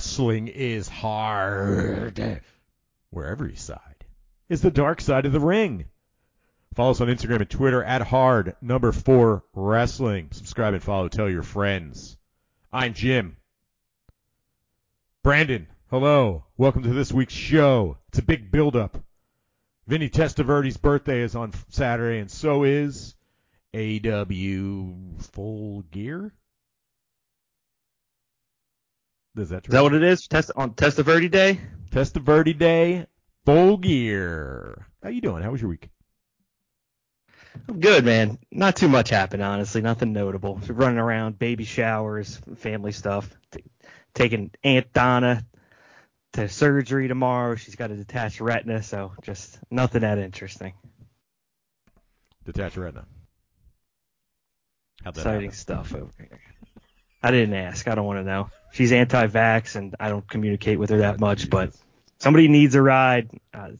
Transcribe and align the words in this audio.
Wrestling 0.00 0.48
is 0.48 0.88
Hard, 0.88 2.40
where 3.10 3.26
every 3.26 3.54
side 3.54 4.06
is 4.48 4.62
the 4.62 4.70
dark 4.70 5.02
side 5.02 5.26
of 5.26 5.32
the 5.32 5.40
ring. 5.40 5.84
Follow 6.74 6.92
us 6.92 7.02
on 7.02 7.08
Instagram 7.08 7.42
and 7.42 7.50
Twitter 7.50 7.84
at 7.84 8.00
hard 8.00 8.56
number 8.62 8.92
four 8.92 9.44
wrestling. 9.52 10.28
Subscribe 10.30 10.72
and 10.72 10.82
follow. 10.82 11.08
Tell 11.08 11.28
your 11.28 11.42
friends. 11.42 12.16
I'm 12.72 12.94
Jim. 12.94 13.36
Brandon, 15.22 15.66
hello. 15.90 16.46
Welcome 16.56 16.84
to 16.84 16.94
this 16.94 17.12
week's 17.12 17.34
show. 17.34 17.98
It's 18.08 18.20
a 18.20 18.22
big 18.22 18.50
build 18.50 18.76
up. 18.76 19.04
Vinny 19.86 20.08
Testaverde's 20.08 20.78
birthday 20.78 21.20
is 21.20 21.36
on 21.36 21.52
Saturday, 21.68 22.20
and 22.20 22.30
so 22.30 22.64
is 22.64 23.16
AEW 23.74 25.22
Full 25.32 25.82
Gear. 25.90 26.32
Is 29.36 29.50
that 29.50 29.64
true? 29.64 29.70
Is 29.70 29.72
that 29.74 29.82
what 29.82 29.94
it 29.94 30.02
is? 30.02 30.26
Test 30.26 30.50
on 30.56 30.74
Testaverde 30.74 31.30
Day? 31.30 31.60
Testaverde 31.90 32.58
Day, 32.58 33.06
Full 33.46 33.76
Gear. 33.78 34.86
How 35.02 35.08
you 35.08 35.20
doing? 35.20 35.42
How 35.42 35.50
was 35.50 35.60
your 35.60 35.70
week? 35.70 35.88
I'm 37.68 37.80
good, 37.80 38.04
man. 38.04 38.38
Not 38.50 38.76
too 38.76 38.88
much 38.88 39.08
happened, 39.10 39.42
honestly. 39.42 39.80
Nothing 39.80 40.12
notable. 40.12 40.60
Running 40.68 40.98
around, 40.98 41.38
baby 41.38 41.64
showers, 41.64 42.40
family 42.56 42.92
stuff. 42.92 43.28
T- 43.50 43.64
taking 44.14 44.50
Aunt 44.62 44.92
Donna 44.92 45.44
to 46.34 46.48
surgery 46.48 47.08
tomorrow. 47.08 47.56
She's 47.56 47.74
got 47.76 47.90
a 47.90 47.96
detached 47.96 48.40
retina, 48.40 48.82
so 48.82 49.12
just 49.22 49.58
nothing 49.70 50.02
that 50.02 50.18
interesting. 50.18 50.74
Detached 52.44 52.76
retina. 52.76 53.04
How'd 55.04 55.14
that 55.14 55.20
Exciting 55.20 55.40
happen? 55.50 55.56
stuff 55.56 55.94
over 55.94 56.12
here. 56.18 56.40
I 57.22 57.30
didn't 57.30 57.54
ask. 57.54 57.86
I 57.88 57.94
don't 57.94 58.06
want 58.06 58.18
to 58.20 58.24
know. 58.24 58.50
She's 58.72 58.92
anti-vax, 58.92 59.76
and 59.76 59.94
I 59.98 60.08
don't 60.08 60.28
communicate 60.28 60.78
with 60.78 60.90
her 60.90 60.98
that 60.98 61.18
much. 61.20 61.50
But 61.50 61.74
somebody 62.18 62.48
needs 62.48 62.74
a 62.74 62.82
ride. 62.82 63.30
Uh, 63.52 63.70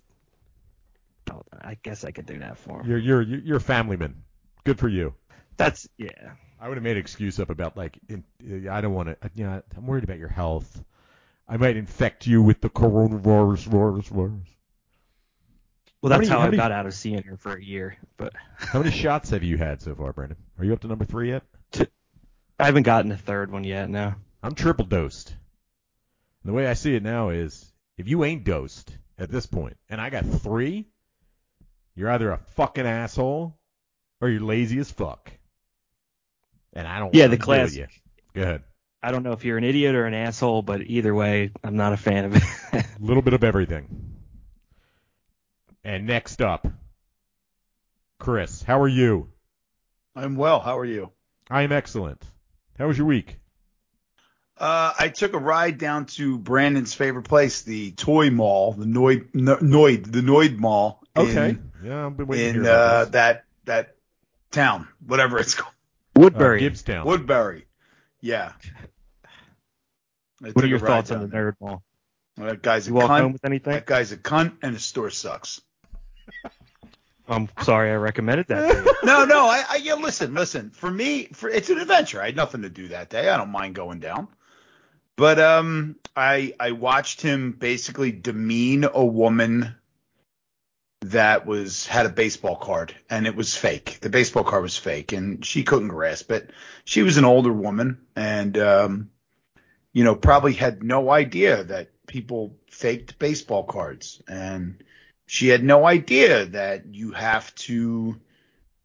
oh, 1.30 1.42
I 1.60 1.76
guess 1.82 2.04
I 2.04 2.10
could 2.10 2.26
do 2.26 2.38
that 2.40 2.58
for 2.58 2.80
him. 2.80 2.88
You're 2.88 2.98
you're 2.98 3.22
you're 3.22 3.56
a 3.58 3.60
family 3.60 3.96
man. 3.96 4.22
Good 4.64 4.78
for 4.78 4.88
you. 4.88 5.14
That's 5.56 5.88
yeah. 5.96 6.32
I 6.60 6.68
would 6.68 6.76
have 6.76 6.84
made 6.84 6.92
an 6.96 6.98
excuse 7.00 7.38
up 7.40 7.48
about 7.50 7.76
like 7.76 7.98
in, 8.08 8.24
I 8.68 8.80
don't 8.80 8.92
want 8.92 9.08
to. 9.08 9.30
You 9.34 9.44
know, 9.44 9.62
I'm 9.76 9.86
worried 9.86 10.04
about 10.04 10.18
your 10.18 10.28
health. 10.28 10.82
I 11.48 11.56
might 11.56 11.76
infect 11.76 12.26
you 12.26 12.42
with 12.42 12.60
the 12.60 12.68
coronavirus. 12.70 13.64
Virus, 13.66 14.06
virus. 14.08 14.40
Well, 16.02 16.10
How 16.12 16.18
that's 16.18 16.20
many- 16.20 16.28
how, 16.28 16.38
how 16.38 16.42
I 16.42 16.44
many- 16.46 16.56
got 16.56 16.72
out 16.72 16.86
of 16.86 16.94
seeing 16.94 17.22
her 17.24 17.36
for 17.36 17.54
a 17.54 17.62
year. 17.62 17.96
But 18.16 18.32
How 18.56 18.78
many 18.80 18.90
shots 18.90 19.30
have 19.30 19.42
you 19.42 19.56
had 19.58 19.82
so 19.82 19.94
far, 19.94 20.12
Brandon? 20.12 20.36
Are 20.58 20.64
you 20.64 20.72
up 20.72 20.80
to 20.80 20.86
number 20.88 21.04
three 21.04 21.30
yet? 21.30 21.42
I 22.58 22.66
haven't 22.66 22.82
gotten 22.84 23.10
a 23.12 23.16
third 23.16 23.50
one 23.50 23.64
yet. 23.64 23.88
No. 23.90 24.14
I'm 24.42 24.54
triple 24.54 24.84
dosed. 24.86 25.30
And 26.42 26.50
the 26.50 26.54
way 26.54 26.66
I 26.66 26.74
see 26.74 26.94
it 26.94 27.02
now 27.02 27.28
is, 27.30 27.70
if 27.98 28.08
you 28.08 28.24
ain't 28.24 28.44
dosed 28.44 28.90
at 29.18 29.30
this 29.30 29.46
point, 29.46 29.76
and 29.88 30.00
I 30.00 30.10
got 30.10 30.24
three, 30.24 30.86
you're 31.94 32.10
either 32.10 32.30
a 32.30 32.38
fucking 32.54 32.86
asshole 32.86 33.58
or 34.20 34.28
you're 34.28 34.40
lazy 34.40 34.78
as 34.78 34.90
fuck. 34.90 35.30
And 36.72 36.86
I 36.86 36.98
don't. 36.98 37.14
Yeah, 37.14 37.24
wanna 37.24 37.30
the 37.30 37.36
deal 37.36 37.48
with 37.48 37.72
class- 37.72 37.76
You. 37.76 37.86
Go 38.34 38.42
ahead. 38.42 38.62
I 39.02 39.10
don't 39.12 39.22
know 39.22 39.32
if 39.32 39.44
you're 39.44 39.56
an 39.58 39.64
idiot 39.64 39.94
or 39.94 40.04
an 40.06 40.14
asshole, 40.14 40.62
but 40.62 40.82
either 40.82 41.14
way, 41.14 41.52
I'm 41.64 41.76
not 41.76 41.92
a 41.94 41.96
fan 41.96 42.26
of 42.26 42.36
it. 42.36 42.42
A 42.72 42.84
little 43.00 43.22
bit 43.22 43.32
of 43.32 43.42
everything. 43.42 44.14
And 45.82 46.06
next 46.06 46.42
up, 46.42 46.66
Chris, 48.18 48.62
how 48.62 48.80
are 48.82 48.88
you? 48.88 49.28
I'm 50.14 50.36
well. 50.36 50.60
How 50.60 50.78
are 50.78 50.84
you? 50.84 51.10
I 51.48 51.62
am 51.62 51.72
excellent. 51.72 52.22
How 52.78 52.86
was 52.88 52.98
your 52.98 53.06
week? 53.06 53.39
Uh, 54.60 54.92
I 54.98 55.08
took 55.08 55.32
a 55.32 55.38
ride 55.38 55.78
down 55.78 56.04
to 56.06 56.36
Brandon's 56.38 56.92
favorite 56.92 57.22
place, 57.24 57.62
the 57.62 57.92
toy 57.92 58.30
mall, 58.30 58.72
the 58.74 58.84
Noid, 58.84 59.32
Noid, 59.32 60.12
the 60.12 60.20
Noid 60.20 60.58
Mall. 60.58 61.02
In, 61.16 61.70
yeah, 61.82 62.06
I've 62.06 62.16
been 62.16 62.26
waiting 62.26 62.52
to 62.54 62.58
in 62.60 62.64
hear 62.66 62.72
uh, 62.72 63.00
this. 63.04 63.12
that 63.12 63.44
that 63.64 63.96
town, 64.50 64.86
whatever 65.06 65.38
it's 65.38 65.54
called, 65.54 65.72
Uh, 66.16 66.20
Woodbury. 66.20 66.60
Gibbstown. 66.60 67.04
Woodbury. 67.06 67.64
Yeah. 68.20 68.52
What 70.40 70.62
are 70.64 70.68
your 70.68 70.78
thoughts 70.78 71.10
on 71.10 71.22
the 71.22 71.26
there. 71.26 71.52
nerd 71.52 71.56
mall? 71.60 71.82
That 72.36 72.62
guy's 72.62 72.86
a 72.86 72.90
You 72.90 72.94
walk 72.96 73.08
home 73.10 73.30
cunt. 73.30 73.32
with 73.34 73.44
anything? 73.44 73.72
That 73.72 73.86
guy's 73.86 74.12
a 74.12 74.16
cunt, 74.16 74.52
and 74.62 74.74
the 74.74 74.78
store 74.80 75.10
sucks. 75.10 75.60
I'm 77.28 77.48
sorry 77.62 77.90
I 77.92 77.94
recommended 77.94 78.46
that. 78.48 78.96
No, 79.02 79.24
no. 79.24 79.46
I, 79.46 79.64
I 79.68 79.76
yeah. 79.76 79.94
Listen, 79.94 80.34
listen. 80.34 80.68
For 80.70 80.90
me, 80.90 81.24
for 81.32 81.48
it's 81.48 81.70
an 81.70 81.78
adventure. 81.78 82.20
I 82.20 82.26
had 82.26 82.36
nothing 82.36 82.60
to 82.62 82.68
do 82.68 82.88
that 82.88 83.08
day. 83.08 83.30
I 83.30 83.38
don't 83.38 83.48
mind 83.50 83.74
going 83.74 83.98
down. 83.98 84.28
But 85.20 85.38
um, 85.38 85.96
I 86.16 86.54
I 86.58 86.72
watched 86.72 87.20
him 87.20 87.52
basically 87.52 88.10
demean 88.10 88.84
a 88.84 89.04
woman 89.04 89.74
that 91.02 91.44
was 91.44 91.86
had 91.86 92.06
a 92.06 92.08
baseball 92.08 92.56
card 92.56 92.94
and 93.10 93.26
it 93.26 93.36
was 93.36 93.54
fake. 93.54 93.98
The 94.00 94.08
baseball 94.08 94.44
card 94.44 94.62
was 94.62 94.78
fake 94.78 95.12
and 95.12 95.44
she 95.44 95.62
couldn't 95.62 95.88
grasp 95.88 96.32
it. 96.32 96.48
She 96.86 97.02
was 97.02 97.18
an 97.18 97.26
older 97.26 97.52
woman 97.52 97.98
and 98.16 98.56
um, 98.56 99.10
you 99.92 100.04
know 100.04 100.14
probably 100.14 100.54
had 100.54 100.82
no 100.82 101.10
idea 101.10 101.64
that 101.64 101.90
people 102.06 102.56
faked 102.70 103.18
baseball 103.18 103.64
cards 103.64 104.22
and 104.26 104.82
she 105.26 105.48
had 105.48 105.62
no 105.62 105.84
idea 105.84 106.46
that 106.46 106.94
you 106.94 107.12
have 107.12 107.54
to 107.56 108.18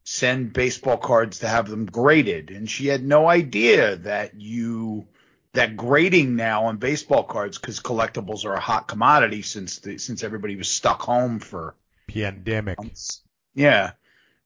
send 0.03 0.52
baseball 0.52 0.97
cards 0.97 1.40
to 1.40 1.47
have 1.47 1.69
them 1.69 1.85
graded 1.85 2.52
and 2.52 2.69
she 2.69 2.88
had 2.88 3.06
no 3.06 3.25
idea 3.25 3.96
that 3.96 4.35
you 4.35 5.07
that 5.55 5.75
grading 5.75 6.35
now 6.35 6.66
on 6.66 6.77
baseball 6.77 7.23
cards 7.23 7.57
because 7.57 7.79
collectibles 7.79 8.45
are 8.45 8.53
a 8.53 8.59
hot 8.59 8.88
commodity 8.88 9.41
since 9.41 9.79
the, 9.79 9.97
since 9.97 10.23
everybody 10.23 10.55
was 10.55 10.67
stuck 10.67 11.01
home 11.01 11.39
for 11.39 11.75
Pandemic. 12.07 12.77
months. 12.77 13.21
Yeah, 13.53 13.91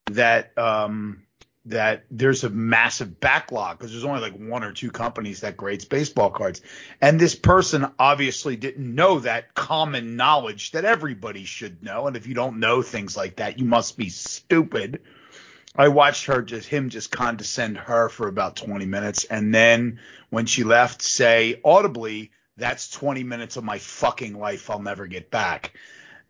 that 0.06 0.56
um 0.58 1.22
that 1.66 2.04
there's 2.10 2.42
a 2.42 2.50
massive 2.50 3.20
backlog 3.20 3.78
because 3.78 3.92
there's 3.92 4.04
only 4.04 4.20
like 4.20 4.34
one 4.34 4.64
or 4.64 4.72
two 4.72 4.90
companies 4.90 5.40
that 5.40 5.56
grades 5.56 5.84
baseball 5.84 6.30
cards, 6.30 6.62
and 7.00 7.20
this 7.20 7.34
person 7.34 7.86
obviously 7.98 8.56
didn't 8.56 8.94
know 8.94 9.20
that 9.20 9.54
common 9.54 10.16
knowledge 10.16 10.72
that 10.72 10.84
everybody 10.84 11.44
should 11.44 11.82
know, 11.82 12.06
and 12.06 12.16
if 12.16 12.26
you 12.26 12.34
don't 12.34 12.58
know 12.58 12.82
things 12.82 13.16
like 13.16 13.36
that, 13.36 13.58
you 13.58 13.64
must 13.64 13.96
be 13.98 14.08
stupid. 14.08 15.00
I 15.76 15.88
watched 15.88 16.26
her 16.26 16.42
just 16.42 16.68
him 16.68 16.88
just 16.88 17.10
condescend 17.10 17.78
her 17.78 18.08
for 18.08 18.28
about 18.28 18.56
20 18.56 18.86
minutes, 18.86 19.24
and 19.24 19.54
then 19.54 20.00
when 20.30 20.46
she 20.46 20.64
left, 20.64 21.02
say 21.02 21.60
audibly, 21.64 22.32
"That's 22.56 22.90
20 22.90 23.22
minutes 23.22 23.56
of 23.56 23.64
my 23.64 23.78
fucking 23.78 24.38
life 24.38 24.68
I'll 24.68 24.82
never 24.82 25.06
get 25.06 25.30
back." 25.30 25.72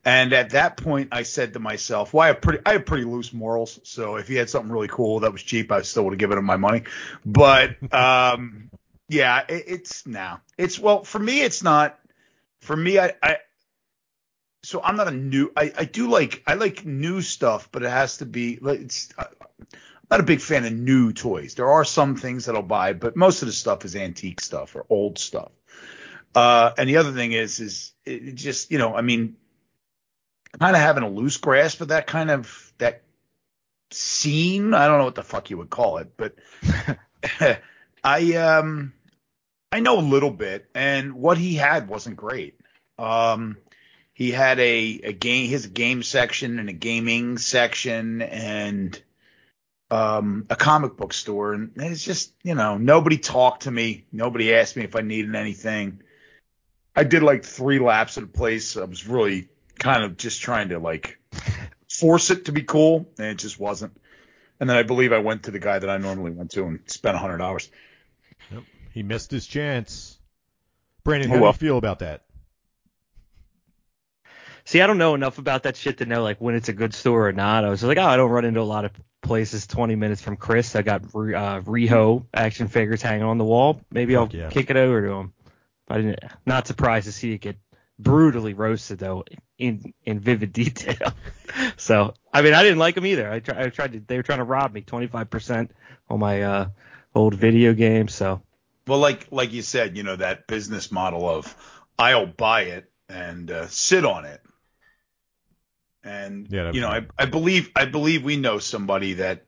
And 0.04 0.32
at 0.32 0.50
that 0.50 0.76
point, 0.78 1.08
I 1.12 1.24
said 1.24 1.54
to 1.54 1.59
myself, 1.59 2.15
"Well, 2.15 2.24
I 2.24 2.28
have 2.28 2.41
pretty, 2.41 2.60
I 2.65 2.72
have 2.72 2.86
pretty 2.86 3.04
loose 3.04 3.32
morals. 3.32 3.80
So 3.82 4.16
if 4.16 4.28
he 4.28 4.34
had 4.34 4.48
something 4.50 4.72
really 4.72 4.88
cool 4.88 5.20
that 5.20 5.32
was 5.32 5.42
cheap, 5.42 5.72
I 5.72 5.82
still 5.82 6.04
would 6.04 6.12
have 6.12 6.18
given 6.18 6.38
him 6.38 6.44
my 6.44 6.56
money." 6.56 6.82
But 7.24 7.76
um, 7.94 8.70
yeah, 9.09 9.44
it, 9.48 9.65
it's 9.66 10.06
now, 10.06 10.42
it's 10.59 10.78
well 10.78 11.04
for 11.04 11.18
me, 11.18 11.41
it's 11.41 11.62
not. 11.62 11.98
For 12.60 12.76
me, 12.76 12.98
I, 12.98 13.15
I 13.22 13.38
so 14.62 14.83
I'm 14.83 14.97
not 14.97 15.09
a 15.09 15.12
new. 15.12 15.51
I, 15.57 15.72
I 15.77 15.84
do 15.84 16.09
like 16.09 16.42
I 16.47 16.54
like 16.54 16.84
new 16.84 17.22
stuff, 17.22 17.68
but 17.72 17.83
it 17.83 17.91
has 17.91 18.18
to 18.18 18.27
be. 18.27 18.59
It's 18.62 19.09
I'm 19.18 19.27
not 20.10 20.21
a 20.21 20.24
big 20.24 20.41
fan 20.41 20.65
of 20.65 20.72
new 20.72 21.12
toys. 21.12 21.54
There 21.54 21.71
are 21.71 21.84
some 21.84 22.16
things 22.16 22.47
that 22.47 22.54
I'll 22.54 22.62
buy, 22.62 22.92
but 22.92 23.16
most 23.16 23.42
of 23.42 23.47
the 23.47 23.53
stuff 23.53 23.84
is 23.84 23.97
antique 23.97 24.41
stuff 24.41 24.77
or 24.77 24.84
old 24.91 25.18
stuff. 25.18 25.53
Uh, 26.34 26.72
and 26.77 26.89
the 26.89 26.98
other 26.98 27.12
thing 27.12 27.33
is, 27.33 27.60
is 27.60 27.92
it 28.04 28.28
it 28.28 28.34
just 28.34 28.71
you 28.71 28.78
know, 28.78 28.95
I 28.95 29.01
mean, 29.01 29.36
kind 30.59 30.77
of 30.77 30.83
having 30.83 31.04
a 31.04 31.09
loose 31.09 31.39
grasp 31.39 31.80
of 31.80 31.89
that 31.89 32.06
kind 32.06 32.30
of 32.30 32.72
that 32.78 33.03
scene. 33.91 34.74
I 34.74 34.86
don't 34.86 34.98
know 34.98 35.04
what 35.04 35.15
the 35.15 35.22
fuck 35.22 35.48
you 35.51 35.59
would 35.59 35.71
call 35.71 35.98
it, 35.98 36.16
but 36.16 36.34
I 38.04 38.34
um 38.34 38.92
I 39.72 39.80
know 39.80 39.98
a 39.98 40.03
little 40.03 40.30
bit, 40.30 40.68
and 40.74 41.15
what 41.15 41.39
he 41.39 41.54
had 41.54 41.89
wasn't 41.89 42.16
great. 42.16 42.60
Um, 42.98 43.56
he 44.20 44.32
had 44.32 44.60
a 44.60 45.00
a 45.02 45.12
game 45.14 45.48
his 45.48 45.66
game 45.66 46.02
section 46.02 46.58
and 46.58 46.68
a 46.68 46.74
gaming 46.74 47.38
section 47.38 48.20
and 48.20 49.02
um 49.90 50.44
a 50.50 50.56
comic 50.56 50.98
book 50.98 51.14
store, 51.14 51.54
and 51.54 51.72
it's 51.76 52.04
just 52.04 52.34
you 52.42 52.54
know 52.54 52.76
nobody 52.76 53.16
talked 53.16 53.62
to 53.62 53.70
me, 53.70 54.04
nobody 54.12 54.52
asked 54.54 54.76
me 54.76 54.84
if 54.84 54.94
I 54.94 55.00
needed 55.00 55.34
anything. 55.34 56.02
I 56.94 57.04
did 57.04 57.22
like 57.22 57.46
three 57.46 57.78
laps 57.78 58.18
at 58.18 58.24
a 58.24 58.26
place. 58.26 58.76
I 58.76 58.84
was 58.84 59.08
really 59.08 59.48
kind 59.78 60.04
of 60.04 60.18
just 60.18 60.42
trying 60.42 60.68
to 60.68 60.78
like 60.78 61.18
force 61.88 62.30
it 62.30 62.44
to 62.44 62.52
be 62.52 62.62
cool, 62.62 63.08
and 63.16 63.28
it 63.28 63.38
just 63.38 63.58
wasn't. 63.58 63.98
And 64.60 64.68
then 64.68 64.76
I 64.76 64.82
believe 64.82 65.14
I 65.14 65.20
went 65.20 65.44
to 65.44 65.50
the 65.50 65.58
guy 65.58 65.78
that 65.78 65.88
I 65.88 65.96
normally 65.96 66.32
went 66.32 66.50
to 66.50 66.64
and 66.66 66.80
spent 66.88 67.16
a 67.16 67.18
hundred 67.18 67.38
dollars. 67.38 67.70
He 68.92 69.02
missed 69.02 69.30
his 69.30 69.46
chance. 69.46 70.18
Brandon, 71.04 71.30
Oh, 71.30 71.34
how 71.36 71.40
do 71.40 71.46
you 71.46 71.52
feel 71.54 71.78
about 71.78 72.00
that? 72.00 72.24
See, 74.65 74.80
I 74.80 74.86
don't 74.86 74.98
know 74.98 75.15
enough 75.15 75.39
about 75.39 75.65
that 75.65 75.77
shit 75.77 75.98
to 75.98 76.07
know 76.07 76.22
like 76.22 76.41
when 76.41 76.54
it's 76.54 76.68
a 76.68 76.72
good 76.72 76.95
store 76.95 77.28
or 77.28 77.33
not. 77.33 77.65
I 77.65 77.71
was 77.71 77.80
just 77.80 77.89
like, 77.89 77.98
oh, 77.98 78.07
I 78.07 78.16
don't 78.16 78.30
run 78.30 78.45
into 78.45 78.60
a 78.60 78.62
lot 78.62 78.84
of 78.84 78.92
places 79.22 79.66
20 79.66 79.97
minutes 79.97 80.22
from 80.22 80.36
Chris. 80.36 80.77
I 80.77 80.83
got 80.83 81.03
uh, 81.04 81.60
Riho 81.62 82.27
action 82.33 82.68
figures 82.68 83.03
hanging 83.03 83.24
on 83.24 83.39
the 83.39 83.45
wall. 83.45 83.80
Maybe 83.91 84.16
I'll 84.16 84.28
yeah. 84.30 84.51
kick 84.51 84.71
it 84.71 84.77
over 84.77 85.07
to 85.07 85.12
him. 85.12 85.33
I 85.89 85.97
didn't. 85.97 86.21
Not 86.47 86.66
surprised 86.66 87.07
to 87.07 87.12
see 87.12 87.33
it 87.33 87.39
get 87.41 87.57
brutally 87.98 88.54
roasted 88.54 88.98
though 88.98 89.24
in 89.59 89.92
in 90.04 90.21
vivid 90.21 90.53
detail. 90.54 91.13
so 91.77 92.15
I 92.33 92.42
mean, 92.42 92.54
I 92.54 92.63
didn't 92.63 92.78
like 92.78 92.95
them 92.95 93.06
either. 93.06 93.30
I, 93.30 93.41
try, 93.41 93.65
I 93.65 93.68
tried 93.68 93.92
to. 93.92 94.01
They 94.01 94.16
were 94.16 94.22
trying 94.22 94.39
to 94.39 94.45
rob 94.45 94.72
me 94.72 94.83
25% 94.83 95.71
on 96.09 96.18
my 96.18 96.42
uh, 96.42 96.68
old 97.15 97.34
video 97.34 97.74
game. 97.74 98.09
So 98.09 98.42
Well, 98.86 98.98
like 98.98 99.27
like 99.30 99.53
you 99.53 99.63
said, 99.63 99.97
you 99.97 100.03
know 100.03 100.16
that 100.16 100.47
business 100.47 100.91
model 100.91 101.28
of 101.28 101.54
I'll 101.98 102.27
buy 102.27 102.63
it 102.63 102.91
and 103.09 103.51
uh, 103.51 103.66
sit 103.66 104.04
on 104.04 104.24
it, 104.24 104.41
and 106.04 106.47
Yeah, 106.50 106.72
you 106.72 106.80
know 106.80 106.88
I. 106.88 107.06
I 107.18 107.26
believe 107.26 107.70
I 107.76 107.84
believe 107.84 108.24
we 108.24 108.36
know 108.36 108.58
somebody 108.58 109.14
that 109.14 109.44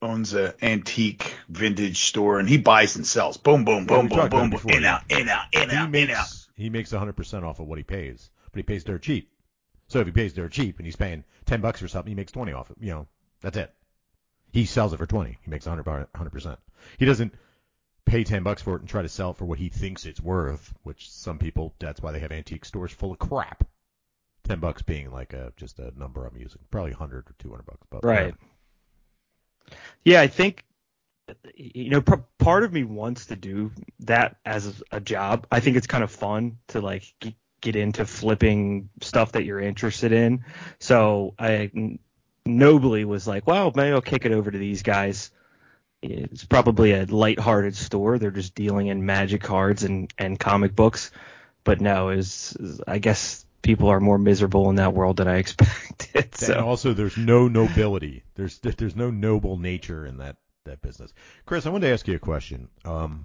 owns 0.00 0.34
a 0.34 0.54
antique 0.64 1.34
vintage 1.48 2.04
store 2.04 2.38
and 2.38 2.48
he 2.48 2.58
buys 2.58 2.96
and 2.96 3.06
sells. 3.06 3.36
Boom, 3.36 3.64
boom, 3.64 3.86
boom, 3.86 4.08
we 4.08 4.16
boom, 4.16 4.28
boom, 4.28 4.50
before, 4.50 4.72
in 4.72 4.82
yeah. 4.82 4.96
out, 4.96 5.02
in 5.10 5.28
out, 5.28 5.46
in 5.52 5.70
he 5.70 5.76
out, 5.76 5.84
in 5.86 5.90
makes 5.90 6.12
out. 6.12 6.46
he 6.54 6.70
makes 6.70 6.92
100% 6.92 7.42
off 7.42 7.58
of 7.58 7.66
what 7.66 7.78
he 7.78 7.84
pays, 7.84 8.30
but 8.52 8.58
he 8.58 8.62
pays 8.62 8.84
dirt 8.84 9.02
cheap. 9.02 9.32
So 9.88 10.00
if 10.00 10.06
he 10.06 10.12
pays 10.12 10.32
dirt 10.32 10.52
cheap 10.52 10.78
and 10.78 10.86
he's 10.86 10.96
paying 10.96 11.24
10 11.46 11.60
bucks 11.60 11.80
for 11.80 11.88
something, 11.88 12.10
he 12.10 12.14
makes 12.14 12.32
20 12.32 12.52
off 12.52 12.70
it. 12.70 12.76
You 12.80 12.90
know, 12.90 13.06
that's 13.40 13.56
it. 13.56 13.74
He 14.52 14.66
sells 14.66 14.92
it 14.92 14.98
for 14.98 15.06
20. 15.06 15.36
He 15.40 15.50
makes 15.50 15.66
100 15.66 16.08
100%. 16.12 16.56
He 16.98 17.04
doesn't 17.04 17.34
pay 18.04 18.24
10 18.24 18.42
bucks 18.42 18.62
for 18.62 18.76
it 18.76 18.80
and 18.80 18.88
try 18.88 19.02
to 19.02 19.08
sell 19.08 19.32
it 19.32 19.36
for 19.36 19.44
what 19.44 19.58
he 19.58 19.68
thinks 19.68 20.06
it's 20.06 20.20
worth, 20.20 20.72
which 20.82 21.10
some 21.10 21.38
people 21.38 21.74
that's 21.78 22.00
why 22.00 22.12
they 22.12 22.20
have 22.20 22.32
antique 22.32 22.64
stores 22.64 22.92
full 22.92 23.12
of 23.12 23.18
crap. 23.18 23.64
10 24.48 24.60
bucks 24.60 24.82
being 24.82 25.10
like 25.10 25.32
a 25.34 25.52
just 25.56 25.78
a 25.78 25.92
number 25.98 26.26
I'm 26.26 26.36
using. 26.36 26.60
Probably 26.70 26.92
100 26.92 27.28
or 27.28 27.34
200 27.38 27.66
bucks, 27.66 27.86
but 27.90 28.04
right. 28.04 28.34
Yeah, 30.04 30.20
I 30.22 30.26
think 30.26 30.64
you 31.54 31.90
know 31.90 32.02
part 32.38 32.64
of 32.64 32.72
me 32.72 32.84
wants 32.84 33.26
to 33.26 33.36
do 33.36 33.70
that 34.00 34.36
as 34.44 34.82
a 34.90 35.00
job. 35.00 35.46
I 35.52 35.60
think 35.60 35.76
it's 35.76 35.86
kind 35.86 36.02
of 36.02 36.10
fun 36.10 36.58
to 36.68 36.80
like 36.80 37.04
get 37.60 37.76
into 37.76 38.06
flipping 38.06 38.88
stuff 39.02 39.32
that 39.32 39.44
you're 39.44 39.60
interested 39.60 40.12
in. 40.12 40.44
So 40.78 41.34
I 41.38 41.70
n- 41.74 41.98
nobly 42.46 43.04
was 43.04 43.26
like, 43.26 43.46
well, 43.46 43.72
maybe 43.74 43.92
I'll 43.92 44.00
kick 44.00 44.24
it 44.24 44.32
over 44.32 44.50
to 44.50 44.58
these 44.58 44.82
guys. 44.82 45.30
It's 46.00 46.44
probably 46.44 46.92
a 46.92 47.04
light-hearted 47.04 47.74
store. 47.76 48.18
They're 48.18 48.30
just 48.30 48.54
dealing 48.54 48.86
in 48.86 49.04
magic 49.04 49.42
cards 49.42 49.82
and, 49.82 50.12
and 50.16 50.38
comic 50.38 50.76
books. 50.76 51.10
But 51.64 51.80
no, 51.80 52.10
is 52.10 52.56
I 52.86 52.98
guess 52.98 53.44
people 53.62 53.88
are 53.88 54.00
more 54.00 54.18
miserable 54.18 54.70
in 54.70 54.76
that 54.76 54.94
world 54.94 55.16
than 55.16 55.28
I 55.28 55.36
expected. 55.38 56.28
And 56.42 56.58
also, 56.58 56.92
there's 56.92 57.16
no 57.16 57.48
nobility. 57.48 58.24
There's 58.34 58.58
there's 58.58 58.96
no 58.96 59.10
noble 59.10 59.56
nature 59.58 60.06
in 60.06 60.18
that 60.18 60.36
that 60.64 60.82
business. 60.82 61.12
Chris, 61.46 61.66
I 61.66 61.70
wanted 61.70 61.86
to 61.88 61.92
ask 61.92 62.06
you 62.06 62.16
a 62.16 62.20
question. 62.20 62.68
Um, 62.84 63.24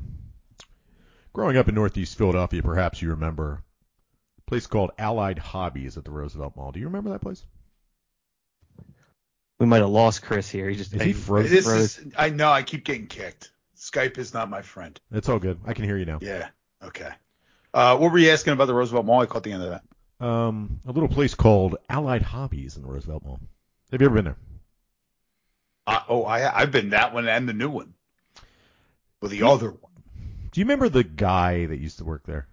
growing 1.33 1.57
up 1.57 1.67
in 1.67 1.75
Northeast 1.75 2.17
Philadelphia, 2.17 2.61
perhaps 2.61 3.01
you 3.01 3.09
remember 3.09 3.63
a 4.37 4.41
place 4.49 4.67
called 4.67 4.91
Allied 4.97 5.39
Hobbies 5.39 5.97
at 5.97 6.05
the 6.05 6.11
Roosevelt 6.11 6.55
Mall. 6.55 6.71
Do 6.71 6.79
you 6.79 6.87
remember 6.87 7.11
that 7.11 7.21
place? 7.21 7.45
we 9.59 9.65
might 9.65 9.79
have 9.79 9.89
lost 9.89 10.21
Chris 10.23 10.49
here. 10.49 10.69
He 10.69 10.75
just 10.75 10.93
Is 10.93 11.01
he 11.01 11.13
frozen? 11.13 11.51
This 11.51 11.65
Rose. 11.65 11.97
is 11.97 12.13
I 12.17 12.29
know 12.29 12.51
I 12.51 12.63
keep 12.63 12.83
getting 12.83 13.07
kicked. 13.07 13.51
Skype 13.77 14.17
is 14.17 14.33
not 14.33 14.49
my 14.49 14.61
friend. 14.61 14.99
It's 15.11 15.29
all 15.29 15.39
good. 15.39 15.59
I 15.65 15.73
can 15.73 15.85
hear 15.85 15.97
you 15.97 16.05
now. 16.05 16.19
Yeah. 16.21 16.49
Okay. 16.83 17.09
Uh, 17.73 17.97
what 17.97 18.11
were 18.11 18.17
you 18.17 18.29
asking 18.29 18.53
about 18.53 18.65
the 18.65 18.73
Roosevelt 18.73 19.05
Mall? 19.05 19.21
I 19.21 19.25
caught 19.25 19.43
the 19.43 19.51
end 19.51 19.63
of 19.63 19.69
that. 19.69 19.83
Um, 20.23 20.79
a 20.87 20.91
little 20.93 21.09
place 21.09 21.35
called 21.35 21.75
Allied 21.89 22.21
Hobbies 22.21 22.77
in 22.77 22.81
the 22.83 22.87
Roosevelt 22.87 23.25
Mall. 23.25 23.41
Have 23.91 23.99
you 23.99 24.05
ever 24.05 24.15
been 24.15 24.25
there? 24.25 24.37
Uh, 25.85 25.99
oh, 26.07 26.23
I 26.23 26.61
I've 26.61 26.71
been 26.71 26.91
that 26.91 27.13
one 27.13 27.27
and 27.27 27.47
the 27.47 27.51
new 27.53 27.69
one. 27.69 27.93
Well, 29.21 29.29
the 29.29 29.43
other 29.43 29.71
one. 29.71 29.91
Do 30.51 30.61
you 30.61 30.65
remember 30.65 30.87
the 30.87 31.03
guy 31.03 31.65
that 31.65 31.77
used 31.77 31.97
to 31.97 32.05
work 32.05 32.23
there? 32.25 32.47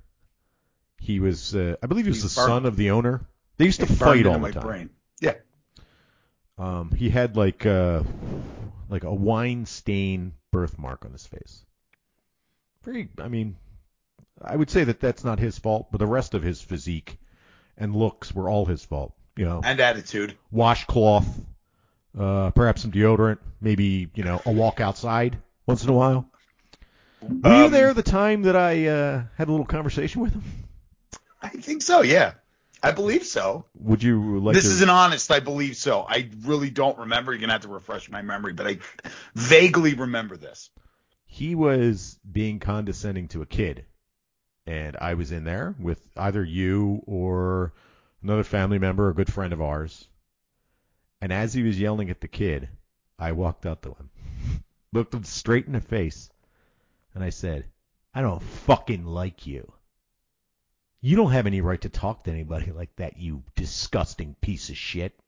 He 0.99 1.21
was, 1.21 1.55
uh, 1.55 1.77
I 1.83 1.87
believe, 1.87 2.07
he 2.07 2.11
was 2.11 2.23
He's 2.23 2.35
the 2.35 2.41
son 2.41 2.67
of 2.67 2.75
the 2.75 2.91
owner. 2.91 3.21
They 3.57 3.67
used 3.67 3.79
to 3.81 3.85
It 3.85 3.89
burned 3.91 3.99
fight 4.01 4.17
into 4.19 4.33
all 4.33 4.39
my 4.41 4.49
the 4.49 4.55
time. 4.55 4.67
brain. 4.67 4.91
Yeah. 5.21 5.35
Um, 6.59 6.91
he 6.91 7.09
had 7.09 7.37
like 7.37 7.67
a 7.67 8.05
like 8.89 9.05
a 9.05 9.15
wine 9.15 9.65
stain 9.67 10.33
birthmark 10.51 11.05
on 11.05 11.13
his 11.13 11.25
face. 11.25 11.65
Very, 12.83 13.09
I 13.19 13.29
mean, 13.29 13.57
I 14.43 14.57
would 14.57 14.71
say 14.71 14.83
that 14.85 14.99
that's 15.01 15.23
not 15.23 15.39
his 15.39 15.57
fault, 15.59 15.93
but 15.93 15.99
the 15.99 16.07
rest 16.07 16.35
of 16.35 16.43
his 16.43 16.61
physique 16.61 17.19
and 17.81 17.97
looks 17.97 18.33
were 18.33 18.49
all 18.49 18.67
his 18.67 18.85
fault. 18.85 19.13
You 19.37 19.47
know, 19.47 19.61
And 19.65 19.81
attitude. 19.81 20.37
washcloth, 20.51 21.27
uh, 22.19 22.51
perhaps 22.51 22.83
some 22.83 22.93
deodorant, 22.93 23.39
maybe 23.61 24.09
you 24.15 24.23
know 24.25 24.41
a 24.47 24.53
walk 24.53 24.81
outside 24.81 25.39
once 25.67 25.83
in 25.83 25.91
a 25.91 25.95
while. 25.95 26.29
Were 27.23 27.29
you 27.59 27.65
Um, 27.67 27.71
there 27.73 27.93
the 27.95 28.03
time 28.03 28.43
that 28.43 28.57
I 28.57 28.87
uh, 28.87 29.23
had 29.37 29.49
a 29.49 29.51
little 29.51 29.67
conversation 29.67 30.21
with 30.23 30.33
him? 30.33 30.43
I 31.43 31.49
think 31.49 31.83
so. 31.83 32.03
Yeah. 32.03 32.35
I 32.83 32.93
believe 32.93 33.25
so. 33.27 33.67
Would 33.79 34.03
you 34.03 34.41
like 34.41 34.55
this 34.55 34.65
to? 34.65 34.71
is 34.71 34.81
an 34.83 34.89
honest. 34.89 35.31
I 35.31 35.41
believe 35.41 35.77
so. 35.77 36.01
I 36.09 36.31
really 36.47 36.71
don't 36.71 36.97
remember. 36.99 37.33
You're 37.33 37.41
gonna 37.43 37.53
have 37.53 37.63
to 37.63 37.69
refresh 37.69 38.11
my 38.11 38.23
memory, 38.23 38.55
but 38.55 38.67
I 38.67 38.79
vaguely 39.35 39.93
remember 39.95 40.37
this. 40.39 40.71
he 41.27 41.55
was 41.55 42.19
being 42.31 42.59
condescending 42.59 43.29
to 43.29 43.43
a 43.43 43.47
kid, 43.47 43.85
and 44.71 44.97
I 45.01 45.15
was 45.15 45.33
in 45.33 45.43
there 45.43 45.75
with 45.81 46.01
either 46.17 46.45
you 46.45 47.03
or 47.07 47.73
another 48.23 48.45
family 48.45 48.79
member, 48.79 49.11
a 49.11 49.15
good 49.15 49.33
friend 49.33 49.53
of 49.53 49.61
ours. 49.61 50.07
And 51.21 51.33
as 51.33 51.53
he 51.53 51.65
was 51.65 51.81
yelling 51.81 52.09
at 52.09 52.21
the 52.21 52.29
kid, 52.29 52.69
I 53.19 53.33
walked 53.33 53.67
up 53.67 53.83
to 53.83 53.95
him, 53.95 54.11
looked 54.93 55.13
him 55.13 55.25
straight 55.25 55.67
in 55.67 55.73
the 55.73 55.81
face, 55.81 56.31
and 57.15 57.25
I 57.25 57.31
said, 57.31 57.65
"I 58.15 58.23
don't 58.23 58.41
fucking 58.41 59.05
like 59.05 59.45
you. 59.45 59.73
You 61.01 61.17
don't 61.17 61.33
have 61.33 61.49
any 61.49 61.63
right 61.63 61.81
to 61.81 61.89
talk 61.89 62.23
to 62.25 62.31
anybody 62.31 62.71
like 62.71 62.95
that, 62.97 63.19
you 63.19 63.43
disgusting 63.57 64.37
piece 64.41 64.71
of 64.71 64.77
shit." 64.77 65.19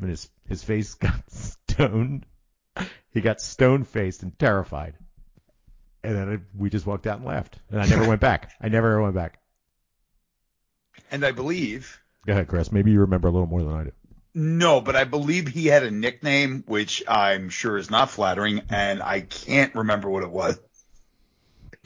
And 0.00 0.10
his 0.10 0.28
his 0.48 0.64
face 0.64 0.94
got 1.06 1.30
stoned. 1.30 2.26
He 3.12 3.20
got 3.20 3.40
stone 3.40 3.84
faced 3.84 4.24
and 4.24 4.36
terrified. 4.36 4.96
And 6.06 6.14
then 6.16 6.28
it, 6.34 6.40
we 6.56 6.70
just 6.70 6.86
walked 6.86 7.06
out 7.08 7.18
and 7.18 7.26
left. 7.26 7.58
And 7.68 7.80
I 7.80 7.86
never 7.86 8.06
went 8.06 8.20
back. 8.20 8.52
I 8.60 8.68
never 8.68 8.92
ever 8.92 9.02
went 9.02 9.16
back. 9.16 9.40
And 11.10 11.24
I 11.24 11.32
believe 11.32 12.00
Go 12.26 12.32
ahead, 12.32 12.46
Chris. 12.48 12.70
Maybe 12.70 12.92
you 12.92 13.00
remember 13.00 13.26
a 13.28 13.30
little 13.32 13.48
more 13.48 13.62
than 13.62 13.72
I 13.72 13.84
do. 13.84 13.92
no, 14.34 14.80
but 14.80 14.94
I 14.94 15.02
believe 15.04 15.48
he 15.48 15.66
had 15.66 15.82
a 15.82 15.90
nickname 15.90 16.62
which 16.66 17.02
I'm 17.08 17.48
sure 17.48 17.76
is 17.76 17.90
not 17.90 18.10
flattering, 18.10 18.62
and 18.68 19.02
I 19.02 19.20
can't 19.20 19.74
remember 19.74 20.08
what 20.08 20.22
it 20.22 20.30
was. 20.30 20.60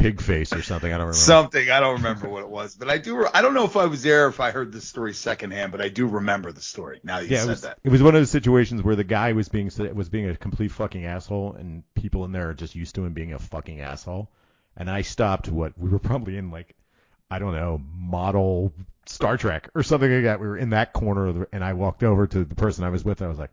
Pig 0.00 0.20
face 0.20 0.52
or 0.52 0.62
something. 0.62 0.92
I 0.92 0.96
don't 0.96 1.08
remember. 1.08 1.16
Something 1.16 1.70
I 1.70 1.80
don't 1.80 1.96
remember 1.96 2.28
what 2.28 2.42
it 2.42 2.48
was, 2.48 2.74
but 2.74 2.88
I 2.88 2.98
do. 2.98 3.26
I 3.32 3.42
don't 3.42 3.54
know 3.54 3.64
if 3.64 3.76
I 3.76 3.86
was 3.86 4.02
there, 4.02 4.26
or 4.26 4.28
if 4.28 4.40
I 4.40 4.50
heard 4.50 4.72
the 4.72 4.80
story 4.80 5.12
secondhand, 5.12 5.72
but 5.72 5.80
I 5.80 5.88
do 5.88 6.06
remember 6.06 6.52
the 6.52 6.60
story. 6.60 7.00
Now 7.04 7.20
that 7.20 7.26
you 7.26 7.36
yeah, 7.36 7.42
it 7.42 7.42
said 7.42 7.50
was, 7.50 7.60
that. 7.62 7.78
it 7.84 7.90
was 7.90 8.02
one 8.02 8.14
of 8.14 8.20
those 8.20 8.30
situations 8.30 8.82
where 8.82 8.96
the 8.96 9.04
guy 9.04 9.32
was 9.32 9.48
being 9.48 9.70
was 9.94 10.08
being 10.08 10.28
a 10.28 10.36
complete 10.36 10.72
fucking 10.72 11.04
asshole, 11.04 11.54
and 11.54 11.82
people 11.94 12.24
in 12.24 12.32
there 12.32 12.50
are 12.50 12.54
just 12.54 12.74
used 12.74 12.94
to 12.94 13.04
him 13.04 13.12
being 13.12 13.32
a 13.32 13.38
fucking 13.38 13.80
asshole. 13.80 14.30
And 14.76 14.90
I 14.90 15.02
stopped. 15.02 15.48
What 15.48 15.76
we 15.76 15.90
were 15.90 15.98
probably 15.98 16.36
in 16.36 16.50
like, 16.50 16.74
I 17.30 17.38
don't 17.38 17.54
know, 17.54 17.80
model 17.94 18.72
Star 19.06 19.36
Trek 19.36 19.68
or 19.74 19.82
something 19.82 20.10
like 20.10 20.24
that. 20.24 20.40
We 20.40 20.46
were 20.46 20.56
in 20.56 20.70
that 20.70 20.92
corner, 20.92 21.26
of 21.26 21.34
the, 21.34 21.48
and 21.52 21.62
I 21.62 21.74
walked 21.74 22.02
over 22.02 22.26
to 22.26 22.44
the 22.44 22.54
person 22.54 22.84
I 22.84 22.90
was 22.90 23.04
with. 23.04 23.20
I 23.22 23.28
was 23.28 23.38
like, 23.38 23.50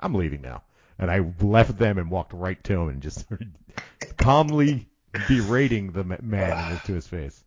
I'm 0.00 0.14
leaving 0.14 0.42
now, 0.42 0.62
and 0.98 1.10
I 1.10 1.20
left 1.40 1.78
them 1.78 1.98
and 1.98 2.10
walked 2.10 2.32
right 2.32 2.62
to 2.64 2.80
him 2.80 2.88
and 2.88 3.02
just 3.02 3.26
calmly 4.16 4.88
berating 5.28 5.92
the 5.92 6.04
man 6.04 6.80
to 6.86 6.92
his 6.94 7.06
face. 7.06 7.42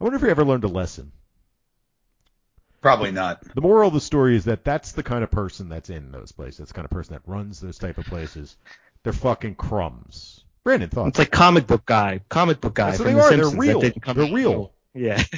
I 0.00 0.04
wonder 0.04 0.16
if 0.16 0.22
he 0.22 0.28
ever 0.28 0.44
learned 0.44 0.64
a 0.64 0.68
lesson. 0.68 1.12
Probably 2.80 3.10
not. 3.10 3.42
The 3.54 3.60
moral 3.60 3.88
of 3.88 3.94
the 3.94 4.00
story 4.00 4.36
is 4.36 4.44
that 4.44 4.64
that's 4.64 4.92
the 4.92 5.02
kind 5.02 5.24
of 5.24 5.30
person 5.30 5.68
that's 5.68 5.90
in 5.90 6.12
those 6.12 6.30
places. 6.30 6.58
That's 6.58 6.70
the 6.70 6.74
kind 6.76 6.84
of 6.84 6.90
person 6.90 7.14
that 7.14 7.22
runs 7.26 7.60
those 7.60 7.78
type 7.78 7.98
of 7.98 8.04
places. 8.06 8.56
They're 9.02 9.12
fucking 9.12 9.56
crumbs. 9.56 10.44
Brandon 10.62 10.88
thoughts. 10.88 11.08
It's 11.10 11.18
like 11.18 11.30
comic 11.30 11.66
book 11.66 11.86
guy, 11.86 12.20
comic 12.28 12.60
book 12.60 12.74
guy 12.74 12.90
That's 12.90 13.00
what 13.00 13.06
they 13.06 13.14
The 13.14 13.20
are. 13.20 13.36
They're 13.36 13.58
real. 13.58 13.80
that 13.80 13.94
didn't 13.94 14.02
come 14.02 14.16
They're 14.16 14.32
real. 14.32 14.72
Yeah. 14.94 15.22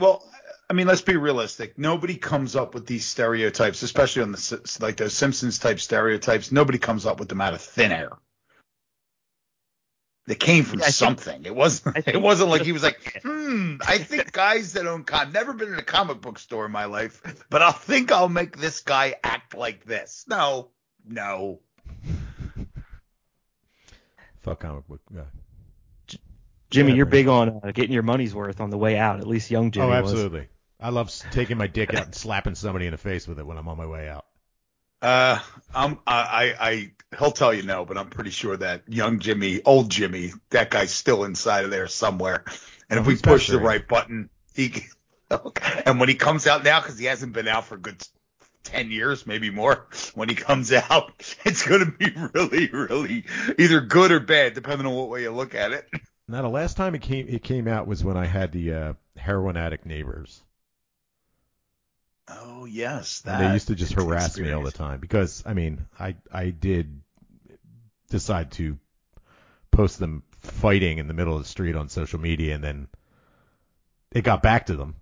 Well, 0.00 0.28
I 0.68 0.72
mean, 0.72 0.88
let's 0.88 1.00
be 1.02 1.16
realistic. 1.16 1.78
Nobody 1.78 2.16
comes 2.16 2.56
up 2.56 2.74
with 2.74 2.86
these 2.86 3.04
stereotypes, 3.04 3.82
especially 3.82 4.22
on 4.22 4.32
the 4.32 4.78
like 4.80 4.96
those 4.96 5.14
Simpsons 5.14 5.60
type 5.60 5.78
stereotypes. 5.78 6.50
Nobody 6.50 6.78
comes 6.78 7.06
up 7.06 7.20
with 7.20 7.28
them 7.28 7.40
out 7.40 7.54
of 7.54 7.60
thin 7.60 7.92
air. 7.92 8.10
They 10.26 10.34
came 10.34 10.64
from 10.64 10.80
I 10.80 10.86
think- 10.86 10.94
something. 10.94 11.44
it 11.44 11.54
wasn't. 11.54 11.96
It 12.08 12.20
wasn't 12.20 12.50
like 12.50 12.62
he 12.62 12.72
was 12.72 12.82
like, 12.82 13.20
hmm. 13.22 13.76
I 13.86 13.98
think 14.10 14.32
guys 14.32 14.72
that 14.72 14.86
own 14.86 15.04
con. 15.04 15.32
Never 15.32 15.52
been 15.52 15.72
in 15.72 15.78
a 15.78 15.82
comic 15.82 16.20
book 16.20 16.38
store 16.38 16.66
in 16.66 16.72
my 16.72 16.86
life, 16.86 17.22
but 17.48 17.62
I 17.62 17.70
think 17.70 18.10
I'll 18.10 18.28
make 18.28 18.56
this 18.56 18.80
guy 18.80 19.14
act 19.22 19.54
like 19.54 19.84
this. 19.84 20.24
No, 20.28 20.70
no. 21.06 21.60
Fuck 24.42 24.60
comic 24.60 24.86
book 24.88 25.00
guy. 25.14 25.22
Jimmy, 26.70 26.90
Yeah, 26.90 26.96
you're 26.96 27.06
big 27.06 27.28
on 27.28 27.60
uh, 27.62 27.70
getting 27.72 27.92
your 27.92 28.02
money's 28.02 28.34
worth 28.34 28.60
on 28.60 28.70
the 28.70 28.78
way 28.78 28.98
out. 28.98 29.20
At 29.20 29.26
least 29.26 29.50
young 29.50 29.70
Jimmy 29.70 29.86
oh, 29.86 30.02
was. 30.02 30.12
absolutely. 30.12 30.48
I 30.80 30.90
love 30.90 31.12
taking 31.30 31.56
my 31.56 31.68
dick 31.68 31.94
out 31.94 32.06
and 32.06 32.14
slapping 32.14 32.54
somebody 32.54 32.86
in 32.86 32.92
the 32.92 32.98
face 32.98 33.26
with 33.26 33.38
it 33.38 33.46
when 33.46 33.56
I'm 33.56 33.68
on 33.68 33.78
my 33.78 33.86
way 33.86 34.08
out. 34.08 34.26
Uh, 35.02 35.38
I'm, 35.74 35.98
I, 36.06 36.54
I, 36.58 36.92
he'll 37.18 37.32
tell 37.32 37.52
you 37.52 37.62
no, 37.62 37.84
but 37.84 37.98
I'm 37.98 38.08
pretty 38.08 38.30
sure 38.30 38.56
that 38.56 38.82
young 38.88 39.18
Jimmy, 39.18 39.62
old 39.64 39.90
Jimmy, 39.90 40.32
that 40.50 40.70
guy's 40.70 40.92
still 40.92 41.24
inside 41.24 41.64
of 41.64 41.70
there 41.70 41.86
somewhere. 41.86 42.44
And 42.88 42.98
if 42.98 43.06
we 43.06 43.16
push 43.16 43.48
the 43.48 43.58
right 43.58 43.86
button, 43.86 44.30
he, 44.54 44.70
can- 44.70 44.88
and 45.84 46.00
when 46.00 46.08
he 46.08 46.14
comes 46.14 46.46
out 46.46 46.64
now, 46.64 46.80
because 46.80 46.98
he 46.98 47.06
hasn't 47.06 47.32
been 47.32 47.48
out 47.48 47.66
for 47.66 47.74
a 47.74 47.78
good 47.78 48.02
ten 48.62 48.90
years, 48.90 49.26
maybe 49.26 49.50
more. 49.50 49.86
When 50.14 50.28
he 50.28 50.34
comes 50.34 50.72
out, 50.90 51.12
it's 51.44 51.66
going 51.66 51.84
to 51.84 51.90
be 51.90 52.12
really, 52.32 52.68
really 52.68 53.24
either 53.58 53.80
good 53.80 54.12
or 54.12 54.20
bad, 54.20 54.54
depending 54.54 54.86
on 54.86 54.94
what 54.94 55.08
way 55.08 55.22
you 55.22 55.30
look 55.30 55.54
at 55.54 55.72
it. 55.72 55.88
Now 56.28 56.42
the 56.42 56.48
last 56.48 56.76
time 56.76 56.94
it 56.94 57.02
came 57.02 57.28
it 57.28 57.42
came 57.42 57.68
out 57.68 57.86
was 57.86 58.02
when 58.02 58.16
I 58.16 58.26
had 58.26 58.50
the 58.52 58.72
uh, 58.74 58.92
heroin 59.16 59.56
addict 59.56 59.86
neighbors. 59.86 60.42
Oh 62.28 62.64
yes, 62.64 63.22
And 63.24 63.44
they 63.44 63.52
used 63.52 63.68
to 63.68 63.74
just 63.74 63.92
harass 63.92 64.36
me 64.38 64.50
all 64.50 64.62
the 64.62 64.72
time 64.72 65.00
because 65.00 65.42
I 65.46 65.54
mean 65.54 65.86
I 65.98 66.16
I 66.32 66.50
did 66.50 67.00
decide 68.10 68.52
to 68.52 68.78
post 69.70 69.98
them 69.98 70.22
fighting 70.40 70.98
in 70.98 71.06
the 71.06 71.14
middle 71.14 71.36
of 71.36 71.42
the 71.42 71.48
street 71.48 71.76
on 71.76 71.88
social 71.88 72.20
media 72.20 72.54
and 72.54 72.64
then 72.64 72.88
it 74.12 74.22
got 74.22 74.42
back 74.42 74.66
to 74.66 74.76
them 74.76 74.96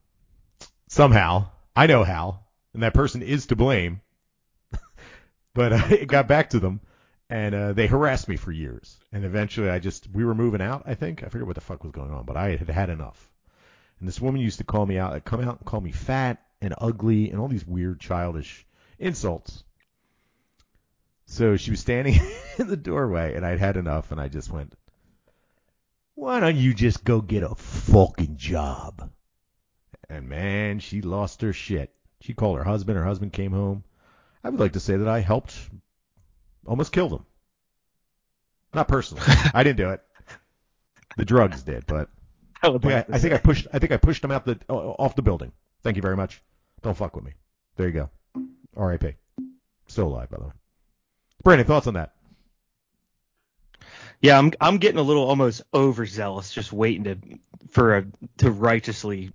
somehow. 0.89 1.47
I 1.77 1.87
know 1.87 2.05
how, 2.05 2.41
and 2.73 2.83
that 2.83 2.95
person 2.95 3.23
is 3.23 3.47
to 3.47 3.57
blame. 3.57 4.01
but 5.55 5.73
uh, 5.73 5.87
it 5.91 6.07
got 6.07 6.29
back 6.29 6.51
to 6.51 6.61
them, 6.61 6.81
and 7.29 7.55
uh, 7.55 7.73
they 7.73 7.87
harassed 7.87 8.29
me 8.29 8.37
for 8.37 8.53
years. 8.53 8.97
And 9.13 9.25
eventually, 9.25 9.71
I 9.71 9.79
just 9.79 10.09
we 10.13 10.25
were 10.25 10.35
moving 10.35 10.61
out. 10.61 10.85
I 10.87 10.95
think 10.95 11.23
I 11.23 11.29
forget 11.29 11.47
what 11.47 11.57
the 11.57 11.61
fuck 11.61 11.83
was 11.83 11.93
going 11.93 12.13
on, 12.13 12.25
but 12.25 12.37
I 12.37 12.57
had 12.57 12.69
had 12.69 12.91
enough. 12.91 13.31
And 13.99 14.09
this 14.09 14.21
woman 14.21 14.41
used 14.41 14.59
to 14.59 14.65
call 14.65 14.87
me 14.87 14.99
out, 14.99 15.25
come 15.25 15.41
out 15.41 15.59
and 15.59 15.65
call 15.65 15.81
me 15.81 15.93
fat 15.93 16.43
and 16.61 16.75
ugly 16.79 17.31
and 17.31 17.41
all 17.41 17.49
these 17.49 17.67
weird 17.67 18.01
childish 18.01 18.67
insults. 18.99 19.65
So 21.27 21.57
she 21.57 21.71
was 21.71 21.81
standing 21.81 22.21
in 22.59 22.69
the 22.69 22.77
doorway, 22.77 23.35
and 23.35 23.45
I'd 23.45 23.59
had 23.59 23.77
enough, 23.77 24.13
and 24.13 24.21
I 24.21 24.29
just 24.29 24.51
went, 24.51 24.75
"Why 26.15 26.41
don't 26.41 26.57
you 26.57 26.75
just 26.75 27.05
go 27.05 27.21
get 27.21 27.43
a 27.43 27.55
fucking 27.55 28.37
job?" 28.37 29.11
And 30.09 30.29
man, 30.29 30.81
she 30.81 31.01
lost 31.01 31.41
her 31.43 31.53
shit. 31.53 31.95
She 32.21 32.35
called 32.35 32.59
her 32.59 32.65
husband. 32.65 32.99
Her 32.99 33.05
husband 33.05 33.33
came 33.33 33.53
home. 33.53 33.85
I 34.43 34.51
would 34.51 34.61
like 34.61 34.75
to 34.75 34.81
say 34.81 34.97
that 34.97 35.09
I 35.09 35.21
helped 35.21 35.55
almost 36.67 36.93
killed 36.93 37.13
him. 37.13 37.25
Not 38.73 38.89
personally. 38.89 39.23
I 39.55 39.63
didn't 39.63 39.79
do 39.79 39.91
it. 39.91 40.03
The 41.17 41.25
drugs 41.25 41.63
did, 41.63 41.87
but 41.87 42.09
I 42.63 42.69
I, 43.09 43.19
think 43.19 43.35
I 43.35 43.39
pushed. 43.39 43.69
I 43.73 43.79
think 43.79 43.93
I 43.93 43.97
pushed 43.99 44.25
him 44.25 44.31
out 44.31 44.45
the 44.45 44.59
off 44.69 45.15
the 45.15 45.23
building. 45.23 45.53
Thank 45.85 45.97
you 45.97 46.03
very 46.03 46.17
much. 46.17 46.43
Don't 46.83 46.97
fuck 46.97 47.15
with 47.15 47.25
me. 47.25 47.35
There 47.77 47.87
you 47.87 47.93
go. 47.93 48.11
R.I.P. 48.77 49.15
Still 49.87 50.09
alive, 50.09 50.31
by 50.31 50.39
the 50.39 50.45
way. 50.45 50.53
Brandon, 51.45 51.67
thoughts 51.67 51.87
on 51.87 51.95
that? 51.95 52.15
Yeah, 54.21 54.39
I'm 54.39 54.53
I'm 54.61 54.79
getting 54.79 54.99
a 54.99 55.03
little 55.03 55.25
almost 55.29 55.63
overzealous, 55.75 56.53
just 56.53 56.73
waiting 56.73 57.05
to 57.05 57.19
for 57.71 57.99
a 57.99 58.07
to 58.39 58.51
righteously 58.51 59.31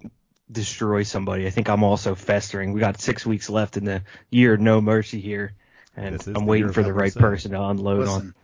destroy 0.51 1.03
somebody. 1.03 1.45
I 1.45 1.51
think 1.51 1.69
I'm 1.69 1.83
also 1.83 2.15
festering. 2.15 2.73
We 2.73 2.79
got 2.79 2.99
six 2.99 3.25
weeks 3.25 3.51
left 3.51 3.77
in 3.77 3.85
the 3.85 4.03
year 4.31 4.57
no 4.57 4.81
mercy 4.81 5.21
here, 5.21 5.53
and 5.95 6.19
I'm 6.35 6.47
waiting 6.47 6.73
for 6.73 6.81
the 6.81 6.91
right 6.91 7.15
mercy. 7.15 7.19
person 7.19 7.51
to 7.51 7.61
unload 7.61 8.07
on. 8.07 8.15
Listen, 8.15 8.35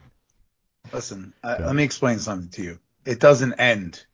listen. 0.93 1.33
I, 1.43 1.57
Yeah. 1.57 1.65
Let 1.65 1.75
me 1.75 1.83
explain 1.83 2.19
something 2.19 2.49
to 2.49 2.63
you. 2.63 2.79
It 3.05 3.19
doesn't 3.19 3.53
end 3.53 4.05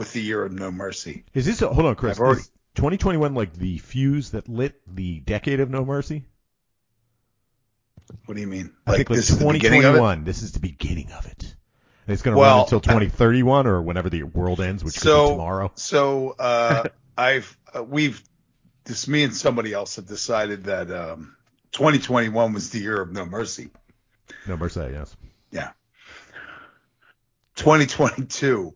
with 0.00 0.14
the 0.14 0.22
year 0.22 0.42
of 0.42 0.50
no 0.50 0.70
mercy. 0.70 1.24
Is 1.34 1.44
this? 1.44 1.60
a, 1.60 1.68
hold 1.68 1.84
on, 1.84 1.94
Chris. 1.94 2.18
Already- 2.18 2.40
Is 2.40 2.50
2021 2.74 3.34
like 3.34 3.52
the 3.52 3.76
fuse 3.76 4.30
that 4.30 4.48
lit 4.48 4.80
the 4.86 5.20
decade 5.20 5.60
of 5.60 5.68
no 5.68 5.84
mercy? 5.84 6.24
What 8.24 8.34
do 8.34 8.40
you 8.40 8.46
mean? 8.46 8.72
I 8.86 8.96
think 8.96 9.10
like 9.10 9.16
this 9.18 9.28
is 9.28 9.38
the 9.38 9.44
beginning 9.52 9.84
of 9.84 9.94
it. 9.94 9.98
2021. 9.98 10.24
This 10.24 10.42
is 10.42 10.52
the 10.52 10.58
beginning 10.58 11.12
of 11.12 11.26
it. 11.26 11.54
And 12.06 12.14
it's 12.14 12.22
going 12.22 12.34
to 12.34 12.40
Well, 12.40 12.56
run 12.56 12.64
until 12.64 12.80
2031 12.80 13.66
or 13.66 13.82
whenever 13.82 14.08
the 14.08 14.22
world 14.22 14.62
ends, 14.62 14.82
which 14.82 14.94
could 14.98 15.04
be 15.04 15.30
tomorrow. 15.32 15.70
So 15.74 16.34
uh, 16.38 16.84
I've 17.18 17.54
uh, 17.76 17.84
we've 17.84 18.22
this 18.84 19.06
me 19.06 19.22
and 19.22 19.36
somebody 19.36 19.74
else 19.74 19.96
have 19.96 20.06
decided 20.06 20.64
that 20.64 20.90
um, 20.90 21.36
2021 21.72 22.54
was 22.54 22.70
the 22.70 22.78
year 22.78 23.02
of 23.02 23.12
no 23.12 23.26
mercy. 23.26 23.68
No 24.48 24.56
mercy, 24.56 24.80
yes. 24.92 25.14
Yeah. 25.50 25.72
2022 27.56 28.74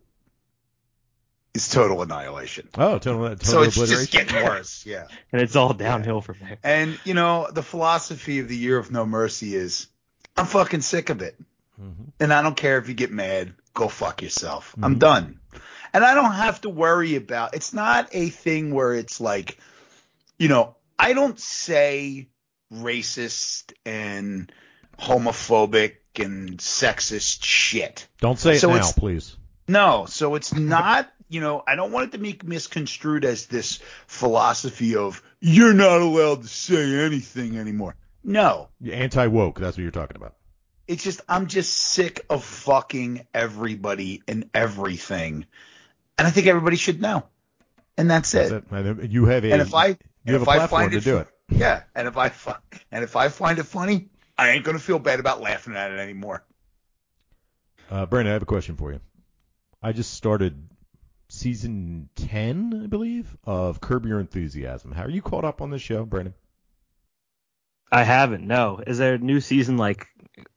is 1.55 1.69
total 1.69 2.01
annihilation. 2.01 2.67
Oh, 2.75 2.97
total, 2.99 3.29
total 3.29 3.45
so 3.45 3.61
it's 3.63 3.75
obliteration. 3.75 4.05
just 4.05 4.11
getting 4.11 4.43
worse. 4.45 4.85
Yeah. 4.85 5.07
And 5.31 5.41
it's 5.41 5.55
all 5.55 5.73
downhill 5.73 6.21
from 6.21 6.37
there. 6.41 6.57
And 6.63 6.99
you 7.03 7.13
know 7.13 7.47
the 7.51 7.63
philosophy 7.63 8.39
of 8.39 8.47
the 8.47 8.55
year 8.57 8.77
of 8.77 8.91
no 8.91 9.05
mercy 9.05 9.55
is 9.55 9.87
I'm 10.37 10.45
fucking 10.45 10.81
sick 10.81 11.09
of 11.09 11.21
it. 11.21 11.35
Mhm. 11.81 12.11
And 12.19 12.33
I 12.33 12.41
don't 12.41 12.55
care 12.57 12.77
if 12.77 12.87
you 12.87 12.93
get 12.93 13.11
mad, 13.11 13.53
go 13.73 13.87
fuck 13.87 14.21
yourself. 14.21 14.75
I'm 14.81 14.95
Mhm. 14.95 14.99
done. 14.99 15.39
And 15.93 16.03
I 16.03 16.13
don't 16.13 16.33
have 16.33 16.59
to 16.61 16.69
worry 16.69 17.15
about 17.15 17.55
it's 17.55 17.73
not 17.73 18.09
a 18.11 18.29
thing 18.29 18.73
where 18.73 18.93
it's 18.93 19.21
like, 19.21 19.57
you 20.37 20.47
know, 20.49 20.75
I 20.99 21.13
don't 21.13 21.39
say 21.39 22.27
racist 22.73 23.73
and 23.85 24.51
homophobic 24.99 25.95
and 26.17 26.57
sexist 26.57 27.43
shit. 27.43 28.07
Don't 28.21 28.39
say 28.39 28.55
it 28.55 28.59
So 28.59 28.73
now, 28.73 28.91
please. 28.91 29.35
No, 29.67 30.05
so 30.07 30.35
it's 30.35 30.53
not, 30.53 31.11
you 31.35 31.41
know, 31.41 31.61
I 31.67 31.75
don't 31.75 31.91
want 31.91 32.07
it 32.07 32.11
to 32.13 32.17
be 32.17 32.39
misconstrued 32.45 33.25
as 33.25 33.47
this 33.47 33.79
philosophy 34.07 34.95
of 34.95 35.21
you're 35.41 35.73
not 35.73 35.99
allowed 35.99 36.43
to 36.43 36.47
say 36.47 37.03
anything 37.03 37.57
anymore. 37.57 37.97
No. 38.23 38.69
Anti 38.89 39.27
woke. 39.27 39.59
That's 39.59 39.75
what 39.75 39.81
you're 39.81 39.91
talking 39.91 40.15
about. 40.15 40.35
It's 40.87 41.03
just 41.03 41.19
I'm 41.27 41.47
just 41.47 41.73
sick 41.73 42.25
of 42.29 42.45
fucking 42.45 43.27
everybody 43.33 44.23
and 44.29 44.49
everything. 44.53 45.45
And 46.17 46.25
I 46.25 46.31
think 46.31 46.47
everybody 46.47 46.77
should 46.77 47.01
know. 47.01 47.25
And 47.97 48.09
that's, 48.09 48.31
That's 48.31 48.51
it. 48.51 48.63
it. 48.71 48.71
And 48.71 49.11
You 49.11 49.25
have 49.25 49.43
a. 49.43 49.51
And 49.51 49.61
if 49.61 49.73
I 49.73 49.87
you 50.23 50.33
have 50.33 50.41
a 50.41 50.45
platform 50.45 50.83
find 50.83 50.91
to 50.93 50.99
it 50.99 51.03
do 51.03 51.17
it. 51.17 51.27
Yeah, 51.49 51.83
and 51.93 52.07
if 52.07 52.17
I 52.17 52.31
and 52.93 53.03
if 53.03 53.17
I 53.17 53.27
find 53.27 53.59
it 53.59 53.65
funny, 53.65 54.07
I 54.37 54.51
ain't 54.51 54.63
going 54.63 54.77
to 54.77 54.83
feel 54.83 54.99
bad 54.99 55.19
about 55.19 55.41
laughing 55.41 55.75
at 55.75 55.91
it 55.91 55.99
anymore. 55.99 56.45
Uh, 57.91 58.05
Brandon, 58.05 58.31
I 58.31 58.33
have 58.35 58.41
a 58.41 58.45
question 58.45 58.77
for 58.77 58.93
you. 58.93 59.01
I 59.83 59.91
just 59.91 60.13
started 60.13 60.69
season 61.27 62.09
10, 62.15 62.81
I 62.83 62.87
believe, 62.87 63.35
of 63.43 63.81
Curb 63.81 64.05
Your 64.05 64.19
Enthusiasm. 64.19 64.91
How 64.91 65.03
are 65.03 65.09
you 65.09 65.21
caught 65.21 65.45
up 65.45 65.61
on 65.61 65.69
this 65.71 65.81
show, 65.81 66.05
Brandon? 66.05 66.33
I 67.91 68.03
haven't. 68.03 68.45
No. 68.47 68.81
Is 68.85 68.97
there 68.97 69.13
a 69.15 69.17
new 69.17 69.39
season 69.39 69.77
like 69.77 70.07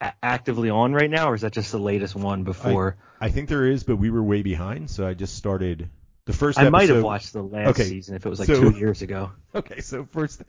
a- 0.01 0.13
actively 0.23 0.71
on 0.71 0.93
right 0.93 1.11
now, 1.11 1.31
or 1.31 1.35
is 1.35 1.43
that 1.43 1.53
just 1.53 1.73
the 1.73 1.79
latest 1.79 2.15
one 2.17 2.45
before? 2.45 2.97
I 3.21 3.31
think 3.31 3.49
there 3.49 3.67
is, 3.67 3.85
but 3.85 3.97
we 3.97 4.11
were 4.11 4.23
way 4.23 4.43
behind, 4.43 4.91
so 4.91 5.07
I 5.07 5.15
just 5.15 5.37
started 5.37 5.91
the 6.25 6.33
first 6.33 6.59
I, 6.59 6.63
episode. 6.63 6.73
might 6.73 6.89
have 6.89 7.03
watched 7.03 7.33
the 7.33 7.43
last 7.43 7.69
Okay, 7.71 7.85
season 7.85 8.17
if 8.17 8.27
it 8.27 8.29
was 8.29 8.39
like 8.39 8.47
so- 8.49 8.61
two 8.71 8.79
years 8.79 9.03
ago. 9.03 9.33
Okay, 9.55 9.81
so 9.81 10.05
first, 10.05 10.43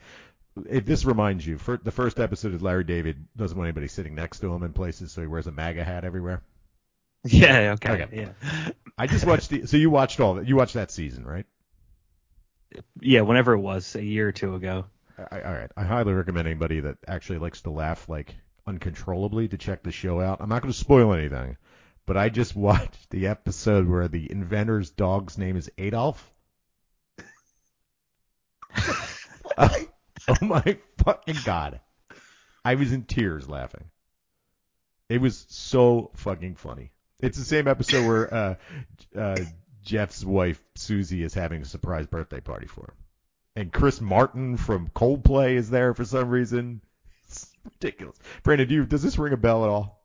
if 0.69 0.85
this 0.85 1.05
reminds 1.05 1.45
you, 1.47 1.57
for, 1.57 1.77
the 1.77 1.91
first 1.91 2.19
episode 2.19 2.53
is 2.53 2.61
Larry 2.61 2.83
David 2.83 3.25
doesn't 3.37 3.57
want 3.57 3.67
anybody 3.67 3.87
sitting 3.87 4.13
next 4.15 4.39
to 4.39 4.53
him 4.53 4.63
in 4.63 4.73
places, 4.73 5.11
so 5.11 5.21
he 5.21 5.27
wears 5.27 5.47
a 5.47 5.51
MAGA 5.51 5.83
hat 5.83 6.03
everywhere. 6.03 6.41
Yeah. 7.23 7.73
Okay. 7.73 8.03
Okay. 8.03 8.21
Yeah. 8.21 8.71
I 8.97 9.07
just 9.07 9.25
watched 9.25 9.49
the. 9.49 9.65
So 9.65 9.77
you 9.77 9.89
watched 9.89 10.19
all 10.19 10.35
that. 10.35 10.47
You 10.47 10.55
watched 10.55 10.73
that 10.73 10.91
season, 10.91 11.25
right? 11.25 11.45
Yeah. 13.01 13.21
Whenever 13.21 13.53
it 13.53 13.59
was, 13.59 13.95
a 13.95 14.03
year 14.03 14.27
or 14.27 14.31
two 14.31 14.55
ago. 14.55 14.85
I, 15.31 15.41
all 15.41 15.53
right. 15.53 15.71
I 15.75 15.83
highly 15.83 16.13
recommend 16.13 16.47
anybody 16.47 16.79
that 16.81 16.97
actually 17.07 17.39
likes 17.39 17.61
to 17.61 17.71
laugh 17.71 18.07
like 18.07 18.35
uncontrollably 18.67 19.47
to 19.49 19.57
check 19.57 19.83
the 19.83 19.91
show 19.91 20.21
out. 20.21 20.39
I'm 20.41 20.49
not 20.49 20.61
going 20.61 20.71
to 20.71 20.77
spoil 20.77 21.13
anything, 21.13 21.57
but 22.05 22.17
I 22.17 22.29
just 22.29 22.55
watched 22.55 23.09
the 23.09 23.27
episode 23.27 23.87
where 23.87 24.07
the 24.07 24.31
inventor's 24.31 24.91
dog's 24.91 25.37
name 25.37 25.57
is 25.57 25.69
Adolf. 25.77 26.31
oh, 29.57 29.75
oh 30.27 30.35
my 30.41 30.77
fucking 31.03 31.37
god! 31.43 31.81
I 32.63 32.75
was 32.75 32.93
in 32.93 33.03
tears 33.03 33.49
laughing. 33.49 33.85
It 35.09 35.19
was 35.19 35.45
so 35.49 36.11
fucking 36.15 36.55
funny. 36.55 36.91
It's 37.19 37.37
the 37.37 37.45
same 37.45 37.67
episode 37.67 38.07
where 38.07 38.33
uh, 38.33 38.55
uh, 39.17 39.37
Jeff's 39.83 40.23
wife 40.23 40.61
Susie 40.75 41.23
is 41.23 41.33
having 41.33 41.61
a 41.61 41.65
surprise 41.65 42.07
birthday 42.07 42.39
party 42.39 42.67
for 42.67 42.85
him 42.85 42.95
and 43.59 43.73
Chris 43.73 43.99
Martin 43.99 44.57
from 44.57 44.89
Coldplay 44.89 45.55
is 45.55 45.69
there 45.69 45.93
for 45.93 46.05
some 46.05 46.29
reason. 46.29 46.81
It's 47.27 47.51
ridiculous. 47.65 48.17
Brandon, 48.43 48.67
do 48.67 48.75
you, 48.75 48.85
does 48.85 49.03
this 49.03 49.17
ring 49.17 49.33
a 49.33 49.37
bell 49.37 49.63
at 49.65 49.69
all? 49.69 49.99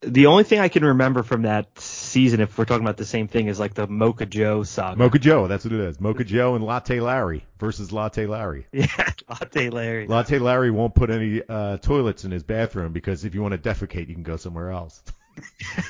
The 0.00 0.26
only 0.26 0.42
thing 0.42 0.58
I 0.58 0.66
can 0.66 0.84
remember 0.84 1.22
from 1.22 1.42
that 1.42 1.78
season, 1.78 2.40
if 2.40 2.58
we're 2.58 2.64
talking 2.64 2.82
about 2.82 2.96
the 2.96 3.04
same 3.04 3.28
thing, 3.28 3.46
is 3.46 3.60
like 3.60 3.74
the 3.74 3.86
Mocha 3.86 4.26
Joe 4.26 4.64
saga. 4.64 4.98
Mocha 4.98 5.20
Joe, 5.20 5.46
that's 5.46 5.64
what 5.64 5.72
it 5.72 5.78
is. 5.78 6.00
Mocha 6.00 6.24
Joe 6.24 6.56
and 6.56 6.64
Latte 6.64 6.98
Larry 6.98 7.44
versus 7.60 7.92
Latte 7.92 8.26
Larry. 8.26 8.66
Yeah. 8.72 8.86
Latte 9.28 9.70
Larry. 9.70 10.08
Latte 10.08 10.40
Larry 10.40 10.72
won't 10.72 10.96
put 10.96 11.10
any 11.10 11.40
uh, 11.48 11.76
toilets 11.76 12.24
in 12.24 12.32
his 12.32 12.42
bathroom 12.42 12.92
because 12.92 13.24
if 13.24 13.36
you 13.36 13.42
want 13.42 13.52
to 13.52 13.58
defecate, 13.58 14.08
you 14.08 14.14
can 14.14 14.24
go 14.24 14.36
somewhere 14.36 14.72
else. 14.72 15.00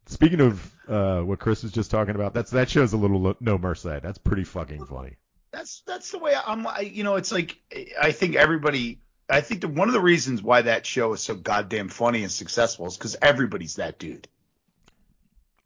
Speaking 0.06 0.40
of 0.40 0.72
uh, 0.88 1.20
what 1.22 1.38
Chris 1.38 1.62
was 1.62 1.72
just 1.72 1.90
talking 1.90 2.14
about, 2.14 2.34
that's 2.34 2.50
that 2.52 2.68
shows 2.68 2.92
a 2.92 2.96
little 2.96 3.20
lo- 3.20 3.36
no 3.40 3.58
mercy. 3.58 3.98
That's 4.02 4.18
pretty 4.18 4.44
fucking 4.44 4.86
funny. 4.86 5.16
That's 5.50 5.82
that's 5.86 6.10
the 6.10 6.18
way 6.18 6.34
I'm. 6.34 6.66
I, 6.66 6.80
you 6.80 7.04
know, 7.04 7.16
it's 7.16 7.32
like 7.32 7.56
I 8.00 8.12
think 8.12 8.36
everybody. 8.36 8.98
I 9.28 9.40
think 9.40 9.62
that 9.62 9.68
one 9.68 9.88
of 9.88 9.94
the 9.94 10.00
reasons 10.00 10.42
why 10.42 10.62
that 10.62 10.84
show 10.84 11.14
is 11.14 11.22
so 11.22 11.34
goddamn 11.34 11.88
funny 11.88 12.22
and 12.22 12.30
successful 12.30 12.86
is 12.86 12.96
because 12.98 13.16
everybody's 13.22 13.76
that 13.76 13.98
dude. 13.98 14.28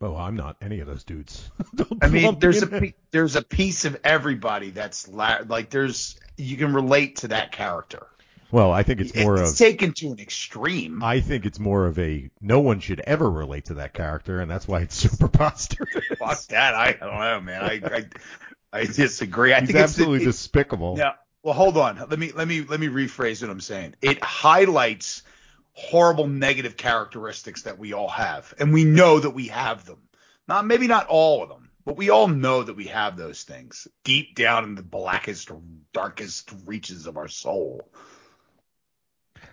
Oh, 0.00 0.14
I'm 0.14 0.36
not 0.36 0.56
any 0.62 0.78
of 0.78 0.86
those 0.86 1.02
dudes. 1.02 1.50
I 2.02 2.08
mean, 2.08 2.38
there's 2.38 2.62
a 2.62 2.94
there's 3.10 3.34
a 3.34 3.42
piece 3.42 3.84
of 3.84 3.98
everybody 4.04 4.70
that's 4.70 5.08
la- 5.08 5.40
like 5.46 5.70
there's 5.70 6.18
you 6.36 6.56
can 6.56 6.72
relate 6.72 7.16
to 7.16 7.28
that 7.28 7.50
character. 7.50 8.06
Well, 8.50 8.72
I 8.72 8.82
think 8.82 9.00
it's 9.00 9.14
more 9.14 9.40
it's 9.40 9.52
of 9.52 9.58
taken 9.58 9.92
to 9.94 10.12
an 10.12 10.20
extreme. 10.20 11.02
I 11.02 11.20
think 11.20 11.44
it's 11.44 11.58
more 11.58 11.86
of 11.86 11.98
a 11.98 12.30
no 12.40 12.60
one 12.60 12.80
should 12.80 13.00
ever 13.00 13.30
relate 13.30 13.66
to 13.66 13.74
that 13.74 13.92
character, 13.92 14.40
and 14.40 14.50
that's 14.50 14.66
why 14.66 14.80
it's 14.80 14.94
super 14.96 15.28
preposterous. 15.28 16.04
Fuck 16.18 16.40
that! 16.48 16.74
I, 16.74 16.88
I 16.88 16.92
don't 16.92 17.20
know, 17.20 17.40
man. 17.40 17.62
I 17.62 17.80
I, 17.84 18.80
I 18.80 18.84
disagree. 18.84 19.52
I 19.52 19.60
He's 19.60 19.68
think 19.68 19.78
absolutely 19.78 20.18
it's, 20.18 20.24
it, 20.24 20.30
despicable. 20.30 20.96
Yeah. 20.96 21.12
Well, 21.42 21.54
hold 21.54 21.76
on. 21.76 21.98
Let 22.08 22.18
me 22.18 22.32
let 22.32 22.48
me 22.48 22.62
let 22.62 22.80
me 22.80 22.88
rephrase 22.88 23.42
what 23.42 23.50
I'm 23.50 23.60
saying. 23.60 23.94
It 24.00 24.22
highlights 24.24 25.22
horrible 25.72 26.26
negative 26.26 26.76
characteristics 26.76 27.62
that 27.62 27.78
we 27.78 27.92
all 27.92 28.08
have, 28.08 28.52
and 28.58 28.72
we 28.72 28.84
know 28.84 29.20
that 29.20 29.30
we 29.30 29.48
have 29.48 29.84
them. 29.84 29.98
Not 30.48 30.66
maybe 30.66 30.86
not 30.86 31.06
all 31.06 31.42
of 31.42 31.50
them, 31.50 31.70
but 31.84 31.96
we 31.96 32.10
all 32.10 32.28
know 32.28 32.62
that 32.62 32.74
we 32.74 32.86
have 32.86 33.16
those 33.16 33.44
things 33.44 33.86
deep 34.02 34.34
down 34.34 34.64
in 34.64 34.74
the 34.74 34.82
blackest, 34.82 35.50
darkest 35.92 36.52
reaches 36.64 37.06
of 37.06 37.16
our 37.16 37.28
soul. 37.28 37.88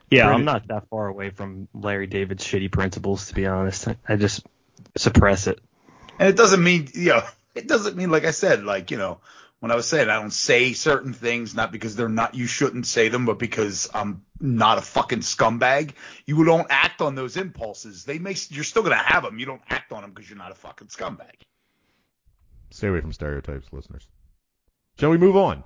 Yeah, 0.09 0.29
I'm 0.29 0.45
not 0.45 0.67
that 0.67 0.87
far 0.89 1.07
away 1.07 1.31
from 1.31 1.67
Larry 1.73 2.07
David's 2.07 2.45
shitty 2.45 2.71
principles, 2.71 3.27
to 3.27 3.35
be 3.35 3.47
honest. 3.47 3.87
I 4.07 4.15
just 4.15 4.45
suppress 4.95 5.47
it. 5.47 5.59
And 6.19 6.29
it 6.29 6.37
doesn't 6.37 6.63
mean, 6.63 6.89
you 6.93 7.09
know, 7.09 7.23
it 7.55 7.67
doesn't 7.67 7.97
mean, 7.97 8.09
like 8.09 8.25
I 8.25 8.31
said, 8.31 8.63
like, 8.63 8.91
you 8.91 8.97
know, 8.97 9.19
when 9.59 9.71
I 9.71 9.75
was 9.75 9.87
saying 9.87 10.09
I 10.09 10.19
don't 10.19 10.31
say 10.31 10.73
certain 10.73 11.13
things, 11.13 11.55
not 11.55 11.71
because 11.71 11.95
they're 11.95 12.07
not, 12.07 12.35
you 12.35 12.45
shouldn't 12.45 12.85
say 12.85 13.09
them, 13.09 13.25
but 13.25 13.39
because 13.39 13.89
I'm 13.93 14.23
not 14.39 14.77
a 14.77 14.81
fucking 14.81 15.21
scumbag. 15.21 15.93
You 16.25 16.45
don't 16.45 16.67
act 16.69 17.01
on 17.01 17.15
those 17.15 17.35
impulses. 17.35 18.05
They 18.05 18.19
may, 18.19 18.35
you're 18.49 18.63
still 18.63 18.83
going 18.83 18.97
to 18.97 19.03
have 19.03 19.23
them. 19.23 19.39
You 19.39 19.47
don't 19.47 19.61
act 19.69 19.91
on 19.91 20.03
them 20.03 20.11
because 20.11 20.29
you're 20.29 20.37
not 20.37 20.51
a 20.51 20.55
fucking 20.55 20.87
scumbag. 20.87 21.33
Stay 22.69 22.87
away 22.87 23.01
from 23.01 23.13
stereotypes, 23.13 23.67
listeners. 23.71 24.07
Shall 24.99 25.09
we 25.09 25.17
move 25.17 25.35
on? 25.35 25.63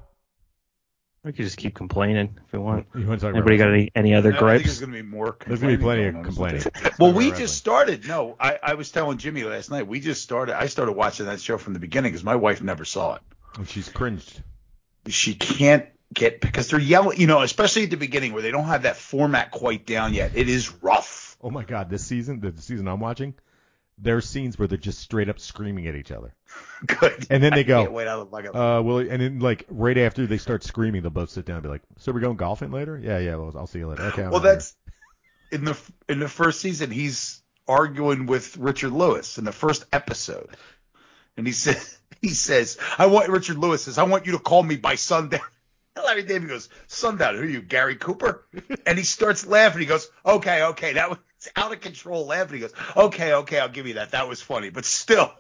We 1.24 1.34
could 1.34 1.44
just 1.44 1.58
keep 1.58 1.76
complaining 1.76 2.38
if 2.46 2.54
we 2.54 2.60
want. 2.60 2.88
You 2.96 3.06
want 3.06 3.20
to 3.20 3.26
talk 3.28 3.36
Anybody 3.36 3.56
about 3.58 3.66
got 3.66 3.74
any, 3.74 3.92
any 3.94 4.14
other 4.14 4.30
I 4.30 4.32
think 4.32 4.40
there's 4.42 4.64
gripes? 4.64 4.80
going 4.80 4.92
to 4.94 5.04
be 5.04 5.10
more. 5.10 5.38
There's 5.46 5.60
gonna 5.60 5.76
be 5.76 5.84
plenty 5.84 6.06
of 6.06 6.24
complaining 6.24 6.62
complaining. 6.62 6.72
going 6.74 6.86
on. 6.86 6.92
Well, 7.00 7.14
we 7.14 7.32
just 7.32 7.58
started. 7.58 8.08
No, 8.08 8.38
I, 8.40 8.58
I 8.64 8.74
was 8.76 8.90
telling 8.92 9.18
Jimmy 9.18 9.44
last 9.44 9.70
night. 9.70 9.86
We 9.88 10.00
just 10.00 10.22
started. 10.22 10.58
I 10.58 10.68
started 10.68 10.94
watching 10.94 11.26
that 11.26 11.42
show 11.42 11.58
from 11.58 11.74
the 11.74 11.80
beginning 11.80 12.12
because 12.12 12.24
my 12.24 12.36
wife 12.38 12.62
never 12.62 12.86
saw 12.86 13.16
it. 13.16 13.22
And 13.58 13.68
she's 13.68 13.90
cringed. 13.90 14.42
she 15.08 15.36
can't 15.36 15.86
get 16.14 16.40
because 16.40 16.70
they're 16.70 16.80
yelling, 16.80 17.20
you 17.20 17.28
know, 17.28 17.42
especially 17.42 17.84
at 17.84 17.90
the 17.90 17.98
beginning 17.98 18.32
where 18.34 18.42
they 18.42 18.52
don't 18.52 18.66
have 18.66 18.84
that 18.84 18.96
format 18.96 19.52
quite 19.52 19.86
down 19.86 20.14
yet. 20.14 20.32
It 20.36 20.48
is 20.48 20.72
rough. 20.82 21.38
Oh 21.42 21.50
my 21.50 21.64
god, 21.66 21.90
this 21.90 22.06
season, 22.06 22.40
the 22.40 22.54
season 22.62 22.88
I'm 22.88 23.00
watching, 23.02 23.34
there's 24.02 24.28
scenes 24.28 24.58
where 24.58 24.68
they're 24.68 24.78
just 24.78 25.00
straight 25.00 25.30
up 25.30 25.40
screaming 25.40 25.88
at 25.88 25.96
each 25.96 26.12
other. 26.12 26.34
Good. 26.86 27.28
And 27.30 27.44
then 27.44 27.54
they 27.54 27.64
go, 27.64 27.90
wait 27.90 28.08
out 28.08 28.20
of 28.20 28.32
the 28.32 28.58
Uh, 28.58 28.82
well, 28.82 29.00
and 29.00 29.22
then 29.22 29.40
like 29.40 29.66
right 29.70 29.98
after 29.98 30.26
they 30.26 30.38
start 30.38 30.64
screaming, 30.64 31.02
they'll 31.02 31.12
both 31.12 31.30
sit 31.30 31.46
down 31.46 31.58
and 31.58 31.64
be 31.64 31.70
like, 31.70 31.82
"So 31.98 32.12
we're 32.12 32.22
going 32.22 32.38
golfing 32.38 32.72
later? 32.72 32.98
Yeah, 32.98 33.20
yeah. 33.20 33.36
Well, 33.36 33.54
I'll 33.56 33.68
see 33.68 33.80
you 33.80 33.88
later. 33.88 34.04
Okay. 34.04 34.24
I'm 34.24 34.32
well, 34.32 34.40
out 34.40 34.46
here." 34.46 34.54
that's 34.54 34.76
in 35.52 35.66
the 35.66 35.78
in 36.08 36.20
the 36.20 36.30
first 36.30 36.62
season. 36.62 36.92
He's 36.92 37.42
arguing 37.68 38.26
with 38.26 38.58
Richard 38.58 38.92
Lewis 38.92 39.38
in 39.38 39.46
the 39.46 39.52
first 39.52 39.86
episode, 39.92 40.50
and 41.38 41.46
he 41.46 41.54
says 41.54 41.98
he 42.22 42.30
says, 42.30 42.78
"I 42.98 43.08
want 43.08 43.30
Richard 43.30 43.58
Lewis 43.58 43.84
says 43.84 43.98
I 43.98 44.04
want 44.04 44.26
you 44.26 44.34
to 44.34 44.40
call 44.40 44.64
me 44.64 44.78
by 44.78 44.96
sundown." 44.96 45.42
Larry 45.96 46.24
David 46.24 46.50
goes, 46.50 46.70
"Sundown? 46.88 47.36
Who 47.36 47.42
are 47.42 47.46
you, 47.46 47.62
Gary 47.62 47.96
Cooper?" 47.96 48.46
And 48.86 48.98
he 48.98 49.04
starts 49.04 49.46
laughing. 49.46 49.82
He 49.82 49.86
goes, 49.86 50.10
"Okay, 50.26 50.64
okay, 50.64 50.94
that 50.94 51.10
was 51.10 51.20
out 51.56 51.72
of 51.72 51.82
control." 51.82 52.26
Laughing. 52.28 52.56
He 52.56 52.62
goes, 52.62 52.74
"Okay, 52.96 53.34
okay, 53.34 53.60
I'll 53.60 53.70
give 53.70 53.88
you 53.88 53.96
that. 53.96 54.12
That 54.12 54.28
was 54.28 54.42
funny, 54.42 54.70
but 54.70 54.86
still." 54.86 55.32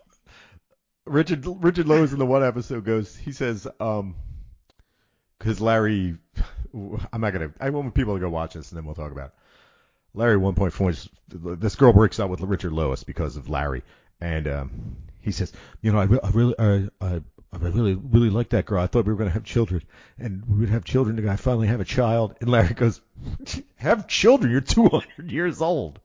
Richard 1.05 1.45
Richard 1.45 1.87
Lewis 1.87 2.11
in 2.13 2.19
the 2.19 2.25
one 2.25 2.43
episode 2.43 2.85
goes, 2.85 3.15
he 3.15 3.31
says, 3.31 3.67
um, 3.79 4.15
because 5.37 5.59
Larry, 5.59 6.17
I'm 6.73 7.21
not 7.21 7.33
gonna, 7.33 7.51
I 7.59 7.69
want 7.71 7.93
people 7.95 8.13
to 8.13 8.19
go 8.19 8.29
watch 8.29 8.53
this 8.53 8.71
and 8.71 8.77
then 8.77 8.85
we'll 8.85 8.95
talk 8.95 9.11
about. 9.11 9.29
It. 9.29 9.33
Larry 10.13 10.33
at 10.33 10.41
one 10.41 10.55
this 11.29 11.75
girl 11.75 11.93
breaks 11.93 12.19
up 12.19 12.29
with 12.29 12.41
Richard 12.41 12.73
Lewis 12.73 13.03
because 13.03 13.37
of 13.37 13.49
Larry, 13.49 13.83
and 14.21 14.47
um, 14.47 14.95
he 15.21 15.31
says, 15.31 15.51
you 15.81 15.91
know, 15.91 15.99
I, 15.99 16.03
re- 16.05 16.19
I 16.23 16.29
really, 16.29 16.55
I, 16.59 16.87
I, 17.01 17.21
I 17.51 17.57
really, 17.57 17.95
really 17.95 18.29
like 18.29 18.49
that 18.49 18.65
girl. 18.65 18.81
I 18.81 18.87
thought 18.87 19.05
we 19.05 19.13
were 19.13 19.17
gonna 19.17 19.29
have 19.31 19.43
children, 19.43 19.83
and 20.17 20.43
we 20.47 20.59
would 20.59 20.69
have 20.69 20.85
children. 20.85 21.17
And 21.17 21.29
I 21.29 21.35
finally 21.35 21.67
have 21.67 21.81
a 21.81 21.85
child, 21.85 22.35
and 22.41 22.49
Larry 22.49 22.73
goes, 22.73 23.01
have 23.75 24.07
children? 24.07 24.51
You're 24.51 24.61
200 24.61 25.31
years 25.31 25.61
old. 25.61 25.99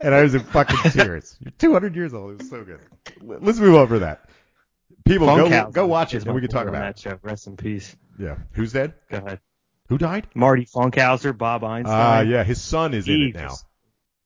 And 0.00 0.14
I 0.14 0.22
was 0.22 0.34
in 0.34 0.40
fucking 0.40 0.90
tears. 0.90 1.36
You're 1.40 1.52
200 1.58 1.94
years 1.94 2.12
old. 2.12 2.32
It 2.32 2.38
was 2.38 2.50
so 2.50 2.64
good. 2.64 2.80
Let's 3.20 3.58
move 3.58 3.76
over 3.76 4.00
that. 4.00 4.28
People, 5.04 5.26
go, 5.26 5.70
go 5.70 5.86
watch 5.86 6.14
it, 6.14 6.24
and 6.24 6.34
we 6.34 6.40
can 6.40 6.50
talk 6.50 6.66
about 6.66 6.80
that 6.80 6.98
show. 6.98 7.18
Rest 7.22 7.46
in 7.46 7.56
peace. 7.56 7.92
it. 7.92 8.24
Yeah. 8.24 8.36
Who's 8.52 8.72
dead? 8.72 8.94
Go 9.10 9.18
ahead. 9.18 9.40
Who 9.88 9.98
died? 9.98 10.26
Marty 10.34 10.64
Funkhouser, 10.64 11.36
Bob 11.36 11.62
Einstein. 11.62 11.94
Ah, 11.94 12.20
yeah. 12.20 12.42
His 12.42 12.60
son 12.60 12.94
is 12.94 13.06
in 13.06 13.20
it 13.20 13.34
now. 13.34 13.54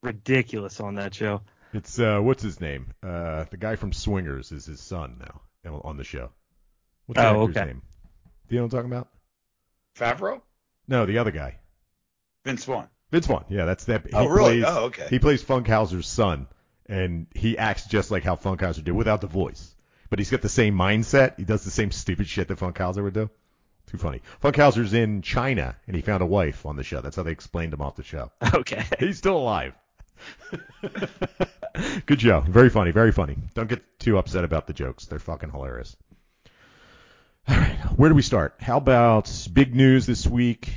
ridiculous 0.02 0.78
on 0.80 0.94
that 0.94 1.14
show. 1.14 1.42
It's 1.72 1.98
uh, 1.98 2.18
what's 2.20 2.42
his 2.42 2.60
name? 2.60 2.94
Uh, 3.02 3.44
the 3.50 3.56
guy 3.56 3.76
from 3.76 3.92
Swingers 3.92 4.52
is 4.52 4.66
his 4.66 4.80
son 4.80 5.18
now 5.20 5.80
on 5.84 5.96
the 5.96 6.04
show. 6.04 6.30
What's 7.06 7.20
the 7.20 7.28
Oh, 7.28 7.42
actor's 7.42 7.56
okay. 7.56 7.66
name? 7.66 7.82
Do 8.48 8.54
you 8.54 8.60
know 8.60 8.66
what 8.66 8.74
I'm 8.74 8.78
talking 8.78 8.92
about? 8.92 9.08
Favreau, 9.96 10.40
No, 10.86 11.04
the 11.06 11.18
other 11.18 11.30
guy. 11.30 11.58
Vince 12.44 12.64
Vaughn. 12.64 12.88
Vince 13.10 13.26
Vaughn. 13.26 13.44
Yeah, 13.48 13.64
that's 13.64 13.84
that. 13.86 14.06
He 14.06 14.12
Oh, 14.14 14.26
really? 14.26 14.62
Plays, 14.62 14.64
Oh, 14.66 14.84
okay. 14.86 15.06
He 15.10 15.18
plays 15.18 15.42
Funkhouser's 15.42 16.06
son, 16.06 16.46
and 16.86 17.26
he 17.34 17.58
acts 17.58 17.86
just 17.86 18.10
like 18.10 18.22
how 18.22 18.36
Funkhouser 18.36 18.82
did 18.84 18.92
without 18.92 19.20
the 19.20 19.26
voice. 19.26 19.74
But 20.10 20.18
he's 20.20 20.30
got 20.30 20.40
the 20.40 20.48
same 20.48 20.74
mindset. 20.74 21.36
He 21.38 21.44
does 21.44 21.64
the 21.64 21.70
same 21.70 21.90
stupid 21.90 22.28
shit 22.28 22.48
that 22.48 22.58
Funkhouser 22.58 23.02
would 23.02 23.12
do. 23.14 23.28
Too 23.88 23.98
funny. 23.98 24.22
Funkhouser's 24.42 24.94
in 24.94 25.20
China, 25.22 25.76
and 25.86 25.96
he 25.96 26.02
found 26.02 26.22
a 26.22 26.26
wife 26.26 26.64
on 26.64 26.76
the 26.76 26.84
show. 26.84 27.00
That's 27.00 27.16
how 27.16 27.22
they 27.24 27.32
explained 27.32 27.72
him 27.74 27.80
off 27.82 27.96
the 27.96 28.02
show. 28.04 28.30
Okay. 28.54 28.84
He's 28.98 29.18
still 29.18 29.36
alive. 29.36 29.74
Good 32.06 32.20
show. 32.20 32.40
Very 32.40 32.70
funny. 32.70 32.90
Very 32.90 33.12
funny. 33.12 33.36
Don't 33.54 33.68
get 33.68 33.82
too 33.98 34.18
upset 34.18 34.44
about 34.44 34.66
the 34.66 34.72
jokes. 34.72 35.06
They're 35.06 35.18
fucking 35.18 35.50
hilarious. 35.50 35.96
All 37.48 37.56
right. 37.56 37.78
Where 37.96 38.08
do 38.08 38.14
we 38.14 38.22
start? 38.22 38.54
How 38.60 38.76
about 38.78 39.30
big 39.52 39.74
news 39.74 40.06
this 40.06 40.26
week? 40.26 40.72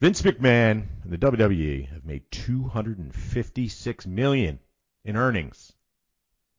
Vince 0.00 0.22
McMahon 0.22 0.86
and 1.04 1.12
the 1.12 1.18
WWE 1.18 1.88
have 1.90 2.04
made 2.04 2.22
256 2.32 4.06
million 4.06 4.58
in 5.04 5.16
earnings, 5.16 5.72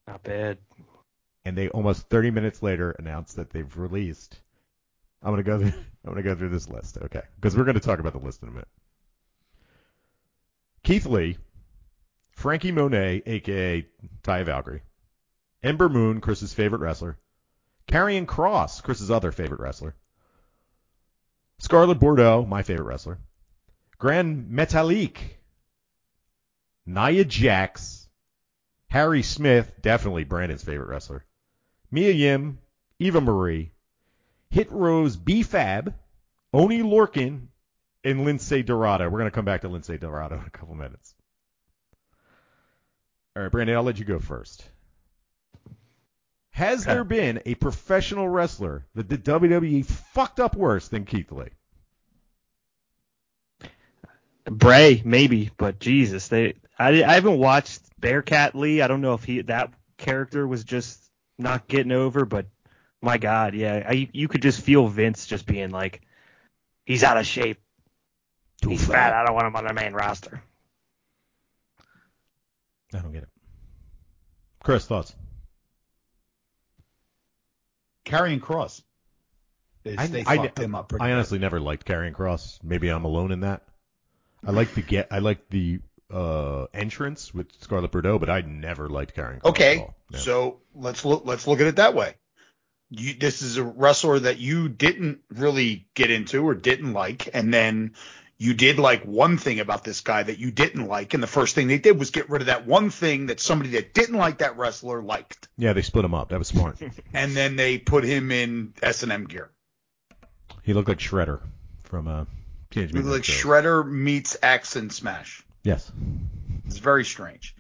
Not 0.08 0.24
bad. 0.24 0.58
and 1.44 1.58
they 1.58 1.68
almost 1.70 2.08
30 2.10 2.32
minutes 2.32 2.64
later 2.64 2.92
announced 2.92 3.36
that 3.36 3.50
they've 3.50 3.78
released. 3.78 4.40
I'm 5.22 5.32
gonna 5.32 5.44
go. 5.44 5.60
Through, 5.60 5.68
I'm 6.06 6.12
gonna 6.12 6.24
go 6.24 6.36
through 6.36 6.50
this 6.50 6.70
list, 6.70 6.98
okay? 6.98 7.22
Because 7.36 7.56
we're 7.58 7.66
gonna 7.66 7.80
talk 7.82 8.00
about 8.00 8.14
the 8.14 8.20
list 8.20 8.42
in 8.44 8.48
a 8.50 8.52
minute. 8.52 8.68
Keith 10.84 11.06
Lee, 11.06 11.38
Frankie 12.32 12.74
Monet, 12.74 13.24
aka 13.26 13.88
Taya 14.22 14.46
Valkyrie, 14.46 14.82
Ember 15.64 15.88
Moon, 15.88 16.20
Chris's 16.20 16.54
favorite 16.54 16.82
wrestler, 16.82 17.18
Karrion 17.88 18.26
Kross, 18.26 18.84
Chris's 18.84 19.10
other 19.10 19.32
favorite 19.32 19.62
wrestler, 19.62 19.96
Scarlett 21.60 22.00
Bordeaux, 22.00 22.46
my 22.46 22.64
favorite 22.64 22.86
wrestler, 22.86 23.20
Grand 23.98 24.52
Metalik, 24.52 25.18
Nia 26.86 27.24
Jax, 27.24 28.10
Harry 28.90 29.24
Smith, 29.24 29.72
definitely 29.82 30.26
Brandon's 30.26 30.64
favorite 30.64 30.90
wrestler, 30.90 31.24
Mia 31.92 32.12
Yim, 32.12 32.60
Eva 33.00 33.22
Marie, 33.22 33.72
Hit 34.50 34.70
Row's 34.70 35.16
B 35.16 35.44
Fab, 35.44 35.94
Oney 36.52 36.82
Lorcan, 36.82 37.48
and 38.04 38.26
Lince 38.26 38.66
Dorado. 38.66 39.06
We're 39.06 39.20
going 39.20 39.32
to 39.32 39.36
come 39.36 39.46
back 39.46 39.62
to 39.62 39.70
Lince 39.70 40.00
Dorado 40.00 40.36
in 40.36 40.46
a 40.46 40.50
couple 40.50 40.76
minutes. 40.76 41.16
All 43.36 43.44
right, 43.44 43.52
Brandon, 43.52 43.76
I'll 43.76 43.84
let 43.84 43.98
you 43.98 44.06
go 44.06 44.20
first. 44.20 44.64
Has 46.52 46.86
there 46.86 47.04
been 47.04 47.42
a 47.48 47.56
professional 47.56 48.30
wrestler 48.30 48.86
that 48.94 49.10
the 49.10 49.18
WWE 49.18 49.84
fucked 49.86 50.40
up 50.40 50.56
worse 50.56 50.88
than 50.88 51.06
Keith 51.06 51.32
Lee? 51.32 51.50
Bray, 54.46 55.02
maybe, 55.04 55.50
but 55.58 55.80
Jesus, 55.80 56.28
they. 56.28 56.54
I, 56.78 57.04
I 57.04 57.14
haven't 57.14 57.40
watched 57.40 57.82
Bearcat 58.00 58.54
Lee. 58.54 58.82
I 58.82 58.88
don't 58.88 59.02
know 59.02 59.14
if 59.14 59.24
he 59.24 59.42
that 59.44 59.74
character 59.98 60.48
was 60.48 60.64
just 60.64 61.00
not 61.40 61.68
getting 61.68 61.92
over, 61.92 62.26
but 62.26 62.46
my 63.02 63.18
God, 63.18 63.56
yeah, 63.56 63.84
I, 63.88 64.10
you 64.14 64.28
could 64.28 64.42
just 64.42 64.62
feel 64.62 64.88
Vince 64.88 65.26
just 65.26 65.48
being 65.48 65.72
like, 65.72 66.02
he's 66.86 67.04
out 67.04 67.18
of 67.18 67.26
shape, 67.26 67.63
he's 68.70 68.86
fat. 68.88 69.14
I 69.14 69.26
don't 69.26 69.36
want 69.36 69.48
him 69.48 69.56
on 69.56 69.66
the 69.66 69.74
main 69.74 69.94
roster. 69.94 70.42
I 72.94 73.00
don't 73.00 73.12
get 73.12 73.24
it. 73.24 73.30
Chris, 74.64 74.86
thoughts? 74.86 75.14
Karrion 78.06 78.40
Kross. 78.40 78.82
They, 79.84 79.98
I, 79.98 80.08
they 80.08 80.24
I- 80.26 80.38
fucked 80.38 80.60
him 80.60 80.76
up. 80.76 80.90
pretty 80.90 81.04
I 81.04 81.08
good. 81.10 81.14
honestly 81.16 81.40
never 81.40 81.60
liked 81.60 81.86
Karrion 81.88 82.14
Kross. 82.14 82.60
Maybe 82.64 82.90
I'm 82.90 83.06
alone 83.06 83.32
in 83.32 83.42
that. 83.42 83.64
I 84.46 84.52
like 84.52 84.74
the 84.74 84.82
get. 84.82 85.08
I 85.12 85.20
like 85.20 85.50
the 85.50 85.80
uh, 86.12 86.66
entrance 86.74 87.34
with 87.34 87.48
Scarlett 87.62 87.92
Bordeaux, 87.92 88.20
but 88.20 88.30
I 88.30 88.42
never 88.42 88.90
liked 88.90 89.16
Karrion 89.16 89.40
Kross. 89.42 89.46
at 89.46 89.50
Okay, 89.52 89.78
all. 89.80 89.96
Yeah. 90.12 90.20
so 90.20 90.60
let's 90.76 91.06
look. 91.06 91.24
Let's 91.26 91.48
look 91.48 91.62
at 91.62 91.68
it 91.68 91.78
that 91.78 91.96
way. 91.96 92.16
You, 92.90 93.14
this 93.16 93.42
is 93.42 93.58
a 93.58 93.64
wrestler 93.64 94.20
that 94.20 94.38
you 94.38 94.70
didn't 94.70 95.20
really 95.30 95.88
get 95.96 96.12
into 96.12 96.46
or 96.46 96.54
didn't 96.54 96.94
like, 96.94 97.30
and 97.34 97.54
then 97.54 97.94
you 98.38 98.54
did 98.54 98.80
like 98.80 99.04
one 99.04 99.38
thing 99.38 99.60
about 99.60 99.84
this 99.84 100.02
guy 100.02 100.24
that 100.24 100.40
you 100.40 100.52
didn't 100.52 100.88
like, 100.88 101.14
and 101.14 101.22
the 101.22 101.28
first 101.28 101.56
thing 101.56 101.68
they 101.68 101.78
did 101.78 101.98
was 101.98 102.12
get 102.12 102.30
rid 102.30 102.42
of 102.42 102.48
that 102.48 102.66
one 102.66 102.90
thing 102.90 103.28
that 103.28 103.40
somebody 103.40 103.72
that 103.72 103.94
didn't 103.94 104.18
like 104.18 104.40
that 104.40 104.58
wrestler 104.58 105.02
liked, 105.02 105.48
yeah, 105.58 105.74
they 105.74 105.82
split 105.82 106.06
him 106.06 106.14
up. 106.14 106.30
That 106.30 106.40
was 106.40 106.48
smart. 106.48 106.78
and 107.14 107.36
then 107.36 107.56
they 107.56 107.78
put 107.78 108.04
him 108.04 108.32
in 108.32 108.74
S 108.82 109.04
and 109.04 109.12
M 109.12 109.26
gear. 109.26 109.52
he 110.64 110.74
looked 110.74 110.90
like 110.90 111.00
Shredder 111.00 111.42
from 111.84 112.08
uh, 112.08 112.26
Teenage 112.72 112.92
He 112.92 112.98
looked 112.98 113.08
like 113.08 113.24
Turtles. 113.24 113.44
Shredder 113.44 113.90
meets 113.90 114.36
X 114.42 114.76
and 114.76 114.92
Smash. 114.92 115.44
Yes. 115.64 115.92
It's 116.66 116.78
very 116.78 117.06
strange. 117.06 117.56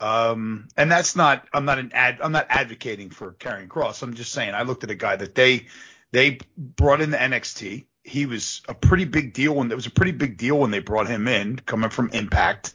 Um, 0.00 0.68
and 0.76 0.90
that's 0.90 1.16
not, 1.16 1.46
I'm 1.52 1.64
not 1.64 1.78
an 1.78 1.92
ad, 1.94 2.18
I'm 2.22 2.32
not 2.32 2.46
advocating 2.48 3.10
for 3.10 3.32
Karrion 3.32 3.68
Kross. 3.68 4.02
I'm 4.02 4.14
just 4.14 4.32
saying, 4.32 4.54
I 4.54 4.62
looked 4.62 4.84
at 4.84 4.90
a 4.90 4.94
guy 4.94 5.16
that 5.16 5.34
they, 5.34 5.66
they 6.12 6.38
brought 6.56 7.00
in 7.00 7.10
the 7.10 7.16
NXT. 7.16 7.86
He 8.06 8.24
was 8.24 8.62
a 8.68 8.74
pretty 8.74 9.04
big 9.04 9.32
deal 9.32 9.54
when, 9.54 9.70
it 9.70 9.74
was 9.74 9.86
a 9.86 9.90
pretty 9.90 10.12
big 10.12 10.36
deal 10.36 10.58
when 10.58 10.70
they 10.70 10.78
brought 10.78 11.08
him 11.08 11.26
in, 11.26 11.58
coming 11.58 11.90
from 11.90 12.10
Impact. 12.10 12.72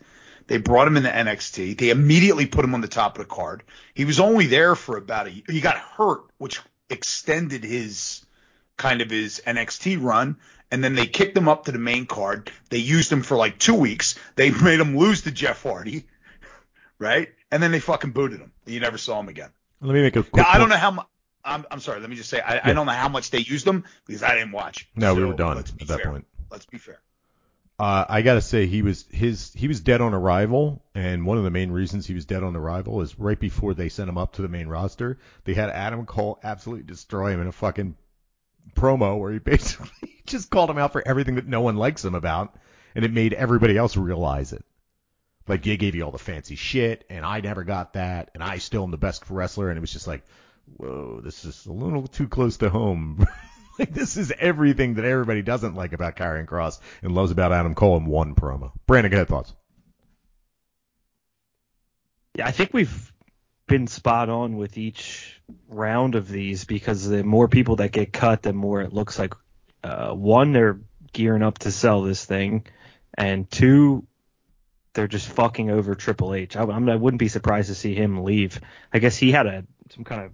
They 0.48 0.58
brought 0.58 0.88
him 0.88 0.98
in 0.98 1.04
the 1.04 1.10
NXT. 1.10 1.78
They 1.78 1.90
immediately 1.90 2.46
put 2.46 2.66
him 2.66 2.76
on 2.76 2.82
the 2.82 2.90
top 2.90 3.18
of 3.18 3.24
the 3.26 3.34
card. 3.34 3.64
He 3.94 4.04
was 4.04 4.20
only 4.20 4.48
there 4.48 4.76
for 4.76 4.98
about 4.98 5.28
a, 5.28 5.30
he 5.30 5.62
got 5.62 5.78
hurt, 5.78 6.24
which 6.38 6.60
extended 6.90 7.64
his, 7.64 8.26
kind 8.76 9.02
of 9.02 9.10
his 9.10 9.42
NXT 9.48 10.04
run. 10.04 10.38
And 10.70 10.84
then 10.84 10.96
they 10.96 11.06
kicked 11.06 11.38
him 11.38 11.48
up 11.48 11.66
to 11.66 11.72
the 11.72 11.80
main 11.80 12.06
card. 12.06 12.52
They 12.70 12.80
used 12.80 13.12
him 13.12 13.22
for 13.22 13.38
like 13.38 13.60
two 13.60 13.76
weeks. 13.76 14.16
They 14.36 14.52
made 14.64 14.82
him 14.82 14.98
lose 14.98 15.22
to 15.22 15.32
Jeff 15.32 15.64
Hardy, 15.64 16.06
right? 17.00 17.30
And 17.50 17.64
then 17.64 17.72
they 17.72 17.80
fucking 17.80 18.12
booted 18.12 18.42
him. 18.42 18.52
You 18.66 18.82
never 18.82 18.98
saw 18.98 19.20
him 19.20 19.30
again. 19.30 19.52
Let 19.80 19.94
me 19.94 20.02
make 20.02 20.16
a 20.16 20.24
quick. 20.24 20.36
Now 20.44 20.50
I 20.50 20.58
don't 20.58 20.70
know 20.70 20.78
how. 20.78 21.08
I'm, 21.44 21.66
I'm 21.72 21.80
sorry. 21.80 22.00
Let 22.00 22.10
me 22.10 22.16
just 22.16 22.30
say 22.30 22.40
I, 22.40 22.56
Yeah. 22.56 22.62
I 22.64 22.74
don't 22.74 22.86
know 22.86 22.92
how 22.92 23.10
much 23.10 23.32
they 23.32 23.40
used 23.40 23.66
them 23.66 23.84
because 24.06 24.24
I 24.24 24.36
didn't 24.36 24.52
watch. 24.52 24.88
No, 24.96 25.16
we 25.16 25.26
were 25.26 25.34
done 25.34 25.58
at 25.58 25.66
that 25.66 25.88
fair. 25.88 26.12
point. 26.12 26.28
Let's 26.50 26.66
be 26.66 26.78
fair. 26.78 27.00
Uh, 27.80 28.06
I 28.08 28.22
gotta 28.22 28.42
say 28.42 28.68
he 28.68 28.84
was 28.84 29.06
his 29.10 29.52
he 29.54 29.68
was 29.68 29.82
dead 29.82 30.02
on 30.02 30.14
arrival, 30.14 30.84
and 30.94 31.26
one 31.26 31.40
of 31.40 31.44
the 31.44 31.50
main 31.50 31.72
reasons 31.72 32.06
he 32.06 32.14
was 32.14 32.26
dead 32.26 32.44
on 32.44 32.56
arrival 32.56 33.02
is 33.02 33.18
right 33.18 33.40
before 33.40 33.74
they 33.74 33.90
sent 33.90 34.08
him 34.08 34.20
up 34.20 34.34
to 34.34 34.44
the 34.44 34.48
main 34.48 34.68
roster, 34.68 35.18
they 35.46 35.56
had 35.56 35.70
Adam 35.70 36.06
Cole 36.06 36.40
absolutely 36.44 36.84
destroy 36.84 37.32
him 37.32 37.42
in 37.42 37.48
a 37.48 37.52
fucking 37.52 37.96
promo 38.76 39.18
where 39.18 39.34
he 39.34 39.40
basically 39.40 40.22
just 40.28 40.52
called 40.52 40.70
him 40.70 40.78
out 40.78 40.92
for 40.92 41.02
everything 41.08 41.36
that 41.36 41.48
no 41.48 41.62
one 41.62 41.76
likes 41.76 42.06
him 42.06 42.14
about, 42.14 42.56
and 42.94 43.04
it 43.04 43.12
made 43.12 43.34
everybody 43.34 43.78
else 43.78 43.98
realize 43.98 44.54
it. 44.54 44.64
Like 45.48 45.64
they 45.64 45.78
gave 45.78 45.96
you 45.96 46.04
all 46.04 46.12
the 46.12 46.20
fancy 46.20 46.56
shit, 46.56 47.04
and 47.10 47.26
I 47.26 47.42
never 47.42 47.64
got 47.64 47.94
that, 47.94 48.30
and 48.36 48.44
I 48.44 48.60
still 48.60 48.84
am 48.84 48.92
the 48.92 48.98
best 48.98 49.28
wrestler, 49.30 49.70
and 49.70 49.78
it 49.78 49.82
was 49.82 49.92
just 49.92 50.06
like, 50.06 50.24
whoa, 50.78 51.22
this 51.24 51.46
is 51.46 51.66
a 51.66 51.72
little 51.72 52.08
too 52.08 52.28
close 52.28 52.58
to 52.58 52.70
home. 52.70 53.26
like 53.80 53.94
this 53.94 54.18
is 54.18 54.32
everything 54.38 54.96
that 54.96 55.06
everybody 55.06 55.42
doesn't 55.42 55.76
like 55.76 55.94
about 55.94 56.16
Karrion 56.16 56.46
Kross 56.46 56.80
and 57.02 57.14
loves 57.14 57.32
about 57.32 57.52
Adam 57.52 57.76
Cole 57.76 57.98
in 57.98 58.06
one 58.06 58.36
promo. 58.36 58.72
Brandon, 58.86 59.12
go 59.12 59.18
ahead, 59.18 59.28
thoughts. 59.28 59.54
Yeah, 62.36 62.48
I 62.48 62.52
think 62.52 62.74
we've 62.74 63.12
been 63.68 63.88
spot 63.88 64.30
on 64.30 64.58
with 64.58 64.78
each 64.78 65.42
round 65.68 66.16
of 66.16 66.28
these 66.28 66.66
because 66.66 67.08
the 67.08 67.24
more 67.24 67.48
people 67.48 67.78
that 67.78 67.92
get 67.92 68.14
cut, 68.14 68.42
the 68.42 68.54
more 68.54 68.82
it 68.82 68.94
looks 68.94 69.18
like 69.18 69.34
uh, 69.84 70.12
one 70.12 70.54
they're 70.54 70.80
gearing 71.14 71.44
up 71.44 71.60
to 71.60 71.72
sell 71.72 72.02
this 72.02 72.24
thing, 72.24 72.66
and 73.18 73.50
two 73.50 74.06
they're 74.94 75.08
just 75.08 75.28
fucking 75.28 75.70
over 75.70 75.96
Triple 75.96 76.34
H. 76.34 76.56
I, 76.56 76.64
I 76.64 76.96
wouldn't 76.96 77.20
be 77.20 77.30
surprised 77.30 77.70
to 77.70 77.76
see 77.76 77.96
him 77.96 78.24
leave. 78.24 78.60
I 78.94 79.00
guess 79.00 79.18
he 79.18 79.32
had 79.32 79.48
a 79.48 79.64
some 79.94 80.04
kind 80.04 80.24
of 80.24 80.32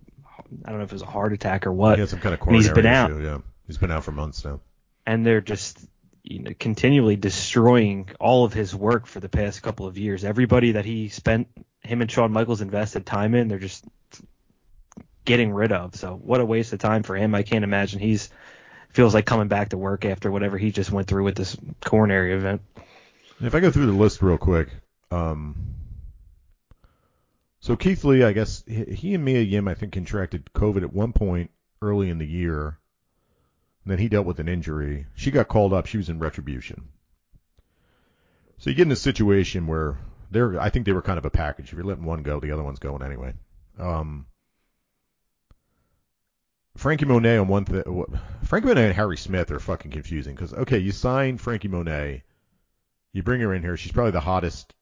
I 0.65 0.69
don't 0.69 0.79
know 0.79 0.83
if 0.86 0.91
it 0.91 0.95
was 0.95 1.01
a 1.01 1.05
heart 1.07 1.33
attack 1.33 1.65
or 1.67 1.73
what, 1.73 1.95
He 1.97 2.01
had 2.01 2.10
some 2.10 2.19
kind 2.19 2.33
of 2.36 2.41
And 2.47 2.55
he's 2.55 2.67
coronary 2.69 2.83
been 2.83 2.91
out. 2.93 3.12
issue. 3.12 3.23
Yeah, 3.25 3.38
he's 3.67 3.77
been 3.77 3.91
out 3.91 4.03
for 4.03 4.12
months 4.12 4.43
now. 4.45 4.60
and 5.05 5.25
they're 5.25 5.41
just 5.41 5.79
you 6.23 6.39
know 6.39 6.51
continually 6.60 7.15
destroying 7.15 8.10
all 8.19 8.43
of 8.43 8.51
his 8.53 8.75
work 8.75 9.05
for 9.07 9.19
the 9.19 9.29
past 9.29 9.62
couple 9.62 9.86
of 9.88 9.97
years. 9.97 10.23
Everybody 10.25 10.73
that 10.73 10.83
he 10.86 11.07
spent 11.10 11.47
him 11.81 12.01
and 12.01 12.12
Shawn 12.12 12.31
Michaels 12.33 12.62
invested 12.62 13.05
time 13.05 13.33
in, 13.36 13.47
they're 13.47 13.60
just 13.60 13.86
getting 15.25 15.51
rid 15.53 15.71
of. 15.71 15.95
So 15.95 16.15
what 16.15 16.41
a 16.41 16.45
waste 16.45 16.73
of 16.73 16.79
time 16.79 17.03
for 17.03 17.15
him. 17.15 17.36
I 17.36 17.43
can't 17.43 17.63
imagine 17.63 17.99
he's 17.99 18.29
feels 18.89 19.13
like 19.13 19.25
coming 19.25 19.47
back 19.47 19.69
to 19.69 19.77
work 19.77 20.05
after 20.05 20.31
whatever 20.31 20.57
he 20.57 20.71
just 20.71 20.91
went 20.91 21.07
through 21.07 21.23
with 21.23 21.36
this 21.36 21.55
coronary 21.86 22.33
event. 22.33 22.62
If 23.41 23.53
I 23.53 23.60
go 23.60 23.69
through 23.69 23.86
the 23.88 23.91
list 23.91 24.21
real 24.21 24.38
quick, 24.38 24.69
um, 25.12 25.55
so 27.67 27.75
Keith 27.75 28.06
Lee, 28.06 28.23
I 28.23 28.32
guess 28.32 28.63
he 28.65 29.13
and 29.13 29.25
Mia 29.25 29.41
Yim, 29.41 29.67
I 29.67 29.73
think, 29.73 29.91
contracted 29.91 30.49
COVID 30.56 30.84
at 30.84 30.93
one 30.93 31.12
point 31.12 31.51
early 31.82 32.10
in 32.10 32.17
the 32.17 32.25
year. 32.25 32.80
And 33.84 33.91
then 33.91 33.99
he 33.99 34.08
dealt 34.08 34.25
with 34.25 34.39
an 34.39 34.47
injury. 34.47 35.06
She 35.15 35.32
got 35.32 35.49
called 35.49 35.73
up. 35.73 35.86
She 35.86 35.97
was 35.97 36.08
in 36.08 36.17
retribution. 36.17 36.88
So 38.58 38.69
you 38.69 38.75
get 38.77 38.86
in 38.86 38.91
a 38.93 38.95
situation 38.95 39.67
where 39.67 39.97
they're, 40.32 40.58
I 40.58 40.69
think 40.69 40.86
they 40.86 40.93
were 40.93 41.01
kind 41.01 41.17
of 41.17 41.25
a 41.25 41.30
package. 41.30 41.65
If 41.65 41.73
you're 41.73 41.84
letting 41.84 42.06
one 42.06 42.23
go, 42.23 42.39
the 42.39 42.53
other 42.53 42.63
one's 42.63 42.80
going 42.80 43.03
anyway. 43.03 43.34
Um, 43.77 44.27
Frankie 46.77 47.03
Monet 47.03 47.38
on 47.38 47.49
one 47.49 47.65
thing. 47.65 47.84
Frankie 48.45 48.67
Monet 48.69 48.86
and 48.86 48.95
Harry 48.95 49.17
Smith 49.17 49.51
are 49.51 49.60
fucking 49.60 49.91
confusing 49.91 50.36
because 50.36 50.53
okay, 50.53 50.77
you 50.77 50.93
sign 50.93 51.38
Frankie 51.38 51.67
Monet, 51.67 52.23
you 53.12 53.23
bring 53.23 53.41
her 53.41 53.53
in 53.53 53.62
here. 53.62 53.75
She's 53.75 53.91
probably 53.91 54.12
the 54.12 54.21
hottest 54.21 54.73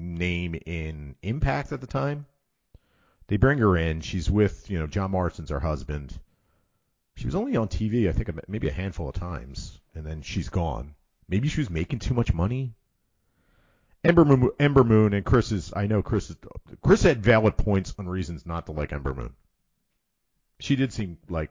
name 0.00 0.56
in 0.66 1.14
Impact 1.22 1.72
at 1.72 1.80
the 1.80 1.86
time. 1.86 2.26
They 3.28 3.36
bring 3.36 3.58
her 3.58 3.76
in. 3.76 4.00
She's 4.00 4.30
with 4.30 4.68
you 4.70 4.78
know 4.78 4.86
John 4.86 5.12
Morrison's 5.12 5.50
her 5.50 5.60
husband. 5.60 6.18
She 7.16 7.26
was 7.26 7.34
only 7.34 7.56
on 7.56 7.68
TV, 7.68 8.08
I 8.08 8.12
think, 8.12 8.30
maybe 8.48 8.68
a 8.68 8.72
handful 8.72 9.08
of 9.08 9.14
times, 9.14 9.78
and 9.94 10.06
then 10.06 10.22
she's 10.22 10.48
gone. 10.48 10.94
Maybe 11.28 11.48
she 11.48 11.60
was 11.60 11.70
making 11.70 11.98
too 11.98 12.14
much 12.14 12.32
money. 12.32 12.74
Ember 14.02 14.24
Moon, 14.24 14.50
Ember 14.58 14.82
Moon, 14.82 15.12
and 15.12 15.24
Chris 15.24 15.52
is. 15.52 15.72
I 15.76 15.86
know 15.86 16.02
Chris 16.02 16.30
is. 16.30 16.36
Chris 16.82 17.02
had 17.02 17.22
valid 17.22 17.56
points 17.56 17.94
on 17.98 18.08
reasons 18.08 18.46
not 18.46 18.66
to 18.66 18.72
like 18.72 18.92
Ember 18.92 19.14
Moon. 19.14 19.34
She 20.58 20.76
did 20.76 20.92
seem 20.92 21.18
like 21.28 21.50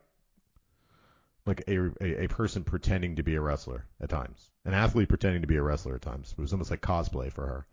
like 1.45 1.63
a, 1.67 1.91
a 2.01 2.23
a 2.23 2.27
person 2.27 2.63
pretending 2.63 3.15
to 3.17 3.23
be 3.23 3.35
a 3.35 3.41
wrestler 3.41 3.85
at 4.01 4.09
times, 4.09 4.49
an 4.65 4.73
athlete 4.73 5.09
pretending 5.09 5.41
to 5.41 5.47
be 5.47 5.57
a 5.57 5.61
wrestler 5.63 5.95
at 5.95 6.01
times. 6.01 6.33
It 6.37 6.41
was 6.41 6.51
almost 6.51 6.71
like 6.71 6.81
cosplay 6.81 7.31
for 7.31 7.45
her. 7.45 7.65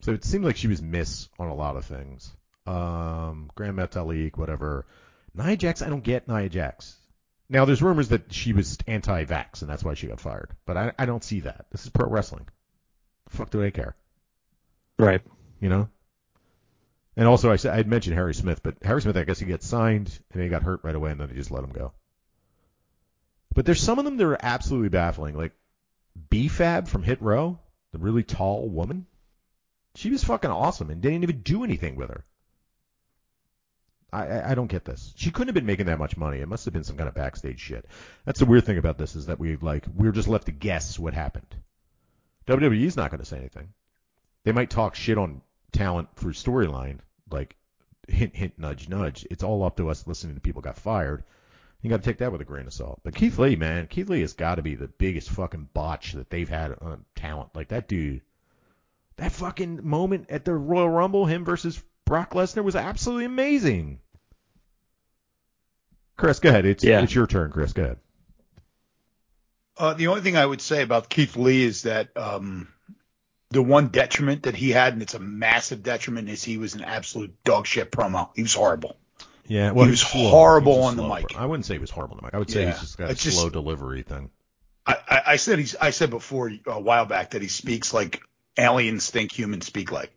So 0.00 0.12
it 0.12 0.24
seemed 0.24 0.44
like 0.44 0.56
she 0.56 0.68
was 0.68 0.80
miss 0.80 1.28
on 1.38 1.48
a 1.48 1.54
lot 1.54 1.76
of 1.76 1.84
things. 1.84 2.32
Um, 2.66 3.50
Grand 3.54 3.76
Metalik, 3.76 4.36
whatever. 4.36 4.86
Nia 5.34 5.56
Jax, 5.56 5.82
I 5.82 5.88
don't 5.88 6.04
get 6.04 6.28
Nia 6.28 6.48
Jax. 6.48 6.96
Now 7.48 7.64
there's 7.64 7.82
rumors 7.82 8.08
that 8.08 8.32
she 8.32 8.52
was 8.52 8.76
anti-vax 8.86 9.62
and 9.62 9.70
that's 9.70 9.82
why 9.82 9.94
she 9.94 10.06
got 10.06 10.20
fired, 10.20 10.50
but 10.66 10.76
I 10.76 10.92
I 10.98 11.06
don't 11.06 11.24
see 11.24 11.40
that. 11.40 11.66
This 11.70 11.84
is 11.84 11.90
pro 11.90 12.08
wrestling. 12.08 12.46
The 13.30 13.36
fuck 13.36 13.50
do 13.50 13.62
I 13.62 13.70
care? 13.70 13.96
Right. 14.98 15.22
You 15.60 15.68
know. 15.68 15.88
And 17.16 17.26
also, 17.26 17.50
I 17.50 17.56
said 17.56 17.76
I'd 17.76 17.88
mentioned 17.88 18.14
Harry 18.14 18.32
Smith, 18.32 18.62
but 18.62 18.76
Harry 18.82 19.02
Smith, 19.02 19.16
I 19.16 19.24
guess 19.24 19.40
he 19.40 19.46
gets 19.46 19.66
signed 19.66 20.16
and 20.32 20.40
he 20.40 20.48
got 20.48 20.62
hurt 20.62 20.84
right 20.84 20.94
away, 20.94 21.10
and 21.10 21.20
then 21.20 21.28
they 21.28 21.34
just 21.34 21.50
let 21.50 21.64
him 21.64 21.72
go. 21.72 21.92
But 23.54 23.66
there's 23.66 23.82
some 23.82 23.98
of 23.98 24.04
them 24.04 24.18
that 24.18 24.24
are 24.24 24.38
absolutely 24.40 24.90
baffling, 24.90 25.36
like 25.36 25.50
B-Fab 26.30 26.86
from 26.86 27.02
Hit 27.02 27.20
Row, 27.20 27.58
the 27.90 27.98
really 27.98 28.22
tall 28.22 28.68
woman. 28.68 29.06
She 29.98 30.10
was 30.10 30.22
fucking 30.22 30.50
awesome 30.50 30.90
and 30.90 31.00
didn't 31.00 31.24
even 31.24 31.40
do 31.40 31.64
anything 31.64 31.96
with 31.96 32.10
her. 32.10 32.24
I, 34.12 34.26
I 34.28 34.50
I 34.50 34.54
don't 34.54 34.68
get 34.68 34.84
this. 34.84 35.12
She 35.16 35.32
couldn't 35.32 35.48
have 35.48 35.56
been 35.56 35.66
making 35.66 35.86
that 35.86 35.98
much 35.98 36.16
money. 36.16 36.38
It 36.38 36.46
must 36.46 36.64
have 36.66 36.72
been 36.72 36.84
some 36.84 36.96
kind 36.96 37.08
of 37.08 37.16
backstage 37.16 37.58
shit. 37.58 37.84
That's 38.24 38.38
the 38.38 38.46
weird 38.46 38.64
thing 38.64 38.78
about 38.78 38.96
this 38.96 39.16
is 39.16 39.26
that 39.26 39.40
we 39.40 39.56
like 39.56 39.86
we're 39.92 40.12
just 40.12 40.28
left 40.28 40.46
to 40.46 40.52
guess 40.52 41.00
what 41.00 41.14
happened. 41.14 41.52
WWE's 42.46 42.96
not 42.96 43.10
going 43.10 43.18
to 43.18 43.26
say 43.26 43.38
anything. 43.38 43.70
They 44.44 44.52
might 44.52 44.70
talk 44.70 44.94
shit 44.94 45.18
on 45.18 45.42
talent 45.72 46.14
through 46.14 46.34
storyline, 46.34 47.00
like 47.28 47.56
hint, 48.06 48.36
hint, 48.36 48.56
nudge, 48.56 48.88
nudge. 48.88 49.26
It's 49.32 49.42
all 49.42 49.64
up 49.64 49.78
to 49.78 49.90
us 49.90 50.06
listening 50.06 50.36
to 50.36 50.40
people 50.40 50.62
got 50.62 50.78
fired. 50.78 51.24
You 51.82 51.90
got 51.90 52.04
to 52.04 52.08
take 52.08 52.18
that 52.18 52.30
with 52.30 52.40
a 52.40 52.44
grain 52.44 52.66
of 52.66 52.72
salt. 52.72 53.00
But 53.02 53.16
Keith 53.16 53.36
Lee, 53.36 53.56
man, 53.56 53.88
Keith 53.88 54.08
Lee 54.08 54.20
has 54.20 54.34
got 54.34 54.54
to 54.54 54.62
be 54.62 54.76
the 54.76 54.86
biggest 54.86 55.30
fucking 55.30 55.70
botch 55.74 56.12
that 56.12 56.30
they've 56.30 56.48
had 56.48 56.76
on 56.80 57.04
talent. 57.16 57.56
Like 57.56 57.68
that 57.68 57.88
dude, 57.88 58.22
that 59.18 59.32
fucking 59.32 59.86
moment 59.86 60.30
at 60.30 60.44
the 60.44 60.54
Royal 60.54 60.88
Rumble, 60.88 61.26
him 61.26 61.44
versus 61.44 61.80
Brock 62.06 62.32
Lesnar 62.32 62.64
was 62.64 62.74
absolutely 62.76 63.26
amazing. 63.26 64.00
Chris, 66.16 66.40
go 66.40 66.48
ahead. 66.48 66.66
It's 66.66 66.82
Yeah. 66.82 67.02
it's 67.02 67.14
your 67.14 67.26
turn, 67.26 67.50
Chris. 67.50 67.72
Go 67.72 67.82
ahead. 67.84 67.98
Uh, 69.76 69.94
the 69.94 70.08
only 70.08 70.22
thing 70.22 70.36
I 70.36 70.44
would 70.44 70.60
say 70.60 70.82
about 70.82 71.08
Keith 71.08 71.36
Lee 71.36 71.62
is 71.64 71.82
that 71.82 72.08
um, 72.16 72.66
the 73.50 73.62
one 73.62 73.88
detriment 73.88 74.42
that 74.44 74.56
he 74.56 74.70
had, 74.70 74.92
and 74.94 75.02
it's 75.02 75.14
a 75.14 75.20
massive 75.20 75.84
detriment, 75.84 76.28
is 76.28 76.42
he 76.42 76.58
was 76.58 76.74
an 76.74 76.82
absolute 76.82 77.32
dog 77.44 77.66
shit 77.66 77.92
promo. 77.92 78.30
He 78.34 78.42
was 78.42 78.54
horrible. 78.54 78.96
Yeah, 79.46 79.70
well, 79.70 79.84
He 79.84 79.92
was 79.92 80.00
slow. 80.00 80.28
horrible 80.30 80.74
He's 80.74 80.84
a 80.84 80.88
on 80.88 80.96
the 80.96 81.08
mic. 81.14 81.28
per- 81.28 81.38
I 81.40 81.46
wouldn't 81.46 81.64
say 81.64 81.74
he 81.74 81.78
was 81.78 81.90
horrible 81.90 82.16
on 82.16 82.20
the 82.22 82.26
mic. 82.26 82.34
I 82.34 82.38
would 82.38 82.50
say 82.50 82.62
Yeah. 82.62 82.70
he's 82.72 82.80
just 82.80 82.98
got 82.98 83.08
a 83.08 83.12
It's 83.12 83.22
just- 83.22 83.36
slow 83.38 83.48
delivery 83.50 84.02
thing. 84.02 84.30
I, 84.84 84.96
I, 85.08 85.22
I 85.26 85.36
said 85.36 85.58
he's. 85.58 85.76
I 85.76 85.90
said 85.90 86.10
before 86.10 86.50
a 86.66 86.80
while 86.80 87.04
back 87.06 87.30
that 87.30 87.42
he 87.42 87.48
speaks 87.48 87.92
like 87.94 88.22
aliens 88.58 89.10
think 89.10 89.32
humans 89.32 89.66
speak 89.66 89.90
like. 89.92 90.10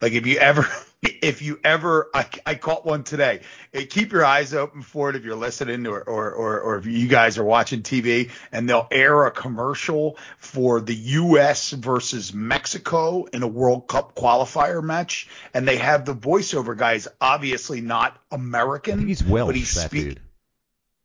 Like 0.00 0.14
if 0.14 0.26
you 0.26 0.38
ever, 0.38 0.66
if 1.02 1.42
you 1.42 1.60
ever, 1.62 2.10
I, 2.12 2.26
I 2.44 2.54
caught 2.56 2.84
one 2.84 3.04
today. 3.04 3.42
Eh, 3.72 3.84
Keep 3.88 4.10
your 4.10 4.24
eyes 4.24 4.52
open 4.52 4.82
for 4.82 5.10
it 5.10 5.14
if 5.16 5.24
you're 5.24 5.36
listening 5.36 5.86
or, 5.86 6.00
or, 6.00 6.32
or, 6.32 6.60
or 6.60 6.78
if 6.78 6.86
you 6.86 7.06
guys 7.06 7.38
are 7.38 7.44
watching 7.44 7.82
TV 7.82 8.30
and 8.50 8.68
they'll 8.68 8.88
air 8.90 9.26
a 9.26 9.30
commercial 9.30 10.18
for 10.38 10.80
the 10.80 10.94
U.S. 10.94 11.70
versus 11.70 12.34
Mexico 12.34 13.26
in 13.26 13.44
a 13.44 13.46
World 13.46 13.86
Cup 13.86 14.16
qualifier 14.16 14.82
match. 14.82 15.28
And 15.54 15.68
they 15.68 15.76
have 15.78 16.04
the 16.04 16.14
voiceover 16.16 16.76
guys 16.76 17.06
obviously 17.20 17.80
not 17.80 18.20
American. 18.32 19.06
He's 19.06 19.22
Welsh, 19.22 19.46
but 19.48 19.54
he's 19.56 19.74
that 19.76 19.90
speak- 19.90 20.04
dude. 20.04 20.20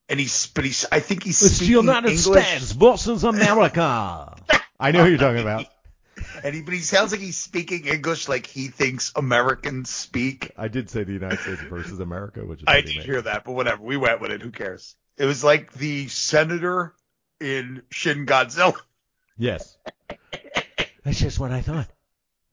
And 0.10 0.20
he's, 0.22 0.48
but 0.48 0.64
he's, 0.64 0.86
I 0.92 1.02
think 1.02 1.22
he's 1.24 1.44
It's 1.44 1.56
speaking 1.58 1.76
United 1.76 2.12
English. 2.12 2.46
States 2.48 2.72
versus 2.72 3.24
America. 3.26 4.36
I 4.80 4.92
know 4.92 5.04
who 5.04 5.10
you're 5.10 5.18
talking 5.20 5.42
about. 5.42 5.66
And 6.44 6.56
he, 6.56 6.62
but 6.62 6.74
he 6.74 6.80
sounds 6.82 7.12
like 7.12 7.22
he's 7.22 7.38
speaking 7.38 7.86
English 7.86 8.28
like 8.28 8.46
he 8.48 8.68
thinks 8.68 9.12
Americans 9.16 9.90
speak. 9.90 10.52
I 10.58 10.68
did 10.68 10.90
say 10.90 11.04
the 11.04 11.14
United 11.14 11.40
States 11.40 11.62
versus 11.62 12.00
America, 12.00 12.46
which 12.46 12.60
is 12.60 12.66
I 12.68 12.82
did 12.82 12.92
amazing. 12.92 13.02
hear 13.04 13.22
that, 13.24 13.44
but 13.44 13.54
whatever. 13.54 13.82
We 13.84 13.98
went 13.98 14.22
with 14.22 14.32
it. 14.32 14.42
Who 14.42 14.52
cares? 14.52 14.96
It 15.18 15.26
was 15.26 15.44
like 15.44 15.74
the 15.74 16.08
senator 16.08 16.94
in 17.40 17.82
Shin 17.90 18.26
Godzilla. 18.26 18.78
Yes. 19.38 19.78
That's 21.04 21.20
just 21.20 21.40
what 21.40 21.52
I 21.52 21.62
thought. 21.62 21.88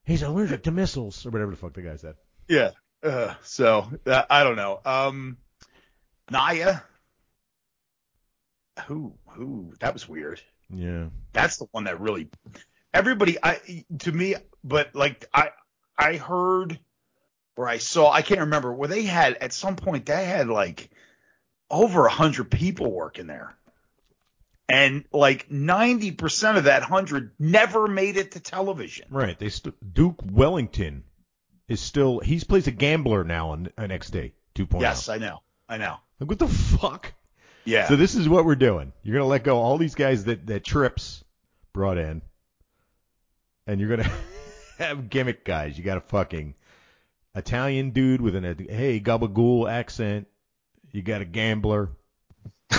He's 0.05 0.23
allergic 0.23 0.64
to 0.64 0.70
missiles, 0.70 1.25
or 1.25 1.31
whatever 1.31 1.51
the 1.51 1.57
fuck 1.57 1.73
the 1.75 1.83
guy 1.83 1.97
said. 1.97 2.14
Yeah. 2.49 2.70
Uh, 3.03 3.35
so 3.42 3.90
uh, 4.07 4.23
I 4.31 4.44
don't 4.44 4.57
know. 4.57 4.81
Um, 4.85 5.38
Nia. 6.31 6.83
Who? 8.87 9.14
Who? 9.29 9.73
That 9.81 9.92
was 9.92 10.09
weird. 10.09 10.40
Yeah. 10.70 11.07
That's 11.33 11.59
the 11.59 11.66
one 11.70 11.85
that 11.85 12.01
really 12.01 12.29
everybody 12.94 13.37
I 13.42 13.85
to 13.98 14.12
me 14.12 14.37
but 14.62 14.94
like 14.94 15.26
I 15.35 15.50
I 15.98 16.16
heard 16.16 16.78
or 17.57 17.68
I 17.68 17.78
saw 17.78 18.11
I 18.11 18.22
can't 18.22 18.40
remember 18.40 18.72
where 18.72 18.88
they 18.88 19.02
had 19.02 19.35
at 19.35 19.52
some 19.52 19.76
point 19.76 20.07
they 20.07 20.24
had 20.24 20.48
like 20.48 20.90
over 21.70 22.07
a 22.07 22.11
hundred 22.11 22.50
people 22.50 22.90
working 22.90 23.26
there. 23.26 23.57
And 24.66 25.04
like 25.12 25.50
ninety 25.50 26.11
percent 26.11 26.57
of 26.57 26.64
that 26.64 26.83
hundred 26.83 27.33
never 27.38 27.87
made 27.87 28.16
it 28.16 28.33
to 28.33 28.40
television. 28.40 29.07
Right. 29.11 29.38
They 29.38 29.50
st- 29.50 29.94
Duke 29.94 30.22
Wellington 30.24 31.04
is 31.68 31.80
still 31.80 32.20
he's 32.20 32.44
plays 32.44 32.66
a 32.66 32.70
gambler 32.70 33.24
now 33.24 33.50
on 33.50 33.68
NXT 33.76 34.33
2.0. 34.54 34.80
Yes, 34.80 35.09
I 35.11 35.18
know. 35.18 35.42
I 35.68 35.76
know. 35.76 35.96
Like 36.18 36.30
what 36.30 36.38
the 36.38 36.48
fuck? 36.48 37.12
Yeah. 37.66 37.88
So 37.88 37.96
this 37.96 38.14
is 38.14 38.26
what 38.26 38.46
we're 38.46 38.57
doing. 38.57 38.92
You're 39.02 39.16
gonna 39.16 39.28
let 39.28 39.44
go 39.44 39.59
all 39.59 39.76
these 39.76 39.94
guys 39.94 40.24
that 40.24 40.46
that 40.46 40.64
Trips 40.64 41.22
brought 41.74 41.98
in, 41.98 42.22
and 43.66 43.81
you're 43.81 43.96
gonna 43.96 44.11
have 44.79 45.09
gimmick 45.11 45.44
guys. 45.44 45.77
You 45.79 45.85
got 45.85 45.96
a 45.98 46.03
fucking 46.03 46.55
Italian 47.35 47.90
dude 47.90 48.20
with 48.20 48.35
an 48.37 48.44
hey 48.68 49.00
gabagool 49.00 49.70
accent. 49.70 50.27
You 50.92 51.03
got 51.03 51.20
a 51.20 51.24
gambler. 51.24 51.90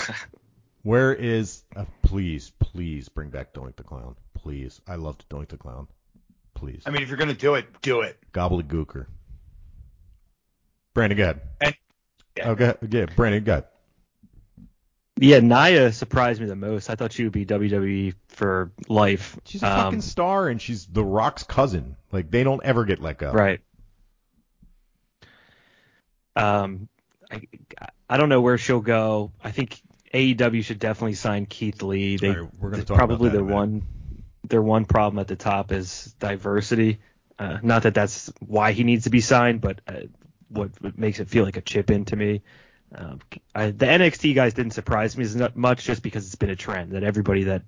Where 0.83 1.13
is 1.13 1.63
uh, 1.75 1.85
please 2.03 2.51
please 2.59 3.09
bring 3.09 3.29
back 3.29 3.53
Doink 3.53 3.75
the 3.75 3.83
Clown. 3.83 4.15
Please, 4.35 4.79
I 4.87 4.95
loved 4.95 5.27
Doink 5.29 5.49
the 5.49 5.57
Clown. 5.57 5.87
Please, 6.53 6.83
I 6.85 6.91
mean 6.91 7.01
if 7.01 7.09
you're 7.09 7.17
gonna 7.17 7.33
do 7.33 7.55
it, 7.55 7.65
do 7.81 8.01
it. 8.01 8.17
gobbledygooker. 8.31 9.07
Brandon, 10.93 11.17
go 11.17 11.23
ahead. 11.23 11.41
And- 11.61 11.75
yeah. 12.37 12.49
Okay, 12.49 12.73
yeah, 12.89 13.05
Brandon, 13.15 13.43
go 13.43 13.51
ahead. 13.53 13.65
Yeah, 15.17 15.39
Nia 15.39 15.93
surprised 15.93 16.41
me 16.41 16.47
the 16.47 16.55
most. 16.57 16.89
I 16.89 16.95
thought 16.95 17.13
she 17.13 17.23
would 17.23 17.31
be 17.31 17.45
WWE 17.45 18.13
for 18.27 18.71
life. 18.89 19.39
She's 19.45 19.63
a 19.63 19.67
Um, 19.67 19.77
fucking 19.83 20.01
star, 20.01 20.49
and 20.49 20.61
she's 20.61 20.85
The 20.87 21.03
Rock's 21.05 21.43
cousin. 21.43 21.95
Like 22.11 22.29
they 22.31 22.43
don't 22.43 22.61
ever 22.63 22.83
get 22.83 22.99
let 23.01 23.17
go. 23.19 23.31
Right. 23.31 23.61
Um, 26.35 26.89
I, 27.31 27.41
I 28.09 28.17
don't 28.17 28.29
know 28.29 28.41
where 28.41 28.57
she'll 28.57 28.81
go. 28.81 29.31
I 29.43 29.51
think 29.51 29.81
AEW 30.13 30.63
should 30.63 30.79
definitely 30.79 31.13
sign 31.13 31.45
Keith 31.45 31.81
Lee. 31.81 32.17
They 32.17 32.29
right, 32.31 32.49
we're 32.59 32.71
gonna 32.71 32.83
talk 32.83 32.97
probably 32.97 33.29
their 33.29 33.39
in 33.39 33.45
a 33.45 33.47
minute. 33.47 33.55
one 33.55 33.87
their 34.47 34.61
one 34.61 34.85
problem 34.85 35.19
at 35.19 35.27
the 35.27 35.35
top 35.35 35.71
is 35.71 36.13
diversity. 36.19 36.99
Uh, 37.39 37.57
not 37.63 37.83
that 37.83 37.93
that's 37.93 38.31
why 38.39 38.73
he 38.73 38.83
needs 38.83 39.05
to 39.05 39.09
be 39.09 39.21
signed, 39.21 39.59
but 39.59 39.81
uh, 39.87 40.01
what, 40.49 40.69
what 40.81 40.97
makes 40.97 41.19
it 41.19 41.29
feel 41.29 41.43
like 41.43 41.57
a 41.57 41.61
chip 41.61 41.89
in 41.89 42.05
to 42.05 42.15
me. 42.15 42.41
Um, 42.97 43.19
I, 43.53 43.67
the 43.71 43.85
NXT 43.85 44.35
guys 44.35 44.53
didn't 44.53 44.71
surprise 44.73 45.17
me 45.17 45.23
as 45.25 45.35
much 45.55 45.83
just 45.83 46.01
because 46.01 46.25
it's 46.25 46.35
been 46.35 46.49
a 46.49 46.55
trend 46.55 46.91
that 46.93 47.03
everybody 47.03 47.43
that 47.45 47.63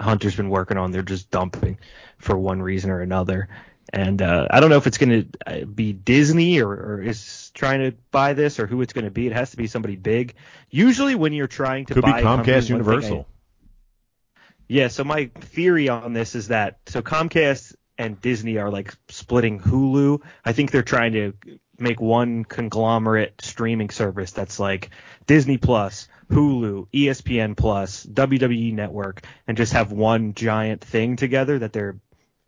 Hunter's 0.00 0.34
been 0.36 0.48
working 0.48 0.78
on, 0.78 0.90
they're 0.90 1.02
just 1.02 1.30
dumping 1.30 1.78
for 2.18 2.36
one 2.36 2.62
reason 2.62 2.90
or 2.90 3.00
another. 3.00 3.48
And 3.92 4.22
uh, 4.22 4.46
I 4.50 4.60
don't 4.60 4.70
know 4.70 4.76
if 4.78 4.86
it's 4.86 4.96
going 4.96 5.28
to 5.44 5.66
be 5.66 5.92
Disney 5.92 6.60
or, 6.62 6.70
or 6.70 7.02
is 7.02 7.50
trying 7.52 7.80
to 7.80 7.96
buy 8.10 8.32
this 8.32 8.58
or 8.58 8.66
who 8.66 8.80
it's 8.80 8.92
going 8.94 9.04
to 9.04 9.10
be. 9.10 9.26
It 9.26 9.32
has 9.34 9.50
to 9.50 9.56
be 9.58 9.66
somebody 9.66 9.96
big. 9.96 10.34
Usually, 10.70 11.14
when 11.14 11.32
you're 11.34 11.46
trying 11.48 11.84
to 11.86 11.94
Could 11.94 12.04
be 12.04 12.10
buy 12.10 12.22
company, 12.22 12.52
Comcast 12.56 12.68
thing 12.68 12.76
I- 12.76 12.78
Universal. 12.78 13.28
yeah, 14.68 14.88
so 14.88 15.04
my 15.04 15.26
theory 15.40 15.88
on 15.90 16.14
this 16.14 16.34
is 16.34 16.48
that 16.48 16.78
so 16.86 17.02
Comcast 17.02 17.74
and 17.98 18.18
Disney 18.20 18.56
are 18.56 18.70
like 18.70 18.94
splitting 19.08 19.60
Hulu. 19.60 20.22
I 20.44 20.52
think 20.52 20.70
they're 20.70 20.82
trying 20.82 21.12
to 21.12 21.34
make 21.82 22.00
one 22.00 22.44
conglomerate 22.44 23.34
streaming 23.40 23.90
service 23.90 24.32
that's 24.32 24.58
like 24.58 24.90
Disney 25.26 25.58
Plus, 25.58 26.08
Hulu, 26.30 26.88
ESPN 26.92 27.56
Plus, 27.56 28.06
WWE 28.06 28.72
Network, 28.72 29.24
and 29.46 29.56
just 29.56 29.72
have 29.72 29.92
one 29.92 30.34
giant 30.34 30.82
thing 30.82 31.16
together 31.16 31.58
that 31.58 31.72
they're 31.72 31.96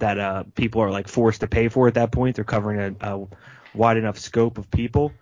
that 0.00 0.18
uh 0.18 0.42
people 0.54 0.82
are 0.82 0.90
like 0.90 1.06
forced 1.06 1.40
to 1.40 1.46
pay 1.46 1.68
for 1.68 1.88
at 1.88 1.94
that 1.94 2.12
point. 2.12 2.36
They're 2.36 2.44
covering 2.44 2.96
a, 3.00 3.14
a 3.14 3.26
wide 3.74 3.96
enough 3.96 4.18
scope 4.18 4.58
of 4.58 4.70
people. 4.70 5.12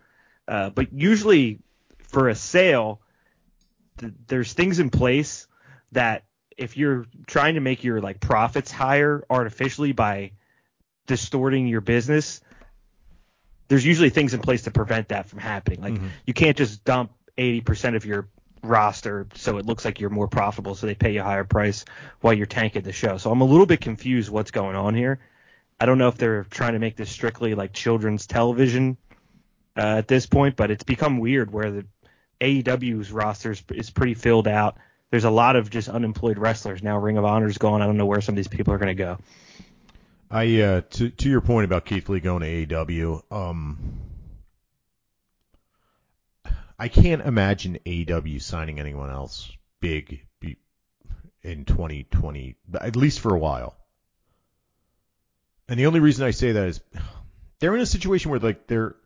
Uh, 0.47 0.71
but 0.71 0.93
usually 0.93 1.59
for 2.09 2.29
a 2.29 2.35
sale, 2.35 3.01
th- 3.99 4.13
there's 4.27 4.53
things 4.53 4.79
in 4.79 4.91
place 4.91 5.47
that 5.93 6.25
if 6.57 6.77
you're 6.77 7.07
trying 7.27 7.55
to 7.55 7.61
make 7.61 7.85
your 7.85 8.01
like 8.01 8.21
profits 8.21 8.71
higher 8.71 9.25
artificially 9.31 9.93
by 9.93 10.33
distorting 11.07 11.67
your 11.67 11.81
business, 11.81 12.41
there's 13.73 13.87
usually 13.87 14.11
things 14.11 14.35
in 14.35 14.41
place 14.41 14.63
to 14.65 14.71
prevent 14.71 15.09
that 15.09 15.27
from 15.31 15.39
happening. 15.39 15.81
Like 15.81 15.95
Mhm. 15.95 16.11
you 16.27 16.35
can't 16.35 16.59
just 16.59 16.85
dump 16.85 17.11
80% 17.39 17.97
of 17.97 18.05
your 18.05 18.29
roster 18.63 19.27
so 19.35 19.57
it 19.57 19.65
looks 19.65 19.83
like 19.87 19.99
you're 19.99 20.11
more 20.11 20.29
profitable 20.29 20.75
so 20.75 20.87
they 20.87 20.95
pay 20.95 21.13
you 21.15 21.21
a 21.21 21.25
higher 21.25 21.45
price 21.45 21.87
while 22.21 22.35
you're 22.35 22.45
tanking 22.45 22.83
the 22.83 22.93
show. 22.93 23.17
So 23.17 23.31
I'm 23.31 23.41
a 23.41 23.47
little 23.47 23.65
bit 23.65 23.81
confused 23.81 24.29
what's 24.29 24.51
going 24.51 24.77
on 24.77 24.95
here. 24.95 25.21
I 25.81 25.87
don't 25.87 25.97
know 25.97 26.09
if 26.09 26.19
they're 26.19 26.45
trying 26.45 26.75
to 26.75 26.79
make 26.81 26.97
this 26.97 27.09
strictly 27.11 27.55
like 27.55 27.73
children's 27.73 28.27
television 28.27 28.99
uh, 29.75 29.97
at 29.97 30.07
this 30.07 30.27
point, 30.27 30.55
but 30.55 30.71
it's 30.71 30.85
become 30.85 31.19
weird 31.19 31.51
where 31.51 31.71
the 31.71 31.87
AEW's 32.43 33.11
roster 33.11 33.53
is, 33.53 33.63
is 33.73 33.89
pretty 33.89 34.13
filled 34.13 34.47
out. 34.47 34.77
There's 35.11 35.25
a 35.25 35.31
lot 35.31 35.57
of 35.57 35.71
just 35.71 35.89
unemployed 35.89 36.37
wrestlers 36.37 36.83
now. 36.83 36.99
Ring 36.99 37.17
of 37.17 37.25
Honor's 37.25 37.57
gone. 37.57 37.81
I 37.81 37.87
don't 37.87 37.97
know 37.97 38.05
where 38.07 38.21
some 38.21 38.35
of 38.35 38.37
these 38.37 38.49
people 38.49 38.75
are 38.75 38.79
going 38.79 38.95
to 38.95 39.03
go. 39.03 39.19
I 40.33 40.61
uh, 40.63 40.81
to 40.81 41.11
to 41.11 41.29
your 41.29 41.43
point 41.43 41.67
about 41.67 41.85
Keith 41.85 42.09
Lee 42.09 42.21
going 42.21 42.41
to 42.41 42.67
AEW, 42.67 43.23
um, 43.31 44.01
I 46.79 46.89
can't 46.89 47.21
imagine 47.21 47.79
AEW 47.85 48.41
signing 48.41 48.81
anyone 48.81 49.11
else 49.11 49.53
big 49.81 50.27
in 51.43 51.67
2020, 51.67 52.57
at 52.81 52.97
least 52.97 53.21
for 53.21 53.35
a 53.35 53.39
while. 53.39 53.77
And 55.69 55.79
the 55.79 55.87
only 55.87 56.01
reason 56.01 56.25
I 56.25 56.31
say 56.31 56.53
that 56.53 56.67
is 56.67 56.81
they're 57.59 57.75
in 57.75 57.83
a 57.83 57.87
situation 57.87 58.31
where 58.31 58.41
like 58.41 58.67
they're 58.67 58.97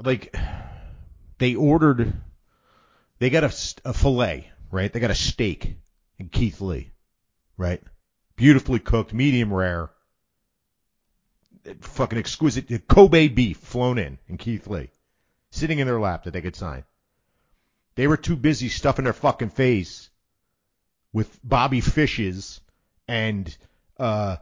like 0.00 0.36
they 1.38 1.56
ordered 1.56 2.12
they 3.18 3.30
got 3.30 3.42
a, 3.42 3.54
a 3.84 3.92
fillet, 3.92 4.52
right? 4.70 4.92
They 4.92 5.00
got 5.00 5.10
a 5.10 5.16
steak 5.16 5.76
in 6.20 6.28
Keith 6.28 6.60
Lee, 6.60 6.92
right? 7.56 7.82
Beautifully 8.36 8.78
cooked, 8.78 9.12
medium 9.12 9.52
rare, 9.52 9.90
fucking 11.80 12.18
exquisite 12.18 12.88
Kobe 12.88 13.28
beef 13.28 13.58
flown 13.58 13.98
in 13.98 14.18
and 14.28 14.38
Keith 14.38 14.66
Lee, 14.66 14.90
sitting 15.50 15.78
in 15.78 15.86
their 15.86 16.00
lap 16.00 16.24
that 16.24 16.32
they 16.32 16.40
could 16.40 16.56
sign. 16.56 16.84
They 17.96 18.06
were 18.06 18.16
too 18.16 18.36
busy 18.36 18.68
stuffing 18.68 19.04
their 19.04 19.12
fucking 19.14 19.50
face 19.50 20.10
with 21.12 21.38
Bobby 21.42 21.80
Fishes 21.80 22.60
and 23.08 23.56
uh, 23.98 24.36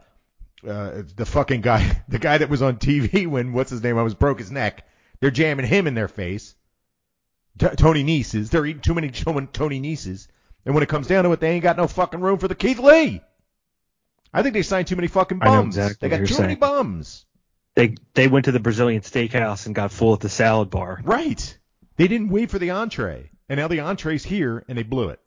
uh, 0.67 1.03
the 1.15 1.25
fucking 1.25 1.61
guy, 1.61 2.03
the 2.07 2.19
guy 2.19 2.37
that 2.37 2.49
was 2.49 2.61
on 2.61 2.77
TV 2.77 3.27
when 3.27 3.53
what's 3.53 3.71
his 3.71 3.81
name? 3.81 3.97
I 3.97 4.03
was 4.03 4.13
broke 4.13 4.39
his 4.39 4.51
neck. 4.51 4.85
They're 5.19 5.31
jamming 5.31 5.65
him 5.65 5.87
in 5.87 5.95
their 5.95 6.09
face. 6.09 6.55
T- 7.57 7.69
Tony 7.77 8.03
Nieces. 8.03 8.49
They're 8.49 8.65
eating 8.65 8.81
too 8.81 8.93
many 8.93 9.09
Tony 9.09 9.79
Nieces. 9.79 10.27
And 10.65 10.73
when 10.73 10.83
it 10.83 10.89
comes 10.89 11.07
down 11.07 11.23
to 11.23 11.31
it, 11.31 11.39
they 11.39 11.51
ain't 11.51 11.63
got 11.63 11.77
no 11.77 11.87
fucking 11.87 12.19
room 12.19 12.39
for 12.39 12.47
the 12.47 12.55
Keith 12.55 12.79
Lee. 12.79 13.21
I 14.35 14.43
think 14.43 14.53
they 14.53 14.61
signed 14.61 14.87
too 14.87 14.95
many 14.95 15.07
fucking 15.07 15.39
bums. 15.39 15.77
exactly 15.77 16.09
they 16.09 16.17
got 16.17 16.27
too 16.27 16.33
you're 16.33 16.41
many 16.41 16.55
bums. 16.55 17.25
They 17.75 17.95
they 18.13 18.27
went 18.27 18.45
to 18.45 18.51
the 18.51 18.59
Brazilian 18.59 19.01
steakhouse 19.01 19.65
and 19.65 19.73
got 19.73 19.91
full 19.91 20.13
at 20.13 20.19
the 20.19 20.29
salad 20.29 20.69
bar. 20.69 21.01
Right. 21.03 21.57
They 21.97 22.07
didn't 22.07 22.29
wait 22.29 22.51
for 22.51 22.59
the 22.59 22.71
entree, 22.71 23.31
and 23.47 23.57
now 23.57 23.67
the 23.67 23.79
entree's 23.79 24.23
here, 24.23 24.63
and 24.67 24.77
they 24.77 24.83
blew 24.83 25.09
it. 25.09 25.19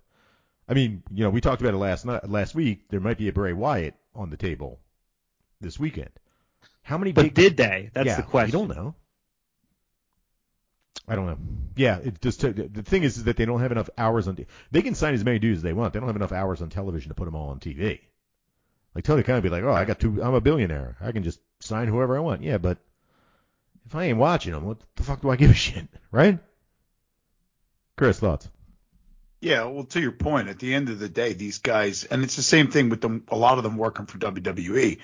I 0.68 0.74
mean, 0.74 1.02
you 1.10 1.24
know, 1.24 1.30
we 1.30 1.40
talked 1.40 1.62
about 1.62 1.72
it 1.72 1.78
last 1.78 2.04
night, 2.04 2.28
last 2.28 2.54
week. 2.54 2.88
There 2.90 3.00
might 3.00 3.16
be 3.16 3.28
a 3.28 3.32
Bray 3.32 3.54
Wyatt 3.54 3.94
on 4.14 4.28
the 4.28 4.36
table 4.36 4.78
this 5.60 5.78
weekend. 5.78 6.10
How 6.82 6.98
many? 6.98 7.12
But 7.12 7.22
big, 7.22 7.34
did 7.34 7.56
they? 7.56 7.90
That's 7.94 8.06
yeah, 8.06 8.16
the 8.16 8.22
question. 8.24 8.60
We 8.60 8.66
don't 8.66 8.76
know. 8.76 8.94
I 11.08 11.16
don't 11.16 11.26
know. 11.26 11.38
Yeah, 11.76 11.98
it 11.98 12.20
just 12.20 12.40
took, 12.40 12.54
the 12.54 12.82
thing 12.82 13.02
is, 13.02 13.16
is 13.16 13.24
that 13.24 13.38
they 13.38 13.46
don't 13.46 13.60
have 13.60 13.72
enough 13.72 13.88
hours 13.96 14.28
on. 14.28 14.44
They 14.70 14.82
can 14.82 14.94
sign 14.94 15.14
as 15.14 15.24
many 15.24 15.38
dudes 15.38 15.58
as 15.58 15.62
they 15.62 15.72
want. 15.72 15.94
They 15.94 16.00
don't 16.00 16.08
have 16.08 16.16
enough 16.16 16.32
hours 16.32 16.60
on 16.60 16.68
television 16.68 17.08
to 17.08 17.14
put 17.14 17.24
them 17.24 17.34
all 17.34 17.48
on 17.48 17.60
TV. 17.60 18.00
Like 18.94 19.04
Tony 19.04 19.22
Khan 19.22 19.36
would 19.36 19.42
be 19.42 19.48
like, 19.48 19.64
oh, 19.64 19.72
I 19.72 19.84
got 19.84 20.00
two. 20.00 20.22
I'm 20.22 20.34
a 20.34 20.40
billionaire. 20.40 20.96
I 21.00 21.12
can 21.12 21.22
just 21.22 21.40
sign 21.60 21.88
whoever 21.88 22.16
I 22.16 22.20
want. 22.20 22.42
Yeah, 22.42 22.58
but 22.58 22.78
if 23.86 23.94
I 23.94 24.04
ain't 24.04 24.18
watching 24.18 24.52
them, 24.52 24.64
what 24.64 24.78
the 24.96 25.02
fuck 25.02 25.22
do 25.22 25.30
I 25.30 25.36
give 25.36 25.50
a 25.50 25.54
shit, 25.54 25.88
right? 26.10 26.38
Chris, 27.96 28.18
thoughts? 28.18 28.48
Yeah, 29.40 29.64
well, 29.64 29.84
to 29.84 30.00
your 30.00 30.12
point, 30.12 30.48
at 30.48 30.58
the 30.58 30.74
end 30.74 30.88
of 30.88 30.98
the 30.98 31.08
day, 31.08 31.32
these 31.32 31.58
guys, 31.58 32.04
and 32.04 32.24
it's 32.24 32.36
the 32.36 32.42
same 32.42 32.70
thing 32.70 32.88
with 32.88 33.00
them. 33.00 33.24
A 33.28 33.36
lot 33.36 33.58
of 33.58 33.64
them 33.64 33.76
working 33.76 34.06
for 34.06 34.18
WWE. 34.18 34.98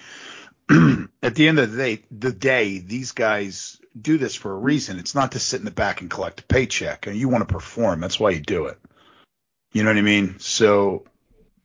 at 1.22 1.34
the 1.34 1.48
end 1.48 1.58
of 1.58 1.70
the 1.70 1.76
day, 1.76 2.02
the 2.10 2.32
day, 2.32 2.78
these 2.78 3.12
guys 3.12 3.80
do 4.00 4.18
this 4.18 4.34
for 4.34 4.50
a 4.50 4.58
reason. 4.58 4.98
It's 4.98 5.14
not 5.14 5.32
to 5.32 5.38
sit 5.38 5.60
in 5.60 5.64
the 5.64 5.70
back 5.70 6.00
and 6.00 6.10
collect 6.10 6.40
a 6.40 6.44
paycheck. 6.44 7.06
And 7.06 7.16
you 7.16 7.28
want 7.28 7.46
to 7.46 7.52
perform. 7.52 8.00
That's 8.00 8.18
why 8.18 8.30
you 8.30 8.40
do 8.40 8.66
it. 8.66 8.78
You 9.72 9.84
know 9.84 9.90
what 9.90 9.98
I 9.98 10.02
mean? 10.02 10.38
So, 10.40 11.04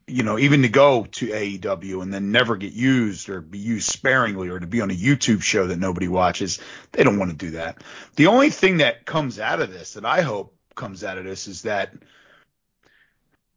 you 0.10 0.24
know, 0.24 0.38
even 0.40 0.62
to 0.64 0.70
go 0.70 1.06
to 1.12 1.28
AEW 1.28 2.02
and 2.02 2.14
then 2.14 2.32
never 2.32 2.56
get 2.58 2.74
used 2.74 3.30
or 3.30 3.42
be 3.42 3.60
used 3.60 3.90
sparingly 3.92 4.50
or 4.50 4.60
to 4.60 4.68
be 4.68 4.82
on 4.82 4.92
a 4.92 4.96
YouTube 4.96 5.42
show 5.42 5.68
that 5.68 5.80
nobody 5.80 6.08
watches, 6.08 6.60
they 6.92 7.04
don't 7.04 7.20
want 7.20 7.32
to 7.32 7.38
do 7.38 7.52
that. 7.52 7.84
The 8.16 8.28
only 8.28 8.50
thing 8.50 8.78
that 8.78 9.06
comes 9.06 9.40
out 9.40 9.62
of 9.62 9.72
this 9.72 9.94
that 9.94 10.06
I 10.06 10.22
hope 10.22 10.56
comes 10.76 11.04
out 11.04 11.18
of 11.18 11.24
this 11.26 11.48
is 11.48 11.64
that 11.64 11.94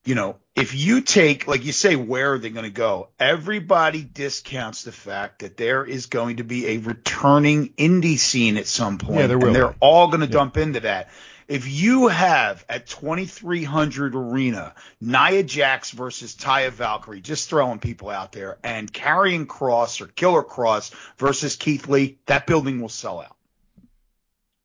you 0.04 0.16
know, 0.16 0.36
if 0.56 0.74
you 0.74 1.00
take, 1.00 1.46
like 1.46 1.64
you 1.64 1.72
say, 1.72 1.94
where 1.94 2.32
are 2.32 2.38
they 2.38 2.50
going 2.50 2.64
to 2.64 2.70
go? 2.70 3.10
Everybody 3.20 4.02
discounts 4.02 4.82
the 4.82 4.90
fact 4.92 5.40
that 5.40 5.56
there 5.56 5.84
is 5.84 6.06
going 6.06 6.38
to 6.38 6.44
be 6.44 6.66
a 6.66 6.78
returning 6.78 7.68
indie 7.74 8.18
scene 8.18 8.56
at 8.56 8.66
some 8.66 8.98
point, 8.98 9.20
Yeah, 9.20 9.26
there 9.28 9.38
will 9.38 9.46
and 9.46 9.54
they're 9.54 9.76
all 9.80 10.08
going 10.08 10.20
to 10.20 10.26
Yeah. 10.26 10.32
dump 10.32 10.56
into 10.56 10.80
that. 10.80 11.08
If 11.48 11.68
you 11.68 12.09
have 12.09 12.64
at 12.68 12.87
2300 12.87 14.14
Arena 14.14 14.74
Nia 15.00 15.42
Jax 15.42 15.90
versus 15.90 16.35
Taya 16.35 16.70
Valkyrie, 16.70 17.20
just 17.20 17.48
throwing 17.48 17.78
people 17.78 18.11
out 18.11 18.33
there, 18.33 18.59
and 18.62 18.92
Karrion 18.92 19.46
Kross 19.46 20.00
or 20.00 20.07
Killer 20.07 20.42
Kross 20.42 20.92
versus 21.18 21.57
Keith 21.57 21.88
Lee, 21.88 22.18
that 22.26 22.46
building 22.46 22.81
will 22.81 22.88
sell 22.88 23.20
out. 23.20 23.37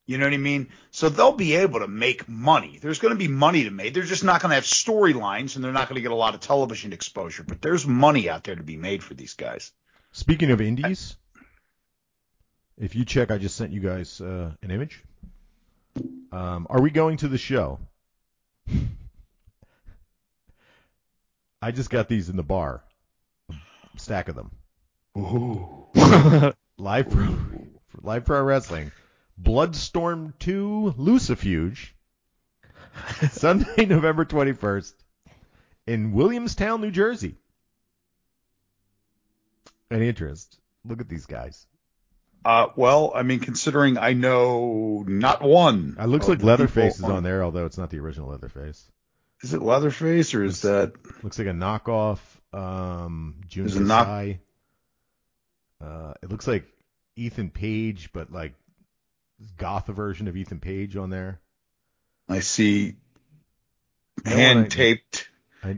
You 0.08 0.16
know 0.16 0.24
what 0.24 0.32
I 0.32 0.38
mean? 0.38 0.70
So 0.90 1.10
they'll 1.10 1.32
be 1.32 1.56
able 1.56 1.80
to 1.80 1.86
make 1.86 2.26
money. 2.26 2.78
There's 2.80 2.98
going 2.98 3.12
to 3.12 3.18
be 3.18 3.28
money 3.28 3.64
to 3.64 3.70
make. 3.70 3.92
They're 3.92 4.04
just 4.04 4.24
not 4.24 4.40
going 4.40 4.48
to 4.50 4.54
have 4.54 4.64
storylines 4.64 5.54
and 5.54 5.62
they're 5.62 5.70
not 5.70 5.86
going 5.86 5.96
to 5.96 6.02
get 6.02 6.12
a 6.12 6.16
lot 6.16 6.34
of 6.34 6.40
television 6.40 6.94
exposure. 6.94 7.42
But 7.42 7.60
there's 7.60 7.86
money 7.86 8.30
out 8.30 8.42
there 8.42 8.56
to 8.56 8.62
be 8.62 8.78
made 8.78 9.04
for 9.04 9.12
these 9.12 9.34
guys. 9.34 9.70
Speaking 10.12 10.50
of 10.50 10.62
indies, 10.62 11.16
if 12.78 12.96
you 12.96 13.04
check, 13.04 13.30
I 13.30 13.36
just 13.36 13.56
sent 13.56 13.70
you 13.70 13.80
guys 13.80 14.22
uh, 14.22 14.52
an 14.62 14.70
image. 14.70 15.04
Um, 16.32 16.66
are 16.70 16.80
we 16.80 16.90
going 16.90 17.16
to 17.18 17.28
the 17.28 17.38
show? 17.38 17.80
I 21.60 21.70
just 21.72 21.90
got 21.90 22.08
these 22.08 22.28
in 22.28 22.36
the 22.36 22.42
bar, 22.42 22.84
a 23.50 23.54
stack 23.96 24.28
of 24.28 24.36
them. 24.36 24.52
Live 26.78 27.10
pro, 27.10 27.36
live 28.02 28.24
pro 28.24 28.42
wrestling, 28.42 28.92
Bloodstorm 29.36 30.34
2 30.38 30.94
Lucifuge, 30.96 31.90
Sunday, 33.32 33.86
November 33.86 34.24
21st, 34.24 34.92
in 35.88 36.12
Williamstown, 36.12 36.80
New 36.80 36.92
Jersey. 36.92 37.34
Any 39.90 40.08
interest? 40.08 40.58
Look 40.84 41.00
at 41.00 41.08
these 41.08 41.26
guys. 41.26 41.66
Uh, 42.44 42.68
well, 42.76 43.12
I 43.14 43.22
mean, 43.22 43.40
considering 43.40 43.98
I 43.98 44.12
know 44.12 45.04
not 45.06 45.42
one. 45.42 45.96
It 45.98 46.06
looks 46.06 46.28
like 46.28 46.42
Leatherface 46.42 46.98
is 46.98 47.04
on 47.04 47.22
there, 47.22 47.42
although 47.44 47.66
it's 47.66 47.78
not 47.78 47.90
the 47.90 47.98
original 47.98 48.30
Leatherface. 48.30 48.88
Is 49.42 49.54
it 49.54 49.62
Leatherface 49.62 50.34
or 50.34 50.44
is 50.44 50.62
that? 50.62 50.92
Looks 51.22 51.38
like 51.38 51.48
a 51.48 51.52
knockoff. 51.52 52.18
Um, 52.52 53.36
June 53.46 53.70
a 53.70 53.80
knock- 53.80 54.06
Uh, 55.80 56.14
it 56.22 56.30
looks 56.30 56.46
like 56.46 56.64
Ethan 57.16 57.50
Page, 57.50 58.10
but 58.12 58.32
like 58.32 58.54
goth 59.56 59.86
version 59.86 60.26
of 60.28 60.36
Ethan 60.36 60.60
Page 60.60 60.96
on 60.96 61.10
there. 61.10 61.40
I 62.28 62.40
see 62.40 62.96
hand 64.24 64.70
taped, 64.70 65.28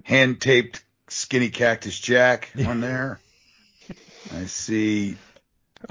hand 0.04 0.40
taped 0.40 0.82
skinny 1.08 1.50
cactus 1.50 1.98
Jack 1.98 2.50
on 2.66 2.80
there. 2.80 3.20
I 4.34 4.44
see 4.46 5.16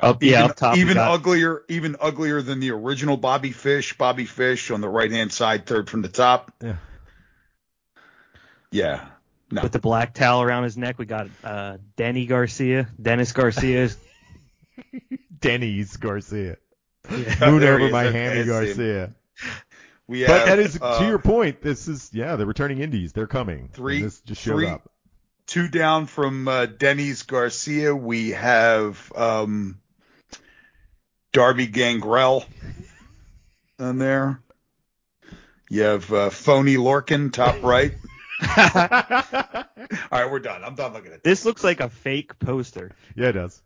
Up, 0.02 0.22
even, 0.24 0.34
yeah, 0.40 0.46
up 0.46 0.56
top. 0.56 0.78
even 0.78 0.94
got- 0.96 1.12
uglier, 1.12 1.64
even 1.68 1.96
uglier 2.00 2.42
than 2.42 2.60
the 2.60 2.72
original 2.72 3.18
Bobby 3.18 3.52
Fish. 3.52 3.98
Bobby 3.98 4.26
Fish 4.26 4.70
on 4.72 4.82
the 4.82 4.90
right 4.90 5.12
hand 5.12 5.32
side, 5.34 5.66
third 5.66 5.90
from 5.90 6.02
the 6.04 6.10
top. 6.10 6.52
Yeah. 6.62 6.76
Yeah. 8.72 9.08
No. 9.52 9.64
with 9.64 9.72
the 9.72 9.80
black 9.80 10.14
towel 10.14 10.44
around 10.44 10.64
his 10.66 10.78
neck. 10.78 11.00
We 11.00 11.08
got 11.08 11.28
uh, 11.44 11.78
Denny 11.96 12.28
Garcia, 12.28 12.88
Dennis 13.02 13.32
Garcia. 13.32 13.90
Denny's 15.40 15.98
Garcia. 15.98 16.58
Yeah, 17.10 17.18
Moon 17.50 17.64
over 17.64 17.80
he 17.80 17.86
is. 17.86 17.92
my 17.92 18.04
hammy 18.04 18.20
I 18.28 18.34
see 18.34 18.40
him. 18.42 18.48
Garcia. 18.48 19.14
We 20.06 20.26
But 20.28 20.46
that 20.46 20.60
is 20.60 20.78
uh, 20.80 21.00
to 21.00 21.08
your 21.08 21.18
point. 21.18 21.62
This 21.64 21.88
is 21.88 22.12
yeah, 22.14 22.36
the 22.36 22.46
returning 22.46 22.78
indies. 22.80 23.12
They're 23.14 23.26
coming. 23.26 23.70
Three- 23.74 23.96
And 23.98 24.06
this 24.06 24.20
just 24.22 24.42
showed 24.42 24.58
three- 24.58 24.68
up. 24.68 24.88
Two 25.50 25.68
down 25.68 26.06
from 26.06 26.48
uh, 26.48 26.68
Denny's 26.68 27.24
Garcia. 27.24 27.96
We 27.96 28.30
have 28.30 29.12
um, 29.16 29.80
Darby 31.34 31.68
Gangrel 31.68 32.46
on 33.80 33.98
there. 33.98 34.42
You 35.70 35.82
have 35.84 36.12
uh, 36.14 36.30
Phony 36.30 36.76
Lorcan, 36.78 37.32
top 37.34 37.62
right. 37.64 37.94
All 38.58 40.20
right, 40.20 40.32
we're 40.32 40.40
done. 40.40 40.64
I'm 40.64 40.76
done 40.76 40.94
looking 40.94 41.12
at 41.12 41.24
this. 41.24 41.40
this 41.40 41.46
looks 41.46 41.64
like 41.64 41.80
a 41.80 41.90
fake 41.90 42.38
poster. 42.40 42.92
Yeah, 43.16 43.30
it 43.30 43.34
does. 43.34 43.62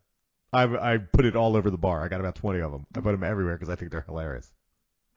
I 0.52 0.64
I 0.94 0.98
put 0.98 1.26
it 1.26 1.36
all 1.36 1.56
over 1.56 1.70
the 1.72 1.78
bar. 1.78 2.04
I 2.04 2.08
got 2.08 2.20
about 2.20 2.36
20 2.36 2.60
of 2.60 2.72
them. 2.72 2.86
I 2.96 3.00
put 3.02 3.12
them 3.12 3.24
everywhere 3.24 3.56
because 3.56 3.70
I 3.70 3.76
think 3.76 3.92
they're 3.92 4.02
hilarious. 4.08 4.50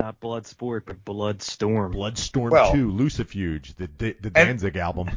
Not 0.00 0.18
Blood 0.20 0.46
Sport, 0.46 0.84
but 0.86 1.04
Blood 1.04 1.42
Storm. 1.42 1.92
Bloodstorm 1.92 2.50
Well- 2.52 2.72
2, 2.72 2.90
Lucifuge, 2.90 3.74
the 3.76 3.88
the, 3.98 4.16
the 4.20 4.26
And- 4.34 4.48
Danzig 4.60 4.76
album. 4.76 5.10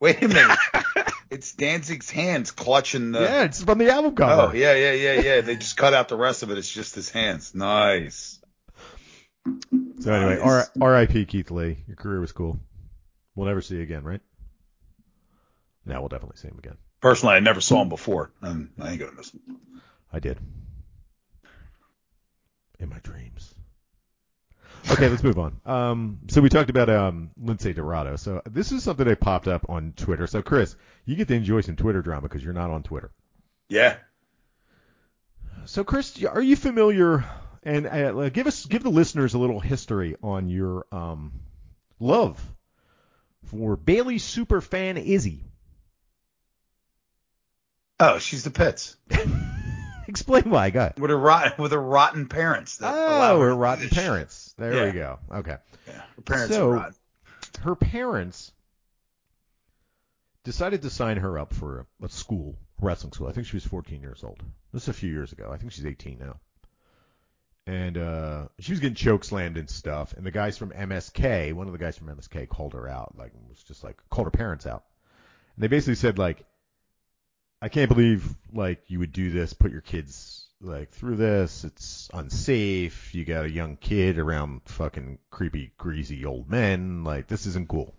Wait 0.00 0.22
a 0.22 0.28
minute. 0.28 0.58
it's 1.30 1.52
Danzig's 1.52 2.10
hands 2.10 2.50
clutching 2.50 3.12
the. 3.12 3.20
yeah, 3.20 3.44
it's 3.44 3.62
from 3.62 3.78
the 3.78 3.90
album 3.90 4.14
cover. 4.14 4.50
Oh 4.50 4.52
yeah, 4.52 4.74
yeah, 4.74 4.92
yeah, 4.92 5.20
yeah. 5.20 5.40
They 5.42 5.56
just 5.56 5.76
cut 5.76 5.92
out 5.94 6.08
the 6.08 6.16
rest 6.16 6.42
of 6.42 6.50
it. 6.50 6.58
It's 6.58 6.70
just 6.70 6.94
his 6.94 7.10
hands. 7.10 7.54
Nice. 7.54 8.38
So 10.00 10.12
anyway, 10.12 10.38
Nice. 10.38 10.70
R- 10.80 10.88
R.I.P. 10.88 11.26
Keith 11.26 11.50
Lee. 11.50 11.84
Your 11.86 11.96
career 11.96 12.20
was 12.20 12.32
cool. 12.32 12.58
We'll 13.34 13.46
never 13.46 13.60
see 13.60 13.76
you 13.76 13.82
again, 13.82 14.02
right? 14.04 14.20
Now 15.84 16.00
we'll 16.00 16.08
definitely 16.08 16.38
see 16.38 16.48
him 16.48 16.58
again. 16.58 16.76
Personally, 17.00 17.36
I 17.36 17.40
never 17.40 17.60
saw 17.60 17.82
him 17.82 17.88
before, 17.88 18.30
and 18.42 18.70
I 18.80 18.90
ain't 18.90 19.00
gonna 19.00 19.12
miss 19.12 19.30
him. 19.32 19.40
I 20.12 20.18
did. 20.18 20.38
In 22.78 22.88
my 22.88 22.98
dreams. 23.02 23.54
Okay, 24.88 25.08
let's 25.08 25.22
move 25.22 25.38
on. 25.38 25.60
Um, 25.66 26.18
so 26.28 26.40
we 26.40 26.48
talked 26.48 26.70
about 26.70 26.88
um, 26.88 27.30
Lince 27.42 27.74
Dorado. 27.74 28.16
So 28.16 28.42
this 28.48 28.72
is 28.72 28.82
something 28.82 29.06
that 29.06 29.20
popped 29.20 29.48
up 29.48 29.66
on 29.68 29.92
Twitter. 29.96 30.26
So 30.26 30.42
Chris, 30.42 30.76
you 31.04 31.16
get 31.16 31.28
to 31.28 31.34
enjoy 31.34 31.60
some 31.60 31.76
Twitter 31.76 32.02
drama 32.02 32.22
because 32.22 32.42
you're 32.42 32.52
not 32.52 32.70
on 32.70 32.82
Twitter. 32.82 33.10
Yeah. 33.68 33.96
So 35.66 35.84
Chris, 35.84 36.22
are 36.24 36.42
you 36.42 36.56
familiar? 36.56 37.24
And 37.62 37.86
uh, 37.86 38.30
give 38.30 38.46
us, 38.46 38.64
give 38.64 38.82
the 38.82 38.90
listeners 38.90 39.34
a 39.34 39.38
little 39.38 39.60
history 39.60 40.16
on 40.22 40.48
your 40.48 40.86
um, 40.90 41.32
love 41.98 42.40
for 43.46 43.76
Bayley 43.76 44.16
superfan 44.16 44.96
Izzy. 45.02 45.44
Oh, 47.98 48.18
she's 48.18 48.44
the 48.44 48.50
pits 48.50 48.96
Explain 50.10 50.50
why. 50.50 50.70
Go 50.70 50.80
ahead. 50.80 50.98
with 50.98 51.10
her 51.10 51.16
rotten 51.16 51.52
with 51.62 51.72
her 51.72 51.80
rotten 51.80 52.26
parents. 52.28 52.78
That 52.78 52.92
Oh, 52.94 53.40
her 53.40 53.54
rotten 53.54 53.88
parents. 53.88 54.54
There 54.58 54.74
Yeah. 54.74 54.84
we 54.86 54.92
go. 54.92 55.18
Okay. 55.30 55.56
Yeah, 55.86 56.02
her 56.16 56.22
parents 56.22 56.54
So- 56.54 56.70
are 56.70 56.74
rotten. 56.74 56.94
her 57.62 57.74
parents 57.76 58.52
decided 60.44 60.82
to 60.82 60.90
sign 60.90 61.18
her 61.18 61.38
up 61.38 61.52
for 61.52 61.86
a, 62.02 62.04
a 62.06 62.08
school, 62.08 62.56
wrestling 62.80 63.12
school. 63.12 63.28
I 63.28 63.32
think 63.32 63.46
she 63.46 63.56
was 63.56 63.64
14 63.64 64.00
years 64.00 64.24
old. 64.24 64.42
This 64.72 64.82
is 64.84 64.88
a 64.88 64.92
few 64.92 65.10
years 65.12 65.32
ago. 65.32 65.50
I 65.52 65.56
think 65.58 65.72
she's 65.72 65.86
18 65.86 66.18
now. 66.18 66.36
And 67.66 67.98
uh, 67.98 68.48
she 68.58 68.72
was 68.72 68.80
getting 68.80 68.94
choke 68.96 69.22
slammed 69.22 69.56
and 69.58 69.68
stuff. 69.70 70.14
And 70.16 70.24
the 70.26 70.30
guys 70.30 70.56
from 70.58 70.70
MSK, 70.70 71.52
one 71.52 71.66
of 71.66 71.72
the 71.72 71.78
guys 71.78 71.96
from 71.96 72.08
MSK, 72.08 72.48
called 72.48 72.72
her 72.72 72.88
out. 72.88 73.16
Like, 73.16 73.32
was 73.48 73.62
just 73.62 73.84
like 73.84 73.96
called 74.08 74.26
her 74.26 74.30
parents 74.32 74.66
out. 74.66 74.84
And 75.54 75.62
they 75.62 75.68
basically 75.68 75.94
said 75.96 76.18
like, 76.18 76.44
I 77.62 77.68
can't 77.68 77.90
believe 77.90 78.34
like 78.52 78.84
you 78.88 78.98
would 79.00 79.12
do 79.12 79.30
this, 79.30 79.52
put 79.52 79.70
your 79.70 79.82
kids 79.82 80.48
like 80.62 80.90
through 80.90 81.16
this, 81.16 81.64
it's 81.64 82.08
unsafe. 82.14 83.14
You 83.14 83.24
got 83.24 83.44
a 83.44 83.50
young 83.50 83.76
kid 83.76 84.18
around 84.18 84.62
fucking 84.64 85.18
creepy, 85.30 85.72
greasy 85.76 86.24
old 86.24 86.48
men. 86.48 87.04
Like 87.04 87.26
this 87.26 87.44
isn't 87.46 87.68
cool. 87.68 87.94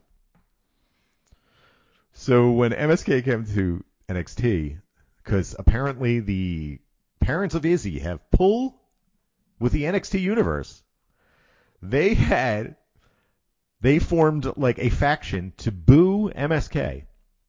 So 2.14 2.51
when 2.51 2.72
MSK 2.72 3.24
came 3.24 3.45
to 3.45 3.84
NXT, 4.09 4.80
because 5.18 5.55
apparently 5.57 6.20
the 6.20 6.80
parents 7.20 7.53
of 7.53 7.66
Izzy 7.66 7.99
have 7.99 8.32
pull 8.32 8.82
with 9.59 9.74
the 9.74 9.84
NXT 9.84 10.22
universe, 10.22 10.82
they 11.84 12.16
had 12.16 12.78
they 13.80 13.99
formed 13.99 14.57
like 14.57 14.80
a 14.80 14.89
faction 14.89 15.53
to 15.57 15.72
boo 15.72 16.32
MSK, 16.36 17.05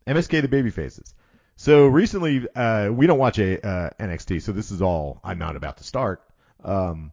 MSK 0.07 0.43
the 0.43 0.49
babyfaces. 0.49 1.15
So 1.57 1.87
recently, 1.87 2.47
uh, 2.55 2.91
we 2.91 3.07
don't 3.07 3.19
watch 3.19 3.39
a 3.39 3.65
uh, 3.67 3.91
NXT, 4.01 4.43
so 4.43 4.53
this 4.53 4.71
is 4.71 4.83
all 4.83 5.21
I'm 5.23 5.39
not 5.39 5.57
about 5.57 5.77
to 5.79 5.85
start. 5.85 6.23
Um, 6.65 7.13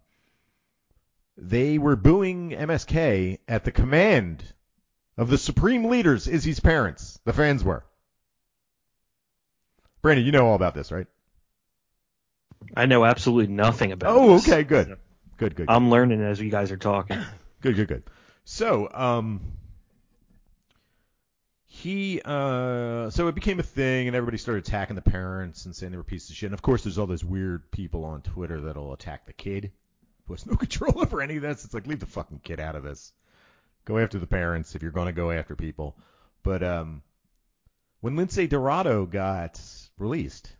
they 1.38 1.78
were 1.78 1.96
booing 1.96 2.52
MSK 2.52 3.40
at 3.48 3.64
the 3.64 3.72
command 3.72 4.44
of 5.18 5.30
the 5.30 5.38
supreme 5.38 5.86
leaders, 5.86 6.28
Izzy's 6.28 6.60
parents. 6.60 7.20
The 7.26 7.34
fans 7.34 7.64
were. 7.64 7.84
Brandon, 10.02 10.26
you 10.26 10.32
know 10.32 10.48
all 10.48 10.56
about 10.56 10.74
this, 10.74 10.92
right? 10.92 11.08
I 12.76 12.86
know 12.86 13.06
absolutely 13.06 13.54
nothing 13.54 13.92
about. 13.92 14.16
Oh, 14.16 14.34
this. 14.34 14.48
okay, 14.48 14.64
good, 14.64 14.98
good, 15.38 15.56
good. 15.56 15.70
I'm 15.70 15.90
learning 15.90 16.22
as 16.22 16.40
you 16.40 16.50
guys 16.50 16.72
are 16.72 16.78
talking. 16.78 17.22
Good, 17.62 17.76
good, 17.76 17.88
good. 17.90 18.04
So, 18.46 18.90
um, 18.94 19.42
he, 21.80 22.22
uh, 22.26 23.10
so 23.10 23.30
it 23.30 23.36
became 23.36 23.60
a 23.60 23.64
thing, 23.64 24.08
and 24.08 24.16
everybody 24.16 24.38
started 24.38 24.68
attacking 24.68 24.98
the 24.98 25.02
parents 25.02 25.66
and 25.66 25.74
saying 25.74 25.92
they 25.92 25.98
were 25.98 26.04
pieces 26.04 26.30
of 26.30 26.36
shit. 26.36 26.48
And 26.48 26.54
of 26.54 26.62
course, 26.62 26.84
there's 26.84 26.98
all 26.98 27.08
those 27.08 27.24
weird 27.24 27.72
people 27.72 28.04
on 28.04 28.22
Twitter 28.22 28.60
that'll 28.60 28.92
attack 28.92 29.26
the 29.26 29.34
kid 29.34 29.72
who 30.28 30.34
has 30.34 30.46
no 30.46 30.56
control 30.58 31.02
over 31.02 31.22
any 31.22 31.38
of 31.38 31.42
this. 31.42 31.64
It's 31.64 31.74
like 31.74 31.88
leave 31.88 32.02
the 32.02 32.06
fucking 32.06 32.42
kid 32.44 32.60
out 32.60 32.76
of 32.76 32.84
this. 32.84 33.14
Go 33.86 33.98
after 33.98 34.20
the 34.20 34.28
parents 34.28 34.76
if 34.76 34.82
you're 34.82 34.92
going 34.92 35.08
to 35.08 35.14
go 35.14 35.32
after 35.32 35.56
people. 35.56 35.96
But 36.44 36.64
um, 36.64 37.02
when 38.02 38.18
Lince 38.18 38.50
Dorado 38.50 39.06
got 39.06 39.62
released, 39.98 40.52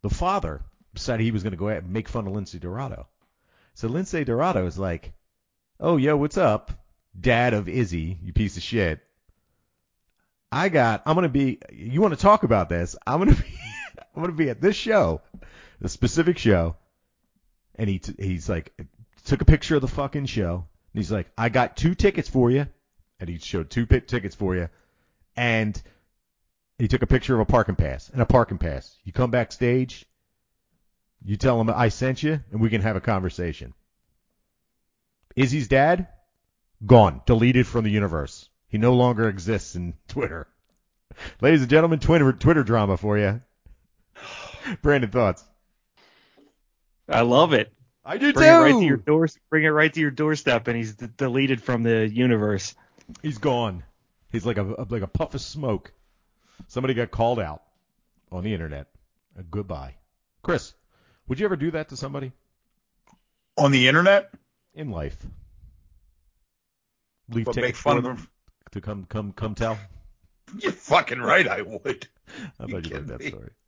the 0.00 0.10
father 0.10 0.62
decided 0.94 1.22
he 1.22 1.32
was 1.32 1.42
going 1.42 1.52
to 1.52 1.58
go 1.58 1.68
out 1.68 1.82
and 1.82 1.92
make 1.92 2.08
fun 2.08 2.26
of 2.26 2.32
Lince 2.32 2.58
Dorado. 2.58 3.08
So 3.74 3.90
Lince 3.90 4.24
Dorado 4.24 4.66
is 4.66 4.78
like, 4.78 5.12
"Oh, 5.78 5.98
yo, 5.98 6.16
what's 6.16 6.38
up, 6.38 6.72
dad 7.18 7.52
of 7.52 7.68
Izzy, 7.68 8.18
you 8.22 8.32
piece 8.32 8.56
of 8.56 8.62
shit? 8.62 9.00
I 10.52 10.68
got. 10.68 11.02
I'm 11.06 11.14
gonna 11.14 11.30
be. 11.30 11.58
You 11.72 12.02
want 12.02 12.12
to 12.12 12.20
talk 12.20 12.42
about 12.42 12.68
this? 12.68 12.94
I'm 13.06 13.18
gonna 13.18 13.34
be. 13.34 13.58
I'm 14.14 14.22
gonna 14.22 14.34
be 14.34 14.50
at 14.50 14.60
this 14.60 14.76
show, 14.76 15.22
the 15.80 15.88
specific 15.88 16.36
show." 16.36 16.76
And 17.76 17.88
he 17.88 17.98
t- 17.98 18.14
he's 18.18 18.50
like, 18.50 18.74
took 19.24 19.40
a 19.40 19.46
picture 19.46 19.76
of 19.76 19.80
the 19.80 19.88
fucking 19.88 20.26
show. 20.26 20.66
And 20.92 21.00
he's 21.00 21.10
like, 21.10 21.30
"I 21.38 21.48
got 21.48 21.76
two 21.76 21.94
tickets 21.94 22.28
for 22.28 22.50
you," 22.50 22.66
and 23.18 23.30
he 23.30 23.38
showed 23.38 23.70
two 23.70 23.86
pit 23.86 24.06
tickets 24.06 24.34
for 24.34 24.54
you, 24.54 24.68
and 25.36 25.80
he 26.78 26.86
took 26.86 27.00
a 27.00 27.06
picture 27.06 27.34
of 27.34 27.40
a 27.40 27.46
parking 27.46 27.76
pass 27.76 28.10
and 28.10 28.20
a 28.20 28.26
parking 28.26 28.58
pass. 28.58 28.94
You 29.04 29.12
come 29.12 29.30
backstage, 29.30 30.04
you 31.24 31.36
tell 31.36 31.58
him 31.60 31.70
I 31.70 31.88
sent 31.88 32.22
you, 32.22 32.40
and 32.50 32.60
we 32.60 32.68
can 32.68 32.82
have 32.82 32.96
a 32.96 33.00
conversation. 33.00 33.72
Izzy's 35.34 35.68
dad, 35.68 36.08
gone, 36.84 37.22
deleted 37.24 37.66
from 37.66 37.84
the 37.84 37.90
universe. 37.90 38.50
He 38.72 38.78
no 38.78 38.94
longer 38.94 39.28
exists 39.28 39.76
in 39.76 39.92
Twitter. 40.08 40.48
Ladies 41.42 41.60
and 41.60 41.68
gentlemen, 41.68 41.98
Twitter 41.98 42.32
Twitter 42.32 42.64
drama 42.64 42.96
for 42.96 43.18
you. 43.18 43.42
Brandon 44.82 45.10
thoughts. 45.10 45.44
I 47.06 47.20
love 47.20 47.52
it. 47.52 47.70
I 48.02 48.16
do 48.16 48.32
Bring 48.32 48.48
it 48.48 48.52
right 48.52 48.72
to 48.72 48.82
your 48.82 48.96
door. 48.96 49.28
Bring 49.50 49.64
it 49.64 49.68
right 49.68 49.92
to 49.92 50.00
your 50.00 50.10
doorstep, 50.10 50.68
and 50.68 50.76
he's 50.78 50.94
d- 50.94 51.06
deleted 51.18 51.62
from 51.62 51.82
the 51.82 52.08
universe. 52.08 52.74
He's 53.20 53.36
gone. 53.36 53.84
He's 54.30 54.46
like 54.46 54.56
a 54.56 54.86
like 54.88 55.02
a 55.02 55.06
puff 55.06 55.34
of 55.34 55.42
smoke. 55.42 55.92
Somebody 56.68 56.94
got 56.94 57.10
called 57.10 57.38
out 57.38 57.62
on 58.32 58.42
the 58.42 58.54
internet. 58.54 58.86
A 59.38 59.42
goodbye. 59.42 59.96
Chris, 60.40 60.72
would 61.28 61.38
you 61.38 61.44
ever 61.44 61.56
do 61.56 61.72
that 61.72 61.90
to 61.90 61.96
somebody 61.98 62.32
On 63.58 63.70
the 63.70 63.86
internet? 63.86 64.30
in 64.74 64.90
life? 64.90 65.18
Leave 67.28 67.44
But 67.44 67.56
make 67.56 67.76
fun 67.76 67.98
of 67.98 68.04
them 68.04 68.16
them? 68.16 68.28
To 68.72 68.80
come 68.80 69.06
come 69.08 69.32
come 69.32 69.54
tell. 69.54 69.78
You're 70.58 70.72
fucking 70.72 71.20
right, 71.20 71.46
I 71.46 71.62
would. 71.62 72.08
I 72.60 72.66
You 72.66 72.74
thought 72.74 72.90
you 72.90 72.96
liked 72.96 73.06
that 73.08 73.22
story. 73.22 73.50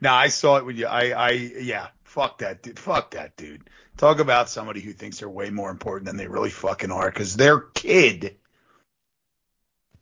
No, 0.00 0.12
I 0.12 0.28
saw 0.28 0.56
it 0.56 0.64
when 0.64 0.76
you. 0.76 0.86
I, 0.86 1.10
I, 1.10 1.30
yeah, 1.30 1.88
fuck 2.02 2.38
that 2.38 2.62
dude. 2.62 2.78
Fuck 2.78 3.12
that 3.12 3.36
dude. 3.36 3.68
Talk 3.98 4.18
about 4.18 4.48
somebody 4.48 4.80
who 4.80 4.92
thinks 4.92 5.20
they're 5.20 5.28
way 5.28 5.50
more 5.50 5.70
important 5.70 6.06
than 6.06 6.16
they 6.16 6.26
really 6.26 6.50
fucking 6.50 6.90
are, 6.90 7.08
because 7.08 7.36
their 7.36 7.60
kid 7.60 8.36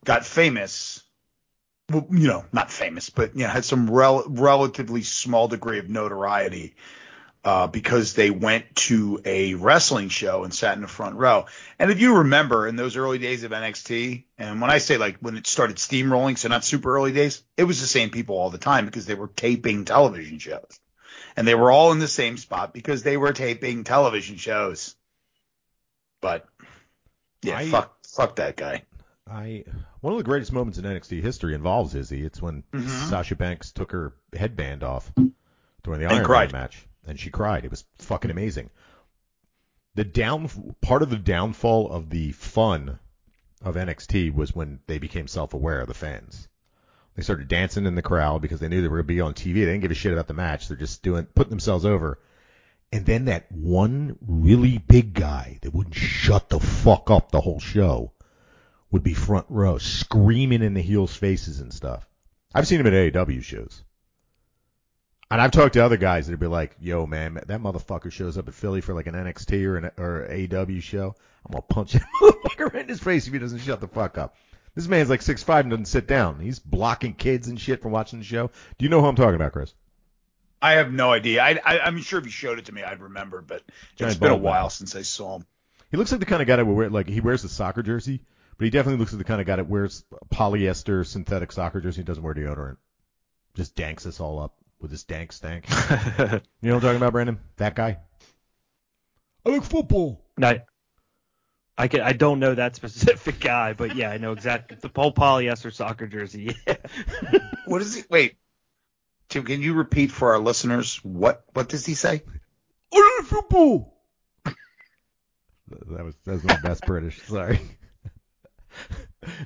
got 0.05 0.25
famous. 0.25 1.03
Well, 1.91 2.07
you 2.11 2.29
know, 2.29 2.45
not 2.53 2.71
famous, 2.71 3.11
but 3.11 3.37
you 3.37 3.43
know, 3.43 3.49
had 3.49 3.65
some 3.65 3.91
rel- 3.91 4.25
relatively 4.29 5.03
small 5.03 5.49
degree 5.49 5.81
of 5.81 5.91
notoriety 5.91 6.77
uh, 7.45 7.67
because 7.67 8.15
they 8.15 8.31
went 8.31 8.75
to 8.75 9.21
a 9.25 9.55
wrestling 9.55 10.09
show 10.09 10.45
and 10.45 10.53
sat 10.53 10.75
in 10.77 10.83
the 10.83 10.89
front 10.89 11.17
row. 11.17 11.47
And 11.79 11.91
if 11.91 12.01
you 12.01 12.19
remember 12.19 12.67
in 12.67 12.77
those 12.77 12.97
early 12.97 13.19
days 13.19 13.45
of 13.45 13.53
NXT, 13.53 14.25
and 14.39 14.61
when 14.61 14.71
I 14.71 14.79
say 14.79 14.99
like 14.99 15.19
when 15.21 15.37
it 15.37 15.47
started 15.47 15.77
steamrolling, 15.77 16.37
so 16.37 16.49
not 16.49 16.65
super 16.65 16.95
early 16.95 17.13
days, 17.13 17.43
it 17.57 17.65
was 17.65 17.81
the 17.81 17.87
same 17.87 18.11
people 18.11 18.37
all 18.37 18.51
the 18.51 18.59
time 18.59 18.87
because 18.87 19.07
they 19.07 19.15
were 19.15 19.29
taping 19.29 19.85
television 19.85 20.39
shows. 20.39 20.81
And 21.37 21.47
they 21.47 21.55
were 21.55 21.71
all 21.71 21.93
in 21.93 22.01
the 22.01 22.09
same 22.09 22.37
spot 22.37 22.75
because 22.75 23.03
they 23.05 23.17
were 23.17 23.33
taping 23.33 23.85
television 23.85 24.37
shows. 24.37 24.97
But 26.21 26.47
yeah, 27.43 27.59
I- 27.59 27.71
fuck 27.71 27.97
fuck 28.05 28.37
that 28.37 28.57
guy. 28.57 28.83
I 29.31 29.65
one 30.01 30.13
of 30.15 30.19
the 30.19 30.25
greatest 30.25 30.53
moments 30.53 30.79
in 30.79 30.85
NXT 30.85 31.21
history 31.23 31.55
involves 31.55 31.95
Izzy. 31.95 32.25
It's 32.25 32.43
when 32.43 32.65
Mhm. 32.73 33.09
Sasha 33.09 33.37
Banks 33.37 33.71
took 33.73 33.93
her 33.93 34.15
headband 34.35 34.83
off 34.83 35.13
during 35.85 36.01
the 36.01 36.07
And 36.07 36.27
Iron 36.27 36.51
Man 36.51 36.51
match, 36.53 36.88
and 37.09 37.19
she 37.19 37.31
cried. 37.31 37.65
It 37.65 37.71
was 37.71 37.85
fucking 37.99 38.31
amazing. 38.31 38.71
The 39.95 40.05
down 40.05 40.49
part 40.81 41.03
of 41.03 41.11
the 41.11 41.17
downfall 41.17 41.91
of 41.91 42.11
the 42.11 42.33
fun 42.33 42.99
of 43.63 43.75
NXT 43.75 44.33
was 44.33 44.55
when 44.55 44.81
they 44.87 44.99
became 44.99 45.27
self-aware, 45.27 45.81
of 45.81 45.89
the 45.89 45.95
fans. 45.95 46.47
They 47.17 47.23
started 47.23 47.49
dancing 47.49 47.87
in 47.87 47.97
the 47.97 48.03
crowd 48.03 48.43
because 48.43 48.61
they 48.61 48.69
knew 48.69 48.81
they 48.81 48.87
were 48.87 49.03
going 49.03 49.09
to 49.09 49.15
be 49.15 49.21
on 49.21 49.35
TV. 49.35 49.55
They 49.55 49.65
didn't 49.65 49.81
give 49.81 49.91
a 49.91 49.95
shit 49.95 50.13
about 50.13 50.29
the 50.29 50.35
match. 50.35 50.69
They're 50.69 50.77
just 50.77 51.03
doing 51.03 51.25
putting 51.25 51.51
themselves 51.51 51.85
over. 51.85 52.21
And 52.93 53.05
then 53.05 53.25
that 53.25 53.51
one 53.51 54.17
really 54.21 54.79
big 54.79 55.15
guy 55.15 55.59
that 55.63 55.75
wouldn't 55.75 55.97
shut 55.97 56.49
the 56.49 56.61
fuck 56.61 57.11
up 57.11 57.33
the 57.33 57.41
whole 57.41 57.59
show 57.59 58.13
would 58.91 59.03
be 59.03 59.15
front 59.15 59.47
row 59.49 59.79
screaming 59.79 60.63
in 60.63 60.75
the 60.75 60.81
heels' 60.81 61.17
faces 61.17 61.59
and 61.61 61.73
stuff. 61.73 62.09
I've 62.55 62.69
seen 62.69 62.81
him 62.81 62.87
at 62.87 62.93
AEW 62.93 63.43
shows. 63.43 63.83
And 65.31 65.43
I've 65.43 65.51
talked 65.51 65.75
to 65.75 65.85
other 65.85 65.99
guys 65.99 66.27
that'd 66.27 66.41
be 66.41 66.47
like, 66.47 66.77
"Yo, 66.81 67.07
man, 67.07 67.35
that 67.35 67.61
motherfucker 67.61 68.11
shows 68.11 68.39
up 68.39 68.49
at 68.49 68.55
Philly 68.55 68.81
for 68.81 68.95
like 68.95 69.07
an 69.07 69.15
NXT 69.15 69.65
or 69.67 69.77
an 69.77 69.91
or 69.99 70.27
AEW 70.31 70.83
show. 70.83 71.15
I'm 71.45 71.53
gonna 71.53 71.63
punch 71.63 71.93
that 71.93 72.07
motherfucker 72.21 72.75
in 72.75 72.89
his 72.89 73.01
face 73.01 73.27
if 73.27 73.33
he 73.33 73.39
doesn't 73.39 73.59
shut 73.59 73.81
the 73.81 73.89
fuck 73.89 74.17
up." 74.17 74.37
This 74.75 74.89
man's 74.89 75.11
like 75.11 75.23
six 75.23 75.43
five 75.43 75.65
and 75.65 75.71
doesn't 75.71 75.87
sit 75.87 76.07
down. 76.07 76.41
He's 76.41 76.59
blocking 76.59 77.13
kids 77.13 77.49
and 77.49 77.61
shit 77.61 77.83
from 77.83 77.93
watching 77.93 78.21
the 78.21 78.25
show. 78.25 78.51
Do 78.79 78.85
you 78.85 78.89
know 78.89 79.01
who 79.01 79.07
I'm 79.07 79.17
talking 79.17 79.35
about, 79.35 79.53
Chris? 79.53 79.75
I 80.63 80.73
have 80.73 80.93
no 80.93 81.13
idea. 81.13 81.43
I, 81.43 81.61
I 81.65 81.81
I'm 81.81 82.01
sure 82.01 82.19
if 82.19 82.25
you 82.25 82.31
showed 82.31 82.59
it 82.59 82.67
to 82.67 82.73
me, 82.73 82.83
I'd 82.83 83.01
remember, 83.01 83.43
but 83.43 83.63
Giant 83.97 84.13
it's 84.13 84.21
been 84.21 84.33
a 84.33 84.37
while 84.37 84.71
since 84.71 84.97
I 84.97 85.03
saw 85.03 85.37
him. 85.37 85.47
He 85.91 85.97
looks 85.97 86.11
like 86.11 86.21
the 86.21 86.27
kind 86.27 86.43
of 86.43 86.49
guy 86.49 86.57
that 86.57 86.65
would 86.65 86.75
wear 86.75 86.91
like 86.91 87.09
he 87.09 87.21
wears 87.21 87.45
a 87.45 87.49
soccer 87.49 87.83
jersey, 87.83 88.23
but 88.57 88.65
he 88.65 88.71
definitely 88.71 88.99
looks 88.99 89.13
like 89.13 89.19
the 89.19 89.25
kind 89.25 89.41
of 89.41 89.47
guy 89.47 89.57
that 89.57 89.69
wears 89.69 90.05
polyester 90.31 91.05
synthetic 91.05 91.53
soccer 91.53 91.81
jersey 91.81 92.01
and 92.01 92.07
doesn't 92.07 92.23
wear 92.23 92.35
deodorant. 92.35 92.79
Just 93.55 93.75
danks 93.75 94.07
us 94.07 94.21
all 94.21 94.39
up 94.39 94.58
with 94.81 94.91
his 94.91 95.05
dank 95.05 95.33
stank. 95.33 95.65
You 96.61 96.71
know 96.71 96.75
what 96.75 96.75
I'm 96.75 96.81
talking 96.81 96.97
about, 96.97 97.13
Brandon? 97.13 97.39
That 97.57 97.75
guy. 97.75 97.99
I 99.47 99.51
like 99.51 99.65
football. 99.65 100.25
I, 100.43 100.63
I 101.77 101.89
can 101.89 102.01
I 102.01 102.13
don't 102.13 102.41
know 102.41 102.55
that 102.55 102.77
specific 102.77 103.41
guy, 103.41 103.73
but 103.73 103.95
yeah, 103.95 104.11
I 104.11 104.19
know 104.19 104.33
exactly 104.33 104.77
the 104.81 104.91
whole 104.95 105.13
polyester 105.13 105.73
soccer 105.73 106.07
jersey. 106.07 106.57
Yeah. 106.67 106.77
What 107.67 107.83
is 107.83 107.95
he? 107.95 108.03
Wait, 108.09 108.37
Tim, 109.29 109.45
can 109.45 109.61
you 109.61 109.75
repeat 109.75 110.11
for 110.11 110.33
our 110.33 110.39
listeners 110.39 111.01
what 111.05 111.45
what 111.53 111.69
does 111.69 111.85
he 111.85 111.95
say? 111.95 112.23
I 112.95 113.19
like 113.21 113.29
football. 113.29 113.95
That 115.69 116.05
was 116.05 116.15
that 116.25 116.33
was 116.33 116.45
my 116.45 116.57
best 116.61 116.87
British. 116.87 117.21
Sorry. 117.23 117.61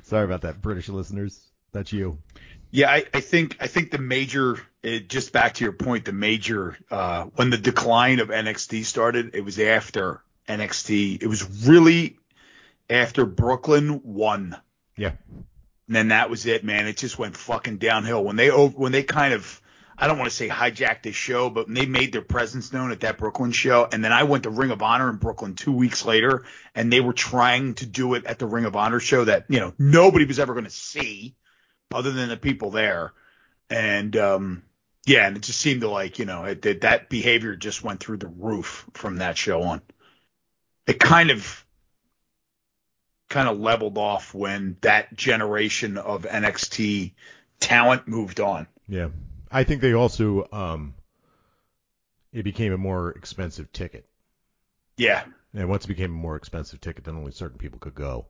Sorry 0.05 0.24
about 0.24 0.43
that, 0.43 0.62
British 0.62 0.89
listeners. 0.89 1.41
That's 1.72 1.93
you. 1.93 2.18
Yeah, 2.73 2.91
I, 2.91 3.05
I 3.12 3.20
think 3.20 3.59
I 3.61 3.66
think 3.66 3.91
the 3.91 3.99
major 3.99 4.59
it, 4.83 5.09
just 5.09 5.33
back 5.33 5.55
to 5.55 5.64
your 5.64 5.75
point, 5.75 6.07
the 6.07 6.12
major 6.12 6.77
uh, 6.91 7.25
when 7.37 7.51
the 7.51 7.59
decline 7.59 8.18
of 8.18 8.29
NXT 8.29 8.87
started, 8.87 9.35
it 9.35 9.45
was 9.45 9.59
after 9.59 10.23
NXT. 10.49 11.23
It 11.23 11.27
was 11.27 11.66
really 11.66 12.16
after 12.89 13.27
Brooklyn 13.27 14.01
won. 14.03 14.57
Yeah. 14.97 15.12
And 15.87 15.97
then 15.97 16.09
that 16.09 16.31
was 16.31 16.47
it, 16.47 16.64
man. 16.64 16.87
It 16.87 16.97
just 16.97 17.18
went 17.18 17.37
fucking 17.37 17.77
downhill 17.77 18.25
when 18.25 18.37
they 18.37 18.49
when 18.49 18.91
they 18.91 19.03
kind 19.03 19.35
of 19.35 19.61
I 19.99 20.07
don't 20.07 20.16
want 20.16 20.31
to 20.31 20.37
say 20.37 20.49
hijacked 20.49 21.03
the 21.03 21.12
show, 21.12 21.51
but 21.51 21.73
they 21.73 21.85
made 21.85 22.12
their 22.12 22.23
presence 22.23 22.73
known 22.73 22.91
at 22.91 23.01
that 23.01 23.18
Brooklyn 23.18 23.53
show. 23.53 23.87
And 23.93 24.03
then 24.03 24.12
I 24.12 24.23
went 24.23 24.45
to 24.45 24.51
Ring 24.51 24.70
of 24.70 24.83
Honor 24.83 25.11
in 25.11 25.16
Brooklyn 25.16 25.55
two 25.55 25.73
weeks 25.73 26.07
later, 26.07 26.47
and 26.75 26.91
they 26.91 27.01
were 27.01 27.12
trying 27.12 27.75
to 27.75 27.87
do 27.87 28.14
it 28.14 28.25
at 28.25 28.39
the 28.39 28.47
Ring 28.47 28.64
of 28.64 28.75
Honor 28.75 28.99
show 28.99 29.25
that 29.25 29.45
you 29.51 29.61
know 29.61 29.75
nobody 29.79 30.25
was 30.25 30.39
ever 30.39 30.55
going 30.55 30.64
to 30.64 30.70
see, 30.70 31.37
other 31.93 32.12
than 32.12 32.28
the 32.28 32.36
people 32.36 32.70
there. 32.70 33.12
And 33.70 34.16
um, 34.16 34.62
yeah, 35.07 35.26
and 35.26 35.36
it 35.36 35.43
just 35.43 35.61
seemed 35.61 35.80
to 35.82 35.88
like 35.88 36.18
you 36.18 36.24
know 36.24 36.45
it, 36.45 36.64
it, 36.64 36.80
that 36.82 37.09
behavior 37.09 37.57
just 37.57 37.82
went 37.82 38.01
through 38.01 38.18
the 38.18 38.28
roof 38.28 38.86
from 38.95 39.16
that 39.16 39.36
show 39.36 39.62
on. 39.62 39.82
It 40.86 40.99
kind 40.99 41.30
of 41.30 41.64
kind 43.28 43.49
of 43.49 43.59
leveled 43.59 43.97
off 43.97 44.34
when 44.34 44.76
that 44.82 45.14
generation 45.16 45.97
of 45.97 46.24
NXT 46.24 47.12
talent 47.61 48.07
moved 48.07 48.40
on. 48.40 48.66
Yeah. 48.88 49.09
I 49.51 49.64
think 49.64 49.80
they 49.80 49.95
also 49.95 50.49
um 50.53 50.95
it 52.32 52.43
became 52.43 52.72
a 52.72 52.78
more 52.78 53.11
expensive 53.11 53.72
ticket. 53.72 54.07
Yeah. 54.97 55.24
And 55.55 55.68
once 55.68 55.84
it 55.84 55.88
became 55.88 56.11
a 56.11 56.14
more 56.14 56.36
expensive 56.36 56.80
ticket, 56.80 57.05
then 57.05 57.16
only 57.16 57.32
certain 57.32 57.59
people 57.59 57.78
could 57.78 57.95
go. 57.95 58.26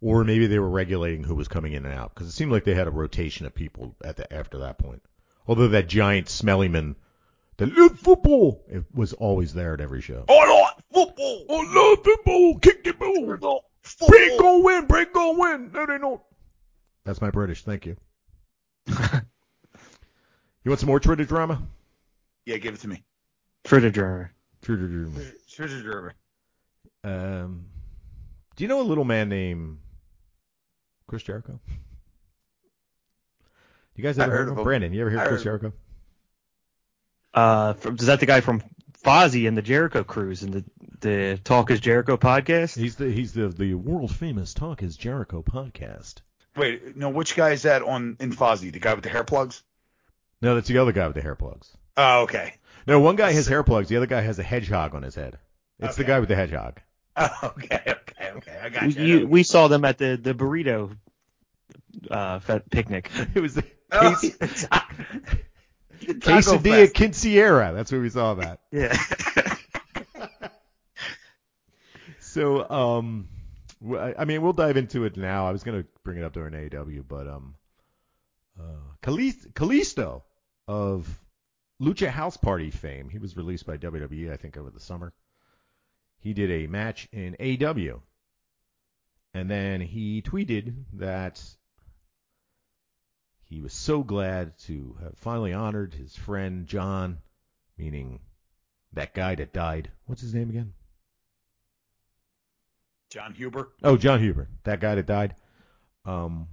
Or 0.00 0.24
maybe 0.24 0.46
they 0.46 0.58
were 0.58 0.68
regulating 0.68 1.24
who 1.24 1.34
was 1.34 1.48
coming 1.48 1.72
in 1.72 1.84
and 1.86 1.94
out 1.94 2.14
because 2.14 2.28
it 2.28 2.32
seemed 2.32 2.52
like 2.52 2.64
they 2.64 2.74
had 2.74 2.86
a 2.86 2.92
rotation 2.92 3.46
of 3.46 3.54
people 3.54 3.96
at 4.04 4.16
the 4.16 4.32
after 4.32 4.58
that 4.58 4.78
point. 4.78 5.02
Although 5.46 5.68
that 5.68 5.88
giant 5.88 6.28
smelly 6.28 6.68
man 6.68 6.96
that 7.56 7.74
loved 7.76 7.98
football 7.98 8.62
it 8.68 8.84
was 8.94 9.12
always 9.14 9.54
there 9.54 9.74
at 9.74 9.80
every 9.80 10.02
show. 10.02 10.24
I 10.28 10.62
like 10.62 10.84
football. 10.92 11.44
I 11.48 11.74
love 11.74 12.04
football. 12.04 12.58
Kick 12.58 12.84
the 12.84 12.92
ball. 12.92 13.64
Break 14.08 14.38
go 14.38 14.58
win. 14.60 14.86
Break 14.86 15.12
go 15.12 15.38
win. 15.38 15.70
No, 15.72 15.86
they 15.86 15.98
don't. 15.98 16.20
That's 17.04 17.20
my 17.20 17.30
British. 17.30 17.62
Thank 17.64 17.86
you. 17.86 17.96
You 20.66 20.70
want 20.70 20.80
some 20.80 20.88
more 20.88 20.98
Twitter 20.98 21.24
drama? 21.24 21.62
Yeah, 22.44 22.56
give 22.56 22.74
it 22.74 22.80
to 22.80 22.88
me. 22.88 23.04
Twitter 23.62 23.88
drama. 23.88 24.30
Twitter 24.62 24.88
drama. 24.88 25.20
Twitter 25.54 25.80
drama. 25.80 26.12
Um, 27.04 27.66
do 28.56 28.64
you 28.64 28.68
know 28.68 28.80
a 28.80 28.82
little 28.82 29.04
man 29.04 29.28
named 29.28 29.78
Chris 31.06 31.22
Jericho? 31.22 31.60
You 33.94 34.02
guys 34.04 34.18
I 34.18 34.24
ever 34.24 34.32
heard 34.32 34.38
heard 34.38 34.48
of 34.48 34.52
of 34.52 34.52
him? 34.52 34.58
him. 34.58 34.64
Brandon, 34.64 34.92
you 34.92 35.00
ever 35.00 35.10
hear 35.10 35.18
I 35.20 35.22
of 35.22 35.28
Chris 35.28 35.42
heard 35.44 35.60
Jericho? 35.60 35.76
Uh, 37.32 37.72
from, 37.74 37.96
is 37.96 38.06
that 38.06 38.20
the 38.20 38.26
guy 38.26 38.40
from 38.40 38.62
Fozzy 39.04 39.46
and 39.46 39.56
the 39.56 39.62
Jericho 39.62 40.04
Cruise 40.04 40.42
and 40.42 40.52
the 40.54 40.64
the 41.00 41.40
Talk 41.44 41.70
is 41.70 41.80
Jericho 41.80 42.16
podcast? 42.16 42.76
He's 42.78 42.96
the 42.96 43.10
he's 43.10 43.32
the 43.32 43.48
the 43.48 43.74
world 43.74 44.14
famous 44.14 44.54
Talk 44.54 44.82
is 44.82 44.96
Jericho 44.96 45.42
podcast. 45.42 46.16
Wait, 46.56 46.96
no, 46.96 47.10
which 47.10 47.36
guy 47.36 47.50
is 47.50 47.62
that 47.62 47.82
on 47.82 48.16
in 48.20 48.32
Fozzy? 48.32 48.72
The 48.72 48.78
guy 48.80 48.94
with 48.94 49.04
the 49.04 49.10
hair 49.10 49.24
plugs? 49.24 49.62
No, 50.40 50.54
that's 50.54 50.68
the 50.68 50.78
other 50.78 50.92
guy 50.92 51.06
with 51.06 51.16
the 51.16 51.22
hair 51.22 51.34
plugs. 51.34 51.76
Oh, 51.96 52.22
okay. 52.22 52.54
No, 52.86 53.00
one 53.00 53.16
guy 53.16 53.32
has 53.32 53.46
hair 53.46 53.62
plugs. 53.62 53.88
The 53.88 53.96
other 53.96 54.06
guy 54.06 54.20
has 54.20 54.38
a 54.38 54.42
hedgehog 54.42 54.94
on 54.94 55.02
his 55.02 55.14
head. 55.14 55.38
It's 55.78 55.96
the 55.96 56.04
guy 56.04 56.20
with 56.20 56.28
the 56.28 56.36
hedgehog. 56.36 56.80
Oh, 57.16 57.28
okay, 57.58 57.82
okay, 57.86 58.30
okay. 58.36 58.58
I 58.62 58.68
got 58.68 58.82
We, 58.86 58.92
you. 58.94 59.18
you, 59.20 59.26
we 59.26 59.42
saw 59.42 59.68
them 59.68 59.84
at 59.84 59.98
the 59.98 60.18
the 60.20 60.34
burrito 60.34 60.96
uh 62.10 62.38
fe- 62.40 62.62
picnic. 62.70 63.10
It 63.34 63.40
was 63.40 63.54
the 63.54 63.64
Oh, 63.92 64.16
Case, 64.20 64.66
Taco 66.20 66.58
Quesadilla 66.60 66.92
Quinceañera. 66.92 67.74
That's 67.74 67.90
where 67.92 68.00
we 68.00 68.10
saw 68.10 68.34
that. 68.34 68.60
Yeah. 68.72 68.96
So, 72.18 72.68
um, 72.68 73.28
w- 73.80 74.00
I 74.00 74.14
I 74.18 74.24
mean, 74.24 74.42
we'll 74.42 74.52
dive 74.52 74.76
into 74.76 75.04
it 75.04 75.16
now. 75.16 75.46
I 75.46 75.52
was 75.52 75.62
gonna 75.62 75.84
bring 76.04 76.18
it 76.18 76.24
up 76.24 76.32
during 76.32 76.52
AEW, 76.54 77.04
but 77.08 77.26
um, 77.28 77.54
uh, 78.58 78.62
Kalis- 79.02 79.50
Kalisto 79.52 80.22
of 80.68 81.08
Lucha 81.80 82.08
House 82.08 82.36
Party 82.36 82.70
fame. 82.70 83.08
He 83.08 83.18
was 83.18 83.36
released 83.36 83.66
by 83.66 83.76
WWE, 83.76 84.32
I 84.32 84.36
think, 84.36 84.56
over 84.56 84.70
the 84.70 84.80
summer. 84.80 85.12
He 86.26 86.32
did 86.32 86.50
a 86.50 86.66
match 86.66 87.08
in 87.12 87.36
AEW. 87.38 88.00
and 89.32 89.48
then 89.48 89.80
he 89.80 90.22
tweeted 90.22 90.74
that 90.94 91.40
he 93.44 93.60
was 93.60 93.72
so 93.72 94.02
glad 94.02 94.58
to 94.64 94.96
have 95.00 95.16
finally 95.18 95.52
honored 95.52 95.94
his 95.94 96.16
friend 96.16 96.66
John, 96.66 97.18
meaning 97.78 98.18
that 98.92 99.14
guy 99.14 99.36
that 99.36 99.52
died. 99.52 99.92
What's 100.06 100.20
his 100.20 100.34
name 100.34 100.50
again? 100.50 100.72
Jon 103.10 103.32
Huber. 103.32 103.70
Oh, 103.84 103.96
Jon 103.96 104.18
Huber, 104.18 104.48
that 104.64 104.80
guy 104.80 104.96
that 104.96 105.06
died. 105.06 105.36
Um, 106.04 106.48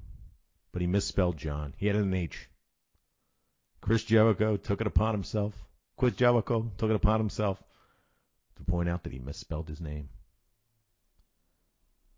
but 0.72 0.84
he 0.84 0.88
misspelled 0.88 1.38
John. 1.38 1.74
He 1.78 1.88
had 1.88 1.96
an 1.96 2.14
H. 2.14 2.48
Chris 3.82 4.04
Jericho 4.04 4.56
took 4.56 4.82
it 4.82 4.88
upon 4.88 5.16
himself. 5.16 5.56
Chris 5.98 6.14
Jericho 6.14 6.72
took 6.78 6.92
it 6.92 6.96
upon 6.96 7.20
himself 7.20 7.64
to 8.64 8.72
point 8.72 8.90
out 8.90 9.04
that 9.04 9.14
he 9.14 9.20
misspelled 9.20 9.68
his 9.68 9.82
name. 9.82 10.10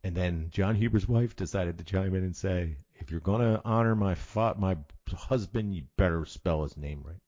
And 0.04 0.16
then 0.16 0.50
Jon 0.52 0.76
Huber's 0.76 1.08
wife 1.08 1.36
decided 1.36 1.78
to 1.78 1.84
chime 1.84 2.14
in 2.14 2.24
and 2.24 2.36
say, 2.36 2.78
"If 2.96 3.10
you're 3.10 3.20
gonna 3.20 3.62
honor 3.66 3.96
my 3.96 4.16
fa- 4.16 4.56
my 4.58 4.78
husband, 5.10 5.76
you 5.76 5.88
better 5.98 6.26
spell 6.26 6.64
his 6.64 6.78
name 6.78 7.04
right." 7.04 7.22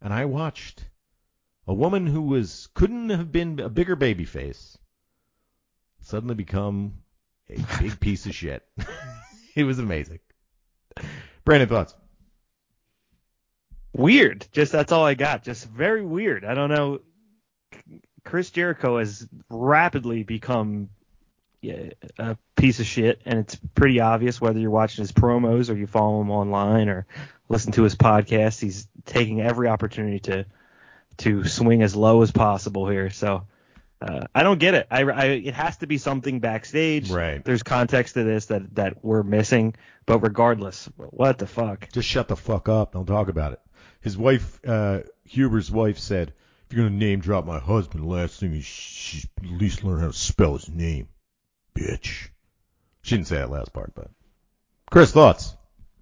And 0.00 0.12
I 0.12 0.24
watched 0.24 0.88
a 1.66 1.74
woman 1.74 2.06
who 2.06 2.22
was 2.22 2.68
couldn't 2.74 3.10
have 3.10 3.30
been 3.30 3.60
a 3.60 3.68
bigger 3.68 3.94
baby 3.94 4.24
face 4.24 4.76
suddenly 6.00 6.34
become 6.34 7.02
a 7.48 7.64
big 7.78 8.00
piece 8.06 8.26
of 8.26 8.34
shit. 8.34 8.66
it 9.54 9.64
was 9.64 9.78
amazing. 9.78 10.18
Brandon, 11.44 11.68
thoughts? 11.68 11.94
weird. 13.98 14.46
Just 14.52 14.72
that's 14.72 14.92
all 14.92 15.04
I 15.04 15.14
got. 15.14 15.42
Just 15.42 15.66
very 15.66 16.02
weird. 16.02 16.44
I 16.44 16.54
don't 16.54 16.70
know. 16.70 17.00
Chris 18.24 18.50
Jericho 18.50 18.98
has 18.98 19.26
rapidly 19.48 20.22
become 20.22 20.90
yeah, 21.60 21.90
a 22.18 22.36
piece 22.56 22.78
of 22.78 22.86
shit, 22.86 23.20
and 23.24 23.40
it's 23.40 23.56
pretty 23.74 24.00
obvious 24.00 24.40
whether 24.40 24.58
you're 24.58 24.70
watching 24.70 25.02
his 25.02 25.12
promos 25.12 25.70
or 25.70 25.76
you 25.76 25.86
follow 25.86 26.20
him 26.20 26.30
online 26.30 26.88
or 26.88 27.06
listen 27.48 27.72
to 27.72 27.82
his 27.82 27.96
podcast. 27.96 28.60
He's 28.60 28.86
taking 29.06 29.40
every 29.40 29.68
opportunity 29.68 30.20
to 30.20 30.46
to 31.18 31.44
swing 31.44 31.82
as 31.82 31.96
low 31.96 32.22
as 32.22 32.30
possible 32.30 32.88
here. 32.88 33.10
So 33.10 33.44
uh, 34.00 34.26
I 34.32 34.44
don't 34.44 34.60
get 34.60 34.74
it. 34.74 34.86
I, 34.90 35.02
I 35.02 35.24
it 35.24 35.54
has 35.54 35.78
to 35.78 35.88
be 35.88 35.98
something 35.98 36.38
backstage. 36.38 37.10
Right. 37.10 37.44
There's 37.44 37.64
context 37.64 38.14
to 38.14 38.22
this 38.22 38.46
that 38.46 38.74
that 38.76 39.04
we're 39.04 39.24
missing. 39.24 39.74
But 40.06 40.20
regardless, 40.20 40.88
what 40.96 41.38
the 41.38 41.46
fuck? 41.46 41.88
Just 41.92 42.08
shut 42.08 42.28
the 42.28 42.36
fuck 42.36 42.68
up. 42.68 42.92
Don't 42.92 43.06
talk 43.06 43.28
about 43.28 43.54
it. 43.54 43.60
His 44.00 44.16
wife, 44.16 44.60
uh, 44.66 45.00
Huber's 45.24 45.70
wife, 45.72 45.98
said, 45.98 46.32
"If 46.68 46.76
you're 46.76 46.86
gonna 46.86 46.96
name 46.98 47.20
drop 47.20 47.46
my 47.46 47.58
husband, 47.58 48.04
the 48.04 48.08
last 48.08 48.38
thing 48.40 48.54
is 48.54 48.64
sh- 48.64 49.24
at 49.38 49.46
least 49.48 49.84
learn 49.84 50.00
how 50.00 50.08
to 50.08 50.12
spell 50.12 50.52
his 50.52 50.68
name, 50.68 51.08
bitch." 51.74 52.28
She 53.02 53.14
didn't 53.16 53.28
say 53.28 53.36
that 53.36 53.50
last 53.50 53.72
part, 53.72 53.94
but 53.94 54.10
Chris, 54.90 55.12
thoughts? 55.12 55.56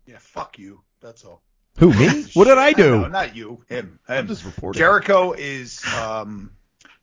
Yeah, 0.07 0.19
fuck 0.19 0.59
you. 0.59 0.81
That's 1.01 1.25
all. 1.25 1.43
Who 1.79 1.93
me? 1.93 2.25
what 2.35 2.47
did 2.47 2.59
I 2.59 2.73
do? 2.73 3.03
No, 3.03 3.07
not 3.09 3.37
you. 3.37 3.65
Him. 3.69 4.01
I'm 4.09 4.27
just 4.27 4.45
reporting. 4.45 4.79
Jericho 4.79 5.33
is 5.33 5.85
um 5.95 6.51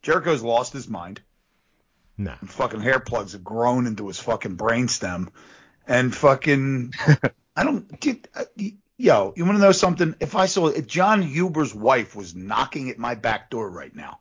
Jericho's 0.02 0.42
lost 0.44 0.74
his 0.74 0.90
mind. 0.90 1.22
Nah. 2.18 2.36
Fucking 2.46 2.82
hair 2.82 3.00
plugs 3.00 3.32
have 3.32 3.44
grown 3.44 3.88
into 3.88 4.08
his 4.08 4.20
fucking 4.20 4.58
brainstem, 4.58 5.30
and 5.88 6.14
fucking 6.14 6.94
I 7.56 7.64
don't 7.64 8.00
get. 8.00 8.28
Uh, 8.36 8.44
y- 8.58 8.74
yo, 9.04 9.34
you 9.36 9.46
want 9.46 9.58
to 9.58 9.62
know 9.62 9.72
something? 9.74 10.16
If 10.20 10.36
I 10.36 10.46
saw 10.46 10.68
if 10.68 10.88
Jon 10.88 11.22
Huber's 11.22 11.76
wife 11.76 12.16
was 12.16 12.34
knocking 12.36 12.90
at 12.90 12.98
my 12.98 13.16
back 13.16 13.50
door 13.50 13.70
right 13.70 13.94
now, 13.94 14.20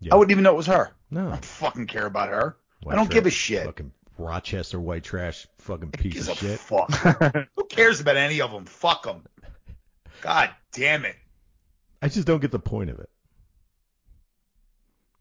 Yeah. 0.00 0.14
I 0.14 0.16
wouldn't 0.16 0.32
even 0.32 0.44
know 0.44 0.52
it 0.52 0.56
was 0.56 0.66
her. 0.66 0.90
No, 1.10 1.26
I 1.26 1.30
don't 1.30 1.44
fucking 1.44 1.86
care 1.86 2.06
about 2.06 2.30
her. 2.30 2.56
White 2.82 2.94
I 2.94 2.96
don't 2.96 3.06
trash. 3.06 3.14
give 3.14 3.26
a 3.26 3.30
shit. 3.30 3.64
Fucking 3.66 3.92
Rochester 4.16 4.80
white 4.80 5.04
trash, 5.04 5.46
fucking 5.58 5.90
piece 5.90 6.28
of 6.28 6.38
shit. 6.38 6.58
fuck? 6.58 6.90
Who 7.56 7.64
cares 7.68 8.00
about 8.00 8.16
any 8.16 8.40
of 8.40 8.50
them? 8.52 8.64
Fuck 8.64 9.04
them. 9.04 9.24
God 10.22 10.50
damn 10.72 11.04
it. 11.04 11.16
I 12.00 12.08
just 12.08 12.26
don't 12.26 12.40
get 12.40 12.50
the 12.52 12.58
point 12.58 12.90
of 12.90 12.98
it. 13.00 13.08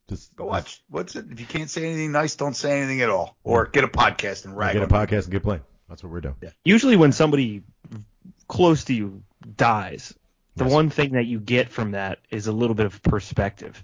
Just 0.10 0.36
Go 0.36 0.46
watch. 0.46 0.82
What's 0.90 1.16
it? 1.16 1.26
If 1.32 1.40
you 1.40 1.46
can't 1.46 1.70
say 1.70 1.86
anything 1.86 2.12
nice, 2.12 2.36
don't 2.36 2.56
say 2.56 2.78
anything 2.78 3.02
at 3.02 3.10
all. 3.10 3.38
Or 3.44 3.66
get 3.68 3.84
a 3.84 3.88
podcast 3.88 4.46
and 4.46 4.56
rag 4.56 4.74
get 4.74 4.84
a 4.84 4.88
podcast 4.88 5.24
and 5.24 5.32
get 5.32 5.44
playing. 5.44 5.62
That's 5.94 6.02
what 6.04 6.12
we're 6.12 6.22
doing. 6.22 6.36
usually 6.66 6.96
when 6.96 7.12
somebody 7.12 7.62
close 8.48 8.86
to 8.86 8.96
you 8.96 9.22
dies, 9.58 10.12
the 10.56 10.64
Yes. 10.64 10.74
one 10.74 10.90
thing 10.90 11.12
that 11.12 11.28
you 11.28 11.40
get 11.40 11.70
from 11.70 11.92
that 11.92 12.18
is 12.32 12.48
a 12.48 12.52
little 12.52 12.74
bit 12.74 12.88
of 12.88 13.00
perspective. 13.04 13.84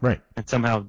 Right. 0.00 0.22
And 0.36 0.48
somehow 0.48 0.86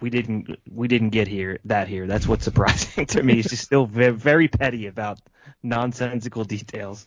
we 0.00 0.10
didn't 0.10 0.60
we 0.72 0.86
didn't 0.86 1.10
get 1.10 1.26
here 1.26 1.58
that 1.64 1.88
here. 1.88 2.06
That's 2.06 2.28
what's 2.28 2.44
surprising 2.44 3.06
to 3.14 3.22
me. 3.24 3.40
It's 3.40 3.48
just 3.50 3.64
still 3.64 3.84
very, 3.86 4.12
very 4.12 4.46
petty 4.46 4.86
about 4.86 5.18
nonsensical 5.60 6.44
details. 6.44 7.04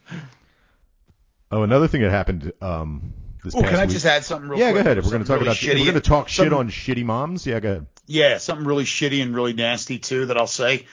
Oh, 1.51 1.63
another 1.63 1.87
thing 1.87 2.01
that 2.01 2.11
happened 2.11 2.51
um, 2.61 3.13
this 3.45 3.55
Oh, 3.55 3.61
past 3.61 3.71
can 3.71 3.79
I 3.79 3.85
week. 3.85 3.91
just 3.93 4.05
add 4.05 4.25
something 4.25 4.49
real 4.49 4.59
yeah, 4.59 4.71
quick? 4.71 4.83
go 4.83 4.89
ahead. 4.89 4.97
If 4.97 5.05
we're 5.05 5.11
going 5.11 5.23
to 5.23 5.27
talk 5.27 5.37
Something 5.39 5.47
about, 5.47 5.61
really 5.61 5.73
if 5.75 5.79
we're 5.87 5.91
going 5.91 6.01
to 6.03 6.09
talk 6.09 6.27
shit 6.27 6.51
on 6.53 6.69
shitty 6.69 7.05
moms. 7.05 7.47
Yeah, 7.47 7.59
go 7.61 7.69
ahead. 7.71 7.85
Yeah, 8.07 8.37
something 8.39 8.65
really 8.67 8.83
shitty 8.85 9.21
and 9.23 9.33
really 9.33 9.53
nasty 9.53 9.99
too 9.99 10.25
that 10.27 10.37
I'll 10.37 10.47
say. 10.47 10.85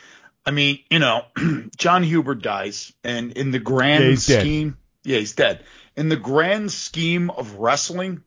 I 0.47 0.53
mean, 0.53 0.78
you 0.90 0.99
know, 1.01 1.24
Jon 1.76 2.03
Huber 2.05 2.34
dies, 2.36 2.92
and 3.03 3.32
in 3.32 3.51
the 3.51 3.59
grand 3.59 4.05
Yeah, 4.05 4.11
he's 4.11 4.26
dead. 4.26 4.40
scheme, 4.40 4.78
yeah, 5.03 5.18
he's 5.18 5.32
dead. 5.34 5.64
In 5.97 6.09
the 6.09 6.16
grand 6.16 6.70
scheme 6.70 7.30
of 7.30 7.55
wrestling, 7.57 8.22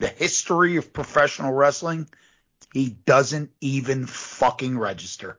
the 0.00 0.08
history 0.08 0.76
of 0.76 0.92
professional 0.92 1.52
wrestling, 1.52 2.08
he 2.72 2.88
doesn't 2.90 3.50
even 3.60 4.06
fucking 4.06 4.76
register. 4.78 5.38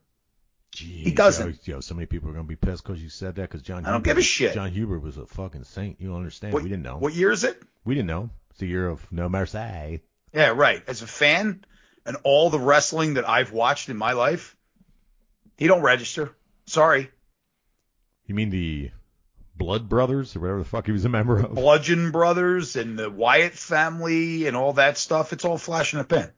Jeez, 0.76 1.04
He 1.04 1.12
doesn't. 1.12 1.68
Yo, 1.68 1.76
yo, 1.76 1.80
so 1.82 1.94
many 1.94 2.06
people 2.06 2.30
are 2.30 2.34
gonna 2.34 2.46
be 2.46 2.56
pissed 2.56 2.84
because 2.84 3.02
you 3.04 3.10
said 3.10 3.36
that. 3.36 3.42
Because 3.44 3.62
John, 3.62 3.86
I 3.86 3.92
don't 3.92 3.98
Huber- 3.98 4.06
give 4.06 4.18
a 4.18 4.22
shit. 4.22 4.54
Jon 4.54 4.72
Huber 4.72 4.98
was 5.00 5.18
a 5.18 5.26
fucking 5.26 5.66
saint. 5.66 6.00
You 6.00 6.08
don't 6.08 6.18
understand. 6.18 6.54
What, 6.54 6.64
we 6.64 6.70
didn't 6.70 6.84
know. 6.84 6.98
What 6.98 7.14
year 7.14 7.32
is 7.32 7.44
it? 7.44 7.62
We 7.86 7.94
didn't 7.96 8.08
know. 8.08 8.30
It's 8.52 8.60
the 8.60 8.68
year 8.68 8.88
of 8.88 9.06
No 9.12 9.30
Mercy. 9.30 10.02
Yeah, 10.34 10.48
right. 10.56 10.82
As 10.88 11.02
a 11.02 11.08
fan 11.08 11.64
and 12.06 12.18
all 12.24 12.50
the 12.50 12.60
wrestling 12.60 13.16
that 13.16 13.28
I've 13.28 13.52
watched 13.52 13.90
in 13.90 13.98
my 13.98 14.14
life, 14.14 14.56
he 15.58 15.68
don't 15.68 15.82
register. 15.82 16.36
Sorry. 16.66 17.10
You 18.26 18.36
mean 18.36 18.50
the 18.50 18.92
Blood 19.56 19.88
Brothers 19.90 20.36
or 20.36 20.40
whatever 20.40 20.60
the 20.60 20.66
fuck 20.66 20.86
he 20.86 20.92
was 20.92 21.06
a 21.06 21.10
member 21.10 21.40
of? 21.40 21.54
Bludgeon 21.54 22.12
Brothers 22.12 22.76
and 22.76 22.98
the 22.98 23.10
Wyatt 23.10 23.54
family 23.54 24.48
and 24.48 24.56
all 24.58 24.74
that 24.74 24.98
stuff, 24.98 25.34
it's 25.34 25.46
all 25.46 25.58
flash 25.58 25.94
in 25.94 26.00
a 26.00 26.04
pan. 26.04 26.32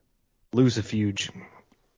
Lucifuge. 0.53 1.29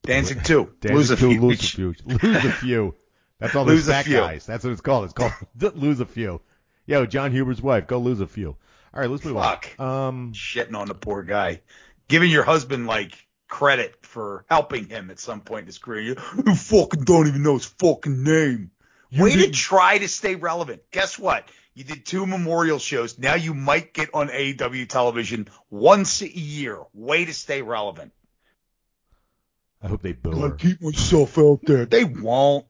Dancing 0.03 0.41
too. 0.43 0.73
Lose 0.83 1.11
a 1.11 1.17
few. 1.17 1.31
few. 1.31 1.41
Lose 1.41 1.63
a 1.63 1.67
few. 1.67 1.95
Lose 2.05 2.45
a 2.45 2.51
few. 2.51 2.95
That's 3.39 3.55
all 3.55 3.65
Lose 3.65 3.85
those 3.85 3.95
fat 3.95 4.09
guys. 4.09 4.45
That's 4.45 4.63
what 4.63 4.71
it's 4.71 4.81
called. 4.81 5.05
It's 5.05 5.13
called 5.13 5.33
lose 5.75 5.99
a 5.99 6.05
few. 6.05 6.41
Yo, 6.85 7.05
Jon 7.05 7.31
Huber's 7.31 7.61
wife, 7.61 7.87
go 7.87 7.97
lose 7.97 8.21
a 8.21 8.27
few. 8.27 8.55
All 8.93 9.01
right, 9.01 9.09
let's 9.09 9.25
move 9.25 9.35
Fuck. 9.35 9.75
on. 9.77 10.07
Um, 10.07 10.33
Shitting 10.33 10.75
on 10.75 10.87
the 10.87 10.95
poor 10.95 11.23
guy. 11.23 11.61
Giving 12.07 12.31
your 12.31 12.43
husband 12.43 12.87
like 12.87 13.26
credit 13.47 13.95
for 14.05 14.45
helping 14.49 14.87
him 14.89 15.09
at 15.11 15.19
some 15.19 15.41
point 15.41 15.61
in 15.61 15.65
his 15.67 15.77
career. 15.77 16.01
You, 16.01 16.15
you 16.45 16.55
fucking 16.55 17.03
don't 17.03 17.27
even 17.27 17.43
know 17.43 17.53
his 17.55 17.65
fucking 17.65 18.23
name. 18.23 18.71
Way 19.17 19.31
to 19.31 19.37
didn't- 19.37 19.55
try 19.55 19.97
to 19.97 20.07
stay 20.07 20.35
relevant. 20.35 20.81
Guess 20.91 21.17
what? 21.17 21.47
You 21.73 21.83
did 21.83 22.05
two 22.05 22.25
memorial 22.25 22.79
shows. 22.79 23.19
Now 23.19 23.35
you 23.35 23.53
might 23.53 23.93
get 23.93 24.09
on 24.13 24.29
AEW 24.29 24.89
television 24.89 25.47
once 25.69 26.21
a 26.21 26.27
year. 26.29 26.81
Way 26.93 27.25
to 27.25 27.33
stay 27.33 27.61
relevant. 27.61 28.11
I 29.81 29.87
hope 29.87 30.01
they 30.01 30.13
boo 30.13 30.31
Gotta 30.31 30.47
her. 30.49 30.55
keep 30.55 30.81
myself 30.81 31.37
out 31.37 31.59
there. 31.63 31.85
They 31.85 32.03
won't. 32.03 32.65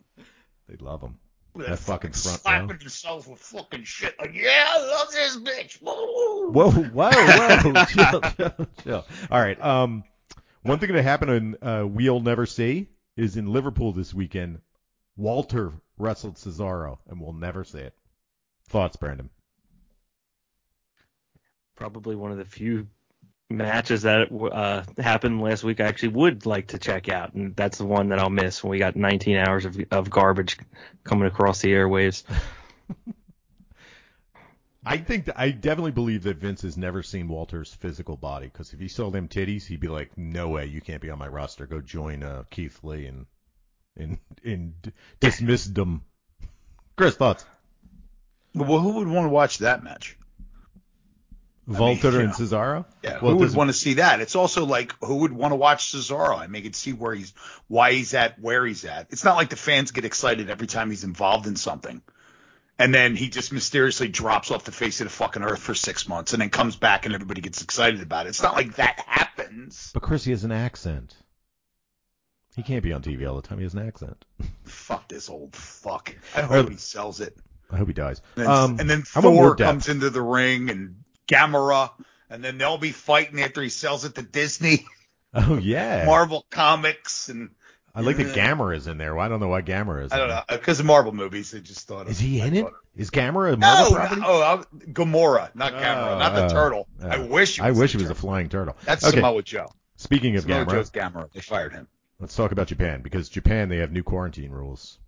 They 0.67 0.75
love 0.75 1.01
him. 1.01 1.17
They're 1.55 1.69
That 1.69 1.79
fucking 1.79 2.11
front 2.11 2.41
slapping 2.41 2.67
row. 2.67 2.75
themselves 2.77 3.25
with 3.27 3.39
fucking 3.39 3.83
shit. 3.85 4.13
Like, 4.19 4.33
yeah, 4.35 4.65
I 4.67 4.79
love 4.85 5.07
this 5.11 5.37
bitch. 5.37 5.81
Woo. 5.81 6.51
Whoa, 6.51 6.69
whoa, 6.69 7.09
whoa! 7.11 7.85
chill, 7.85 8.21
chill, 8.21 8.67
chill. 8.83 9.05
All 9.31 9.41
right. 9.41 9.59
Um, 9.63 10.03
one 10.63 10.79
thing 10.79 10.93
that 10.93 11.03
happened 11.03 11.31
in 11.31 11.57
uh, 11.61 11.85
We'll 11.87 12.19
Never 12.19 12.45
See 12.45 12.89
is 13.15 13.37
in 13.37 13.51
Liverpool 13.51 13.91
this 13.91 14.13
weekend. 14.13 14.59
Walter 15.15 15.73
wrestled 15.97 16.35
Cesaro, 16.35 16.99
and 17.07 17.19
we'll 17.19 17.33
never 17.33 17.63
see 17.63 17.79
it. 17.79 17.93
Thoughts, 18.69 18.95
Brandon? 18.97 19.29
Probably 21.75 22.15
one 22.15 22.31
of 22.31 22.37
the 22.37 22.45
few 22.45 22.87
matches 23.49 24.01
that 24.01 24.29
uh, 24.31 24.83
happened 25.01 25.41
last 25.41 25.63
week 25.63 25.79
I 25.79 25.85
actually 25.85 26.09
would 26.09 26.45
like 26.45 26.67
to 26.67 26.77
check 26.77 27.09
out, 27.09 27.33
and 27.33 27.55
that's 27.55 27.77
the 27.77 27.85
one 27.85 28.09
that 28.09 28.19
I'll 28.19 28.29
miss 28.29 28.63
when 28.63 28.71
we 28.71 28.79
got 28.79 28.95
19 28.95 29.37
hours 29.37 29.65
of, 29.65 29.77
of 29.91 30.09
garbage 30.09 30.57
coming 31.03 31.27
across 31.27 31.61
the 31.61 31.69
airwaves. 31.69 32.23
I 34.87 34.97
think 34.97 35.25
that, 35.25 35.39
I 35.39 35.51
definitely 35.51 35.91
believe 35.91 36.23
that 36.23 36.37
Vince 36.37 36.61
has 36.61 36.77
never 36.77 37.03
seen 37.03 37.27
Walter's 37.27 37.73
physical 37.73 38.15
body 38.15 38.47
because 38.47 38.73
if 38.73 38.79
he 38.79 38.87
saw 38.87 39.09
them 39.09 39.27
titties, 39.27 39.65
he'd 39.65 39.79
be 39.79 39.87
like, 39.87 40.17
"No 40.17 40.49
way, 40.49 40.65
you 40.65 40.81
can't 40.81 41.01
be 41.01 41.09
on 41.09 41.19
my 41.19 41.27
roster. 41.27 41.65
Go 41.65 41.81
join 41.81 42.23
uh, 42.23 42.43
Keith 42.49 42.83
Lee 42.83 43.05
and 43.05 43.25
and 43.95 44.17
and 44.43 44.93
dismiss 45.19 45.65
them." 45.65 46.03
Chris, 46.95 47.15
thoughts? 47.15 47.45
Well, 48.55 48.79
who 48.79 48.93
would 48.93 49.07
want 49.07 49.25
to 49.25 49.29
watch 49.29 49.59
that 49.59 49.83
match? 49.83 50.17
Walter 51.67 52.11
you 52.11 52.19
and 52.21 52.29
know. 52.29 52.33
Cesaro? 52.33 52.85
Yeah, 53.03 53.19
Well, 53.21 53.33
who 53.33 53.39
would 53.39 53.53
want 53.53 53.69
to 53.69 53.73
see 53.73 53.95
that? 53.95 54.21
It's 54.21 54.35
also 54.35 54.65
like 54.65 54.93
who 55.03 55.17
would 55.17 55.33
want 55.33 55.51
to 55.51 55.57
watch 55.57 55.91
Cesaro? 55.91 56.37
I 56.37 56.47
mean, 56.47 56.63
you 56.63 56.69
can 56.69 56.73
see 56.73 56.93
where 56.93 57.13
he's, 57.13 57.33
why 57.67 57.91
he's 57.91 58.13
at, 58.13 58.39
where 58.39 58.65
he's 58.65 58.85
at. 58.85 59.07
It's 59.09 59.25
not 59.25 59.35
like 59.35 59.49
the 59.49 59.57
fans 59.57 59.91
get 59.91 60.05
excited 60.05 60.49
every 60.49 60.67
time 60.67 60.89
he's 60.89 61.03
involved 61.03 61.45
in 61.45 61.57
something, 61.57 62.01
and 62.79 62.93
then 62.93 63.15
he 63.15 63.29
just 63.29 63.51
mysteriously 63.51 64.07
drops 64.07 64.51
off 64.51 64.63
the 64.65 64.71
face 64.71 65.01
of 65.01 65.05
the 65.07 65.11
fucking 65.11 65.43
earth 65.43 65.59
for 65.61 65.73
six 65.73 66.07
months, 66.07 66.33
and 66.33 66.41
then 66.41 66.49
comes 66.49 66.75
back 66.75 67.05
and 67.05 67.13
everybody 67.15 67.41
gets 67.41 67.61
excited 67.61 68.01
about 68.01 68.25
it. 68.25 68.29
It's 68.29 68.41
not 68.43 68.55
like 68.55 68.75
that 68.75 68.99
happens. 69.07 69.91
But 69.93 70.03
Chris, 70.03 70.23
he 70.23 70.31
has 70.31 70.43
an 70.43 70.51
accent. 70.51 71.15
He 72.55 72.63
can't 72.63 72.83
be 72.83 72.91
on 72.93 73.03
TV 73.03 73.27
all 73.29 73.35
the 73.39 73.47
time. 73.47 73.59
He 73.59 73.63
has 73.65 73.73
an 73.75 73.87
accent. 73.87 74.25
Fuck 74.63 75.07
this 75.07 75.29
old 75.29 75.55
fuck. 75.55 76.15
I 76.35 76.41
hope 76.41 76.69
he 76.69 76.77
sells 76.77 77.19
it. 77.21 77.37
I 77.71 77.77
hope 77.77 77.87
he 77.87 77.93
dies. 77.93 78.21
And, 78.35 78.47
Um, 78.47 78.79
and 78.79 78.89
then 78.89 79.03
Thor 79.03 79.53
depth. 79.55 79.59
comes 79.69 79.89
into 79.89 80.09
the 80.09 80.21
ring 80.21 80.69
and 80.69 81.03
Gamera, 81.27 81.91
and 82.29 82.43
then 82.43 82.57
they'll 82.57 82.77
be 82.77 82.91
fighting 82.91 83.41
after 83.41 83.61
he 83.61 83.69
sells 83.69 84.05
it 84.05 84.15
to 84.15 84.21
Disney, 84.23 84.85
Oh 85.33 85.57
yeah. 85.57 86.05
Marvel 86.07 86.45
Comics, 86.49 87.29
and 87.29 87.51
I 87.97 88.01
like 88.01 88.17
that 88.17 88.35
Yeah. 88.35 88.53
Gamera 88.53 88.75
is 88.75 88.85
in 88.85 88.99
there. 88.99 89.15
Well, 89.15 89.25
I 89.25 89.27
don't 89.27 89.39
know 89.39 89.47
why 89.47 89.63
Gamera 89.63 90.05
is. 90.05 90.11
I 90.11 90.17
don't 90.17 90.29
in 90.29 90.35
know 90.35 90.43
because 90.49 90.79
of 90.79 90.85
Marvel 90.85 91.11
movies. 91.13 91.53
I 91.55 91.59
just 91.59 91.87
thought. 91.87 92.03
there. 92.05 92.11
Is 92.11 92.19
of- 92.19 92.25
he 92.25 92.39
in 92.41 92.53
it? 92.55 92.61
thought- 92.61 92.73
Is 92.95 93.09
Gamera 93.09 93.53
a 93.53 93.57
Marvel 93.57 93.91
no, 93.91 93.97
property? 93.97 94.21
oh, 94.23 94.41
I- 94.41 94.75
Gamora, 94.91 95.55
not 95.55 95.73
Gamera, 95.73 96.19
not 96.19 96.35
the 96.35 96.43
Uh, 96.45 96.49
turtle. 96.49 96.87
uh, 97.01 97.07
I 97.07 97.17
wish. 97.19 97.57
It 97.57 97.63
I 97.63 97.71
was 97.71 97.79
wish 97.79 97.91
the 97.93 97.97
it 97.97 98.01
was 98.03 98.11
a 98.11 98.15
flying 98.15 98.49
turtle. 98.49 98.77
That's 98.85 99.03
okay. 99.03 99.17
Samoa 99.17 99.41
Joe. 99.41 99.71
Speaking 99.95 100.35
of 100.35 100.43
Samoa 100.43 100.65
Gamera, 100.65 100.71
Joe's 100.71 100.91
Gamera. 100.91 101.31
They 101.33 101.41
fired 101.41 101.73
him. 101.73 101.87
let's 102.19 102.35
talk 102.35 102.51
about 102.51 102.67
Japan 102.67 103.01
because 103.01 103.29
Japan 103.29 103.67
they 103.69 103.77
have 103.77 103.91
new 103.91 104.03
quarantine 104.03 104.51
rules. 104.51 104.99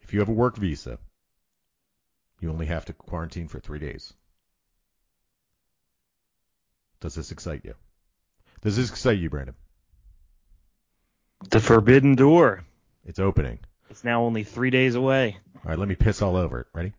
If 0.00 0.14
you 0.14 0.20
have 0.20 0.30
a 0.30 0.32
work 0.32 0.56
visa, 0.56 0.98
you 2.40 2.50
only 2.50 2.66
have 2.66 2.86
to 2.86 2.94
quarantine 2.94 3.48
for 3.48 3.60
three 3.60 3.78
days. 3.78 4.14
Does 7.00 7.14
this 7.14 7.32
excite 7.32 7.64
you? 7.64 7.74
Does 8.62 8.76
this 8.76 8.88
excite 8.90 9.18
you, 9.18 9.28
Brandon? 9.28 9.56
The 11.50 11.60
Forbidden 11.60 12.14
Door. 12.14 12.64
It's 13.04 13.18
opening. 13.18 13.58
It's 13.90 14.04
now 14.04 14.22
only 14.22 14.44
three 14.44 14.70
days 14.70 14.94
away. 14.94 15.36
All 15.56 15.62
right, 15.70 15.78
let 15.78 15.88
me 15.88 15.94
piss 15.94 16.22
all 16.22 16.36
over 16.36 16.60
it. 16.60 16.66
Ready? 16.72 16.92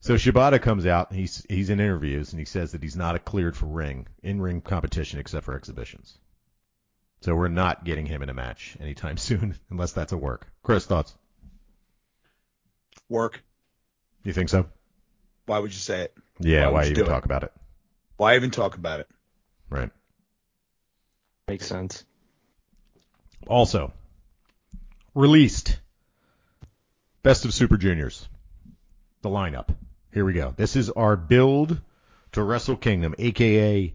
So 0.00 0.14
Shibata 0.14 0.60
comes 0.62 0.86
out. 0.86 1.10
and 1.10 1.18
He's 1.18 1.44
he's 1.48 1.70
in 1.70 1.80
interviews 1.80 2.32
and 2.32 2.38
he 2.38 2.44
says 2.44 2.72
that 2.72 2.82
he's 2.82 2.96
not 2.96 3.24
cleared 3.24 3.56
for 3.56 3.66
ring 3.66 4.06
in 4.22 4.40
ring 4.40 4.60
competition 4.60 5.18
except 5.18 5.44
for 5.44 5.54
exhibitions. 5.56 6.16
So 7.20 7.34
we're 7.34 7.48
not 7.48 7.84
getting 7.84 8.06
him 8.06 8.22
in 8.22 8.28
a 8.28 8.34
match 8.34 8.76
anytime 8.80 9.16
soon 9.28 9.56
unless 9.70 9.92
that's 9.92 10.12
a 10.12 10.16
work. 10.16 10.46
Chris, 10.62 10.86
thoughts? 10.86 11.16
Work. 13.08 13.42
You 14.22 14.32
think 14.32 14.50
so? 14.50 14.66
Why 15.46 15.58
would 15.58 15.72
you 15.72 15.78
say 15.80 16.02
it? 16.02 16.14
Yeah. 16.38 16.66
Why 16.66 16.72
Why, 16.72 16.78
would 16.80 16.84
you 16.86 16.90
even 16.92 17.04
do 17.04 17.10
it? 17.10 17.12
talk 17.14 17.24
about 17.24 17.42
it? 17.42 17.52
Why 18.18 18.36
even 18.36 18.50
talk 18.50 18.76
about 18.76 19.00
it? 19.00 19.08
Right. 19.70 19.90
Makes 21.48 21.66
sense. 21.66 22.04
Also, 23.46 23.92
released 25.14 25.78
Best 27.22 27.44
of 27.44 27.54
Super 27.54 27.76
Juniors. 27.76 28.28
The 29.22 29.28
lineup. 29.28 29.74
Here 30.12 30.24
we 30.24 30.32
go. 30.32 30.54
This 30.56 30.76
is 30.76 30.90
our 30.90 31.16
build 31.16 31.80
to 32.32 32.42
Wrestle 32.42 32.76
Kingdom, 32.76 33.14
aka 33.18 33.94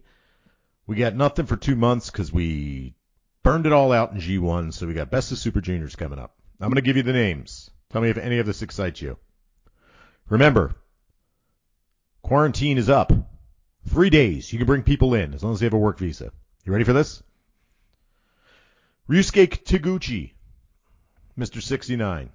we 0.86 0.96
got 0.96 1.16
nothing 1.16 1.46
for 1.46 1.56
two 1.56 1.76
months 1.76 2.10
because 2.10 2.32
we 2.32 2.94
burned 3.42 3.66
it 3.66 3.72
all 3.72 3.92
out 3.92 4.12
in 4.12 4.18
G1, 4.18 4.72
so 4.72 4.86
we 4.86 4.94
got 4.94 5.10
Best 5.10 5.32
of 5.32 5.38
Super 5.38 5.60
Juniors 5.60 5.96
coming 5.96 6.18
up. 6.18 6.36
I'm 6.60 6.68
going 6.68 6.76
to 6.76 6.82
give 6.82 6.96
you 6.96 7.02
the 7.02 7.12
names. 7.12 7.70
Tell 7.90 8.02
me 8.02 8.10
if 8.10 8.18
any 8.18 8.38
of 8.38 8.46
this 8.46 8.62
excites 8.62 9.00
you. 9.00 9.16
Remember, 10.28 10.74
quarantine 12.22 12.78
is 12.78 12.88
up. 12.88 13.12
Three 13.86 14.10
days. 14.10 14.52
You 14.52 14.58
can 14.58 14.66
bring 14.66 14.82
people 14.82 15.14
in 15.14 15.34
as 15.34 15.42
long 15.42 15.52
as 15.52 15.60
they 15.60 15.66
have 15.66 15.74
a 15.74 15.78
work 15.78 15.98
visa. 15.98 16.32
You 16.64 16.72
ready 16.72 16.84
for 16.84 16.94
this? 16.94 17.22
Ryusuke 19.08 19.64
Taguchi, 19.64 20.32
Mr. 21.38 21.62
69. 21.62 22.30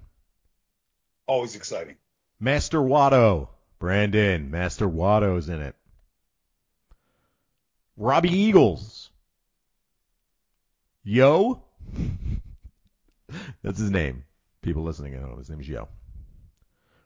Always 1.26 1.56
exciting. 1.56 1.96
Master 2.38 2.78
Wato, 2.78 3.48
Brandon. 3.78 4.50
Master 4.50 4.88
Wato's 4.88 5.48
in 5.48 5.60
it. 5.60 5.74
Robbie 7.96 8.32
Eagles. 8.32 9.10
Yo. 11.02 11.62
That's 13.62 13.78
his 13.78 13.90
name. 13.90 14.24
People 14.62 14.84
listening, 14.84 15.16
I 15.16 15.20
don't 15.20 15.30
know. 15.30 15.38
His 15.38 15.50
name 15.50 15.60
is 15.60 15.68
Yo. 15.68 15.88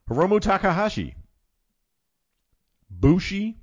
Hiromu 0.08 0.40
Takahashi. 0.40 1.14
Bushi. 2.90 3.56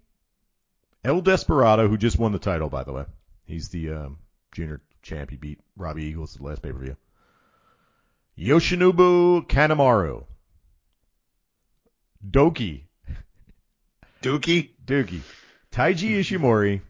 El 1.04 1.22
Desperado, 1.22 1.88
who 1.88 1.98
just 1.98 2.20
won 2.20 2.32
the 2.32 2.40
title, 2.40 2.70
by 2.70 2.84
the 2.84 2.94
way. 2.94 3.06
He's 3.46 3.70
the 3.70 3.92
um, 3.92 4.18
junior 4.52 4.82
champ. 5.02 5.30
He 5.30 5.38
beat 5.38 5.60
Robbie 5.76 6.06
Eagles 6.06 6.36
at 6.36 6.42
the 6.42 6.48
last 6.48 6.62
pay 6.62 6.72
per 6.72 6.80
view. 6.80 6.98
Yoshinobu 8.38 9.48
Kanemaru. 9.48 10.26
Douki. 12.28 12.84
Dookie. 14.22 14.70
Dookie. 14.86 15.22
Taiji 15.72 16.20
Ishimori. 16.20 16.82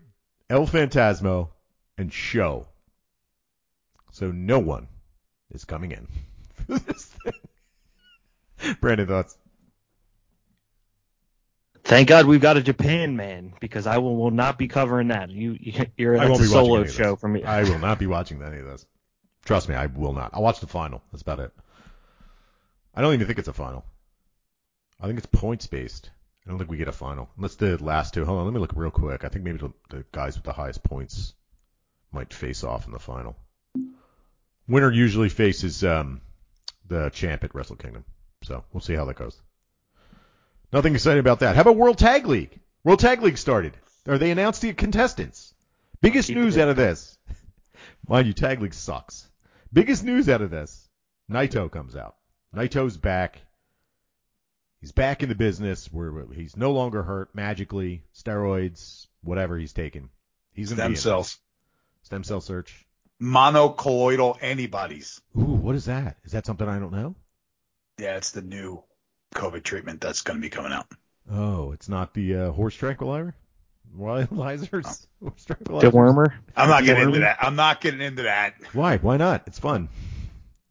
El 0.50 0.68
Fantasmo. 0.68 1.50
And 1.98 2.12
Sho. 2.12 2.68
So 4.12 4.32
no 4.32 4.60
one 4.60 4.88
is 5.52 5.66
coming 5.66 5.92
in 5.92 6.08
for 6.68 6.80
this 6.80 7.06
thing. 7.06 8.76
Brandon, 8.80 9.08
thoughts? 9.08 9.38
Thank 11.92 12.08
God 12.08 12.26
we've 12.26 12.40
got 12.40 12.56
a 12.56 12.62
Japan 12.62 13.18
man 13.18 13.52
because 13.60 13.86
I 13.86 13.98
will, 13.98 14.16
will 14.16 14.32
not 14.32 14.58
be 14.58 14.70
covering 14.70 15.10
that. 15.10 15.30
You, 15.30 15.58
you 15.60 15.88
you're 15.98 16.18
I 16.18 16.30
won't 16.30 16.40
a 16.40 16.44
be 16.44 16.48
solo 16.48 16.86
show 16.86 17.18
for 17.18 17.28
me. 17.28 17.44
I 17.44 17.64
will 17.64 17.80
not 17.80 18.00
be 18.00 18.08
watching 18.08 18.42
any 18.42 18.60
of 18.60 18.66
this. 18.66 18.86
Trust 19.44 19.68
me, 19.68 19.76
I 19.76 19.88
will 19.88 20.14
not. 20.14 20.30
I'll 20.34 20.42
watch 20.42 20.62
the 20.62 20.68
final. 20.68 21.02
That's 21.12 21.22
about 21.22 21.42
it. 21.42 21.52
I 22.96 23.02
don't 23.02 23.14
even 23.14 23.28
think 23.28 23.40
it's 23.40 23.50
a 23.50 23.54
final. 23.54 23.84
I 25.02 25.08
think 25.08 25.18
it's 25.18 25.28
points 25.28 25.68
based. 25.68 26.10
I 26.48 26.50
don't 26.50 26.60
think 26.60 26.72
we 26.72 26.78
get 26.78 26.88
a 26.88 26.94
final. 26.94 27.30
Unless 27.36 27.56
the 27.56 27.76
last 27.84 28.14
two. 28.14 28.24
Hold 28.24 28.40
on, 28.40 28.46
let 28.46 28.54
me 28.54 28.62
look 28.62 28.72
real 28.74 28.90
quick. 28.90 29.26
I 29.26 29.28
think 29.28 29.44
maybe 29.44 29.58
the, 29.58 29.74
the 29.90 30.06
guys 30.14 30.36
with 30.36 30.46
the 30.46 30.54
highest 30.54 30.84
points 30.84 31.34
might 32.14 32.34
face 32.34 32.64
off 32.64 32.86
in 32.86 32.94
the 32.94 33.00
final. 33.00 33.36
Winner 34.66 34.94
usually 34.94 35.28
faces 35.28 35.84
um, 35.84 36.22
the 36.88 37.10
champ 37.10 37.44
at 37.44 37.54
Wrestle 37.54 37.76
Kingdom. 37.76 38.06
So 38.46 38.64
we'll 38.72 38.80
see 38.80 38.94
how 38.94 39.04
that 39.04 39.18
goes. 39.18 39.42
Nothing 40.72 40.96
exciting 40.96 41.20
about 41.20 41.40
that. 41.40 41.56
How 41.56 41.62
about 41.62 41.76
World 41.76 41.98
Tag 41.98 42.26
League? 42.26 42.60
World 42.84 43.00
Tag 43.00 43.22
League 43.22 43.38
started. 43.38 43.74
Or 44.08 44.18
they 44.18 44.32
announced 44.32 44.62
the 44.62 44.74
contestants. 44.74 45.54
Biggest 46.02 46.30
news 46.30 46.58
out 46.58 46.70
of 46.70 46.76
this. 46.76 47.18
Mind 48.08 48.28
you, 48.28 48.34
Tag 48.34 48.62
League 48.62 48.74
sucks. 48.74 49.28
Biggest 49.72 50.04
news 50.04 50.30
out 50.30 50.42
of 50.42 50.50
this. 50.50 50.90
Naito 51.30 51.72
comes 51.72 51.96
out. 51.96 52.16
Naito's 52.56 52.98
back. 52.98 53.42
He's 54.80 54.92
back 54.92 55.22
in 55.22 55.30
the 55.30 55.36
business 55.36 55.92
where 55.92 56.26
he's 56.34 56.58
no 56.58 56.72
longer 56.72 57.04
hurt 57.04 57.36
magically, 57.36 58.04
steroids, 58.16 59.06
whatever 59.22 59.58
he's 59.58 59.74
taken. 59.74 60.10
He's 60.54 60.72
Stem 60.72 60.96
cells. 60.96 61.38
Stem 62.02 62.24
cell 62.24 62.42
search. 62.42 62.86
Monoclonal 63.22 64.38
antibodies. 64.42 65.22
Ooh, 65.38 65.44
what 65.44 65.76
is 65.76 65.86
that? 65.86 66.18
Is 66.24 66.32
that 66.32 66.48
something 66.48 66.68
I 66.68 66.80
don't 66.80 66.92
know? 66.92 67.16
Yeah, 68.00 68.18
it's 68.18 68.32
the 68.32 68.42
new 68.42 68.84
COVID 69.36 69.64
treatment 69.64 70.02
that's 70.02 70.22
going 70.22 70.38
to 70.38 70.42
be 70.42 70.50
coming 70.50 70.72
out. 70.72 70.88
Oh, 71.32 71.72
it's 71.72 71.88
not 71.90 72.14
the 72.14 72.36
uh, 72.36 72.52
horse 72.52 72.76
tranquilizer? 72.76 73.34
Tranquilizers? 73.98 75.06
Horse 75.22 75.46
tranquilizers? 75.46 75.92
Dewormer. 75.92 76.34
I'm 76.56 76.70
not 76.70 76.84
getting 76.86 77.04
into 77.04 77.20
that. 77.20 77.38
I'm 77.42 77.56
not 77.56 77.82
getting 77.82 78.02
into 78.02 78.24
that. 78.24 78.56
Why? 78.74 78.98
Why 78.98 79.18
not? 79.18 79.44
It's 79.48 79.60
fun. 79.60 79.90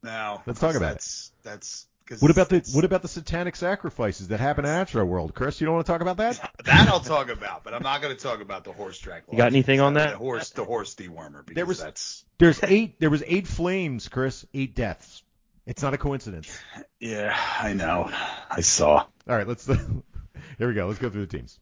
No. 0.03 0.41
Let's 0.47 0.61
talk 0.61 0.75
about 0.75 0.93
it. 0.93 0.95
that's, 0.95 1.33
That's 1.43 1.87
cause 2.07 2.23
What 2.23 2.31
about 2.31 2.49
the 2.49 2.69
what 2.73 2.85
about 2.85 3.03
the 3.03 3.09
satanic 3.09 3.57
sacrifices 3.57 4.29
that 4.29 4.41
happen 4.41 4.65
in 4.65 4.71
Astro 4.71 5.05
World? 5.05 5.35
Chris, 5.35 5.61
you 5.61 5.67
don't 5.67 5.75
want 5.75 5.87
to 5.87 5.93
talk 5.93 6.01
about 6.01 6.17
that? 6.17 6.51
that 6.65 6.89
I'll 6.89 7.01
talk 7.01 7.29
about, 7.29 7.63
but 7.63 7.75
I'm 7.75 7.83
not 7.83 8.01
going 8.01 8.17
to 8.17 8.21
talk 8.23 8.41
about 8.41 8.65
the 8.65 8.73
horse 8.73 8.99
track. 8.99 9.25
You 9.31 9.37
got 9.37 9.49
anything 9.49 9.81
on 9.81 9.95
that? 9.95 10.13
The 10.13 10.17
horse, 10.17 10.51
the 10.51 10.65
horse 10.65 10.95
dewormer. 10.95 11.45
Because 11.45 11.55
There 11.55 11.67
was- 11.67 11.81
that's 11.81 12.25
There's 12.39 12.63
eight. 12.63 12.99
There 13.01 13.11
was 13.11 13.23
eight 13.27 13.47
flames, 13.47 14.09
Chris. 14.09 14.47
Eight 14.55 14.75
deaths. 14.75 15.23
It's 15.71 15.83
not 15.83 15.95
a 15.95 15.99
coincidence. 15.99 16.51
yeah, 16.99 17.39
I 17.61 17.75
know. 17.75 18.11
I 18.51 18.61
saw. 18.61 18.97
All 18.97 19.37
right, 19.37 19.47
let's. 19.47 19.67
here 20.59 20.69
we 20.69 20.75
go. 20.75 20.89
Let's 20.89 20.99
go 20.99 21.09
through 21.09 21.27
the 21.27 21.39
teams. 21.39 21.61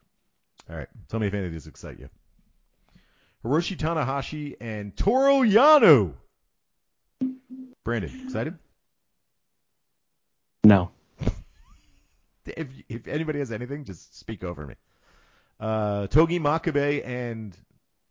All 0.71 0.77
right, 0.77 0.89
tell 1.11 1.21
me 1.21 1.27
if 1.27 1.35
any 1.35 1.45
of 1.45 1.53
these 1.53 1.67
excite 1.67 1.99
you. 1.99 2.09
Hiroshi 3.45 3.77
Tanahashi 3.77 4.57
and 4.63 4.97
Toru 4.97 5.47
Yano. 5.47 6.15
Brandon, 7.85 8.23
excited? 8.25 8.59
No. 10.65 10.91
If 12.47 12.69
if 12.89 13.07
anybody 13.07 13.41
has 13.41 13.53
anything, 13.53 13.85
just 13.85 14.19
speak 14.19 14.43
over 14.43 14.67
me. 14.67 14.75
Uh, 15.61 16.07
Togi 16.07 16.41
Makabe 16.41 17.07
and 17.07 17.55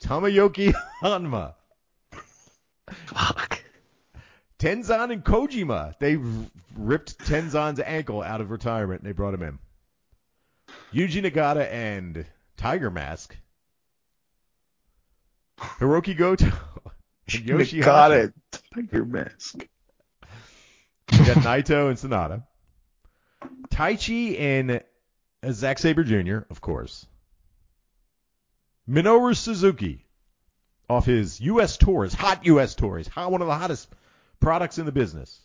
Tamayoki 0.04 0.76
Hanma. 1.02 1.56
Fuck. 3.08 3.47
Tenzan 4.60 5.12
and 5.12 5.24
Kojima. 5.24 5.98
They 6.00 6.18
ripped 6.76 7.20
Tenzan's 7.20 7.80
ankle 7.80 8.22
out 8.22 8.42
of 8.42 8.52
retirement 8.52 9.02
and 9.02 9.10
they 9.10 9.14
brought 9.14 9.34
him 9.34 9.44
in. 9.44 9.60
Yuji 10.94 11.24
Nagata 11.24 11.72
and 11.72 12.26
Tiger 12.58 12.90
Mask. 12.90 13.36
Hiroki 15.58 16.16
Goto. 16.16 16.52
and 17.34 17.46
Yoshi 17.46 17.80
got 17.82 18.12
it. 18.12 18.34
Tiger 18.74 19.06
mask. 19.06 19.56
We 21.12 21.18
got 21.26 21.38
Naito 21.38 21.90
and 21.90 21.98
Sanada. 21.98 22.44
Taichi 23.70 24.40
and 24.40 24.82
Zack 25.52 25.80
Sabre 25.80 26.04
Jr., 26.04 26.40
of 26.50 26.62
course. 26.62 27.06
Minoru 28.90 29.36
Suzuki 29.36 30.06
off 30.90 31.06
his 31.06 31.42
U.S. 31.42 31.78
tour, 31.78 32.04
his 32.04 32.14
hot 32.14 32.46
U.S. 32.46 32.76
tour, 32.76 32.98
his 32.98 33.08
hot, 33.08 33.32
one 33.32 33.42
of 33.42 33.48
the 33.48 33.56
hottest 33.56 33.90
products 34.40 34.78
in 34.78 34.86
the 34.86 34.92
business. 34.92 35.42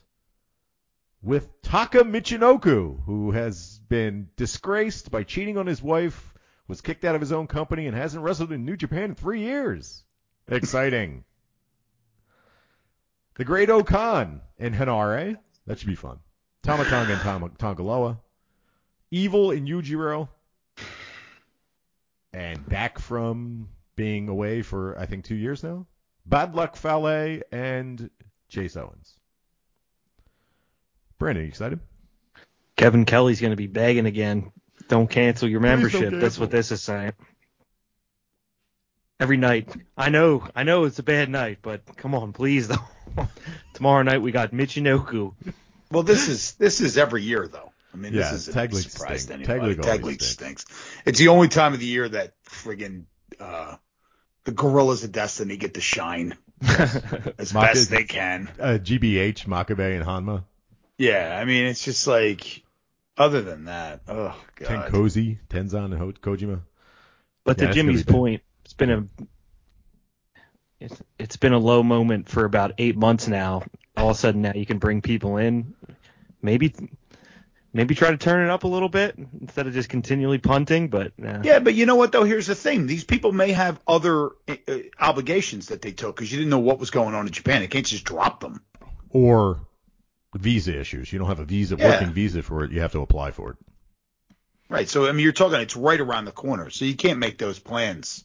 With 1.22 1.62
Taka 1.62 2.00
Michinoku, 2.00 3.04
who 3.04 3.30
has 3.30 3.78
been 3.88 4.28
disgraced 4.36 5.10
by 5.10 5.22
cheating 5.22 5.56
on 5.56 5.66
his 5.66 5.82
wife, 5.82 6.34
was 6.66 6.80
kicked 6.80 7.04
out 7.04 7.14
of 7.14 7.20
his 7.20 7.32
own 7.32 7.46
company, 7.46 7.86
and 7.86 7.96
hasn't 7.96 8.24
wrestled 8.24 8.52
in 8.52 8.64
New 8.64 8.76
Japan 8.76 9.04
in 9.04 9.14
three 9.14 9.40
years. 9.40 10.04
Exciting. 10.48 11.24
The 13.34 13.46
Great 13.46 13.70
O-Khan 13.70 14.42
and 14.58 14.74
Henare. 14.74 15.38
That 15.66 15.78
should 15.78 15.88
be 15.88 15.94
fun. 15.94 16.18
Tamatanga 16.62 17.12
and 17.12 17.20
Tama- 17.22 17.48
Tongaloa. 17.48 18.18
Evil 19.10 19.52
and 19.52 19.66
Yujiro. 19.66 20.28
And 22.34 22.66
back 22.68 22.98
from 22.98 23.70
being 23.96 24.28
away 24.28 24.60
for, 24.60 24.98
I 24.98 25.06
think, 25.06 25.24
two 25.24 25.34
years 25.34 25.62
now. 25.62 25.86
Bad 26.26 26.54
Luck 26.54 26.76
Fale 26.76 27.40
and 27.50 28.10
Chase 28.52 28.76
Owens. 28.76 29.14
Brandon, 31.18 31.44
you 31.44 31.48
excited? 31.48 31.80
Kevin 32.76 33.06
Kelly's 33.06 33.40
going 33.40 33.52
to 33.52 33.56
be 33.56 33.66
begging 33.66 34.06
again. 34.06 34.52
Don't 34.88 35.08
cancel 35.08 35.48
your 35.48 35.60
Please 35.60 35.68
don't 35.68 35.80
membership. 35.80 36.20
That's 36.20 36.38
what 36.38 36.50
this 36.50 36.70
is 36.70 36.82
saying. 36.82 37.12
Every 39.18 39.38
night. 39.38 39.74
I 39.96 40.10
know. 40.10 40.46
I 40.54 40.64
know 40.64 40.84
it's 40.84 40.98
a 40.98 41.02
bad 41.02 41.30
night, 41.30 41.58
but 41.62 41.96
come 41.96 42.14
on, 42.14 42.32
please 42.32 42.68
though. 42.68 42.88
Tomorrow 43.74 44.02
night 44.02 44.20
we 44.20 44.32
got 44.32 44.52
Michinoku. 44.52 45.32
Well, 45.90 46.02
this 46.02 46.28
is 46.28 46.52
this 46.54 46.80
is 46.80 46.98
every 46.98 47.22
year 47.22 47.48
though. 47.48 47.72
I 47.94 47.96
mean, 47.96 48.12
Yeah, 48.12 48.32
this 48.32 48.48
isn't 48.48 48.54
Tag 48.54 48.72
a 48.72 48.76
League 48.76 48.90
surprise 48.90 49.26
to 49.26 49.32
stink. 49.34 49.46
Tag 49.46 49.62
anybody. 49.62 49.74
League 49.74 49.82
Tag 49.82 50.04
League 50.04 50.22
stinks. 50.22 50.62
stinks. 50.62 51.02
It's 51.06 51.18
the 51.18 51.28
only 51.28 51.48
time 51.48 51.72
of 51.72 51.80
the 51.80 51.86
year 51.86 52.08
that 52.08 52.34
friggin' 52.44 53.04
uh, 53.38 53.76
the 54.44 54.52
Guerrillas 54.52 55.04
of 55.04 55.12
Destiny 55.12 55.56
get 55.56 55.74
to 55.74 55.80
shine 55.80 56.36
as 57.38 57.52
Maka- 57.52 57.74
best 57.74 57.90
they 57.90 58.04
can. 58.04 58.48
Uh, 58.58 58.78
GBH, 58.82 59.46
Makabe, 59.46 59.96
and 59.96 60.04
Hanma. 60.04 60.44
Yeah, 60.98 61.38
I 61.40 61.44
mean, 61.44 61.66
it's 61.66 61.84
just 61.84 62.06
like 62.06 62.62
other 63.16 63.42
than 63.42 63.64
that, 63.64 64.02
oh 64.08 64.36
god. 64.56 64.90
TenKoji, 64.90 65.38
Tenzan, 65.48 65.86
and 65.86 65.94
Ho- 65.94 66.12
Kojima. 66.12 66.60
But 67.44 67.60
Yeah, 67.60 67.68
to 67.68 67.74
Jimmy's 67.74 68.04
be 68.04 68.12
point, 68.12 68.42
it's 68.64 68.74
been 68.74 68.90
a 68.90 69.06
it's, 70.80 71.02
it's 71.18 71.36
been 71.36 71.52
a 71.52 71.58
low 71.58 71.82
moment 71.82 72.28
for 72.28 72.44
about 72.44 72.74
eight 72.78 72.96
months 72.96 73.28
now. 73.28 73.62
All 73.96 74.10
of 74.10 74.16
a 74.16 74.18
sudden 74.18 74.42
now 74.42 74.52
you 74.54 74.66
can 74.66 74.78
bring 74.78 75.02
people 75.02 75.36
in. 75.36 75.74
Maybe 76.40 76.74
maybe 77.72 77.94
try 77.94 78.10
to 78.10 78.16
turn 78.16 78.46
it 78.46 78.50
up 78.50 78.64
a 78.64 78.68
little 78.68 78.88
bit 78.88 79.16
instead 79.40 79.66
of 79.66 79.72
just 79.72 79.88
continually 79.88 80.38
punting. 80.38 80.88
But 80.88 81.12
uh, 81.24 81.40
Yeah, 81.42 81.58
but 81.58 81.74
you 81.74 81.86
know 81.86 81.96
what 81.96 82.12
though? 82.12 82.24
Here's 82.24 82.46
the 82.46 82.54
thing: 82.54 82.86
these 82.86 83.04
people 83.04 83.32
may 83.32 83.52
have 83.52 83.80
other 83.86 84.30
uh, 84.48 84.56
uh, 84.68 84.78
obligations 85.00 85.66
that 85.68 85.82
they 85.82 85.92
took 85.92 86.16
because 86.16 86.30
you 86.30 86.38
didn't 86.38 86.50
know 86.50 86.58
what 86.58 86.78
was 86.78 86.90
going 86.90 87.14
on 87.14 87.26
in 87.26 87.32
Japan. 87.32 87.60
They 87.60 87.68
can't 87.68 87.86
just 87.86 88.04
drop 88.04 88.40
them. 88.40 88.62
Or 89.10 89.60
visa 90.34 90.78
issues. 90.78 91.12
You 91.12 91.18
don't 91.18 91.28
have 91.28 91.40
a 91.40 91.44
visa, 91.44 91.76
Yeah. 91.78 91.88
working 91.90 92.12
visa 92.12 92.42
for 92.42 92.64
it. 92.64 92.72
You 92.72 92.80
have 92.80 92.92
to 92.92 93.00
apply 93.00 93.32
for 93.32 93.50
it. 93.50 93.56
Right. 94.68 94.88
So 94.88 95.06
I 95.06 95.12
mean, 95.12 95.24
you're 95.24 95.32
talking 95.32 95.60
it's 95.60 95.76
right 95.76 96.00
around 96.00 96.24
the 96.24 96.32
corner, 96.32 96.70
so 96.70 96.84
you 96.84 96.96
can't 96.96 97.18
make 97.18 97.38
those 97.38 97.58
plans. 97.58 98.24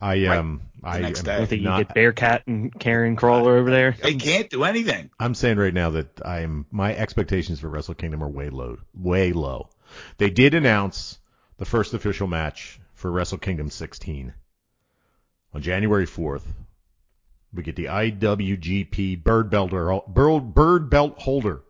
I 0.00 0.26
Right. 0.26 0.38
um 0.38 0.62
I 0.82 1.00
next 1.00 1.22
day. 1.22 1.34
I 1.34 1.38
don't 1.38 1.46
think 1.46 1.62
you 1.62 1.68
get 1.68 1.94
Bearcat 1.94 2.46
and 2.46 2.72
Karen 2.78 3.16
Crawler 3.16 3.58
over 3.58 3.70
there. 3.70 3.96
They 4.02 4.14
can't 4.14 4.48
do 4.48 4.64
anything. 4.64 5.10
I'm 5.18 5.34
saying 5.34 5.58
right 5.58 5.74
now 5.74 5.90
that 5.90 6.24
I'm 6.24 6.66
my 6.70 6.94
expectations 6.94 7.60
for 7.60 7.68
Wrestle 7.68 7.94
Kingdom 7.94 8.24
are 8.24 8.28
way 8.28 8.48
low, 8.48 8.78
way 8.94 9.32
low. 9.32 9.68
They 10.16 10.30
did 10.30 10.54
announce 10.54 11.18
the 11.58 11.66
first 11.66 11.92
official 11.92 12.26
match 12.26 12.80
for 12.94 13.10
Wrestle 13.10 13.38
Kingdom 13.38 13.68
16 13.68 14.32
on 15.52 15.62
January 15.62 16.06
4th. 16.06 16.44
We 17.52 17.62
get 17.62 17.76
the 17.76 17.86
IWGP 17.86 19.22
Bird 19.22 19.50
Belter 19.50 20.06
Bird, 20.06 20.54
Bird 20.54 20.88
Belt 20.88 21.20
holder 21.20 21.62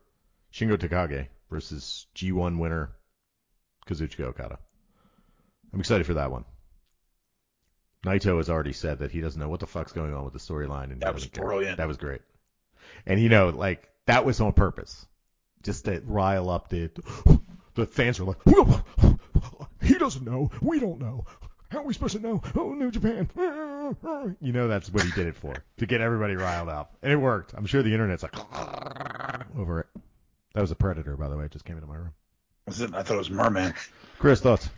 Shingo 0.53 0.77
Takagi 0.77 1.27
versus 1.51 2.07
G1 2.15 2.59
winner 2.59 2.93
Kazuchika 3.89 4.25
Okada. 4.25 4.59
I'm 5.73 5.81
excited 5.81 6.07
for 6.07 6.15
that 6.15 6.31
one. 6.31 6.45
Naito 8.05 8.39
has 8.39 8.49
already 8.49 8.73
said 8.73 9.01
that 9.01 9.11
he 9.11 9.21
doesn't 9.21 9.41
know 9.41 9.49
what 9.49 9.61
the 9.61 9.67
fuck's 9.67 9.93
going 9.93 10.15
on 10.15 10.25
with 10.25 10.33
the 10.33 10.39
storyline, 10.39 10.85
and 10.85 11.01
That 11.01 11.15
was 11.15 11.27
brilliant. 11.27 11.77
That 11.77 11.89
was 11.89 11.99
great. 11.99 12.23
And 13.07 13.21
you 13.21 13.29
know, 13.29 13.51
like 13.51 13.89
that 14.07 14.25
was 14.25 14.41
on 14.41 14.53
purpose, 14.53 15.07
just 15.63 15.85
to 15.85 16.01
rile 16.07 16.49
up 16.49 16.69
the 16.69 16.91
the 17.75 17.87
fans. 17.87 18.19
Are 18.21 18.25
like, 18.25 18.39
he 19.83 19.95
doesn't 19.95 20.25
know, 20.25 20.51
we 20.61 20.81
don't 20.81 20.99
know. 21.01 21.27
How 21.71 21.79
are 21.79 21.85
we 21.85 21.93
supposed 21.93 22.17
to 22.17 22.23
know? 22.23 22.43
Oh, 22.57 22.73
New 22.75 22.91
Japan. 22.91 23.29
You 24.41 24.53
know 24.53 24.69
that's 24.69 24.89
what 24.93 25.03
he 25.03 25.11
did 25.13 25.27
it 25.27 25.35
for 25.35 25.53
to 25.79 25.87
get 25.87 26.01
everybody 26.01 26.37
riled 26.37 26.69
up, 26.69 26.97
and 27.03 27.13
it 27.13 27.17
worked. 27.17 27.55
I'm 27.55 27.67
sure 27.67 27.83
the 27.83 27.93
internet's 27.93 28.23
like 28.23 28.37
over 29.59 29.81
it. 29.81 29.87
That 30.55 30.61
was 30.61 30.71
a 30.71 30.77
predator, 30.77 31.17
by 31.17 31.29
the 31.29 31.37
way. 31.37 31.47
It 31.47 31.51
just 31.51 31.65
came 31.65 31.77
into 31.77 31.89
my 31.89 31.97
room. 31.97 32.13
I 32.69 33.03
thought 33.03 33.15
it 33.15 33.19
was 33.19 33.31
Merman. 33.31 33.75
Chris, 34.21 34.41
thoughts? 34.41 34.71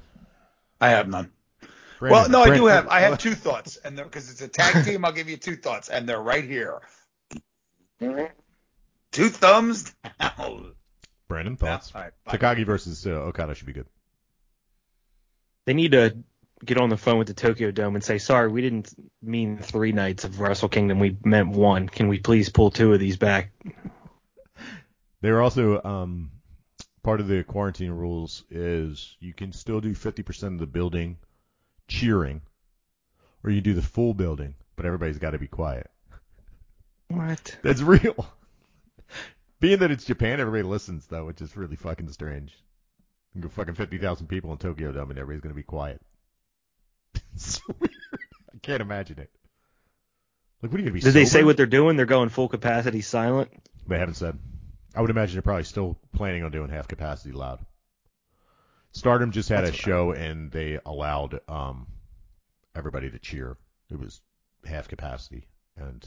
I 0.81 0.89
have 0.89 1.09
none. 1.09 1.31
Brandon, 2.03 2.33
well, 2.33 2.47
no, 2.47 2.53
I 2.53 2.57
do 2.57 2.67
have. 2.67 2.89
I 2.89 2.99
have 3.03 3.17
two 3.17 3.37
thoughts, 3.37 3.77
and 3.77 3.97
because 3.97 4.29
it's 4.29 4.43
a 4.43 4.49
tag 4.49 4.85
team, 4.85 5.05
I'll 5.05 5.13
give 5.13 5.29
you 5.29 5.37
two 5.37 5.55
thoughts, 5.55 5.89
and 5.89 6.09
they're 6.09 6.21
right 6.21 6.43
here. 6.43 6.81
Two 8.01 9.29
thumbs 9.29 9.95
down. 10.19 10.73
Brandon, 11.29 11.57
thoughts? 11.57 11.93
All 11.95 12.01
right, 12.01 12.13
bye. 12.25 12.37
Takagi 12.37 12.67
versus 12.67 13.07
uh, 13.07 13.11
Okada 13.11 13.55
should 13.55 13.69
be 13.69 13.73
good. 13.73 13.87
They 15.65 15.75
need 15.75 15.93
to 15.93 16.17
get 16.65 16.81
on 16.81 16.89
the 16.89 16.97
phone 16.97 17.19
with 17.19 17.29
the 17.29 17.35
Tokyo 17.35 17.71
Dome 17.71 17.95
and 17.95 18.03
say, 18.03 18.19
sorry, 18.19 18.51
we 18.51 18.63
didn't 18.63 18.93
mean 19.23 19.59
three 19.59 19.93
nights 19.93 20.25
of 20.25 20.41
Wrestle 20.41 20.69
Kingdom. 20.69 20.99
We 20.99 21.17
meant 21.25 21.51
one. 21.51 21.89
Can 21.89 22.09
we 22.09 22.19
please 22.19 22.49
pull 22.49 22.73
two 22.73 22.93
of 22.93 22.99
these 22.99 23.17
back? 23.17 23.53
They 25.21 25.31
were 25.31 25.41
also 25.41 25.81
um, 25.85 26.33
part 27.05 27.21
of 27.21 27.29
the 27.29 27.45
quarantine 27.45 27.93
rules 27.93 28.43
is 28.51 29.17
you 29.21 29.35
can 29.35 29.53
still 29.53 29.81
do 29.81 29.93
50% 29.93 30.43
of 30.55 30.59
the 30.59 30.67
building 30.67 31.19
cheering, 31.93 32.41
or 33.45 33.51
you 33.51 33.61
do 33.61 33.75
the 33.75 33.83
full 33.83 34.15
building, 34.15 34.55
but 34.77 34.87
everybody's 34.87 35.19
got 35.19 35.31
to 35.31 35.39
be 35.39 35.47
quiet. 35.47 35.91
What? 37.09 37.57
That's 37.63 37.83
real. 37.83 38.27
Being 39.61 39.79
that 39.81 39.91
it's 39.91 40.05
Japan, 40.05 40.41
everybody 40.41 40.65
listens 40.65 41.07
though, 41.07 41.27
which 41.27 41.41
is 41.41 41.57
really 41.57 41.77
fucking 41.77 42.09
strange. 42.09 42.57
You 43.35 43.43
go 43.43 43.49
fucking 43.49 43.75
50,000 43.75 44.27
people 44.27 44.51
in 44.53 44.59
Tokyo 44.59 44.93
Dome 44.93 45.11
and 45.11 45.19
everybody's 45.19 45.43
gonna 45.43 45.55
be 45.55 45.63
quiet. 45.63 46.01
it's 47.35 47.61
weird. 47.69 47.93
I 48.53 48.59
can't 48.63 48.83
imagine 48.83 49.19
it. 49.19 49.31
Like, 50.63 50.73
what 50.73 50.79
are 50.79 50.83
you 50.83 50.91
gonna 50.91 50.95
be? 50.95 51.01
Did 51.01 51.15
they 51.15 51.25
say 51.27 51.45
what 51.45 51.57
they're 51.57 51.67
doing? 51.67 51.97
They're 51.97 52.07
going 52.07 52.29
full 52.29 52.49
capacity 52.49 53.03
silent? 53.03 53.51
They 53.87 53.99
haven't 53.99 54.15
said. 54.15 54.39
I 54.95 55.01
would 55.01 55.11
imagine 55.11 55.35
they're 55.35 55.43
probably 55.43 55.65
still 55.65 55.99
planning 56.13 56.43
on 56.43 56.51
doing 56.51 56.69
half 56.69 56.89
capacity 56.89 57.33
loud. 57.33 57.65
Stardom 58.93 59.33
just 59.33 59.49
had 59.49 59.65
That's 59.65 59.77
a 59.77 59.81
show 59.81 60.13
and 60.13 60.51
they 60.51 60.79
allowed 60.85 61.41
um 61.49 61.87
everybody 62.75 63.11
to 63.11 63.19
cheer. 63.19 63.57
It 63.91 63.99
was 63.99 64.21
half 64.65 64.89
capacity 64.89 65.49
and 65.77 66.07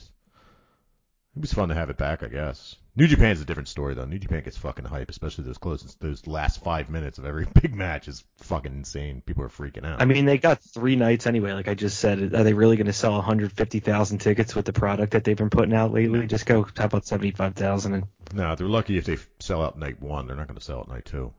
it 1.36 1.42
was 1.42 1.52
fun 1.52 1.68
to 1.68 1.74
have 1.74 1.90
it 1.90 1.98
back, 1.98 2.22
I 2.22 2.28
guess. 2.28 2.76
New 2.94 3.06
Japan's 3.06 3.42
a 3.42 3.44
different 3.44 3.68
story 3.68 3.92
though. 3.94 4.06
New 4.06 4.18
Japan 4.18 4.42
gets 4.42 4.56
fucking 4.56 4.86
hype, 4.86 5.10
especially 5.10 5.44
those 5.44 5.58
close 5.58 5.82
those 6.00 6.26
last 6.26 6.64
five 6.64 6.88
minutes 6.88 7.18
of 7.18 7.26
every 7.26 7.46
big 7.60 7.74
match 7.74 8.08
is 8.08 8.24
fucking 8.38 8.72
insane. 8.72 9.20
People 9.20 9.44
are 9.44 9.50
freaking 9.50 9.84
out. 9.84 10.00
I 10.00 10.06
mean, 10.06 10.24
they 10.24 10.38
got 10.38 10.62
three 10.62 10.96
nights 10.96 11.26
anyway. 11.26 11.52
Like 11.52 11.68
I 11.68 11.74
just 11.74 11.98
said, 11.98 12.34
are 12.34 12.42
they 12.42 12.54
really 12.54 12.76
going 12.76 12.86
to 12.86 12.94
sell 12.94 13.12
150,000 13.12 14.18
tickets 14.18 14.54
with 14.54 14.64
the 14.64 14.72
product 14.72 15.12
that 15.12 15.24
they've 15.24 15.36
been 15.36 15.50
putting 15.50 15.74
out 15.74 15.92
lately? 15.92 16.26
Just 16.26 16.46
go, 16.46 16.64
top 16.64 16.86
about 16.86 17.04
75,000? 17.06 17.94
And 17.94 18.04
No, 18.32 18.54
they're 18.54 18.66
lucky 18.66 18.96
if 18.96 19.04
they 19.04 19.18
sell 19.40 19.62
out 19.62 19.78
night 19.78 20.00
one. 20.00 20.26
They're 20.26 20.36
not 20.36 20.46
going 20.46 20.58
to 20.58 20.64
sell 20.64 20.78
out 20.78 20.88
night 20.88 21.04
two. 21.04 21.34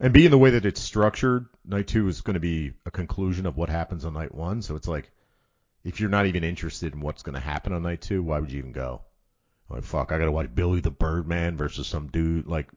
And 0.00 0.14
being 0.14 0.30
the 0.30 0.38
way 0.38 0.50
that 0.50 0.64
it's 0.64 0.80
structured, 0.80 1.46
night 1.64 1.86
two 1.86 2.08
is 2.08 2.22
going 2.22 2.34
to 2.34 2.40
be 2.40 2.72
a 2.86 2.90
conclusion 2.90 3.44
of 3.44 3.58
what 3.58 3.68
happens 3.68 4.06
on 4.06 4.14
night 4.14 4.34
one. 4.34 4.62
So 4.62 4.74
it's 4.74 4.88
like, 4.88 5.10
if 5.84 6.00
you're 6.00 6.08
not 6.08 6.24
even 6.24 6.42
interested 6.42 6.94
in 6.94 7.00
what's 7.00 7.22
going 7.22 7.34
to 7.34 7.40
happen 7.40 7.74
on 7.74 7.82
night 7.82 8.00
two, 8.00 8.22
why 8.22 8.40
would 8.40 8.50
you 8.50 8.58
even 8.58 8.72
go? 8.72 9.02
Like, 9.68 9.84
fuck, 9.84 10.10
I 10.10 10.18
got 10.18 10.24
to 10.24 10.32
watch 10.32 10.54
Billy 10.54 10.80
the 10.80 10.90
Birdman 10.90 11.58
versus 11.58 11.86
some 11.86 12.08
dude, 12.08 12.46
like, 12.46 12.70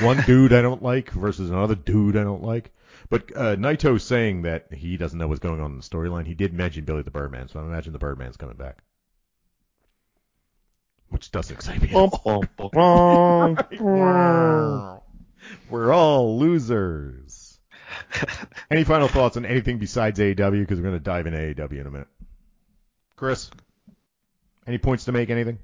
one 0.00 0.20
dude 0.26 0.52
I 0.52 0.62
don't 0.62 0.82
like 0.82 1.10
versus 1.10 1.48
another 1.48 1.76
dude 1.76 2.16
I 2.16 2.24
don't 2.24 2.42
like. 2.42 2.72
But 3.08 3.30
uh, 3.36 3.56
Naito's 3.56 4.02
saying 4.02 4.42
that 4.42 4.72
he 4.72 4.96
doesn't 4.96 5.18
know 5.18 5.28
what's 5.28 5.40
going 5.40 5.60
on 5.60 5.72
in 5.72 5.76
the 5.76 5.82
storyline. 5.82 6.26
He 6.26 6.34
did 6.34 6.52
mention 6.52 6.84
Billy 6.84 7.02
the 7.02 7.10
Birdman, 7.10 7.48
so 7.48 7.60
I 7.60 7.62
imagine 7.62 7.92
the 7.92 7.98
Birdman's 7.98 8.36
coming 8.36 8.56
back. 8.56 8.78
Which 11.08 11.30
doesn't 11.30 11.54
excite 11.54 11.82
me. 11.82 11.88
at 15.50 15.56
all. 15.58 15.58
We're 15.70 15.92
all 15.92 16.38
losers. 16.38 17.58
Any 18.70 18.84
final 18.84 19.08
thoughts 19.08 19.36
on 19.36 19.44
anything 19.44 19.78
besides 19.78 20.18
AEW? 20.18 20.60
Because 20.60 20.78
we're 20.78 20.84
going 20.84 20.94
to 20.94 21.00
dive 21.00 21.26
into 21.26 21.38
AEW 21.38 21.80
in 21.80 21.86
a 21.86 21.90
minute. 21.90 22.08
Chris, 23.16 23.50
any 24.66 24.78
points 24.78 25.04
to 25.04 25.12
make? 25.12 25.30
Anything? 25.30 25.58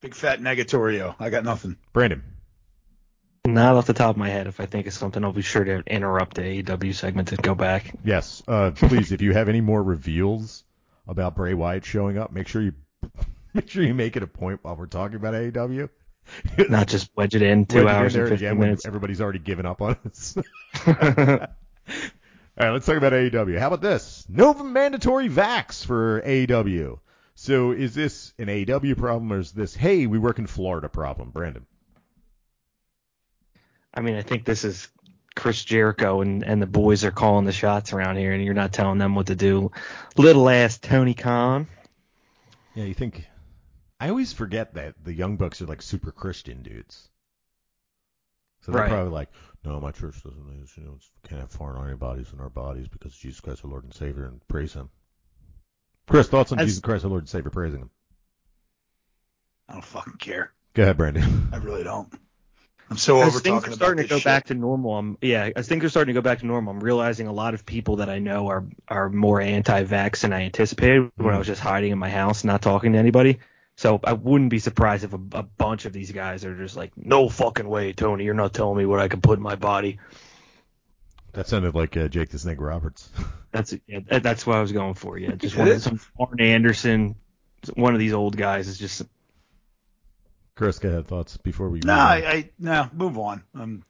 Big 0.00 0.14
fat 0.14 0.40
negatorio. 0.40 1.14
I 1.18 1.30
got 1.30 1.44
nothing. 1.44 1.76
Brandon, 1.92 2.22
Not 3.46 3.74
off 3.76 3.86
the 3.86 3.92
top 3.94 4.10
of 4.10 4.16
my 4.16 4.28
head. 4.28 4.46
If 4.46 4.60
I 4.60 4.66
think 4.66 4.86
of 4.86 4.92
something, 4.92 5.22
I'll 5.24 5.32
be 5.32 5.42
sure 5.42 5.64
to 5.64 5.82
interrupt 5.86 6.34
the 6.36 6.42
AEW 6.62 6.94
segment 6.94 7.32
and 7.32 7.42
go 7.42 7.54
back. 7.54 7.92
yes. 8.04 8.42
Uh, 8.46 8.70
please, 8.70 9.12
if 9.12 9.20
you 9.22 9.32
have 9.32 9.48
any 9.48 9.60
more 9.60 9.82
reveals 9.82 10.64
about 11.08 11.34
Bray 11.36 11.54
Wyatt 11.54 11.84
showing 11.84 12.16
up, 12.18 12.32
make 12.32 12.48
sure 12.48 12.62
you 12.62 12.72
make 13.54 13.68
sure 13.68 13.82
you 13.82 13.94
make 13.94 14.16
it 14.16 14.22
a 14.22 14.26
point 14.26 14.60
while 14.62 14.76
we're 14.76 14.86
talking 14.86 15.16
about 15.16 15.34
AEW. 15.34 15.88
Not 16.68 16.88
just 16.88 17.10
wedge 17.16 17.34
it 17.34 17.42
in 17.42 17.66
two 17.66 17.84
Wedge 17.84 17.84
in 17.84 17.88
hours 17.90 18.12
there 18.14 18.22
and 18.22 18.30
15 18.30 18.46
again 18.46 18.58
when 18.58 18.68
minutes. 18.68 18.86
everybody's 18.86 19.20
already 19.20 19.38
given 19.38 19.66
up 19.66 19.82
on 19.82 19.96
us. 20.06 20.36
All 22.58 22.66
right, 22.66 22.72
let's 22.72 22.86
talk 22.86 22.96
about 22.96 23.12
AEW. 23.12 23.58
How 23.58 23.66
about 23.66 23.82
this? 23.82 24.24
No 24.28 24.54
mandatory 24.54 25.28
vax 25.28 25.84
for 25.84 26.22
AEW. 26.22 26.98
So 27.34 27.72
is 27.72 27.94
this 27.94 28.32
an 28.38 28.46
AEW 28.46 28.96
problem 28.96 29.30
or 29.32 29.40
is 29.40 29.52
this, 29.52 29.74
hey, 29.74 30.06
we 30.06 30.18
work 30.18 30.38
in 30.38 30.46
Florida 30.46 30.88
problem? 30.88 31.30
Brandon. 31.30 31.66
I 33.92 34.00
mean, 34.00 34.16
I 34.16 34.22
think 34.22 34.44
this 34.44 34.64
is 34.64 34.88
Chris 35.34 35.62
Jericho 35.62 36.22
and, 36.22 36.42
and 36.42 36.60
the 36.60 36.66
boys 36.66 37.04
are 37.04 37.10
calling 37.10 37.44
the 37.44 37.52
shots 37.52 37.92
around 37.92 38.16
here, 38.16 38.32
and 38.32 38.42
you're 38.42 38.54
not 38.54 38.72
telling 38.72 38.98
them 38.98 39.14
what 39.14 39.26
to 39.26 39.34
do. 39.34 39.70
Little 40.16 40.48
ass 40.48 40.78
Tony 40.78 41.14
Khan. 41.14 41.66
Yeah, 42.74 42.84
you 42.84 42.94
think. 42.94 43.26
I 43.98 44.10
always 44.10 44.32
forget 44.32 44.74
that 44.74 44.94
the 45.02 45.12
Young 45.14 45.36
Bucks 45.36 45.62
are 45.62 45.66
like 45.66 45.82
super 45.82 46.12
Christian 46.12 46.62
dudes. 46.62 47.08
So 48.60 48.72
they're 48.72 48.82
Right. 48.82 48.90
probably 48.90 49.12
like, 49.12 49.30
no, 49.64 49.80
my 49.80 49.92
church 49.92 50.22
doesn't, 50.22 50.68
you 50.76 50.84
know, 50.84 50.98
can't 51.22 51.40
have 51.40 51.50
foreign 51.50 51.82
antibodies 51.82 52.32
in 52.32 52.40
our 52.40 52.50
bodies 52.50 52.88
because 52.88 53.16
Jesus 53.16 53.40
Christ, 53.40 53.64
our 53.64 53.70
Lord 53.70 53.84
and 53.84 53.94
Savior, 53.94 54.26
and 54.26 54.46
praise 54.48 54.74
Him. 54.74 54.90
Chris, 56.08 56.28
thoughts 56.28 56.52
on 56.52 56.58
That's- 56.58 56.70
Jesus 56.70 56.82
Christ, 56.82 57.04
our 57.04 57.10
Lord 57.10 57.22
and 57.22 57.28
Savior, 57.28 57.50
praising 57.50 57.80
Him? 57.80 57.90
I 59.68 59.74
don't 59.74 59.84
fucking 59.84 60.18
care. 60.18 60.52
Go 60.74 60.82
ahead, 60.82 60.96
Brandon. 60.96 61.48
I 61.52 61.56
really 61.56 61.84
don't. 61.84 62.12
I'm 62.88 62.96
so 62.96 63.20
As 63.20 63.28
over 63.28 63.40
things 63.40 63.44
talking 63.44 63.54
are 63.54 63.66
about 63.66 63.76
starting 63.76 63.96
to 63.96 64.02
this 64.02 64.10
go 64.10 64.18
shit. 64.18 64.24
back 64.24 64.44
to 64.46 64.54
normal, 64.54 64.96
I'm 64.96 65.18
yeah. 65.20 65.50
As 65.56 65.66
things 65.66 65.82
are 65.82 65.88
starting 65.88 66.14
to 66.14 66.20
go 66.20 66.22
back 66.22 66.38
to 66.40 66.46
normal, 66.46 66.72
I'm 66.72 66.80
realizing 66.80 67.26
a 67.26 67.32
lot 67.32 67.54
of 67.54 67.66
people 67.66 67.96
that 67.96 68.08
I 68.08 68.20
know 68.20 68.46
are 68.46 68.64
are 68.86 69.08
more 69.10 69.40
anti-vax 69.40 70.20
than 70.20 70.32
I 70.32 70.42
anticipated 70.42 71.10
when 71.16 71.30
I 71.30 71.32
hmm. 71.32 71.38
was 71.38 71.48
just 71.48 71.60
hiding 71.60 71.90
in 71.90 71.98
my 71.98 72.10
house, 72.10 72.44
not 72.44 72.62
talking 72.62 72.92
to 72.92 72.98
anybody. 72.98 73.40
So 73.76 74.00
I 74.02 74.14
wouldn't 74.14 74.50
be 74.50 74.58
surprised 74.58 75.04
if 75.04 75.12
a, 75.12 75.20
a 75.32 75.42
bunch 75.42 75.84
of 75.84 75.92
these 75.92 76.10
guys 76.10 76.44
are 76.44 76.56
just 76.56 76.76
like, 76.76 76.92
no 76.96 77.28
fucking 77.28 77.68
way, 77.68 77.92
Tony, 77.92 78.24
you're 78.24 78.34
not 78.34 78.54
telling 78.54 78.78
me 78.78 78.86
what 78.86 79.00
I 79.00 79.08
can 79.08 79.20
put 79.20 79.38
in 79.38 79.42
my 79.42 79.54
body. 79.56 79.98
That 81.32 81.46
sounded 81.46 81.74
like 81.74 81.96
uh, 81.96 82.08
Jake 82.08 82.30
the 82.30 82.38
Snake 82.38 82.60
Roberts. 82.60 83.10
That's 83.52 83.74
yeah, 83.86 84.00
that's 84.20 84.46
what 84.46 84.56
I 84.56 84.60
was 84.60 84.72
going 84.72 84.92
for. 84.94 85.16
Yeah, 85.16 85.30
just 85.34 85.54
It 85.54 85.58
one 85.58 85.68
of 85.68 85.74
is. 85.76 85.82
some 85.82 85.98
Arn 86.20 86.40
Anderson, 86.40 87.14
one 87.74 87.94
of 87.94 88.00
these 88.00 88.12
old 88.12 88.36
guys 88.36 88.68
is 88.68 88.76
just 88.76 89.02
Chris, 90.56 90.78
go 90.78 90.88
ahead. 90.90 91.06
Thoughts 91.06 91.38
before 91.38 91.70
we. 91.70 91.80
No, 91.80 91.92
on? 91.94 91.98
I, 91.98 92.16
I 92.26 92.50
no, 92.58 92.90
move 92.92 93.16
on. 93.18 93.42
Um, 93.54 93.82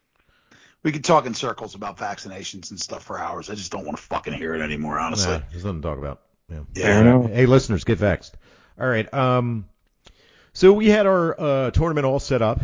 we 0.84 0.92
could 0.92 1.04
talk 1.04 1.26
in 1.26 1.34
circles 1.34 1.74
about 1.74 1.96
vaccinations 1.96 2.70
and 2.70 2.78
stuff 2.80 3.02
for 3.02 3.18
hours. 3.18 3.50
I 3.50 3.54
just 3.56 3.72
don't 3.72 3.84
want 3.84 3.96
to 3.96 4.02
fucking 4.04 4.34
hear 4.34 4.54
it 4.54 4.60
anymore, 4.60 5.00
honestly. 5.00 5.32
Nah, 5.32 5.40
there's 5.50 5.64
nothing 5.64 5.82
to 5.82 5.88
talk 5.88 5.98
about. 5.98 6.22
Yeah. 6.48 6.60
Yeah. 6.74 7.00
enough. 7.00 7.30
Hey, 7.30 7.46
listeners, 7.46 7.82
get 7.82 7.98
vexed. 7.98 8.36
All 8.78 8.86
right. 8.86 9.12
Um, 9.12 9.66
so 10.56 10.72
we 10.72 10.88
had 10.88 11.04
our 11.06 11.38
uh, 11.38 11.70
tournament 11.70 12.06
all 12.06 12.18
set 12.18 12.40
up, 12.40 12.62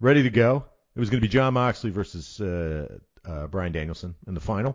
ready 0.00 0.22
to 0.22 0.30
go. 0.30 0.64
It 0.94 0.98
was 0.98 1.10
going 1.10 1.20
to 1.20 1.28
be 1.28 1.30
Jon 1.30 1.52
Moxley 1.52 1.90
versus 1.90 2.40
uh, 2.40 2.96
uh, 3.26 3.46
Bryan 3.48 3.72
Danielson 3.72 4.14
in 4.26 4.32
the 4.32 4.40
final. 4.40 4.74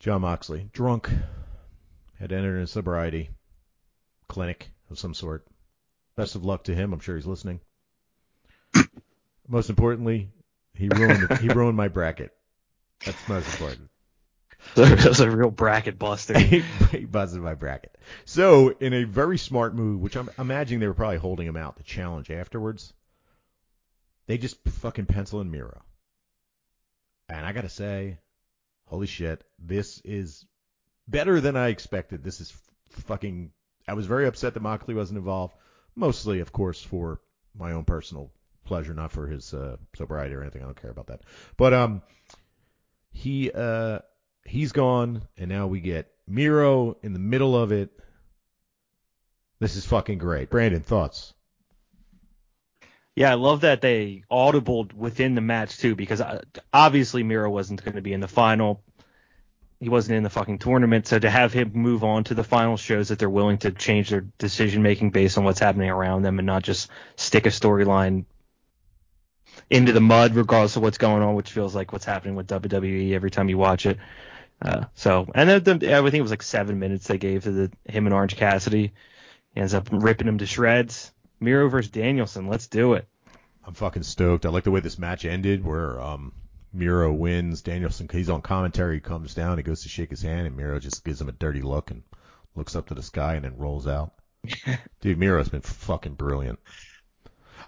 Jon 0.00 0.20
Moxley, 0.20 0.68
drunk, 0.74 1.08
had 2.18 2.30
entered 2.30 2.60
a 2.60 2.66
sobriety 2.66 3.30
clinic 4.28 4.68
of 4.90 4.98
some 4.98 5.14
sort. 5.14 5.46
Best 6.14 6.34
of 6.34 6.44
luck 6.44 6.64
to 6.64 6.74
him. 6.74 6.92
I'm 6.92 7.00
sure 7.00 7.16
he's 7.16 7.24
listening. 7.24 7.60
Most 9.48 9.70
importantly, 9.70 10.28
he 10.74 10.90
ruined 10.90 11.38
he 11.38 11.48
ruined 11.48 11.78
my 11.78 11.88
bracket. 11.88 12.32
That's 13.06 13.28
most 13.28 13.50
important. 13.50 13.88
that 14.74 15.04
was 15.04 15.20
a 15.20 15.30
real 15.30 15.50
bracket 15.50 15.98
buster. 15.98 16.38
he 16.38 17.04
busted 17.04 17.40
my 17.40 17.54
bracket. 17.54 17.96
So, 18.24 18.70
in 18.70 18.92
a 18.92 19.04
very 19.04 19.38
smart 19.38 19.74
move, 19.74 20.00
which 20.00 20.16
I'm 20.16 20.30
imagining 20.38 20.80
they 20.80 20.86
were 20.86 20.94
probably 20.94 21.18
holding 21.18 21.46
him 21.46 21.56
out 21.56 21.76
to 21.76 21.82
challenge 21.82 22.30
afterwards, 22.30 22.92
they 24.26 24.38
just 24.38 24.56
fucking 24.66 25.06
pencil 25.06 25.40
in 25.40 25.50
Miro. 25.50 25.82
And 27.28 27.44
I 27.44 27.52
gotta 27.52 27.68
say, 27.68 28.18
holy 28.86 29.06
shit, 29.06 29.44
this 29.58 30.00
is 30.04 30.44
better 31.08 31.40
than 31.40 31.56
I 31.56 31.68
expected. 31.68 32.22
This 32.22 32.40
is 32.40 32.52
fucking. 32.88 33.52
I 33.88 33.94
was 33.94 34.06
very 34.06 34.26
upset 34.26 34.54
that 34.54 34.60
Moxley 34.60 34.94
wasn't 34.94 35.18
involved, 35.18 35.54
mostly, 35.96 36.40
of 36.40 36.52
course, 36.52 36.82
for 36.82 37.20
my 37.54 37.72
own 37.72 37.84
personal 37.84 38.30
pleasure, 38.64 38.94
not 38.94 39.10
for 39.10 39.26
his 39.26 39.52
uh, 39.52 39.76
sobriety 39.96 40.34
or 40.34 40.42
anything. 40.42 40.62
I 40.62 40.66
don't 40.66 40.80
care 40.80 40.90
about 40.90 41.08
that. 41.08 41.22
But 41.56 41.74
um, 41.74 42.02
he 43.12 43.50
uh 43.50 43.98
he's 44.44 44.72
gone, 44.72 45.22
and 45.36 45.48
now 45.48 45.66
we 45.66 45.80
get 45.80 46.12
Miro 46.26 46.96
in 47.02 47.12
the 47.12 47.18
middle 47.18 47.56
of 47.56 47.72
it. 47.72 47.90
This 49.60 49.76
is 49.76 49.86
fucking 49.86 50.18
great. 50.18 50.50
Brandon, 50.50 50.82
thoughts? 50.82 51.34
Yeah, 53.14 53.30
I 53.30 53.34
love 53.34 53.60
that 53.60 53.80
they 53.80 54.24
audibled 54.30 54.94
within 54.94 55.34
the 55.34 55.40
match 55.40 55.78
too, 55.78 55.94
because 55.94 56.20
uh, 56.20 56.42
obviously 56.72 57.22
Miro 57.22 57.50
wasn't 57.50 57.84
going 57.84 57.96
to 57.96 58.02
be 58.02 58.12
in 58.12 58.20
the 58.20 58.28
final. 58.28 58.82
He 59.80 59.88
wasn't 59.88 60.16
in 60.16 60.22
the 60.22 60.30
fucking 60.30 60.58
tournament, 60.58 61.06
so 61.06 61.18
to 61.18 61.28
have 61.28 61.52
him 61.52 61.72
move 61.74 62.04
on 62.04 62.24
to 62.24 62.34
the 62.34 62.44
final 62.44 62.76
shows 62.76 63.08
that 63.08 63.18
they're 63.18 63.28
willing 63.28 63.58
to 63.58 63.72
change 63.72 64.10
their 64.10 64.20
decision 64.38 64.82
making 64.82 65.10
based 65.10 65.36
on 65.36 65.44
what's 65.44 65.58
happening 65.58 65.90
around 65.90 66.22
them 66.22 66.38
and 66.38 66.46
not 66.46 66.62
just 66.62 66.88
stick 67.16 67.46
a 67.46 67.50
storyline 67.50 68.24
into 69.68 69.92
the 69.92 70.00
mud 70.00 70.34
regardless 70.34 70.76
of 70.76 70.82
what's 70.82 70.98
going 70.98 71.22
on, 71.22 71.34
which 71.34 71.50
feels 71.50 71.74
like 71.74 71.92
what's 71.92 72.04
happening 72.04 72.36
with 72.36 72.46
WWE 72.46 73.12
every 73.12 73.30
time 73.30 73.48
you 73.48 73.58
watch 73.58 73.84
it. 73.86 73.98
Uh, 74.62 74.84
so, 74.94 75.28
and 75.34 75.48
then 75.48 75.78
the, 75.78 75.96
I 75.96 76.00
think 76.02 76.14
it 76.14 76.22
was 76.22 76.30
like 76.30 76.42
seven 76.42 76.78
minutes 76.78 77.08
they 77.08 77.18
gave 77.18 77.44
to 77.44 77.50
the 77.50 77.72
him 77.84 78.06
and 78.06 78.14
Orange 78.14 78.36
Cassidy. 78.36 78.92
He 79.54 79.60
ends 79.60 79.74
up 79.74 79.88
ripping 79.90 80.28
him 80.28 80.38
to 80.38 80.46
shreds. 80.46 81.10
Miro 81.40 81.68
versus 81.68 81.90
Danielson. 81.90 82.46
Let's 82.46 82.68
do 82.68 82.92
it. 82.94 83.08
I'm 83.66 83.74
fucking 83.74 84.04
stoked. 84.04 84.46
I 84.46 84.50
like 84.50 84.64
the 84.64 84.70
way 84.70 84.80
this 84.80 84.98
match 84.98 85.24
ended, 85.24 85.64
where 85.64 86.00
um 86.00 86.32
Miro 86.72 87.12
wins. 87.12 87.62
Danielson, 87.62 88.08
he's 88.10 88.30
on 88.30 88.40
commentary, 88.40 88.96
he 88.96 89.00
comes 89.00 89.34
down, 89.34 89.58
he 89.58 89.64
goes 89.64 89.82
to 89.82 89.88
shake 89.88 90.10
his 90.10 90.22
hand, 90.22 90.46
and 90.46 90.56
Miro 90.56 90.78
just 90.78 91.04
gives 91.04 91.20
him 91.20 91.28
a 91.28 91.32
dirty 91.32 91.62
look 91.62 91.90
and 91.90 92.02
looks 92.54 92.76
up 92.76 92.86
to 92.86 92.94
the 92.94 93.02
sky 93.02 93.34
and 93.34 93.44
then 93.44 93.58
rolls 93.58 93.86
out. 93.86 94.12
Dude, 95.00 95.18
Miro's 95.18 95.48
been 95.48 95.60
fucking 95.60 96.14
brilliant. 96.14 96.58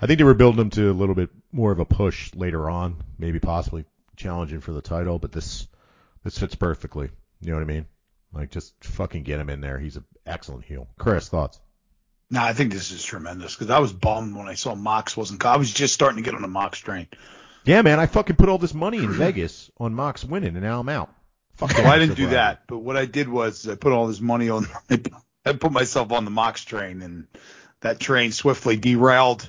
I 0.01 0.07
think 0.07 0.19
they 0.19 0.25
were 0.25 0.35
building 0.35 0.61
him 0.61 0.71
to 0.71 0.91
a 0.91 0.93
little 0.93 1.15
bit 1.15 1.31
more 1.53 1.73
of 1.73 1.81
a 1.81 1.85
push 1.85 2.35
later 2.35 2.71
on, 2.71 3.03
maybe 3.19 3.41
possibly 3.41 3.85
challenging 4.17 4.61
for 4.61 4.73
the 4.73 4.81
title, 4.81 5.19
but 5.19 5.33
this 5.33 5.69
this 6.25 6.39
fits 6.39 6.55
perfectly. 6.55 7.11
You 7.41 7.51
know 7.51 7.57
what 7.57 7.63
I 7.63 7.73
mean? 7.73 7.87
Like 8.33 8.51
just 8.51 8.75
fucking 8.83 9.23
get 9.23 9.39
him 9.39 9.51
in 9.51 9.61
there. 9.61 9.79
He's 9.79 9.97
an 9.97 10.05
excellent 10.27 10.65
heel. 10.65 10.89
Chris, 10.99 11.29
thoughts? 11.29 11.61
No, 12.31 12.43
I 12.43 12.53
think 12.55 12.73
this 12.73 12.91
is 12.91 13.05
tremendous 13.05 13.55
because 13.55 13.71
I 13.71 13.79
was 13.79 13.93
bummed 13.93 14.35
when 14.35 14.49
I 14.49 14.55
saw 14.55 14.75
Mox 14.75 15.17
wasn't. 15.17 15.45
I 15.45 15.57
was 15.57 15.73
just 15.73 15.95
starting 15.95 16.17
to 16.17 16.23
get 16.29 16.35
on 16.35 16.43
the 16.43 16.49
Mox 16.49 16.79
train. 16.79 17.07
Yeah, 17.65 17.83
man, 17.83 18.01
I 18.01 18.07
fucking 18.07 18.37
put 18.37 18.49
all 18.49 18.59
this 18.59 18.75
money 18.75 18.99
in 18.99 19.13
Vegas 19.13 19.71
on 19.79 19.95
Mox 19.95 20.25
winning, 20.25 20.57
and 20.57 20.63
now 20.63 20.81
I'm 20.81 20.89
out. 20.89 21.15
Fuck 21.57 21.79
well, 21.79 21.87
I 21.87 21.99
didn't 21.99 22.17
do 22.17 22.29
that, 22.29 22.63
but 22.67 22.79
what 22.79 22.97
I 22.97 23.07
did 23.07 23.29
was 23.29 23.69
I 23.69 23.77
put 23.77 23.93
all 23.93 24.09
this 24.09 24.21
money 24.21 24.51
on. 24.51 24.67
I 25.47 25.53
put 25.53 25.73
myself 25.73 26.11
on 26.11 26.25
the 26.25 26.31
Mox 26.31 26.65
train, 26.65 27.03
and 27.03 27.27
that 27.81 28.01
train 28.01 28.33
swiftly 28.33 28.77
derailed, 28.77 29.49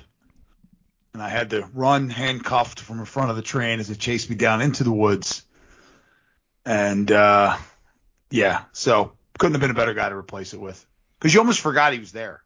and 1.12 1.22
I 1.22 1.28
had 1.28 1.50
to 1.50 1.68
run 1.74 2.08
handcuffed 2.08 2.80
from 2.80 3.00
in 3.00 3.06
front 3.06 3.30
of 3.30 3.36
the 3.36 3.42
train 3.42 3.80
as 3.80 3.90
it 3.90 3.98
chased 3.98 4.30
me 4.30 4.36
down 4.36 4.62
into 4.62 4.84
the 4.84 4.92
woods. 4.92 5.45
And 6.66 7.10
uh, 7.12 7.56
yeah, 8.30 8.64
so 8.72 9.12
couldn't 9.38 9.54
have 9.54 9.60
been 9.60 9.70
a 9.70 9.74
better 9.74 9.94
guy 9.94 10.08
to 10.08 10.16
replace 10.16 10.52
it 10.52 10.60
with 10.60 10.84
because 11.18 11.32
you 11.32 11.40
almost 11.40 11.60
forgot 11.60 11.92
he 11.92 12.00
was 12.00 12.12
there. 12.12 12.42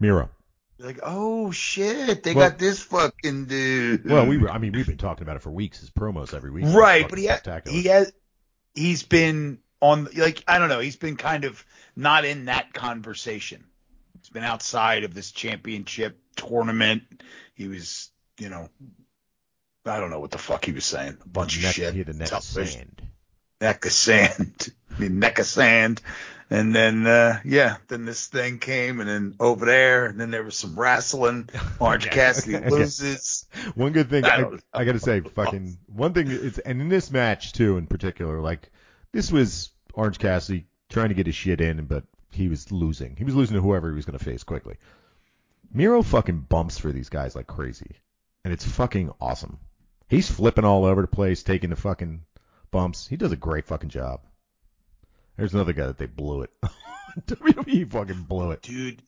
Miro. 0.00 0.28
You're 0.76 0.88
like, 0.88 1.00
oh 1.02 1.50
shit, 1.52 2.22
they 2.24 2.34
Well- 2.34 2.50
got 2.50 2.58
this 2.58 2.82
fucking 2.82 3.46
dude. 3.46 4.08
Well, 4.08 4.26
we 4.26 4.38
were, 4.38 4.50
I 4.50 4.58
mean, 4.58 4.72
we've 4.72 4.86
been 4.86 4.98
talking 4.98 5.22
about 5.22 5.36
it 5.36 5.42
for 5.42 5.50
weeks. 5.50 5.80
His 5.80 5.90
promos 5.90 6.34
every 6.34 6.50
week. 6.50 6.66
right, 6.66 7.08
but 7.08 7.18
he 7.18 7.26
ha- 7.26 7.36
spectacular. 7.36 7.76
he 7.76 7.88
has 7.88 8.12
he's 8.74 9.04
been 9.04 9.58
on 9.80 10.08
like 10.16 10.42
I 10.48 10.58
don't 10.58 10.68
know, 10.68 10.80
he's 10.80 10.96
been 10.96 11.16
kind 11.16 11.44
of 11.44 11.64
not 11.94 12.24
in 12.24 12.46
that 12.46 12.74
conversation. 12.74 13.64
He's 14.18 14.30
been 14.30 14.44
outside 14.44 15.04
of 15.04 15.14
this 15.14 15.30
championship 15.30 16.20
tournament. 16.34 17.04
He 17.54 17.68
was, 17.68 18.10
you 18.38 18.48
know, 18.48 18.68
I 19.86 20.00
don't 20.00 20.10
know 20.10 20.20
what 20.20 20.32
the 20.32 20.38
fuck 20.38 20.64
he 20.64 20.72
was 20.72 20.84
saying. 20.84 21.18
A 21.24 21.28
bunch 21.28 21.56
neck, 21.56 21.70
of 21.70 21.74
shit. 21.74 21.92
He 21.94 22.00
had 22.00 22.14
neck 22.16 22.28
sand. 22.42 23.02
Neck 23.60 23.84
of 23.84 23.92
sand, 23.92 24.72
neck 24.98 25.38
of 25.38 25.46
sand. 25.46 26.00
And 26.50 26.74
then, 26.74 27.06
uh, 27.06 27.40
yeah, 27.44 27.76
then 27.88 28.06
this 28.06 28.26
thing 28.26 28.58
came 28.58 29.00
and 29.00 29.08
then 29.08 29.34
over 29.38 29.66
there 29.66 30.06
and 30.06 30.18
then 30.18 30.30
there 30.30 30.42
was 30.42 30.56
some 30.56 30.78
wrestling. 30.78 31.50
Orange 31.80 32.06
Okay, 32.06 32.14
Cassidy 32.14 32.56
okay. 32.56 32.70
loses. 32.70 33.46
One 33.74 33.92
good 33.92 34.08
thing 34.08 34.24
I 34.24 34.42
I, 34.42 34.50
I, 34.72 34.84
gotta 34.84 34.98
say, 34.98 35.20
fucking 35.20 35.76
one 35.86 36.14
thing 36.14 36.28
is, 36.28 36.58
and 36.58 36.80
in 36.80 36.88
this 36.88 37.10
match 37.10 37.52
too, 37.52 37.76
in 37.76 37.86
particular, 37.86 38.40
like 38.40 38.70
this 39.12 39.30
was 39.30 39.70
Orange 39.92 40.18
Cassidy 40.18 40.66
trying 40.88 41.10
to 41.10 41.14
get 41.14 41.26
his 41.26 41.34
shit 41.34 41.60
in, 41.60 41.84
but 41.84 42.04
he 42.30 42.48
was 42.48 42.72
losing. 42.72 43.16
He 43.16 43.24
was 43.24 43.34
losing 43.34 43.56
to 43.56 43.60
whoever 43.60 43.90
he 43.90 43.96
was 43.96 44.06
gonna 44.06 44.18
face 44.18 44.42
quickly. 44.42 44.76
Miro 45.70 46.02
fucking 46.02 46.46
bumps 46.48 46.78
for 46.78 46.92
these 46.92 47.10
guys 47.10 47.36
like 47.36 47.46
crazy, 47.46 47.96
and 48.42 48.54
it's 48.54 48.64
fucking 48.64 49.12
awesome. 49.20 49.58
He's 50.08 50.30
flipping 50.30 50.64
all 50.64 50.86
over 50.86 51.02
the 51.02 51.08
place, 51.08 51.42
taking 51.42 51.68
the 51.68 51.76
fucking 51.76 52.22
bumps. 52.70 53.06
He 53.06 53.16
does 53.16 53.32
a 53.32 53.36
great 53.36 53.66
fucking 53.66 53.90
job. 53.90 54.20
There's 55.36 55.54
another 55.54 55.72
guy 55.72 55.86
that 55.86 55.98
they 55.98 56.06
blew 56.06 56.42
it. 56.42 56.50
WWE 57.26 57.90
fucking 57.90 58.22
blew 58.24 58.50
it. 58.52 58.62
Dude, 58.62 59.02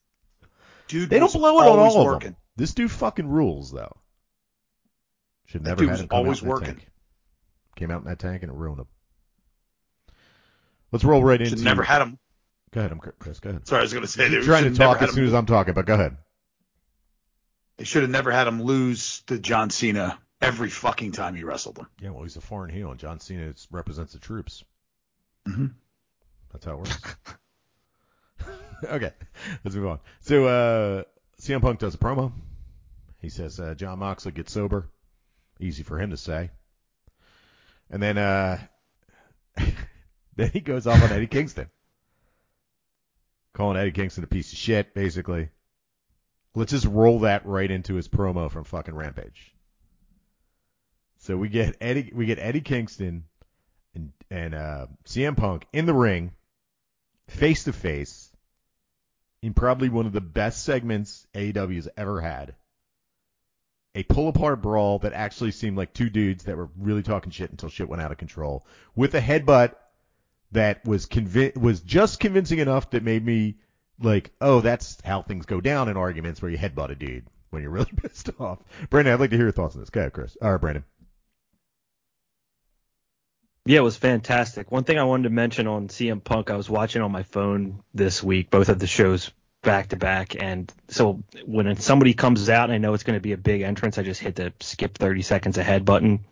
dude, 0.89 1.11
They 1.11 1.19
don't 1.19 1.33
blow 1.33 1.61
it 1.61 1.69
on 1.69 1.79
all 1.79 2.01
of 2.01 2.07
working. 2.07 2.31
them. 2.31 2.37
This 2.57 2.75
dude 2.75 2.91
fucking 2.91 3.29
rules, 3.29 3.73
though. 3.73 3.97
Should 5.47 5.65
never 5.65 5.77
dude 5.81 5.89
had 5.89 5.93
was 5.95 6.01
him 6.03 6.09
come 6.09 6.19
always 6.19 6.39
out 6.39 6.43
in 6.43 6.49
that 6.49 6.53
working. 6.55 6.75
tank. 6.77 6.87
Came 7.77 7.91
out 7.91 8.03
in 8.03 8.09
that 8.09 8.19
tank 8.19 8.43
and 8.43 8.53
it 8.53 8.55
ruined 8.57 8.81
him. 8.81 8.87
Let's 10.93 11.05
roll 11.05 11.23
right 11.23 11.41
into. 11.41 11.57
Should 11.57 11.65
never 11.65 11.83
had 11.83 12.03
him. 12.03 12.19
Go 12.73 12.81
ahead, 12.81 12.93
I'm 12.93 12.99
Chris. 13.01 13.41
Go 13.41 13.51
ahead. 13.51 13.67
Sorry, 13.67 13.81
I 13.81 13.83
was 13.83 13.93
going 13.93 14.05
to 14.05 14.11
say 14.11 14.27
I'm 14.27 14.43
trying 14.43 14.65
to 14.65 14.75
talk 14.79 15.03
as 15.03 15.13
soon 15.13 15.27
as 15.27 15.35
I'm 15.35 15.47
talking, 15.47 15.75
but 15.75 15.87
go 15.87 15.95
ahead. 15.95 16.17
They 17.79 17.85
should 17.85 18.03
have 18.03 18.11
never 18.11 18.31
had 18.31 18.47
him 18.47 18.63
lose 18.63 19.23
to 19.23 19.39
John 19.39 19.71
Cena 19.71 20.19
every 20.41 20.71
fucking 20.71 21.13
time 21.13 21.35
he 21.35 21.45
wrestled 21.45 21.79
him. 21.79 21.87
Yeah, 22.01 22.11
well, 22.11 22.23
he's 22.23 22.37
a 22.37 22.41
foreign 22.41 22.71
heel, 22.71 22.91
and 22.91 22.99
John 22.99 23.21
Cena 23.21 23.55
represents 23.71 24.13
the 24.13 24.19
troops. 24.19 24.65
Mm-hmm. 25.47 25.67
That's 26.53 26.65
how 26.65 26.73
it 26.73 26.79
works. 26.79 27.17
okay, 28.85 29.13
let's 29.65 29.77
move 29.77 29.87
on. 29.87 30.01
So, 30.21 30.47
uh, 30.47 31.03
CM 31.41 31.61
Punk 31.61 31.79
does 31.79 31.95
a 31.95 31.99
promo. 31.99 32.33
He 33.21 33.29
says, 33.29 33.61
uh, 33.61 33.75
Jon 33.75 33.99
Moxley 33.99 34.33
gets 34.33 34.53
sober. 34.53 34.89
Easy 35.59 35.83
for 35.83 35.99
him 35.99 36.11
to 36.11 36.17
say. 36.17 36.51
And 37.91 38.03
then, 38.03 38.17
uh, 38.17 38.59
then 40.37 40.51
he 40.53 40.61
goes 40.61 40.87
off 40.87 41.03
on 41.03 41.13
Eddie 41.13 41.27
Kingston. 41.27 41.69
Calling 43.53 43.77
Eddie 43.77 43.91
Kingston 43.91 44.25
a 44.25 44.29
piece 44.29 44.53
of 44.53 44.59
shit, 44.59 44.95
basically. 44.95 45.51
Let's 46.55 46.73
just 46.73 46.87
roll 46.87 47.21
that 47.21 47.47
right 47.47 47.71
into 47.71 47.95
his 47.95 48.09
promo 48.09 48.51
from 48.51 48.65
fucking 48.65 48.95
Rampage. 48.95 49.55
So 51.21 51.37
we 51.37 51.49
get 51.51 51.77
Eddie, 51.81 52.13
we 52.15 52.25
get 52.27 52.39
Eddie 52.39 52.63
Kingston 52.63 53.25
and 53.95 54.13
and 54.31 54.55
uh, 54.55 54.87
CM 55.05 55.37
Punk 55.37 55.67
in 55.73 55.85
the 55.85 55.95
ring, 55.95 56.33
face 57.29 57.65
to 57.65 57.75
face, 57.75 58.33
in 59.43 59.53
probably 59.53 59.91
one 59.91 60.07
of 60.07 60.13
the 60.13 60.23
best 60.23 60.65
segments 60.65 61.27
AEW's 61.35 61.89
ever 61.97 62.23
had. 62.23 62.55
A 63.95 64.03
pull 64.05 64.29
apart 64.29 64.63
brawl 64.63 65.01
that 65.01 65.13
actually 65.13 65.51
seemed 65.51 65.77
like 65.77 65.93
two 65.93 66.09
dudes 66.09 66.45
that 66.45 66.57
were 66.57 66.71
really 66.79 67.03
talking 67.03 67.33
shit 67.33 67.51
until 67.51 67.69
shit 67.69 67.89
went 67.89 68.01
out 68.01 68.13
of 68.13 68.19
control, 68.19 68.65
with 68.95 69.15
a 69.15 69.21
headbutt 69.21 69.75
that 70.53 70.83
was 70.87 71.07
convi- 71.07 71.57
was 71.57 71.81
just 71.81 72.19
convincing 72.19 72.61
enough 72.61 72.91
that 72.91 73.03
made 73.03 73.25
me 73.25 73.57
like, 74.01 74.31
oh, 74.41 74.61
that's 74.61 74.97
how 75.05 75.21
things 75.21 75.45
go 75.45 75.61
down 75.61 75.91
in 75.91 75.99
arguments 75.99 76.41
where 76.41 76.51
you 76.51 76.57
headbutt 76.57 76.91
a 76.91 76.95
dude 76.95 77.27
when 77.51 77.61
you're 77.63 77.73
really 77.73 77.93
pissed 77.97 78.31
off. 78.39 78.61
Brandon, 78.89 79.13
I'd 79.13 79.21
like 79.21 79.31
to 79.31 79.37
hear 79.37 79.47
your 79.47 79.53
thoughts 79.53 79.75
on 79.75 79.83
this. 79.83 79.91
Go 79.91 80.01
ahead, 80.01 80.15
Chris. 80.15 80.35
Or 80.41 80.59
Brandon. 80.59 80.85
Yeah, 83.67 83.79
it 83.79 83.83
was 83.83 83.97
fantastic. 83.97 84.73
One 84.73 84.85
thing 84.85 84.99
I 84.99 85.05
wanted 85.05 85.25
to 85.25 85.31
mention 85.31 85.67
on 85.67 85.89
CM 85.89 86.23
Punk, 86.25 86.51
I 86.51 86.57
was 86.57 86.71
watching 86.71 87.03
on 87.03 87.13
my 87.13 87.23
phone 87.23 87.83
this 87.93 88.23
week, 88.23 88.51
both 88.51 88.69
of 88.69 88.79
the 88.79 88.87
shows 88.87 89.31
back 89.63 89.89
to 89.89 89.97
back, 89.97 90.43
and 90.43 90.73
so 90.89 91.23
when 91.45 91.77
somebody 91.77 92.15
comes 92.15 92.49
out 92.49 92.65
and 92.65 92.73
I 92.73 92.79
know 92.79 92.95
it's 92.95 93.03
going 93.03 93.19
to 93.19 93.23
be 93.23 93.33
a 93.33 93.37
big 93.37 93.61
entrance, 93.61 93.99
I 93.99 94.03
just 94.03 94.21
hit 94.21 94.37
the 94.37 94.55
skip 94.61 94.97
30 94.97 95.21
seconds 95.23 95.59
ahead 95.59 95.85
button. 95.85 96.25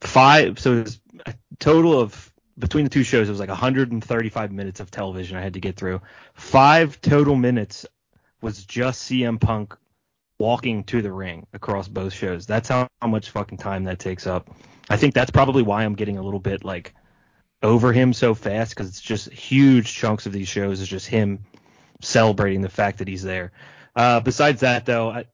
Five, 0.00 0.58
so 0.58 0.72
it 0.72 0.82
was 0.84 1.00
a 1.26 1.34
total 1.58 2.00
of 2.00 2.32
between 2.58 2.84
the 2.84 2.90
two 2.90 3.02
shows, 3.02 3.28
it 3.28 3.32
was 3.32 3.40
like 3.40 3.50
135 3.50 4.52
minutes 4.52 4.80
of 4.80 4.90
television 4.90 5.36
I 5.36 5.42
had 5.42 5.54
to 5.54 5.60
get 5.60 5.76
through. 5.76 6.00
Five 6.34 7.00
total 7.02 7.36
minutes 7.36 7.84
was 8.40 8.64
just 8.64 9.10
CM 9.10 9.40
Punk 9.40 9.76
walking 10.38 10.84
to 10.84 11.02
the 11.02 11.12
ring 11.12 11.46
across 11.52 11.88
both 11.88 12.12
shows. 12.12 12.46
That's 12.46 12.68
how, 12.68 12.88
how 13.00 13.08
much 13.08 13.30
fucking 13.30 13.58
time 13.58 13.84
that 13.84 13.98
takes 13.98 14.26
up. 14.26 14.50
I 14.88 14.96
think 14.96 15.14
that's 15.14 15.30
probably 15.30 15.62
why 15.62 15.84
I'm 15.84 15.94
getting 15.94 16.18
a 16.18 16.22
little 16.22 16.40
bit 16.40 16.64
like 16.64 16.94
over 17.62 17.92
him 17.92 18.12
so 18.12 18.34
fast 18.34 18.70
because 18.70 18.88
it's 18.88 19.00
just 19.00 19.32
huge 19.32 19.94
chunks 19.94 20.26
of 20.26 20.32
these 20.32 20.48
shows 20.48 20.80
is 20.80 20.88
just 20.88 21.06
him 21.06 21.44
celebrating 22.00 22.60
the 22.60 22.68
fact 22.68 22.98
that 22.98 23.08
he's 23.08 23.22
there. 23.22 23.52
Uh, 23.94 24.20
besides 24.20 24.60
that, 24.60 24.84
though, 24.84 25.10
I, 25.10 25.24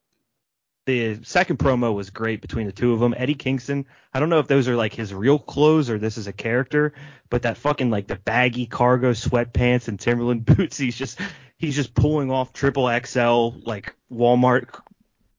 the 0.87 1.23
second 1.23 1.59
promo 1.59 1.95
was 1.95 2.11
great 2.11 2.41
between 2.41 2.67
the 2.67 2.73
two 2.73 2.93
of 2.93 3.01
them. 3.01 3.15
Eddie 3.17 3.35
Kingston, 3.35 3.87
I 4.13 4.21
don't 4.21 4.31
know 4.31 4.39
if 4.39 4.49
those 4.49 4.69
are 4.69 4.77
like 4.77 4.93
his 4.93 5.13
real 5.15 5.39
clothes 5.39 5.91
or 5.91 5.99
this 5.99 6.19
is 6.19 6.27
a 6.27 6.33
character, 6.33 6.93
but 7.31 7.43
that 7.43 7.57
fucking 7.57 7.91
like 7.91 8.07
the 8.07 8.17
baggy 8.17 8.67
cargo 8.67 9.13
sweatpants 9.13 9.89
and 9.89 9.99
Timberland 9.99 10.45
boots, 10.47 10.79
he's 10.79 10.97
just 10.97 11.21
he's 11.57 11.77
just 11.77 11.95
pulling 11.95 12.31
off 12.31 12.53
triple 12.53 12.91
XL 13.05 13.51
like 13.65 13.95
Walmart 14.13 14.81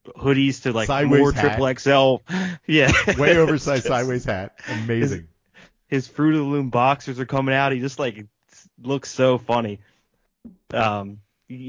hoodies 0.06 0.64
to 0.64 0.74
like 0.74 0.88
Sideways 0.88 1.20
more 1.20 1.32
hat. 1.32 1.58
triple 1.58 1.74
XL. 1.76 2.34
Yeah. 2.68 2.91
Way 3.18 3.38
oversized 3.38 3.84
just- 3.84 3.88
sideways 3.88 4.26
hat. 4.26 4.58
Amazing. 4.68 5.28
his 5.88 6.08
Fruit 6.08 6.34
of 6.36 6.39
the 6.41 6.45
Loom 6.45 6.70
boxers 6.70 7.20
are 7.20 7.26
coming 7.26 7.54
out. 7.56 7.72
He 7.72 7.80
just 7.80 7.99
like 7.99 8.26
looks 8.82 9.10
so 9.12 9.38
funny. 9.38 9.80
Um, 10.74 11.20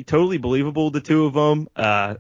totally 0.07 0.39
believable, 0.39 0.91
the 0.91 1.01
two 1.01 1.27
of 1.27 1.35
them. 1.35 1.69
Uh, 1.77 2.17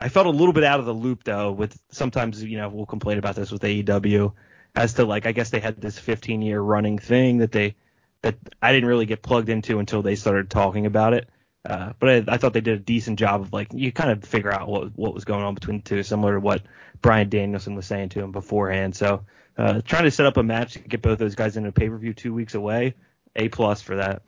I 0.00 0.08
felt 0.08 0.26
a 0.26 0.30
little 0.30 0.52
bit 0.52 0.64
out 0.64 0.80
of 0.80 0.86
the 0.86 0.92
loop 0.94 1.24
though. 1.24 1.52
With 1.52 1.78
sometimes 1.90 2.42
you 2.42 2.58
know 2.58 2.68
we'll 2.68 2.86
complain 2.86 3.18
about 3.18 3.34
this 3.36 3.50
with 3.50 3.62
AEW 3.62 4.32
as 4.74 4.94
to 4.94 5.04
like 5.04 5.24
I 5.26 5.32
guess 5.32 5.50
they 5.50 5.60
had 5.60 5.80
this 5.80 5.98
15 5.98 6.42
year 6.42 6.60
running 6.60 6.98
thing 6.98 7.38
that 7.38 7.52
they 7.52 7.76
that 8.22 8.36
I 8.60 8.72
didn't 8.72 8.88
really 8.88 9.06
get 9.06 9.22
plugged 9.22 9.48
into 9.48 9.78
until 9.78 10.02
they 10.02 10.16
started 10.16 10.50
talking 10.50 10.84
about 10.86 11.14
it. 11.14 11.28
Uh, 11.66 11.92
but 11.98 12.08
I, 12.08 12.24
I, 12.28 12.36
thought 12.36 12.52
they 12.52 12.60
did 12.60 12.78
a 12.78 12.82
decent 12.82 13.18
job 13.18 13.40
of 13.40 13.52
like 13.52 13.72
you 13.72 13.90
kind 13.90 14.10
of 14.10 14.22
figure 14.24 14.52
out 14.52 14.68
what 14.68 14.96
what 14.96 15.12
was 15.12 15.24
going 15.24 15.42
on 15.42 15.54
between 15.54 15.78
the 15.78 15.82
two, 15.82 16.02
similar 16.04 16.34
to 16.34 16.40
what 16.40 16.62
Bryan 17.02 17.28
Danielson 17.28 17.74
was 17.74 17.86
saying 17.86 18.10
to 18.10 18.20
him 18.20 18.30
beforehand. 18.30 18.94
So 18.94 19.24
uh, 19.58 19.80
trying 19.80 20.04
to 20.04 20.12
set 20.12 20.26
up 20.26 20.36
a 20.36 20.44
match 20.44 20.74
to 20.74 20.78
get 20.78 21.02
both 21.02 21.18
those 21.18 21.34
guys 21.34 21.56
into 21.56 21.70
a 21.70 21.72
pay 21.72 21.88
per 21.88 21.98
view 21.98 22.14
two 22.14 22.32
weeks 22.32 22.54
away, 22.54 22.94
a 23.34 23.48
plus 23.48 23.82
for 23.82 23.96
that. 23.96 24.22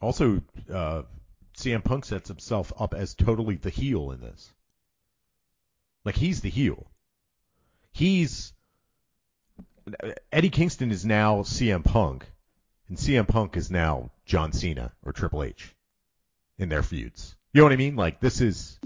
Also, 0.00 0.42
uh, 0.72 1.02
CM 1.56 1.84
Punk 1.84 2.06
sets 2.06 2.26
himself 2.28 2.72
up 2.76 2.92
as 2.92 3.14
totally 3.14 3.54
the 3.54 3.70
heel 3.70 4.10
in 4.10 4.20
this. 4.20 4.52
Like 6.04 6.16
he's 6.16 6.40
the 6.40 6.50
heel. 6.50 6.90
He's 7.92 8.52
Eddie 10.32 10.50
Kingston 10.50 10.90
is 10.90 11.04
now 11.04 11.42
CM 11.42 11.84
Punk, 11.84 12.26
and 12.88 12.98
CM 12.98 13.28
Punk 13.28 13.56
is 13.56 13.70
now 13.70 14.10
John 14.26 14.50
Cena 14.50 14.92
or 15.04 15.12
Triple 15.12 15.44
H 15.44 15.73
in 16.58 16.68
their 16.68 16.82
feuds. 16.82 17.34
You 17.52 17.60
know 17.60 17.66
what 17.66 17.72
I 17.72 17.76
mean? 17.76 17.96
Like 17.96 18.20
this 18.20 18.40
is 18.40 18.78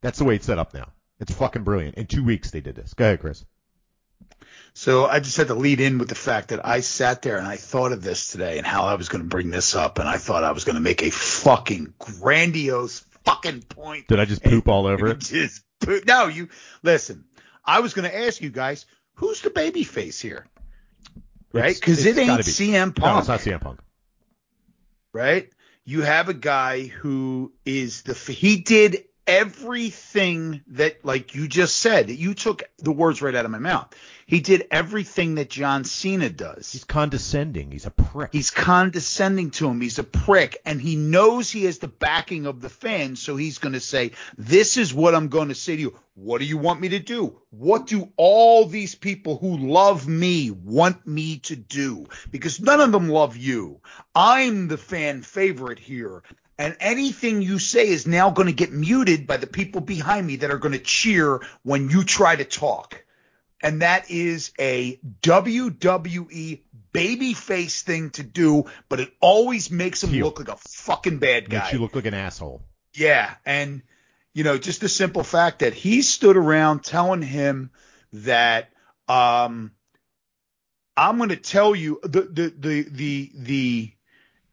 that's 0.00 0.18
the 0.18 0.24
way 0.24 0.36
it's 0.36 0.46
set 0.46 0.58
up 0.58 0.74
now. 0.74 0.88
It's 1.20 1.32
fucking 1.32 1.64
brilliant. 1.64 1.96
In 1.96 2.06
two 2.06 2.24
weeks 2.24 2.50
they 2.50 2.60
did 2.60 2.74
this. 2.74 2.94
Go 2.94 3.04
ahead, 3.04 3.20
Chris. 3.20 3.44
So 4.74 5.06
I 5.06 5.20
just 5.20 5.36
had 5.36 5.48
to 5.48 5.54
lead 5.54 5.80
in 5.80 5.98
with 5.98 6.08
the 6.08 6.14
fact 6.14 6.48
that 6.48 6.66
I 6.66 6.80
sat 6.80 7.22
there 7.22 7.36
and 7.36 7.46
I 7.46 7.56
thought 7.56 7.92
of 7.92 8.02
this 8.02 8.28
today 8.32 8.58
and 8.58 8.66
how 8.66 8.84
I 8.84 8.94
was 8.94 9.08
going 9.08 9.22
to 9.22 9.28
bring 9.28 9.50
this 9.50 9.74
up, 9.74 9.98
and 9.98 10.08
I 10.08 10.16
thought 10.16 10.44
I 10.44 10.52
was 10.52 10.64
going 10.64 10.76
to 10.76 10.80
make 10.80 11.02
a 11.02 11.10
fucking 11.10 11.94
grandiose 11.98 13.04
fucking 13.24 13.62
point. 13.62 14.08
Did 14.08 14.18
I 14.18 14.24
just 14.24 14.42
poop 14.42 14.68
all 14.68 14.86
over 14.86 15.08
it? 15.08 15.18
Just 15.20 15.62
poop. 15.80 16.06
No, 16.06 16.26
you 16.26 16.48
listen. 16.82 17.24
I 17.64 17.80
was 17.80 17.94
going 17.94 18.10
to 18.10 18.16
ask 18.26 18.40
you 18.40 18.50
guys, 18.50 18.86
who's 19.14 19.40
the 19.40 19.50
baby 19.50 19.84
face 19.84 20.20
here? 20.20 20.46
Right? 21.52 21.74
Because 21.74 22.04
it 22.06 22.18
ain't 22.18 22.38
be. 22.38 22.42
CM 22.42 22.94
Punk. 22.94 22.98
No, 22.98 23.18
it's 23.18 23.28
not 23.28 23.40
CM 23.40 23.60
Punk. 23.60 23.80
Right? 25.12 25.50
You 25.84 26.02
have 26.02 26.28
a 26.28 26.34
guy 26.34 26.84
who 26.86 27.52
is 27.64 28.02
the 28.02 28.14
he 28.14 28.58
did 28.58 29.04
everything 29.32 30.60
that 30.66 31.02
like 31.06 31.34
you 31.34 31.48
just 31.48 31.78
said 31.78 32.10
you 32.10 32.34
took 32.34 32.64
the 32.78 32.92
words 32.92 33.22
right 33.22 33.34
out 33.34 33.46
of 33.46 33.50
my 33.50 33.58
mouth. 33.58 33.88
He 34.26 34.40
did 34.40 34.66
everything 34.70 35.36
that 35.36 35.48
john 35.48 35.84
cena 35.84 36.28
does. 36.28 36.70
He's 36.70 36.84
condescending. 36.84 37.70
He's 37.70 37.86
a 37.86 37.90
prick. 37.90 38.30
He's 38.30 38.50
condescending 38.50 39.50
to 39.52 39.68
him. 39.68 39.80
He's 39.80 39.98
a 39.98 40.04
prick. 40.04 40.60
And 40.66 40.80
he 40.80 40.96
knows 40.96 41.50
he 41.50 41.64
has 41.64 41.78
the 41.78 41.88
backing 41.88 42.44
of 42.44 42.60
the 42.60 42.68
fans 42.68 43.22
so 43.22 43.36
he's 43.36 43.56
going 43.56 43.72
to 43.72 43.80
say 43.80 44.12
this 44.36 44.76
is 44.76 44.92
what 44.92 45.14
i'm 45.14 45.28
going 45.28 45.48
to 45.48 45.54
say 45.54 45.76
to 45.76 45.82
you. 45.82 45.98
What 46.14 46.40
do 46.40 46.44
you 46.44 46.58
want 46.58 46.82
me 46.82 46.90
to 46.90 46.98
do? 46.98 47.40
What 47.48 47.86
do 47.86 48.12
all 48.18 48.66
these 48.66 48.94
people 48.94 49.38
who 49.38 49.56
love 49.56 50.06
me 50.06 50.50
want 50.50 51.06
me 51.06 51.38
to 51.38 51.56
do? 51.56 52.06
Because 52.30 52.60
none 52.60 52.80
of 52.80 52.92
them 52.92 53.08
love 53.08 53.38
you. 53.38 53.80
I'm 54.14 54.68
the 54.68 54.76
fan 54.76 55.22
favorite 55.22 55.78
here 55.78 56.22
and 56.58 56.76
anything 56.80 57.42
you 57.42 57.58
say 57.58 57.88
is 57.88 58.06
now 58.06 58.30
going 58.30 58.46
to 58.46 58.52
get 58.52 58.72
muted 58.72 59.26
by 59.26 59.36
the 59.36 59.46
people 59.46 59.80
behind 59.80 60.26
me 60.26 60.36
that 60.36 60.50
are 60.50 60.58
going 60.58 60.72
to 60.72 60.78
cheer 60.78 61.40
when 61.62 61.88
you 61.88 62.04
try 62.04 62.36
to 62.36 62.44
talk. 62.44 63.04
And 63.62 63.82
that 63.82 64.10
is 64.10 64.52
a 64.58 64.98
WWE 65.22 66.60
babyface 66.92 67.82
thing 67.82 68.10
to 68.10 68.22
do, 68.22 68.64
but 68.88 69.00
it 69.00 69.12
always 69.20 69.70
makes 69.70 70.02
him 70.02 70.10
look 70.10 70.38
like 70.38 70.48
a 70.48 70.56
fucking 70.56 71.18
bad 71.18 71.48
guy. 71.48 71.58
Makes 71.60 71.72
you 71.72 71.78
look 71.78 71.94
like 71.94 72.06
an 72.06 72.14
asshole. 72.14 72.62
Yeah, 72.94 73.32
and 73.46 73.82
you 74.34 74.44
know, 74.44 74.58
just 74.58 74.80
the 74.80 74.88
simple 74.88 75.22
fact 75.22 75.60
that 75.60 75.74
he 75.74 76.02
stood 76.02 76.36
around 76.36 76.84
telling 76.84 77.22
him 77.22 77.70
that 78.12 78.68
um 79.08 79.72
I'm 80.96 81.16
going 81.16 81.30
to 81.30 81.36
tell 81.36 81.74
you 81.74 82.00
the 82.02 82.22
the 82.22 82.54
the 82.58 82.82
the 82.82 83.32
the 83.34 83.92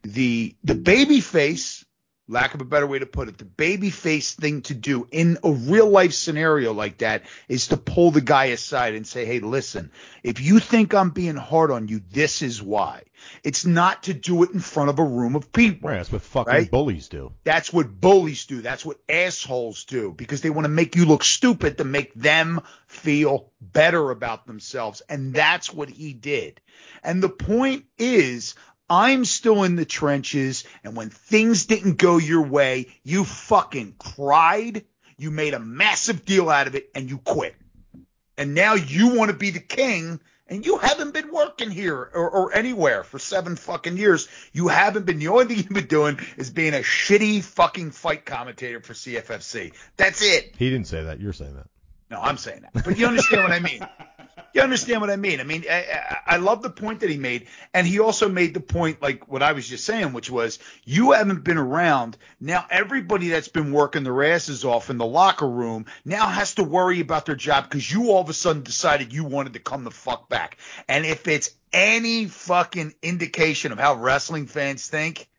the 0.03 0.55
the 0.63 0.75
baby 0.75 1.19
face 1.19 1.83
lack 2.29 2.53
of 2.53 2.61
a 2.61 2.65
better 2.65 2.87
way 2.87 2.99
to 2.99 3.05
put 3.05 3.27
it, 3.27 3.37
the 3.37 3.45
baby 3.45 3.89
face 3.89 4.33
thing 4.33 4.61
to 4.61 4.73
do 4.73 5.07
in 5.11 5.37
a 5.43 5.51
real 5.51 5.89
life 5.89 6.13
scenario 6.13 6.71
like 6.71 6.99
that 6.99 7.23
is 7.47 7.67
to 7.67 7.77
pull 7.77 8.11
the 8.11 8.21
guy 8.21 8.45
aside 8.45 8.93
and 8.93 9.05
say, 9.05 9.25
Hey, 9.25 9.39
listen, 9.39 9.91
if 10.23 10.39
you 10.39 10.59
think 10.59 10.93
I'm 10.93 11.09
being 11.09 11.35
hard 11.35 11.71
on 11.71 11.87
you, 11.87 12.01
this 12.11 12.41
is 12.41 12.61
why. 12.61 13.03
It's 13.43 13.65
not 13.65 14.03
to 14.03 14.13
do 14.13 14.43
it 14.43 14.51
in 14.51 14.59
front 14.59 14.89
of 14.89 14.99
a 14.99 15.03
room 15.03 15.35
of 15.35 15.51
people. 15.51 15.89
Right, 15.89 15.97
that's 15.97 16.11
what 16.11 16.21
fucking 16.21 16.53
right? 16.53 16.71
bullies 16.71 17.09
do. 17.09 17.33
That's 17.43 17.73
what 17.73 17.99
bullies 17.99 18.45
do. 18.45 18.61
That's 18.61 18.85
what 18.85 18.99
assholes 19.09 19.85
do 19.85 20.13
because 20.13 20.41
they 20.41 20.49
want 20.49 20.65
to 20.65 20.69
make 20.69 20.95
you 20.95 21.05
look 21.05 21.23
stupid 21.23 21.77
to 21.79 21.83
make 21.83 22.13
them 22.13 22.61
feel 22.87 23.51
better 23.59 24.11
about 24.11 24.47
themselves. 24.47 25.01
And 25.09 25.33
that's 25.33 25.73
what 25.73 25.89
he 25.89 26.13
did. 26.13 26.61
And 27.03 27.21
the 27.21 27.29
point 27.29 27.85
is, 27.97 28.55
I'm 28.89 29.25
still 29.25 29.63
in 29.63 29.75
the 29.75 29.85
trenches, 29.85 30.63
and 30.83 30.95
when 30.95 31.09
things 31.09 31.65
didn't 31.65 31.97
go 31.97 32.17
your 32.17 32.41
way, 32.41 32.87
you 33.03 33.23
fucking 33.23 33.95
cried, 33.99 34.85
you 35.17 35.31
made 35.31 35.53
a 35.53 35.59
massive 35.59 36.25
deal 36.25 36.49
out 36.49 36.67
of 36.67 36.75
it, 36.75 36.89
and 36.95 37.09
you 37.09 37.19
quit. 37.19 37.55
And 38.37 38.55
now 38.55 38.73
you 38.73 39.15
want 39.15 39.31
to 39.31 39.37
be 39.37 39.51
the 39.51 39.59
king, 39.59 40.19
and 40.47 40.65
you 40.65 40.77
haven't 40.77 41.13
been 41.13 41.31
working 41.31 41.69
here 41.69 41.95
or, 41.95 42.29
or, 42.29 42.55
anywhere 42.55 43.03
for 43.03 43.19
seven 43.19 43.55
fucking 43.55 43.97
years. 43.97 44.27
You 44.53 44.69
haven't 44.69 45.05
been. 45.05 45.19
The 45.19 45.27
only 45.27 45.45
thing 45.45 45.57
you've 45.57 45.69
been 45.69 45.85
doing 45.85 46.19
is 46.37 46.49
being 46.49 46.73
a 46.73 46.79
shitty 46.79 47.43
fucking 47.43 47.91
fight 47.91 48.25
commentator 48.25 48.79
for 48.81 48.93
CFFC. 48.93 49.73
That's 49.97 50.23
it. 50.23 50.55
He 50.57 50.69
didn't 50.69 50.87
say 50.87 51.03
that. 51.03 51.19
You're 51.19 51.33
saying 51.33 51.55
that. 51.55 51.67
No, 52.09 52.19
I'm 52.19 52.37
saying 52.37 52.61
that. 52.61 52.83
But 52.83 52.97
you 52.97 53.05
understand 53.05 53.43
what 53.43 53.51
I 53.51 53.59
mean. 53.59 53.87
You 54.53 54.61
understand 54.61 55.01
what 55.01 55.09
I 55.09 55.15
mean? 55.15 55.39
I 55.39 55.43
mean, 55.43 55.65
I, 55.69 56.17
I, 56.25 56.37
love 56.37 56.61
the 56.61 56.69
point 56.69 57.01
that 57.01 57.09
he 57.09 57.17
made, 57.17 57.47
and 57.73 57.85
he 57.85 57.99
also 57.99 58.27
made 58.27 58.53
the 58.53 58.59
point, 58.59 59.01
like 59.01 59.27
what 59.27 59.43
I 59.43 59.51
was 59.51 59.67
just 59.67 59.85
saying, 59.85 60.13
which 60.13 60.29
was 60.29 60.59
you 60.85 61.11
haven't 61.11 61.43
been 61.43 61.57
around. 61.57 62.17
Now 62.39 62.65
everybody 62.69 63.29
that's 63.29 63.47
been 63.47 63.71
working 63.71 64.03
their 64.03 64.23
asses 64.23 64.65
off 64.65 64.89
in 64.89 64.97
the 64.97 65.05
locker 65.05 65.47
room 65.47 65.85
now 66.03 66.27
has 66.27 66.55
to 66.55 66.63
worry 66.63 66.99
about 66.99 67.25
their 67.25 67.35
job 67.35 67.65
because 67.65 67.91
you 67.91 68.11
all 68.11 68.21
of 68.21 68.29
a 68.29 68.33
sudden 68.33 68.63
decided 68.63 69.13
you 69.13 69.23
wanted 69.23 69.53
to 69.53 69.59
come 69.59 69.83
the 69.83 69.91
fuck 69.91 70.29
back. 70.29 70.57
And 70.87 71.05
if 71.05 71.27
it's 71.27 71.51
any 71.71 72.25
fucking 72.25 72.95
indication 73.03 73.71
of 73.71 73.79
how 73.79 73.95
wrestling 73.95 74.47
fans 74.47 74.87
think, 74.87 75.29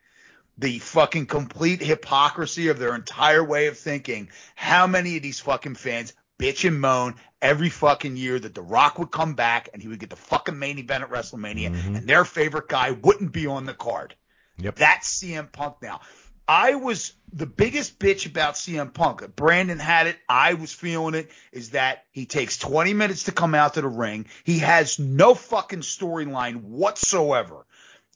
the 0.57 0.79
fucking 0.79 1.25
complete 1.25 1.81
hypocrisy 1.81 2.67
of 2.67 2.77
their 2.77 2.93
entire 2.93 3.43
way 3.43 3.67
of 3.67 3.77
thinking. 3.77 4.29
How 4.53 4.85
many 4.85 5.17
of 5.17 5.23
these 5.23 5.39
fucking 5.39 5.75
fans 5.75 6.13
bitch 6.41 6.67
and 6.67 6.81
moan 6.81 7.15
every 7.41 7.69
fucking 7.69 8.17
year 8.17 8.39
that 8.39 8.55
The 8.55 8.61
Rock 8.61 8.99
would 8.99 9.11
come 9.11 9.33
back 9.35 9.69
and 9.73 9.81
he 9.81 9.87
would 9.87 9.99
get 9.99 10.09
the 10.09 10.15
fucking 10.15 10.57
main 10.57 10.79
event 10.79 11.03
at 11.03 11.09
WrestleMania 11.09 11.71
mm-hmm. 11.71 11.95
and 11.95 12.07
their 12.07 12.25
favorite 12.25 12.67
guy 12.67 12.91
wouldn't 12.91 13.31
be 13.31 13.47
on 13.47 13.65
the 13.65 13.73
card. 13.73 14.15
Yep. 14.57 14.75
That's 14.75 15.21
CM 15.21 15.51
Punk 15.51 15.77
now. 15.81 16.01
I 16.47 16.75
was 16.75 17.13
the 17.31 17.45
biggest 17.45 17.97
bitch 17.97 18.25
about 18.25 18.55
CM 18.55 18.93
Punk. 18.93 19.35
Brandon 19.35 19.79
had 19.79 20.07
it. 20.07 20.17
I 20.27 20.55
was 20.55 20.73
feeling 20.73 21.13
it. 21.13 21.31
Is 21.51 21.69
that 21.69 22.03
he 22.11 22.25
takes 22.25 22.57
20 22.57 22.93
minutes 22.93 23.23
to 23.23 23.31
come 23.31 23.55
out 23.55 23.75
to 23.75 23.81
the 23.81 23.87
ring. 23.87 24.25
He 24.43 24.59
has 24.59 24.99
no 24.99 25.33
fucking 25.33 25.79
storyline 25.79 26.63
whatsoever. 26.63 27.65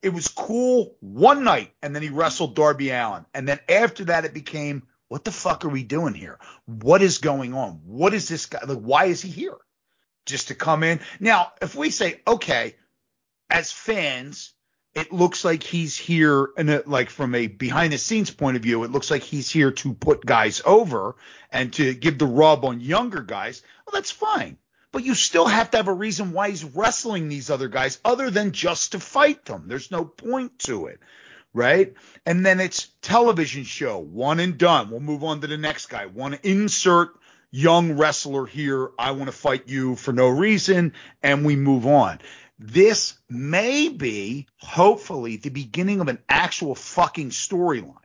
It 0.02 0.10
was 0.10 0.27
cool 0.27 0.95
one 0.99 1.43
night, 1.43 1.72
and 1.81 1.95
then 1.95 2.03
he 2.03 2.10
wrestled 2.10 2.56
Darby 2.56 2.91
Allin. 2.91 3.26
And 3.34 3.47
then 3.47 3.60
after 3.69 4.06
that, 4.06 4.26
it 4.26 4.34
became 4.34 4.84
what 5.07 5.23
the 5.23 5.32
fuck 5.32 5.65
are 5.65 5.69
we 5.69 5.84
doing 5.84 6.14
here? 6.14 6.40
What 6.65 7.02
is 7.02 7.19
going 7.19 7.53
on? 7.53 7.82
What 7.86 8.14
is 8.14 8.27
this 8.27 8.48
guy? 8.48 8.60
Like, 8.65 8.80
why 8.80 9.06
is 9.06 9.22
he 9.22 9.30
here? 9.30 9.57
Just 10.26 10.48
to 10.48 10.56
come 10.56 10.84
in? 10.84 10.99
Now, 11.19 11.53
if 11.61 11.76
we 11.76 11.91
say, 11.91 12.22
okay, 12.27 12.76
as 13.49 13.72
fans, 13.72 14.53
it 14.95 15.11
looks 15.11 15.45
like 15.45 15.61
he's 15.61 15.95
here 15.95 16.49
and 16.57 16.82
like 16.88 17.10
from 17.10 17.36
a 17.36 17.48
behind 17.48 17.94
the 17.94 17.98
scenes 17.98 18.32
point 18.32 18.57
of 18.57 18.64
view, 18.64 18.84
it 18.84 18.91
looks 18.91 19.11
like 19.11 19.22
he's 19.22 19.52
here 19.52 19.72
to 19.72 19.94
put 19.94 20.26
guys 20.26 20.61
over 20.65 21.15
and 21.52 21.72
to 21.73 21.94
give 21.94 22.18
the 22.18 22.26
rub 22.26 22.65
on 22.65 22.80
younger 22.80 23.22
guys. 23.22 23.61
Well, 23.86 23.94
that's 23.94 24.11
fine. 24.11 24.57
But 24.91 25.03
you 25.03 25.14
still 25.14 25.45
have 25.45 25.72
to 25.72 25.77
have 25.77 25.90
a 25.90 25.94
reason 25.94 26.32
why 26.32 26.49
he's 26.49 26.64
wrestling 26.64 27.27
these 27.27 27.49
other 27.49 27.68
guys 27.68 27.99
other 28.06 28.32
than 28.32 28.53
just 28.53 28.94
to 28.94 28.99
fight 28.99 29.44
them. 29.45 29.65
There's 29.68 29.91
no 29.91 30.06
point 30.06 30.57
to 30.60 30.88
it 30.88 31.02
right? 31.56 31.94
And 32.26 32.45
then 32.45 32.60
it's 32.60 32.90
television 33.02 33.64
show, 33.64 33.98
one 33.98 34.40
and 34.40 34.57
done. 34.57 34.91
We'll 34.91 34.99
move 34.99 35.23
on 35.23 35.41
to 35.41 35.48
the 35.48 35.57
next 35.57 35.88
guy. 35.88 36.06
Want 36.06 36.36
to 36.36 36.48
insert 36.49 37.15
young 37.49 37.94
wrestler 37.98 38.45
here. 38.45 38.91
I 38.99 39.11
want 39.11 39.27
to 39.27 39.32
fight 39.32 39.68
you 39.68 39.95
for 39.95 40.11
no 40.11 40.27
reason, 40.27 40.94
and 41.23 41.45
we 41.45 41.56
move 41.56 41.88
on. 41.88 42.19
This 42.60 43.15
may 43.30 43.90
be, 43.90 44.48
hopefully, 44.57 45.38
the 45.38 45.49
beginning 45.49 46.02
of 46.02 46.10
an 46.10 46.19
actual 46.27 46.76
fucking 46.76 47.30
storyline 47.30 47.95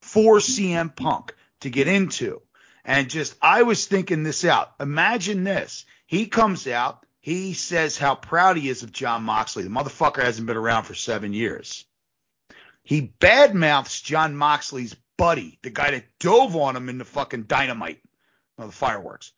for 0.00 0.38
CM 0.38 0.94
Punk 0.94 1.34
to 1.60 1.70
get 1.70 1.88
into. 1.88 2.40
And 2.84 3.10
just, 3.10 3.36
I 3.42 3.64
was 3.64 3.86
thinking 3.86 4.22
this 4.22 4.44
out. 4.44 4.72
Imagine 4.80 5.44
this. 5.44 5.84
He 6.06 6.26
comes 6.26 6.66
out, 6.66 7.04
he 7.20 7.52
says 7.52 7.98
how 7.98 8.14
proud 8.14 8.56
he 8.56 8.68
is 8.68 8.82
of 8.82 8.92
Jon 8.92 9.24
Moxley. 9.24 9.64
The 9.64 9.70
motherfucker 9.70 10.22
hasn't 10.22 10.46
been 10.46 10.56
around 10.56 10.84
for 10.84 10.94
seven 10.94 11.32
years. 11.32 11.84
He 12.82 13.12
badmouths 13.20 14.02
Jon 14.02 14.34
Moxley's 14.34 14.96
buddy, 15.16 15.58
the 15.62 15.70
guy 15.70 15.90
that 15.90 16.18
dove 16.18 16.56
on 16.56 16.76
him 16.76 16.88
in 16.88 16.98
the 16.98 17.04
fucking 17.04 17.44
dynamite, 17.44 18.00
well, 18.56 18.68
the 18.68 18.72
fireworks, 18.72 19.32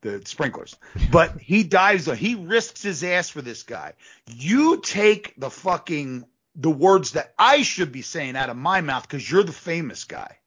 the 0.00 0.22
sprinklers. 0.24 0.76
But 1.12 1.38
he 1.38 1.64
dives 1.64 2.06
he 2.06 2.34
risks 2.34 2.82
his 2.82 3.04
ass 3.04 3.28
for 3.28 3.42
this 3.42 3.62
guy. 3.62 3.92
You 4.26 4.80
take 4.80 5.34
the 5.38 5.50
fucking 5.50 6.24
the 6.54 6.70
words 6.70 7.12
that 7.12 7.34
I 7.38 7.62
should 7.62 7.92
be 7.92 8.02
saying 8.02 8.36
out 8.36 8.50
of 8.50 8.56
my 8.56 8.80
mouth 8.80 9.02
because 9.02 9.30
you're 9.30 9.44
the 9.44 9.52
famous 9.52 10.04
guy. 10.04 10.38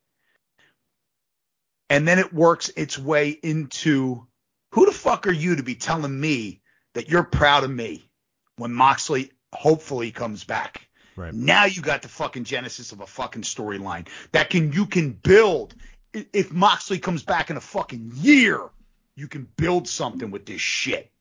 And 1.90 2.08
then 2.08 2.20
it 2.20 2.34
works 2.34 2.70
its 2.76 2.98
way 2.98 3.30
into 3.30 4.26
who 4.72 4.86
the 4.86 4.92
fuck 4.92 5.28
are 5.28 5.32
you 5.32 5.58
to 5.58 5.64
be 5.64 5.76
telling 5.76 6.20
me 6.20 6.62
that 6.94 7.10
you're 7.10 7.24
proud 7.24 7.64
of 7.64 7.70
me 7.70 8.10
when 8.58 8.74
Moxley 8.74 9.32
hopefully 9.54 10.12
comes 10.12 10.44
back? 10.44 10.88
Right. 11.16 11.34
Now 11.34 11.66
you 11.66 11.82
got 11.82 12.02
the 12.02 12.08
fucking 12.08 12.46
genesis 12.46 12.92
of 12.92 13.02
a 13.02 13.08
fucking 13.08 13.44
storyline 13.44 14.08
that 14.32 14.50
can 14.50 14.72
you 14.72 14.86
can 14.86 15.12
build. 15.12 15.76
If 16.14 16.52
Moxley 16.52 17.00
comes 17.00 17.24
back 17.24 17.50
in 17.50 17.58
a 17.58 17.62
fucking 17.62 18.12
year, 18.16 18.70
you 19.16 19.28
can 19.28 19.48
build 19.56 19.88
something 19.88 20.32
with 20.32 20.46
this 20.46 20.62
shit. 20.62 21.12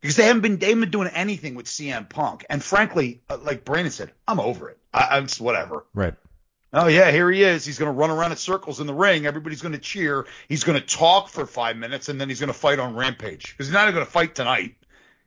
Because 0.00 0.16
they 0.16 0.24
haven't 0.24 0.42
been 0.42 0.58
they 0.58 0.66
haven't 0.66 0.82
been 0.82 0.90
doing 0.90 1.08
anything 1.08 1.54
with 1.54 1.66
CM 1.66 2.08
Punk, 2.08 2.44
and 2.48 2.62
frankly, 2.62 3.22
uh, 3.28 3.38
like 3.42 3.64
Brandon 3.64 3.90
said, 3.90 4.12
I'm 4.28 4.38
over 4.38 4.68
it. 4.68 4.78
I, 4.92 5.08
I'm 5.12 5.26
just 5.26 5.40
whatever. 5.40 5.84
Right. 5.94 6.14
Oh 6.72 6.88
yeah, 6.88 7.10
here 7.10 7.30
he 7.30 7.42
is. 7.42 7.64
He's 7.64 7.78
going 7.78 7.90
to 7.90 7.98
run 7.98 8.10
around 8.10 8.32
in 8.32 8.36
circles 8.36 8.80
in 8.80 8.86
the 8.86 8.94
ring. 8.94 9.26
Everybody's 9.26 9.62
going 9.62 9.72
to 9.72 9.78
cheer. 9.78 10.26
He's 10.48 10.64
going 10.64 10.78
to 10.78 10.86
talk 10.86 11.28
for 11.28 11.46
five 11.46 11.76
minutes, 11.76 12.08
and 12.08 12.20
then 12.20 12.28
he's 12.28 12.40
going 12.40 12.52
to 12.52 12.58
fight 12.58 12.78
on 12.78 12.94
Rampage. 12.94 13.52
Because 13.52 13.68
he's 13.68 13.74
not 13.74 13.84
even 13.84 13.94
going 13.94 14.06
to 14.06 14.12
fight 14.12 14.34
tonight. 14.34 14.76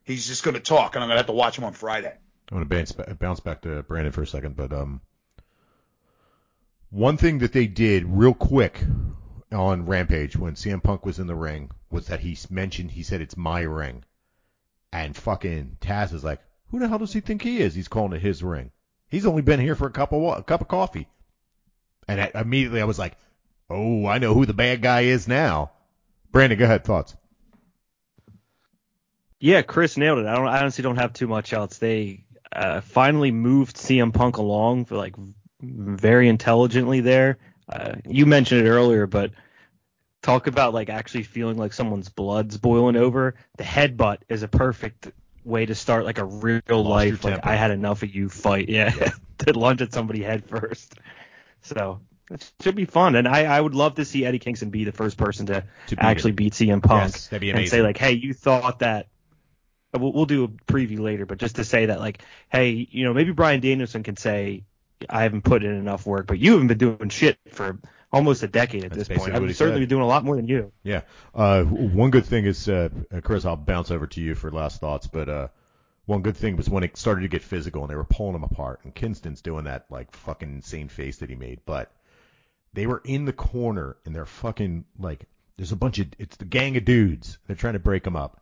He's 0.03 0.27
just 0.27 0.43
going 0.43 0.53
to 0.53 0.59
talk, 0.59 0.95
and 0.95 1.03
I'm 1.03 1.09
going 1.09 1.15
to 1.15 1.19
have 1.19 1.27
to 1.27 1.33
watch 1.33 1.57
him 1.57 1.63
on 1.63 1.73
Friday. 1.73 2.13
I'm 2.51 2.57
going 2.57 2.67
to 2.67 2.75
bounce, 2.75 2.91
bounce 3.19 3.39
back 3.39 3.61
to 3.61 3.83
Brandon 3.83 4.11
for 4.11 4.23
a 4.23 4.27
second, 4.27 4.55
but 4.55 4.73
um, 4.73 5.01
one 6.89 7.17
thing 7.17 7.39
that 7.39 7.53
they 7.53 7.67
did 7.67 8.05
real 8.05 8.33
quick 8.33 8.83
on 9.51 9.85
Rampage 9.85 10.35
when 10.35 10.55
CM 10.55 10.81
Punk 10.81 11.05
was 11.05 11.19
in 11.19 11.27
the 11.27 11.35
ring 11.35 11.69
was 11.91 12.07
that 12.07 12.19
he 12.19 12.37
mentioned 12.49 12.91
he 12.91 13.03
said 13.03 13.21
it's 13.21 13.37
my 13.37 13.61
ring, 13.61 14.03
and 14.91 15.15
fucking 15.15 15.77
Taz 15.79 16.13
is 16.13 16.23
like, 16.23 16.41
who 16.71 16.79
the 16.79 16.87
hell 16.87 16.99
does 16.99 17.13
he 17.13 17.19
think 17.19 17.43
he 17.43 17.59
is? 17.59 17.75
He's 17.75 17.87
calling 17.87 18.13
it 18.13 18.21
his 18.21 18.43
ring. 18.43 18.71
He's 19.09 19.25
only 19.25 19.41
been 19.43 19.59
here 19.59 19.75
for 19.75 19.87
a 19.87 19.91
cup 19.91 20.11
of 20.11 20.39
a 20.39 20.43
cup 20.43 20.61
of 20.61 20.67
coffee, 20.67 21.07
and 22.07 22.19
I, 22.19 22.31
immediately 22.33 22.81
I 22.81 22.85
was 22.85 22.99
like, 22.99 23.15
oh, 23.69 24.07
I 24.07 24.17
know 24.17 24.33
who 24.33 24.47
the 24.47 24.53
bad 24.53 24.81
guy 24.81 25.01
is 25.01 25.27
now. 25.27 25.71
Brandon, 26.31 26.57
go 26.57 26.65
ahead, 26.65 26.83
thoughts. 26.83 27.15
Yeah, 29.39 29.61
Chris 29.61 29.97
nailed 29.97 30.19
it. 30.19 30.25
I 30.25 30.35
don't. 30.35 30.47
I 30.47 30.59
honestly 30.59 30.81
don't 30.81 30.97
have 30.97 31.13
too 31.13 31.27
much 31.27 31.53
else. 31.53 31.77
They 31.77 32.25
uh, 32.51 32.81
finally 32.81 33.31
moved 33.31 33.75
CM 33.77 34.13
Punk 34.13 34.37
along 34.37 34.85
for 34.85 34.95
like 34.97 35.15
very 35.61 36.27
intelligently 36.29 37.01
there. 37.01 37.37
Uh, 37.67 37.95
you 38.07 38.25
mentioned 38.25 38.65
it 38.65 38.69
earlier, 38.69 39.05
but 39.07 39.31
talk 40.21 40.47
about 40.47 40.73
like 40.73 40.89
actually 40.89 41.23
feeling 41.23 41.57
like 41.57 41.73
someone's 41.73 42.09
blood's 42.09 42.57
boiling 42.57 42.95
over. 42.95 43.35
The 43.57 43.63
headbutt 43.63 44.19
is 44.27 44.43
a 44.43 44.47
perfect 44.47 45.11
way 45.43 45.65
to 45.65 45.75
start 45.75 46.05
like 46.05 46.17
a 46.17 46.25
real 46.25 46.61
your 46.67 46.83
life 46.83 47.23
like. 47.23 47.45
I 47.45 47.55
had 47.55 47.71
enough 47.71 48.03
of 48.03 48.13
you 48.13 48.29
fight. 48.29 48.69
Yeah, 48.69 48.91
to 49.39 49.57
lunge 49.57 49.81
at 49.81 49.93
somebody 49.93 50.23
head 50.23 50.45
first. 50.47 50.95
So 51.61 52.01
it 52.31 52.51
should 52.61 52.75
be 52.75 52.85
fun, 52.85 53.15
and 53.15 53.27
I, 53.27 53.43
I 53.45 53.59
would 53.59 53.75
love 53.75 53.95
to 53.95 54.05
see 54.05 54.25
Eddie 54.25 54.39
Kingston 54.39 54.69
be 54.69 54.83
the 54.83 54.91
first 54.91 55.17
person 55.17 55.47
to, 55.47 55.63
To 55.87 55.95
beat 55.95 56.03
actually 56.03 56.31
him. 56.31 56.35
beat 56.35 56.53
CM 56.53 56.83
Punk 56.83 57.13
Yes, 57.13 57.29
and 57.31 57.67
say 57.67 57.81
like, 57.81 57.97
hey, 57.97 58.13
you 58.13 58.33
thought 58.33 58.79
that. 58.79 59.07
We'll, 59.93 60.13
we'll 60.13 60.25
do 60.25 60.43
a 60.43 60.47
preview 60.47 60.99
later, 60.99 61.25
but 61.25 61.39
just 61.39 61.55
to 61.55 61.63
say 61.63 61.87
that 61.87 61.99
like, 61.99 62.21
hey, 62.51 62.87
you 62.91 63.03
know, 63.03 63.13
maybe 63.13 63.31
Bryan 63.31 63.59
Danielson 63.59 64.03
can 64.03 64.17
say, 64.17 64.63
I 65.09 65.23
haven't 65.23 65.43
put 65.43 65.63
in 65.63 65.71
enough 65.71 66.05
work, 66.05 66.27
but 66.27 66.39
you 66.39 66.53
haven't 66.53 66.67
been 66.67 66.77
doing 66.77 67.09
shit 67.09 67.39
for 67.51 67.79
almost 68.11 68.43
a 68.43 68.47
decade 68.47 68.83
at 68.83 68.91
That's 68.91 69.07
this 69.07 69.07
point. 69.07 69.19
basically 69.19 69.39
what 69.39 69.43
he 69.43 69.49
I've 69.49 69.55
certainly 69.57 69.79
been 69.81 69.89
doing 69.89 70.01
a 70.01 70.07
lot 70.07 70.23
more 70.25 70.35
than 70.35 70.47
you. 70.47 70.71
Yeah. 70.83 71.01
Uh, 71.33 71.63
one 71.63 72.11
good 72.11 72.25
thing 72.25 72.45
is, 72.45 72.67
uh, 72.67 72.89
Chris, 73.23 73.45
I'll 73.45 73.55
bounce 73.55 73.91
over 73.91 74.07
to 74.07 74.21
you 74.21 74.35
for 74.35 74.51
last 74.51 74.79
thoughts, 74.81 75.07
but 75.07 75.29
uh, 75.29 75.47
one 76.05 76.21
good 76.21 76.37
thing 76.37 76.57
was 76.57 76.69
when 76.69 76.83
it 76.83 76.97
started 76.97 77.21
to 77.21 77.27
get 77.27 77.41
physical 77.43 77.81
and 77.81 77.89
they 77.89 77.95
were 77.95 78.03
pulling 78.03 78.35
him 78.35 78.43
apart, 78.43 78.81
and 78.83 78.93
Kingston's 78.93 79.41
doing 79.41 79.65
that 79.65 79.85
like 79.89 80.11
fucking 80.11 80.53
insane 80.55 80.89
face 80.89 81.17
that 81.17 81.29
he 81.29 81.35
made, 81.35 81.61
but 81.65 81.91
they 82.73 82.85
were 82.85 83.01
in 83.05 83.25
the 83.25 83.33
corner 83.33 83.95
and 84.05 84.15
they're 84.15 84.25
fucking 84.25 84.85
like, 84.99 85.25
there's 85.57 85.71
a 85.71 85.75
bunch 85.75 85.99
of, 85.99 86.07
it's 86.19 86.37
the 86.37 86.45
gang 86.45 86.77
of 86.77 86.85
dudes. 86.85 87.37
They're 87.47 87.55
trying 87.55 87.73
to 87.73 87.79
break 87.79 88.05
him 88.05 88.15
up. 88.15 88.41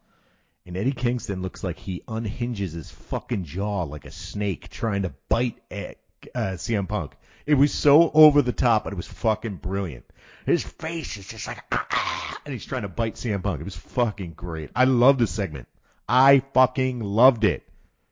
And 0.67 0.75
Eddie 0.75 0.91
Kingston 0.91 1.41
looks 1.41 1.63
like 1.63 1.79
he 1.79 2.03
unhinges 2.09 2.73
his 2.73 2.91
fucking 2.91 3.45
jaw 3.45 3.83
like 3.83 4.05
a 4.05 4.11
snake 4.11 4.69
trying 4.69 5.03
to 5.03 5.13
bite 5.29 5.57
at 5.71 5.97
uh, 6.35 6.55
CM 6.57 6.87
Punk. 6.89 7.13
It 7.45 7.53
was 7.53 7.73
so 7.73 8.11
over 8.13 8.41
the 8.41 8.51
top, 8.51 8.83
but 8.83 8.91
it 8.91 8.97
was 8.97 9.07
fucking 9.07 9.55
brilliant. 9.55 10.03
His 10.45 10.63
face 10.63 11.15
is 11.15 11.25
just 11.27 11.47
like, 11.47 11.63
ah, 11.71 11.87
ah, 11.89 12.41
and 12.45 12.51
he's 12.53 12.65
trying 12.65 12.81
to 12.81 12.89
bite 12.89 13.15
CM 13.15 13.41
Punk. 13.41 13.61
It 13.61 13.63
was 13.63 13.77
fucking 13.77 14.33
great. 14.33 14.69
I 14.75 14.83
love 14.83 15.17
this 15.17 15.31
segment. 15.31 15.69
I 16.09 16.41
fucking 16.53 16.99
loved 16.99 17.45
it. 17.45 17.63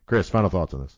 Chris, 0.06 0.30
final 0.30 0.50
thoughts 0.50 0.74
on 0.74 0.82
this? 0.82 0.98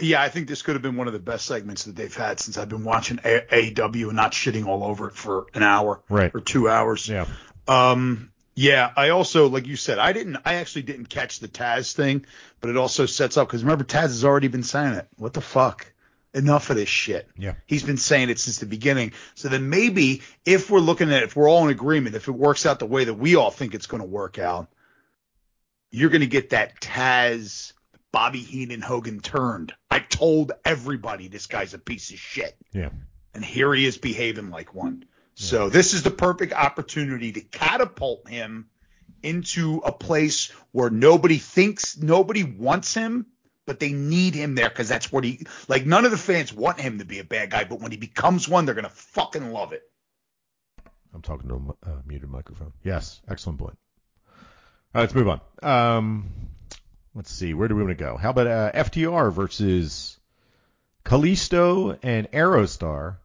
Yeah, 0.00 0.20
I 0.20 0.28
think 0.28 0.48
this 0.48 0.60
could 0.60 0.74
have 0.74 0.82
been 0.82 0.96
one 0.96 1.06
of 1.06 1.12
the 1.14 1.18
best 1.18 1.46
segments 1.46 1.84
that 1.84 1.96
they've 1.96 2.14
had 2.14 2.40
since 2.40 2.58
I've 2.58 2.68
been 2.68 2.84
watching 2.84 3.18
AEW 3.18 4.08
and 4.08 4.16
not 4.16 4.32
shitting 4.32 4.66
all 4.66 4.84
over 4.84 5.08
it 5.08 5.14
for 5.14 5.46
an 5.54 5.62
hour 5.62 6.02
Right. 6.10 6.30
or 6.34 6.40
two 6.40 6.68
hours. 6.68 7.08
Yeah. 7.08 7.26
Um, 7.68 8.32
yeah, 8.54 8.92
I 8.96 9.08
also, 9.10 9.48
like 9.48 9.66
you 9.66 9.76
said, 9.76 9.98
I 9.98 10.12
didn't, 10.12 10.38
I 10.44 10.54
actually 10.54 10.82
didn't 10.82 11.06
catch 11.06 11.40
the 11.40 11.48
Taz 11.48 11.92
thing, 11.92 12.24
but 12.60 12.70
it 12.70 12.76
also 12.76 13.06
sets 13.06 13.36
up 13.36 13.48
because 13.48 13.62
remember 13.64 13.84
Taz 13.84 14.02
has 14.02 14.24
already 14.24 14.48
been 14.48 14.62
saying 14.62 14.94
it. 14.94 15.08
What 15.16 15.32
the 15.32 15.40
fuck? 15.40 15.92
Enough 16.34 16.70
of 16.70 16.76
this 16.76 16.88
shit. 16.88 17.28
Yeah. 17.38 17.54
He's 17.66 17.84
been 17.84 17.96
saying 17.96 18.28
it 18.30 18.38
since 18.40 18.58
the 18.58 18.66
beginning. 18.66 19.12
So 19.34 19.48
then 19.48 19.70
maybe 19.70 20.22
if 20.44 20.68
we're 20.70 20.80
looking 20.80 21.10
at, 21.12 21.22
it, 21.22 21.26
if 21.26 21.36
we're 21.36 21.48
all 21.48 21.64
in 21.64 21.70
agreement, 21.70 22.16
if 22.16 22.26
it 22.28 22.32
works 22.32 22.66
out 22.66 22.80
the 22.80 22.86
way 22.86 23.04
that 23.04 23.14
we 23.14 23.36
all 23.36 23.50
think 23.52 23.74
it's 23.74 23.86
going 23.86 24.02
to 24.02 24.08
work 24.08 24.38
out, 24.38 24.68
you're 25.92 26.10
going 26.10 26.22
to 26.22 26.26
get 26.26 26.50
that 26.50 26.80
Taz, 26.80 27.72
Bobby 28.10 28.40
Heenan, 28.40 28.80
Hogan 28.82 29.20
turned. 29.20 29.72
I 29.90 30.00
told 30.00 30.52
everybody 30.64 31.28
this 31.28 31.46
guy's 31.46 31.74
a 31.74 31.78
piece 31.78 32.10
of 32.10 32.18
shit 32.18 32.56
Yeah. 32.72 32.90
and 33.32 33.44
here 33.44 33.72
he 33.72 33.86
is 33.86 33.96
behaving 33.98 34.50
like 34.50 34.74
one. 34.74 35.04
So 35.34 35.68
this 35.68 35.94
is 35.94 36.02
the 36.02 36.10
perfect 36.10 36.52
opportunity 36.52 37.32
to 37.32 37.40
catapult 37.40 38.28
him 38.28 38.68
into 39.22 39.80
a 39.84 39.90
place 39.90 40.50
where 40.72 40.90
nobody 40.90 41.38
thinks 41.38 41.96
nobody 41.96 42.44
wants 42.44 42.94
him, 42.94 43.26
but 43.66 43.80
they 43.80 43.92
need 43.92 44.34
him 44.34 44.54
there 44.54 44.68
because 44.68 44.88
that's 44.88 45.10
what 45.10 45.24
he 45.24 45.46
like. 45.66 45.86
None 45.86 46.04
of 46.04 46.10
the 46.10 46.18
fans 46.18 46.52
want 46.52 46.78
him 46.78 46.98
to 46.98 47.04
be 47.04 47.18
a 47.18 47.24
bad 47.24 47.50
guy, 47.50 47.64
but 47.64 47.80
when 47.80 47.90
he 47.90 47.96
becomes 47.96 48.48
one, 48.48 48.64
they're 48.64 48.74
gonna 48.74 48.88
fucking 48.90 49.50
love 49.50 49.72
it. 49.72 49.82
I'm 51.12 51.22
talking 51.22 51.48
to 51.48 51.76
a 51.84 51.90
uh, 51.90 52.02
muted 52.06 52.28
microphone. 52.28 52.72
Yes, 52.82 53.20
excellent 53.28 53.58
point. 53.58 53.78
All 54.26 55.00
right, 55.00 55.00
let's 55.02 55.14
move 55.14 55.28
on. 55.28 55.40
Um, 55.62 56.30
let's 57.14 57.32
see, 57.32 57.54
where 57.54 57.68
do 57.68 57.74
we 57.74 57.82
want 57.82 57.96
to 57.96 58.04
go? 58.04 58.16
How 58.16 58.30
about 58.30 58.46
uh, 58.46 58.72
FTR 58.72 59.32
versus 59.32 60.18
Kalisto 61.04 61.98
and 62.02 62.30
Aerostar, 62.30 63.16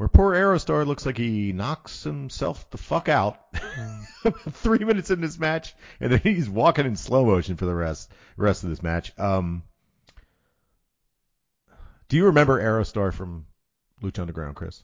where 0.00 0.08
poor 0.08 0.32
Aerostar 0.32 0.86
looks 0.86 1.04
like 1.04 1.18
he 1.18 1.52
knocks 1.52 2.02
himself 2.04 2.70
the 2.70 2.78
fuck 2.78 3.10
out 3.10 3.38
three 4.48 4.78
minutes 4.78 5.10
in 5.10 5.20
this 5.20 5.38
match, 5.38 5.74
and 6.00 6.10
then 6.10 6.20
he's 6.20 6.48
walking 6.48 6.86
in 6.86 6.96
slow 6.96 7.26
motion 7.26 7.54
for 7.56 7.66
the 7.66 7.74
rest 7.74 8.10
rest 8.38 8.64
of 8.64 8.70
this 8.70 8.82
match. 8.82 9.12
Um, 9.18 9.62
do 12.08 12.16
you 12.16 12.24
remember 12.24 12.58
Aerostar 12.62 13.12
from 13.12 13.44
Lucha 14.02 14.20
Underground, 14.20 14.56
Chris? 14.56 14.82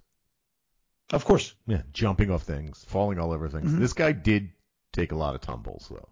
Of 1.11 1.25
course. 1.25 1.55
Yeah, 1.67 1.81
jumping 1.95 2.31
off 2.31 2.43
things, 2.43 2.85
falling 2.87 3.19
all 3.19 3.33
over 3.33 3.49
things. 3.49 3.73
Mhm. 3.73 3.79
This 3.79 3.95
guy 3.95 4.13
did 4.13 4.51
take 4.93 5.13
a 5.13 5.17
lot 5.17 5.35
of 5.35 5.41
tumbles 5.41 5.87
though. 5.91 6.11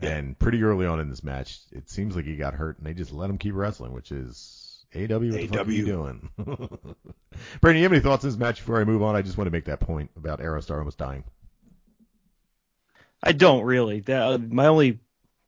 Yeah. 0.00 0.16
And 0.16 0.38
pretty 0.38 0.62
early 0.62 0.86
on 0.86 0.98
in 0.98 1.10
this 1.10 1.22
match, 1.22 1.60
it 1.72 1.90
seems 1.90 2.16
like 2.16 2.24
he 2.24 2.36
got 2.36 2.54
hurt 2.54 2.78
and 2.78 2.86
they 2.86 2.94
just 2.94 3.12
let 3.12 3.28
him 3.28 3.36
keep 3.36 3.52
wrestling, 3.52 3.92
which 3.92 4.12
is 4.12 4.67
AW 4.94 5.00
what 5.00 5.20
the 5.32 5.46
fuck 5.48 5.66
are 5.66 5.70
you 5.70 5.84
doing? 5.84 6.30
Brandon, 7.60 7.76
you 7.76 7.82
have 7.82 7.92
any 7.92 8.00
thoughts 8.00 8.24
on 8.24 8.30
this 8.30 8.38
match 8.38 8.56
before 8.56 8.80
I 8.80 8.84
move 8.84 9.02
on? 9.02 9.14
I 9.16 9.22
just 9.22 9.36
want 9.36 9.46
to 9.46 9.50
make 9.50 9.66
that 9.66 9.80
point 9.80 10.10
about 10.16 10.40
Aerostar 10.40 10.78
almost 10.78 10.98
dying. 10.98 11.24
I 13.22 13.32
don't 13.32 13.64
really. 13.64 14.00
The- 14.00 14.16
uh, 14.16 14.38
my 14.38 14.66
only 14.66 15.00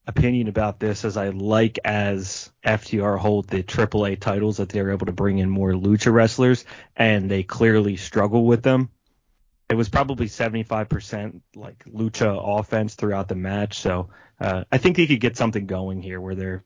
opinion 0.07 0.49
about 0.49 0.79
this 0.81 1.05
is 1.05 1.17
I 1.17 1.29
like 1.31 1.79
as 1.85 2.51
FTR 2.65 3.19
hold 3.19 3.49
the 3.49 3.63
AAA 3.63 4.21
titles 4.21 4.59
that 4.59 4.69
they're 4.69 4.91
able 4.91 5.07
to 5.07 5.13
bring 5.13 5.39
in 5.39 5.49
more 5.49 5.73
lucha 5.73 6.13
wrestlers, 6.13 6.65
and 6.97 7.31
they 7.31 7.43
clearly 7.43 7.97
struggle 7.97 8.45
with 8.45 8.63
them. 8.63 8.91
It 9.71 9.75
was 9.75 9.89
probably 9.89 10.27
75% 10.27 11.41
like 11.55 11.85
lucha 11.85 12.59
offense 12.59 12.95
throughout 12.95 13.29
the 13.29 13.37
match, 13.37 13.79
so 13.79 14.11
uh, 14.39 14.65
I 14.71 14.79
think 14.79 14.97
they 14.97 15.07
could 15.07 15.21
get 15.21 15.37
something 15.37 15.67
going 15.67 16.03
here 16.03 16.21
where 16.21 16.35
they're 16.35 16.65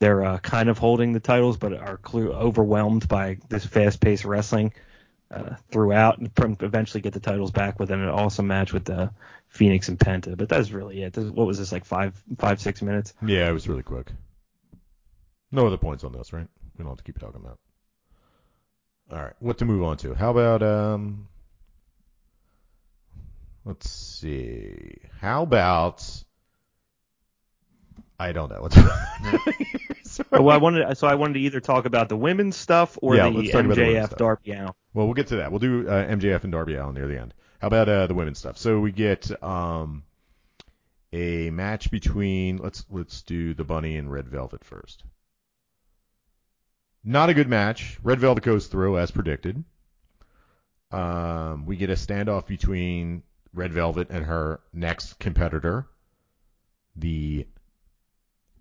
they're 0.00 0.24
uh, 0.24 0.38
kind 0.38 0.68
of 0.68 0.78
holding 0.78 1.12
the 1.12 1.20
titles, 1.20 1.56
but 1.56 1.72
are 1.72 2.00
overwhelmed 2.14 3.08
by 3.08 3.38
this 3.48 3.64
fast-paced 3.64 4.24
wrestling. 4.24 4.72
uh, 5.30 5.56
throughout, 5.70 6.18
and 6.18 6.30
eventually 6.62 7.00
get 7.00 7.12
the 7.12 7.20
titles 7.20 7.50
back 7.50 7.78
with 7.78 7.90
an 7.90 8.02
awesome 8.08 8.46
match 8.46 8.72
with 8.72 8.84
the 8.84 9.10
Fenix 9.48 9.88
and 9.88 9.98
Penta. 9.98 10.36
But 10.36 10.48
that's 10.48 10.70
really 10.70 11.02
it. 11.02 11.12
This, 11.12 11.30
what 11.30 11.46
was 11.46 11.58
this 11.58 11.72
like 11.72 11.84
five 11.84 12.14
five 12.38 12.60
six 12.60 12.82
minutes? 12.82 13.14
Yeah, 13.22 13.48
it 13.48 13.52
was 13.52 13.68
really 13.68 13.82
quick. 13.82 14.10
No 15.50 15.66
other 15.66 15.76
points 15.76 16.04
on 16.04 16.12
this, 16.12 16.32
right? 16.32 16.46
We 16.76 16.82
don't 16.82 16.90
have 16.90 16.98
to 16.98 17.04
keep 17.04 17.18
talking 17.18 17.40
about. 17.40 17.58
All 19.10 19.22
right, 19.22 19.34
what 19.40 19.58
to 19.58 19.64
move 19.64 19.82
on 19.82 19.96
to? 19.98 20.14
How 20.14 20.30
about 20.30 20.62
um? 20.62 21.28
Let's 23.64 23.90
see. 23.90 24.96
How 25.20 25.42
about? 25.42 26.24
I 28.18 28.32
don't 28.32 28.50
know. 28.50 28.62
What's 28.62 28.76
well, 30.30 30.50
I 30.50 30.56
wanted 30.56 30.96
so 30.98 31.06
I 31.06 31.14
wanted 31.14 31.34
to 31.34 31.40
either 31.40 31.60
talk 31.60 31.84
about 31.84 32.08
the 32.08 32.16
women's 32.16 32.56
stuff 32.56 32.98
or 33.00 33.14
Yeah, 33.14 33.30
the 33.30 33.50
about 33.50 33.76
the 33.76 33.82
MJF. 33.82 34.16
Darby 34.16 34.52
Allin. 34.52 34.72
Well, 34.92 35.06
we'll 35.06 35.14
get 35.14 35.28
to 35.28 35.36
that. 35.36 35.52
We'll 35.52 35.60
do 35.60 35.88
uh, 35.88 36.06
MJF 36.06 36.42
and 36.42 36.52
Darby 36.52 36.74
Allin 36.74 36.94
near 36.94 37.06
the 37.06 37.20
end. 37.20 37.34
How 37.60 37.68
about 37.68 37.88
uh, 37.88 38.06
the 38.06 38.14
women's 38.14 38.38
stuff? 38.38 38.58
So 38.58 38.80
we 38.80 38.90
get 38.90 39.30
um, 39.42 40.02
a 41.12 41.50
match 41.50 41.90
between 41.90 42.56
let's 42.56 42.84
let's 42.90 43.22
do 43.22 43.54
the 43.54 43.64
Bunny 43.64 43.96
and 43.96 44.10
Red 44.10 44.28
Velvet 44.28 44.64
first. 44.64 45.04
Not 47.04 47.30
a 47.30 47.34
good 47.34 47.48
match. 47.48 47.98
Red 48.02 48.18
Velvet 48.18 48.42
goes 48.42 48.66
through 48.66 48.98
as 48.98 49.10
predicted. 49.10 49.62
Um, 50.90 51.66
we 51.66 51.76
get 51.76 51.90
a 51.90 51.94
standoff 51.94 52.46
between 52.46 53.22
Red 53.54 53.72
Velvet 53.72 54.08
and 54.10 54.24
her 54.24 54.60
next 54.72 55.18
competitor, 55.18 55.86
the 56.96 57.46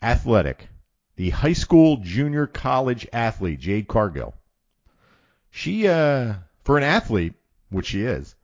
athletic, 0.02 0.70
the 1.16 1.30
high 1.32 1.54
school 1.54 1.98
junior 1.98 2.48
college 2.48 3.08
athlete 3.12 3.60
Jade 3.60 3.88
Cargill 3.88 4.34
she 5.58 5.88
uh 5.88 6.36
for 6.64 6.78
an 6.78 6.84
athlete, 6.84 7.34
which 7.70 7.88
she 7.88 8.02
is, 8.02 8.36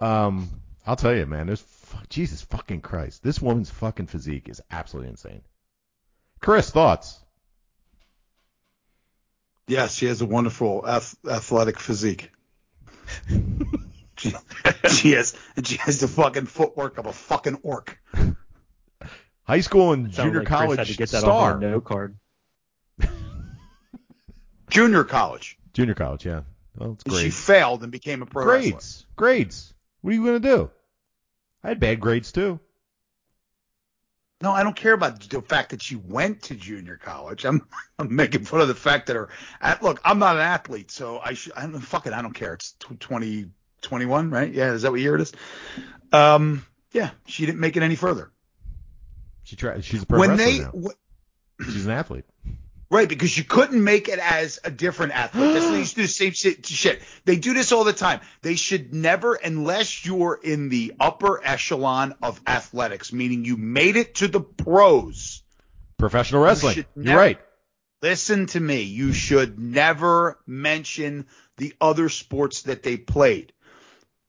um, 0.00 0.48
I'll 0.86 0.96
tell 0.96 1.14
you, 1.14 1.26
man, 1.26 1.46
there's 1.46 1.64
Jesus 2.08 2.42
fucking 2.42 2.82
Christ, 2.82 3.22
this 3.22 3.40
woman's 3.40 3.70
fucking 3.70 4.06
physique 4.06 4.48
is 4.48 4.60
absolutely 4.70 5.10
insane. 5.10 5.42
Chris, 6.40 6.70
thoughts? 6.70 7.18
Yes, 9.66 9.94
she 9.94 10.06
has 10.06 10.20
a 10.20 10.26
wonderful 10.26 10.84
ath- 10.86 11.16
athletic 11.28 11.78
physique. 11.78 12.30
she, 14.16 14.34
she 14.90 15.12
has, 15.12 15.36
and 15.56 15.66
she 15.66 15.76
has 15.78 16.00
the 16.00 16.08
fucking 16.08 16.46
footwork 16.46 16.98
of 16.98 17.06
a 17.06 17.12
fucking 17.12 17.58
orc. 17.62 17.98
High 19.50 19.62
school 19.62 19.92
and 19.92 20.14
Sounded 20.14 20.30
junior 20.30 20.38
like 20.42 20.48
college 20.48 20.78
had 20.78 20.86
to 20.86 20.96
get 20.96 21.08
that 21.08 21.22
star. 21.22 21.54
off 21.54 21.56
a 21.56 21.60
note 21.60 21.84
card. 21.84 22.16
Junior 24.70 25.02
college. 25.02 25.58
Junior 25.72 25.94
college, 25.94 26.24
yeah. 26.24 26.42
Well, 26.76 26.92
it's 26.92 27.02
And 27.02 27.14
she 27.16 27.30
failed 27.30 27.82
and 27.82 27.90
became 27.90 28.22
a 28.22 28.26
pro 28.26 28.44
wrestler. 28.44 28.70
Grades, 28.70 29.06
grades. 29.16 29.74
What 30.02 30.12
are 30.12 30.14
you 30.14 30.24
gonna 30.24 30.38
do? 30.38 30.70
I 31.64 31.68
had 31.70 31.80
bad 31.80 31.98
grades 31.98 32.30
too. 32.30 32.60
No, 34.40 34.52
I 34.52 34.62
don't 34.62 34.76
care 34.76 34.92
about 34.92 35.18
the 35.28 35.42
fact 35.42 35.70
that 35.70 35.82
she 35.82 35.96
went 35.96 36.42
to 36.42 36.54
junior 36.54 36.96
college. 36.96 37.44
I'm 37.44 37.66
I'm 37.98 38.14
making 38.14 38.44
fun 38.44 38.60
of 38.60 38.68
the 38.68 38.76
fact 38.76 39.08
that 39.08 39.16
her. 39.16 39.30
Look, 39.82 40.00
I'm 40.04 40.20
not 40.20 40.36
an 40.36 40.42
athlete, 40.42 40.92
so 40.92 41.18
I 41.18 41.34
should. 41.34 41.54
I 41.56 41.62
don't 41.62 41.80
fuck 41.80 42.06
it. 42.06 42.12
I 42.12 42.22
don't 42.22 42.34
care. 42.34 42.54
It's 42.54 42.76
tw- 42.78 43.00
20, 43.00 43.46
21, 43.82 44.30
right? 44.30 44.54
Yeah, 44.54 44.74
is 44.74 44.82
that 44.82 44.92
what 44.92 45.00
year 45.00 45.16
it 45.16 45.22
is? 45.22 45.32
Um, 46.12 46.64
yeah, 46.92 47.10
she 47.26 47.46
didn't 47.46 47.60
make 47.60 47.76
it 47.76 47.82
any 47.82 47.96
further. 47.96 48.30
She 49.50 49.56
tried. 49.56 49.84
She's 49.84 50.04
a 50.04 50.06
pro 50.06 50.20
when 50.20 50.30
wrestler 50.30 50.46
they, 50.46 50.58
w- 50.60 50.90
She's 51.64 51.84
an 51.84 51.90
athlete. 51.90 52.24
right, 52.88 53.08
because 53.08 53.36
you 53.36 53.42
couldn't 53.42 53.82
make 53.82 54.08
it 54.08 54.20
as 54.20 54.60
a 54.62 54.70
different 54.70 55.12
athlete. 55.12 55.54
They 55.54 55.78
used 55.78 55.90
to 55.94 55.96
do 55.96 56.02
the 56.02 56.06
same 56.06 56.30
shit, 56.30 56.64
shit. 56.64 57.02
They 57.24 57.34
do 57.34 57.52
this 57.52 57.72
all 57.72 57.82
the 57.82 57.92
time. 57.92 58.20
They 58.42 58.54
should 58.54 58.94
never, 58.94 59.34
unless 59.34 60.06
you're 60.06 60.38
in 60.40 60.68
the 60.68 60.94
upper 61.00 61.44
echelon 61.44 62.14
of 62.22 62.40
athletics, 62.46 63.12
meaning 63.12 63.44
you 63.44 63.56
made 63.56 63.96
it 63.96 64.14
to 64.16 64.28
the 64.28 64.38
pros. 64.38 65.42
Professional 65.98 66.44
wrestling. 66.44 66.74
should 66.74 66.86
You're 66.94 67.16
right. 67.16 67.40
Listen 68.00 68.46
to 68.46 68.60
me. 68.60 68.82
You 68.82 69.12
should 69.12 69.58
never 69.58 70.38
mention 70.46 71.26
the 71.56 71.74
other 71.80 72.08
sports 72.08 72.62
that 72.62 72.84
they 72.84 72.96
played. 72.96 73.52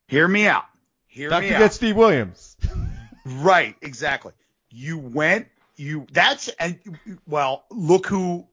Hear 0.08 0.28
me 0.28 0.48
out. 0.48 0.66
Hear 1.06 1.30
Dr. 1.30 1.42
me 1.44 1.50
Get 1.50 1.62
out. 1.62 1.74
Steve 1.74 1.96
Williams. 1.96 2.58
Right, 3.24 3.76
exactly. 3.84 4.32
You 4.72 4.98
went, 4.98 5.48
you 5.76 6.08
that's 6.12 6.48
and 6.60 6.80
well, 7.28 7.66
look 7.70 8.08
who 8.08 8.48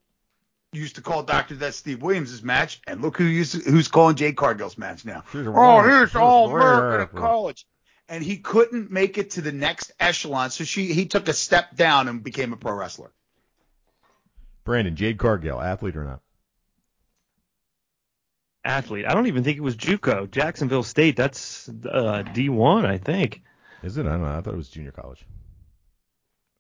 used 0.73 0.97
to 0.97 1.01
call 1.01 1.23
Dr. 1.23 1.55
Death 1.55 1.75
Steve 1.75 2.03
Williams' 2.03 2.43
match, 2.43 2.81
and 2.87 3.01
look 3.01 3.17
who 3.17 3.25
used 3.25 3.53
to, 3.65 3.71
who's 3.71 3.89
calling 3.89 4.17
Jade 4.17 4.37
Cargill's 4.37 4.77
match 4.77 5.05
now. 5.05 5.25
She's 5.33 5.47
Oh, 5.47 5.51
warrior. 5.53 5.89
here's 5.89 6.11
She's 6.11 6.17
all 6.17 6.49
warrior. 6.49 6.87
American 6.87 7.17
at 7.17 7.23
college. 7.23 7.67
And 8.11 8.25
he 8.25 8.39
couldn't 8.39 8.91
make 8.91 9.19
it 9.19 9.33
to 9.33 9.43
the 9.43 9.53
next 9.53 9.93
echelon, 10.01 10.51
so 10.51 10.65
she 10.65 10.93
he 10.93 11.07
took 11.07 11.29
a 11.29 11.33
step 11.35 11.77
down 11.77 12.09
and 12.09 12.23
became 12.23 12.53
a 12.53 12.57
pro 12.57 12.73
wrestler. 12.73 13.11
Brandon, 14.65 14.97
Jade 14.97 15.19
Cargill, 15.19 15.61
athlete 15.61 15.97
or 15.97 16.05
not? 16.05 16.21
Athlete. 18.65 19.07
I 19.07 19.15
don't 19.15 19.27
even 19.29 19.45
think 19.45 19.57
it 19.57 19.63
was 19.63 19.77
JUCO. 19.77 20.31
Jacksonville 20.31 20.83
State. 20.83 21.17
That's 21.17 21.69
uh, 21.69 22.23
D1, 22.35 22.85
I 22.85 22.99
think. 22.99 23.43
Is 23.83 23.97
it? 23.97 24.07
I 24.07 24.11
don't 24.11 24.23
know. 24.23 24.37
I 24.37 24.41
thought 24.41 24.55
it 24.55 24.59
was 24.59 24.69
junior 24.69 24.91
college. 24.93 25.25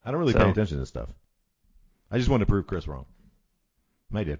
I 0.05 0.11
don't 0.11 0.20
really 0.20 0.33
So- 0.33 0.41
pay 0.41 0.51
attention 0.51 0.77
to 0.77 0.81
this 0.81 0.89
stuff. 0.89 1.09
I 2.11 2.16
just 2.19 2.31
wanted 2.31 2.47
to 2.47 2.51
prove 2.51 2.66
Chris 2.66 2.89
wrong. 2.89 3.05
I 4.15 4.25
did. 4.25 4.39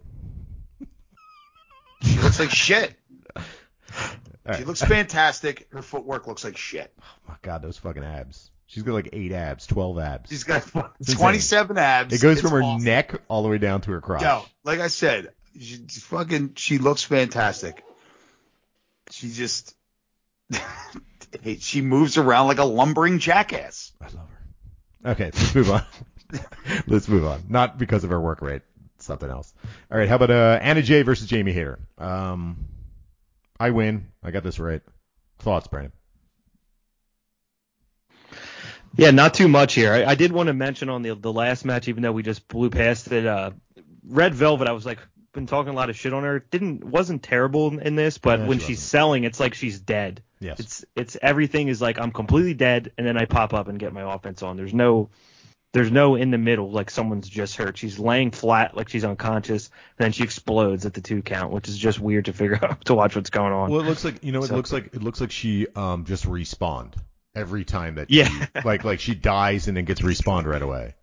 She 2.03 2.19
looks 2.21 2.39
like 2.39 2.51
shit. 2.51 2.95
All 3.37 4.55
She 4.55 4.65
looks 4.65 4.81
fantastic. 4.81 5.69
Her 5.73 5.83
footwork 5.83 6.27
looks 6.27 6.45
like 6.45 6.57
shit. 6.57 6.93
Oh 7.01 7.05
my 7.29 7.35
God, 7.43 7.61
those 7.61 7.77
fucking 7.77 8.03
abs. 8.05 8.51
She's 8.67 8.83
got 8.83 8.93
like 8.93 9.11
eight 9.13 9.33
abs, 9.33 9.67
twelve 9.67 9.99
abs. 9.99 10.31
She's 10.31 10.45
got 10.45 10.63
27 11.07 11.77
abs. 11.79 12.15
it 12.15 12.21
goes 12.23 12.33
It's 12.39 12.41
from 12.43 12.51
her 12.53 12.63
awesome. 12.63 12.85
neck 12.85 13.21
all 13.29 13.43
the 13.43 13.49
way 13.49 13.59
down 13.59 13.81
to 13.83 13.91
her 13.93 14.01
crotch. 14.01 14.23
Yo, 14.23 14.45
like 14.65 14.79
I 14.81 14.89
said, 14.89 15.33
she, 15.59 15.85
she 15.89 16.01
fucking 16.01 16.55
she 16.57 16.79
looks 16.79 17.03
fantastic. 17.03 17.83
She 19.11 19.31
just 19.31 19.75
she 21.59 21.81
moves 21.83 22.17
around 22.19 22.47
like 22.47 22.59
a 22.59 22.65
lumbering 22.65 23.19
jackass. 23.19 23.93
I 24.01 24.05
love 24.07 24.29
her. 24.31 24.38
Okay, 25.05 25.25
let's 25.35 25.55
move 25.55 25.71
on. 25.71 25.83
let's 26.87 27.09
move 27.09 27.25
on. 27.25 27.45
Not 27.49 27.79
because 27.79 28.05
of 28.05 28.11
her 28.11 28.21
work 28.21 28.43
rate, 28.43 28.63
something 28.99 29.31
else. 29.31 29.53
All 29.91 29.99
right, 29.99 30.09
how 30.09 30.17
about 30.17 30.31
uh, 30.31 30.59
Anna 30.61 30.83
Jay 30.83 31.03
versus 31.03 31.27
Jamie 31.27 31.53
Hayter? 31.53 31.79
Um, 31.99 32.67
I 33.59 33.71
win. 33.71 34.09
I 34.23 34.31
got 34.31 34.43
this 34.43 34.59
right. 34.59 34.83
Thoughts, 35.39 35.69
Brandon? 35.69 35.93
Yeah, 38.97 39.13
not 39.13 39.35
too 39.35 39.49
much 39.49 39.75
here. 39.75 39.93
I, 39.93 40.05
I 40.05 40.15
did 40.15 40.33
want 40.33 40.49
to 40.49 40.55
mention 40.55 40.89
on 40.89 41.03
the 41.03 41.15
the 41.15 41.33
last 41.33 41.65
match, 41.65 41.89
even 41.89 42.03
though 42.03 42.13
we 42.13 42.23
just 42.23 42.49
blew 42.49 42.71
past 42.71 43.13
it. 43.13 43.27
Uh, 43.27 43.53
Red 44.05 44.35
Velvet, 44.35 44.67
I 44.67 44.73
was 44.73 44.87
like, 44.87 44.99
been 45.33 45.47
talking 45.47 45.73
a 45.73 45.77
lot 45.77 45.91
of 45.91 45.97
shit 45.97 46.13
on 46.13 46.23
her. 46.25 46.41
Didn't 46.51 46.85
wasn't 46.85 47.23
terrible 47.23 47.79
in- 47.79 47.97
this, 47.97 48.19
but 48.19 48.41
Yeah, 48.41 48.47
when 48.47 48.59
she 48.59 48.67
she's 48.69 48.77
wasn't. 48.79 48.89
selling, 48.91 49.25
it's 49.25 49.41
like 49.41 49.55
she's 49.55 49.79
dead. 49.81 50.23
Yes. 50.41 50.61
It's 50.61 50.85
it's 50.97 51.17
everything 51.21 51.69
is 51.69 51.81
like 51.83 51.99
I'm 52.01 52.13
completely 52.13 52.55
dead, 52.55 52.93
and 52.97 53.07
then 53.07 53.17
I 53.17 53.25
pop 53.25 53.53
up 53.55 53.69
and 53.69 53.79
get 53.79 53.93
my 53.93 54.15
offense 54.15 54.43
on. 54.43 54.57
There's 54.57 54.75
no 54.75 55.11
there's 55.75 55.91
no 55.91 56.15
in 56.15 56.31
the 56.31 56.39
middle 56.39 56.71
like 56.71 56.91
someone's 56.91 57.29
just 57.29 57.57
hurt. 57.57 57.77
She's 57.77 57.99
laying 57.99 58.31
flat 58.31 58.77
like 58.77 58.89
she's 58.89 59.05
unconscious, 59.05 59.71
then 59.99 60.13
she 60.13 60.23
explodes 60.23 60.87
at 60.87 60.95
the 60.95 61.01
two 61.01 61.21
count, 61.23 61.53
which 61.53 61.69
is 61.69 61.77
just 61.77 62.01
weird 62.01 62.25
to 62.27 62.33
figure 62.33 62.59
out 62.65 62.85
to 62.87 62.95
watch 62.95 63.17
what's 63.17 63.31
going 63.31 63.53
on. 63.53 63.71
Well, 63.71 63.81
it 63.81 63.87
looks 63.87 64.05
like 64.05 64.23
you 64.25 64.33
know. 64.33 64.43
It 64.43 64.49
So- 64.49 64.57
looks 64.57 64.73
like 64.73 64.87
it 64.95 65.03
looks 65.03 65.21
like 65.21 65.31
she 65.33 65.67
um 65.75 66.05
just 66.05 66.25
respawned 66.25 66.95
every 67.35 67.65
time 67.65 67.97
that 67.97 68.11
Yeah. 68.11 68.29
she, 68.29 68.47
like 68.65 68.85
like 68.85 69.01
she 69.01 69.15
dies 69.15 69.69
and 69.69 69.77
then 69.77 69.85
gets 69.85 70.01
respawned 70.03 70.45
right 70.47 70.63
away, 70.63 70.95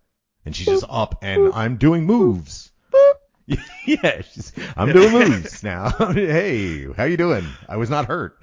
and 0.44 0.56
she's 0.56 0.66
just 0.66 0.84
up 0.88 1.18
and 1.22 1.52
I'm 1.54 1.76
doing 1.76 2.04
moves. 2.06 2.72
yeah, 3.86 4.22
she's, 4.22 4.52
I'm 4.76 4.92
doing 4.92 5.12
moves 5.12 5.62
now. 5.62 5.90
hey, 6.12 6.92
how 6.92 7.04
you 7.04 7.16
doing? 7.16 7.46
I 7.68 7.76
was 7.76 7.90
not 7.90 8.06
hurt. 8.06 8.36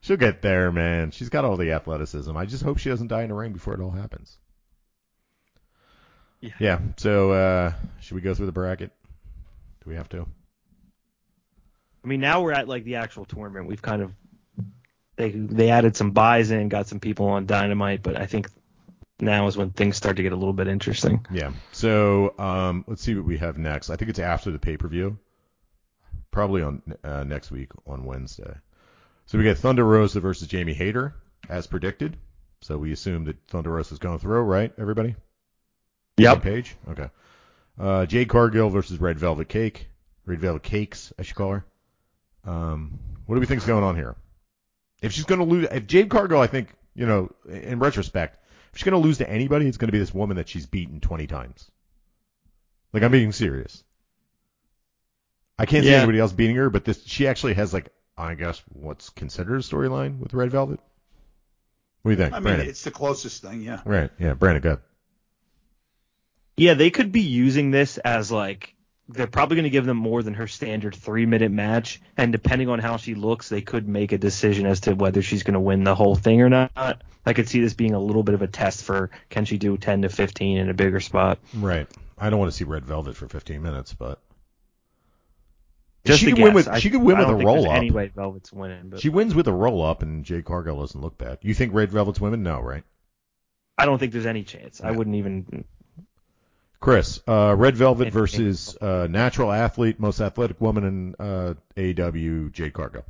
She'll 0.00 0.16
get 0.16 0.42
there, 0.42 0.70
man. 0.72 1.10
She's 1.10 1.28
got 1.28 1.44
all 1.44 1.56
the 1.56 1.72
athleticism. 1.72 2.36
I 2.36 2.46
just 2.46 2.62
hope 2.62 2.78
she 2.78 2.88
doesn't 2.88 3.08
die 3.08 3.22
in 3.22 3.28
the 3.28 3.34
ring 3.34 3.52
before 3.52 3.74
it 3.74 3.80
all 3.80 3.90
happens. 3.90 4.36
Yeah. 6.40 6.50
Yeah. 6.58 6.80
So 6.96 7.32
uh 7.32 7.72
should 8.00 8.14
we 8.16 8.20
go 8.20 8.34
through 8.34 8.46
the 8.46 8.52
bracket? 8.52 8.90
Do 9.84 9.90
we 9.90 9.96
have 9.96 10.08
to? 10.10 10.26
I 12.04 12.08
mean, 12.08 12.20
now 12.20 12.42
we're 12.42 12.52
at 12.52 12.66
like 12.68 12.84
the 12.84 12.96
actual 12.96 13.24
tournament. 13.24 13.66
We've 13.66 13.82
kind 13.82 14.02
of 14.02 14.12
they 15.16 15.30
they 15.30 15.70
added 15.70 15.96
some 15.96 16.10
buys 16.10 16.50
in, 16.50 16.68
got 16.68 16.88
some 16.88 16.98
people 16.98 17.26
on 17.26 17.46
Dynamite, 17.46 18.02
but 18.02 18.16
I 18.16 18.26
think 18.26 18.48
now 19.22 19.46
is 19.46 19.56
when 19.56 19.70
things 19.70 19.96
start 19.96 20.16
to 20.16 20.22
get 20.22 20.32
a 20.32 20.36
little 20.36 20.52
bit 20.52 20.68
interesting. 20.68 21.24
Yeah. 21.30 21.52
So 21.70 22.34
um, 22.38 22.84
let's 22.86 23.02
see 23.02 23.14
what 23.14 23.24
we 23.24 23.38
have 23.38 23.56
next. 23.56 23.88
I 23.88 23.96
think 23.96 24.10
it's 24.10 24.18
after 24.18 24.50
the 24.50 24.58
pay 24.58 24.76
per 24.76 24.88
view, 24.88 25.18
probably 26.30 26.62
on 26.62 26.82
uh, 27.04 27.24
next 27.24 27.50
week 27.50 27.70
on 27.86 28.04
Wednesday. 28.04 28.54
So 29.26 29.38
we 29.38 29.44
got 29.44 29.56
Thunder 29.56 29.84
Rosa 29.84 30.20
versus 30.20 30.48
Jamie 30.48 30.74
Hayter 30.74 31.14
as 31.48 31.66
predicted. 31.66 32.16
So 32.60 32.76
we 32.76 32.92
assume 32.92 33.24
that 33.24 33.36
Thunder 33.48 33.70
Rosa 33.70 33.94
is 33.94 33.98
going 33.98 34.18
through, 34.18 34.42
right? 34.42 34.72
Everybody. 34.78 35.14
Same 36.18 36.40
page. 36.40 36.76
Okay. 36.88 37.08
Uh, 37.78 38.06
Jade 38.06 38.28
Cargill 38.28 38.68
versus 38.68 39.00
Red 39.00 39.18
Velvet 39.18 39.48
Cake. 39.48 39.88
Red 40.26 40.40
Velvet 40.40 40.62
Cakes, 40.62 41.12
I 41.18 41.22
should 41.22 41.34
call 41.34 41.52
her. 41.52 41.64
Um, 42.44 42.98
what 43.26 43.36
do 43.36 43.40
we 43.40 43.46
think's 43.46 43.66
going 43.66 43.82
on 43.82 43.96
here? 43.96 44.14
If 45.00 45.12
she's 45.12 45.24
going 45.24 45.40
to 45.40 45.44
lose, 45.44 45.66
if 45.70 45.86
Jade 45.86 46.10
Cargill, 46.10 46.40
I 46.40 46.46
think, 46.46 46.68
you 46.94 47.06
know, 47.06 47.32
in 47.48 47.78
retrospect, 47.78 48.38
if 48.72 48.78
she's 48.78 48.84
going 48.84 49.00
to 49.00 49.06
lose 49.06 49.18
to 49.18 49.28
anybody, 49.28 49.66
it's 49.66 49.76
going 49.76 49.88
to 49.88 49.92
be 49.92 49.98
this 49.98 50.14
woman 50.14 50.36
that 50.36 50.48
she's 50.48 50.66
beaten 50.66 51.00
20 51.00 51.26
times. 51.26 51.70
Like, 52.92 53.02
I'm 53.02 53.12
being 53.12 53.32
serious. 53.32 53.84
I 55.58 55.66
can't 55.66 55.84
see 55.84 55.92
anybody 55.92 56.18
else 56.18 56.32
beating 56.32 56.56
her, 56.56 56.70
but 56.70 56.84
this, 56.84 57.04
she 57.06 57.26
actually 57.26 57.54
has, 57.54 57.72
like, 57.72 57.90
I 58.16 58.34
guess, 58.34 58.62
what's 58.72 59.10
considered 59.10 59.56
a 59.56 59.62
storyline 59.62 60.18
with 60.18 60.34
Red 60.34 60.50
Velvet. 60.50 60.80
What 62.02 62.10
do 62.10 62.16
you 62.16 62.16
think, 62.16 62.34
I 62.34 62.38
mean, 62.38 62.44
Brandon? 62.44 62.68
it's 62.68 62.82
the 62.82 62.90
closest 62.90 63.42
thing, 63.42 63.62
yeah. 63.62 63.80
Right, 63.84 64.10
yeah, 64.18 64.34
Brandon, 64.34 64.62
good. 64.62 64.78
Yeah, 66.56 66.74
they 66.74 66.90
could 66.90 67.12
be 67.12 67.22
using 67.22 67.70
this 67.70 67.98
as 67.98 68.30
like 68.32 68.74
they're 69.08 69.26
probably 69.26 69.56
going 69.56 69.64
to 69.64 69.70
give 69.70 69.84
them 69.84 69.96
more 69.96 70.22
than 70.22 70.34
her 70.34 70.46
standard 70.46 70.94
three 70.94 71.26
minute 71.26 71.50
match, 71.50 72.00
and 72.16 72.32
depending 72.32 72.68
on 72.68 72.78
how 72.78 72.96
she 72.96 73.14
looks, 73.14 73.48
they 73.48 73.60
could 73.60 73.88
make 73.88 74.12
a 74.12 74.18
decision 74.18 74.66
as 74.66 74.80
to 74.80 74.94
whether 74.94 75.22
she's 75.22 75.42
going 75.42 75.54
to 75.54 75.60
win 75.60 75.84
the 75.84 75.94
whole 75.94 76.14
thing 76.14 76.40
or 76.40 76.48
not. 76.48 77.02
I 77.24 77.32
could 77.32 77.48
see 77.48 77.60
this 77.60 77.74
being 77.74 77.94
a 77.94 78.00
little 78.00 78.22
bit 78.22 78.34
of 78.34 78.42
a 78.42 78.46
test 78.46 78.84
for 78.84 79.10
can 79.30 79.44
she 79.44 79.58
do 79.58 79.76
10 79.76 80.02
to 80.02 80.08
15 80.08 80.58
in 80.58 80.68
a 80.68 80.74
bigger 80.74 81.00
spot. 81.00 81.38
Right. 81.54 81.88
I 82.18 82.30
don't 82.30 82.38
want 82.38 82.50
to 82.52 82.56
see 82.56 82.64
Red 82.64 82.84
Velvet 82.84 83.16
for 83.16 83.28
15 83.28 83.62
minutes, 83.62 83.94
but 83.94 84.20
Just 86.04 86.20
she 86.20 86.26
could 86.26 86.42
win 86.42 86.54
with 86.54 86.72
she 86.78 86.90
could 86.90 87.02
win 87.02 87.16
I 87.16 87.20
with 87.20 87.40
a 87.40 87.44
roll 87.44 87.68
up. 87.68 87.76
Any 87.76 87.90
way 87.90 88.08
Velvet's 88.08 88.52
winning, 88.52 88.90
but 88.90 89.00
She 89.00 89.08
wins 89.08 89.34
with 89.34 89.48
a 89.48 89.52
roll 89.52 89.84
up, 89.84 90.02
and 90.02 90.24
Jade 90.24 90.44
Cargill 90.44 90.80
doesn't 90.80 91.00
look 91.00 91.18
bad. 91.18 91.38
You 91.42 91.54
think 91.54 91.74
Red 91.74 91.90
Velvet's 91.90 92.20
women? 92.20 92.42
No, 92.42 92.60
right? 92.60 92.84
I 93.76 93.86
don't 93.86 93.98
think 93.98 94.12
there's 94.12 94.26
any 94.26 94.44
chance. 94.44 94.80
I 94.80 94.92
wouldn't 94.92 95.16
even. 95.16 95.64
Chris, 96.82 97.20
uh, 97.28 97.54
Red 97.56 97.76
Velvet 97.76 98.08
And- 98.08 98.12
versus 98.20 98.76
uh, 98.80 99.06
natural 99.08 99.52
athlete, 99.52 99.98
most 100.00 100.20
athletic 100.20 100.60
woman 100.60 100.84
in 100.84 101.14
uh, 101.18 101.54
AEW, 101.76 102.52
Jade 102.52 102.72
Cargill. 102.74 103.04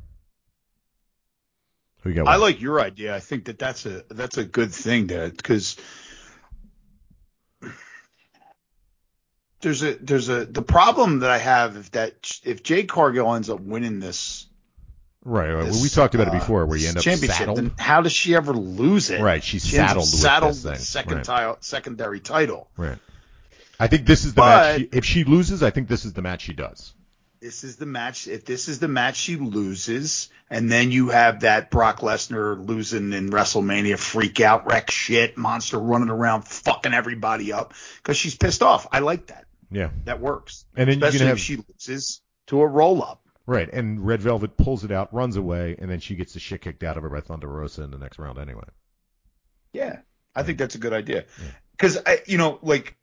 Who 2.03 2.09
you 2.11 2.15
got? 2.15 2.27
I 2.27 2.35
like 2.35 2.61
your 2.61 2.79
idea. 2.79 3.15
I 3.15 3.19
think 3.19 3.45
that 3.45 3.57
that's 3.57 3.85
a 3.87 4.03
that's 4.09 4.37
a 4.37 4.43
good 4.43 4.71
thing 4.71 5.07
to 5.07 5.31
because 5.35 5.77
there's 9.61 9.81
a 9.83 9.93
there's 9.95 10.29
a 10.29 10.45
the 10.45 10.61
problem 10.61 11.19
that 11.19 11.29
I 11.31 11.37
have 11.37 11.77
if 11.77 11.91
that 11.91 12.39
if 12.43 12.61
Jade 12.63 12.89
Cargill 12.89 13.33
ends 13.33 13.49
up 13.49 13.61
winning 13.61 13.99
this, 13.99 14.47
right. 15.23 15.51
right. 15.53 15.65
this 15.65 15.81
we 15.81 15.87
talked 15.89 16.13
about 16.13 16.27
it 16.27 16.35
uh, 16.35 16.39
before, 16.39 16.65
where 16.65 16.77
you 16.77 16.89
end 16.89 16.97
up 16.97 17.03
championship, 17.03 17.37
saddled. 17.37 17.57
then 17.57 17.71
how 17.79 18.01
does 18.01 18.11
she 18.11 18.35
ever 18.35 18.51
lose 18.51 19.09
it? 19.09 19.21
Right, 19.21 19.41
she's 19.43 19.65
She 19.65 19.77
ends 19.79 19.93
up 19.93 20.01
saddled 20.03 20.11
with 20.11 20.21
saddled 20.21 20.53
this 20.55 20.63
thing. 20.63 20.75
second 20.75 21.15
Right. 21.15 21.23
title, 21.25 21.57
secondary 21.61 22.19
title. 22.19 22.69
Right. 22.75 22.97
I 23.79 23.87
think 23.87 24.05
this 24.05 24.23
is 24.25 24.33
the 24.33 24.41
But- 24.41 24.47
match. 24.47 24.79
She, 24.79 24.89
if 24.97 25.05
she 25.05 25.23
loses, 25.23 25.63
I 25.63 25.69
think 25.71 25.87
this 25.87 26.05
is 26.05 26.13
the 26.13 26.21
match 26.21 26.41
she 26.41 26.53
does. 26.53 26.93
This 27.41 27.65
is 27.65 27.75
the 27.75 27.85
match. 27.85 28.27
If 28.27 28.45
this 28.45 28.69
is 28.69 28.79
the 28.79 28.87
match 28.87 29.17
she 29.17 29.35
loses, 29.35 30.29
and 30.49 30.71
then 30.71 30.91
you 30.91 31.09
have 31.09 31.41
that 31.41 31.69
Brock 31.71 31.99
Lesnar 31.99 32.65
losing 32.65 33.11
in 33.11 33.29
WrestleMania 33.31 33.99
freak 33.99 34.39
out, 34.39 34.65
wreck 34.65 34.89
shit, 34.89 35.37
monster 35.37 35.77
running 35.77 36.07
around 36.09 36.43
fucking 36.47 36.93
everybody 36.93 37.51
up 37.51 37.73
because 37.97 38.15
she's 38.15 38.37
pissed 38.37 38.63
off. 38.63 38.87
I 38.93 38.99
like 38.99 39.27
that. 39.27 39.45
Yeah. 39.69 39.89
That 40.05 40.21
works. 40.21 40.63
And 40.77 40.87
then 40.89 40.99
you 40.99 41.05
Especially 41.05 41.27
have 41.27 41.35
if 41.37 41.43
she 41.43 41.57
loses 41.57 42.21
to 42.47 42.61
a 42.61 42.67
roll 42.67 43.03
up. 43.03 43.25
right, 43.45 43.67
and 43.73 44.05
Red 44.05 44.21
Velvet 44.21 44.55
pulls 44.55 44.85
it 44.85 44.91
out, 44.93 45.13
runs 45.13 45.35
away, 45.35 45.75
and 45.79 45.91
then 45.91 45.99
she 45.99 46.15
gets 46.15 46.31
the 46.33 46.39
shit 46.39 46.61
kicked 46.61 46.83
out 46.83 46.95
of 46.95 47.03
her 47.03 47.09
by 47.09 47.19
Thunder 47.19 47.47
Rosa 47.49 47.83
in 47.83 47.91
the 47.91 47.97
next 47.97 48.19
round 48.19 48.39
anyway. 48.39 48.63
Yeah, 49.73 49.99
I 50.35 50.43
think 50.43 50.59
that's 50.59 50.75
a 50.75 50.79
good 50.79 50.93
idea. 50.93 51.25
Yeah. 51.41 51.47
Because 51.71 51.97
you 52.27 52.37
know, 52.37 52.59
like 52.61 52.95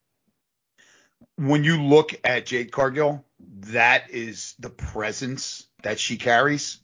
when 1.36 1.64
you 1.64 1.82
look 1.82 2.14
at 2.24 2.46
Jade 2.46 2.72
Cargill, 2.72 3.24
that 3.68 4.10
is 4.10 4.54
the 4.58 4.70
presence 4.70 5.66
that 5.82 5.98
she 5.98 6.16
carries. 6.16 6.78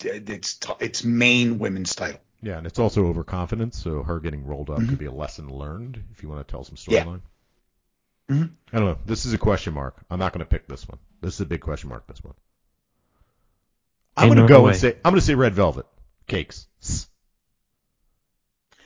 It's 0.00 0.54
t- 0.56 0.72
it's 0.80 1.04
main 1.04 1.58
women's 1.58 1.94
title. 1.94 2.20
Yeah, 2.42 2.58
and 2.58 2.66
it's 2.66 2.78
also 2.78 3.06
overconfidence, 3.06 3.78
so 3.82 4.02
her 4.02 4.20
getting 4.20 4.44
rolled 4.44 4.70
up 4.70 4.78
Mhm. 4.78 4.90
could 4.90 4.98
be 4.98 5.06
a 5.06 5.12
lesson 5.12 5.48
learned 5.48 6.02
if 6.12 6.22
you 6.22 6.28
want 6.28 6.46
to 6.46 6.50
tell 6.50 6.64
some 6.64 6.76
Yeah. 6.86 7.04
storyline. 7.04 7.22
Mhm. 8.30 8.50
I 8.72 8.78
don't 8.78 8.86
know. 8.86 8.98
This 9.06 9.24
is 9.24 9.32
a 9.32 9.38
question 9.38 9.72
mark. 9.72 9.96
I'm 10.10 10.18
not 10.18 10.32
going 10.32 10.40
to 10.44 10.50
pick 10.50 10.66
this 10.68 10.86
one. 10.86 10.98
This 11.22 11.34
is 11.34 11.40
a 11.40 11.46
big 11.46 11.60
question 11.62 11.88
mark. 11.88 12.06
This 12.06 12.22
one. 12.22 12.34
I'm 14.16 14.28
going 14.28 14.38
to 14.40 14.46
go 14.46 14.62
way. 14.64 14.72
and 14.72 14.80
say 14.80 14.94
I'm 15.04 15.12
going 15.12 15.20
to 15.20 15.26
say 15.26 15.34
Red 15.34 15.54
Velvet 15.54 15.86
cakes. 16.26 16.68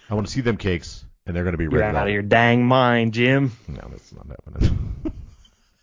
I 0.09 0.15
want 0.15 0.27
to 0.27 0.33
see 0.33 0.41
them 0.41 0.57
cakes, 0.57 1.05
and 1.31 1.37
they're 1.37 1.45
going 1.45 1.53
to 1.53 1.59
be 1.59 1.65
You're 1.65 1.81
Red 1.81 1.95
out 1.95 2.09
of 2.09 2.13
your 2.13 2.23
dang 2.23 2.67
mind, 2.67 3.15
Jim. 3.15 3.53
No, 3.69 3.89
that's 3.89 4.13
not 4.13 4.27
happening. 4.27 5.13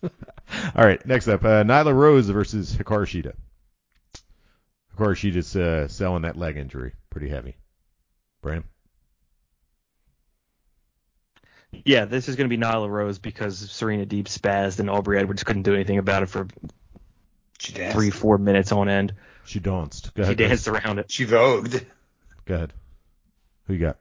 All 0.75 0.83
right, 0.85 1.03
next 1.05 1.29
up, 1.29 1.45
uh, 1.45 1.63
Nyla 1.63 1.93
Rose 1.95 2.27
versus 2.27 2.75
Hikaru 2.75 3.05
Shida. 3.05 3.33
Hikaru 4.97 5.15
Shida's 5.15 5.55
uh, 5.55 5.87
selling 5.87 6.23
that 6.23 6.35
leg 6.37 6.57
injury 6.57 6.91
pretty 7.09 7.29
heavy. 7.29 7.55
Bram? 8.41 8.65
Yeah, 11.85 12.03
this 12.03 12.27
is 12.27 12.35
going 12.35 12.49
to 12.49 12.55
be 12.57 12.61
Nyla 12.61 12.89
Rose 12.89 13.17
because 13.17 13.57
Serena 13.71 14.05
Deeb 14.05 14.25
spazzed 14.25 14.79
and 14.79 14.89
Aubrey 14.89 15.17
Edwards 15.17 15.43
couldn't 15.45 15.63
do 15.63 15.73
anything 15.73 15.97
about 15.97 16.23
it 16.23 16.25
for 16.27 16.47
She 17.57 17.71
three, 17.71 18.09
four 18.09 18.37
minutes 18.37 18.73
on 18.73 18.89
end. 18.89 19.13
She 19.45 19.61
danced. 19.61 20.13
Go 20.13 20.23
She 20.23 20.33
ahead. 20.33 20.37
Chris. 20.37 20.49
danced 20.49 20.67
around 20.67 20.99
it. 20.99 21.09
She 21.09 21.25
vogued. 21.25 21.85
Go 22.43 22.55
ahead. 22.55 22.73
Who 23.67 23.75
you 23.75 23.79
got? 23.79 23.97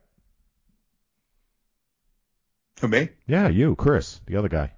Who 2.80 2.88
me? 2.88 3.08
Yeah, 3.26 3.48
you, 3.48 3.74
Chris, 3.74 4.20
the 4.26 4.36
other 4.36 4.48
guy. 4.48 4.72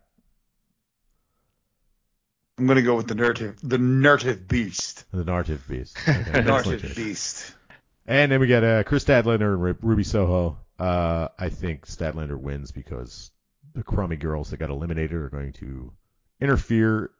I'm 2.58 2.66
gonna 2.66 2.82
go 2.82 2.96
with 2.96 3.06
the 3.06 3.14
narrative, 3.14 3.56
the 3.62 3.78
narrative 3.78 4.48
beast. 4.48 5.04
The 5.12 5.24
narrative 5.24 5.64
beast. 5.68 5.96
Okay, 6.08 6.42
Narrative 6.42 6.94
beast. 6.96 7.54
And 8.06 8.32
then 8.32 8.40
we 8.40 8.46
got 8.46 8.64
uh, 8.64 8.82
Kris 8.84 9.04
Statlander 9.04 9.54
and 9.54 9.76
Ruby 9.82 10.02
Soho. 10.02 10.58
Uh, 10.78 11.28
I 11.38 11.50
think 11.50 11.86
Statlander 11.86 12.38
wins 12.38 12.72
because 12.72 13.30
the 13.74 13.82
crummy 13.82 14.16
girls 14.16 14.50
that 14.50 14.56
got 14.58 14.70
eliminated 14.70 15.12
are 15.12 15.28
going 15.28 15.52
to 15.54 15.92
interfere, 16.40 17.10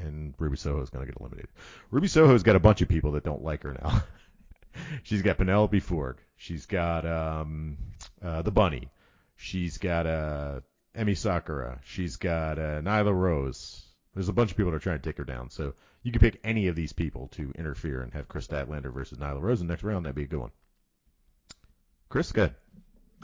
and 0.00 0.34
Ruby 0.38 0.56
Soho 0.56 0.82
is 0.82 0.90
going 0.90 1.06
to 1.06 1.10
get 1.12 1.20
eliminated. 1.20 1.50
Ruby 1.90 2.08
Soho's 2.08 2.42
got 2.42 2.56
a 2.56 2.60
bunch 2.60 2.82
of 2.82 2.88
people 2.88 3.12
that 3.12 3.24
don't 3.24 3.42
like 3.44 3.62
her 3.62 3.76
now. 3.82 4.02
She's 5.02 5.22
got 5.22 5.38
Penelope 5.38 5.80
Ford. 5.80 6.18
She's 6.36 6.66
got 6.66 7.06
um, 7.06 7.76
uh, 8.22 8.42
the 8.42 8.50
Bunny. 8.50 8.90
She's 9.42 9.78
got 9.78 10.06
uh, 10.06 10.60
Emi 10.96 11.16
Sakura. 11.16 11.80
She's 11.84 12.14
got 12.16 12.58
uh, 12.60 12.80
Nyla 12.80 13.12
Rose. 13.12 13.82
There's 14.14 14.28
a 14.28 14.32
bunch 14.32 14.52
of 14.52 14.56
people 14.56 14.70
that 14.70 14.76
are 14.76 14.80
trying 14.80 15.00
to 15.00 15.02
take 15.08 15.18
her 15.18 15.24
down. 15.24 15.50
So 15.50 15.74
you 16.04 16.12
could 16.12 16.20
pick 16.20 16.38
any 16.44 16.68
of 16.68 16.76
these 16.76 16.92
people 16.92 17.26
to 17.32 17.52
interfere 17.58 18.02
and 18.02 18.12
have 18.14 18.28
Kris 18.28 18.46
Statlander 18.46 18.92
versus 18.94 19.18
Nyla 19.18 19.40
Rose 19.42 19.60
in 19.60 19.66
the 19.66 19.72
next 19.72 19.82
round. 19.82 20.04
That'd 20.04 20.14
be 20.14 20.22
a 20.22 20.26
good 20.28 20.38
one. 20.38 20.52
Chris, 22.08 22.30
good. 22.30 22.54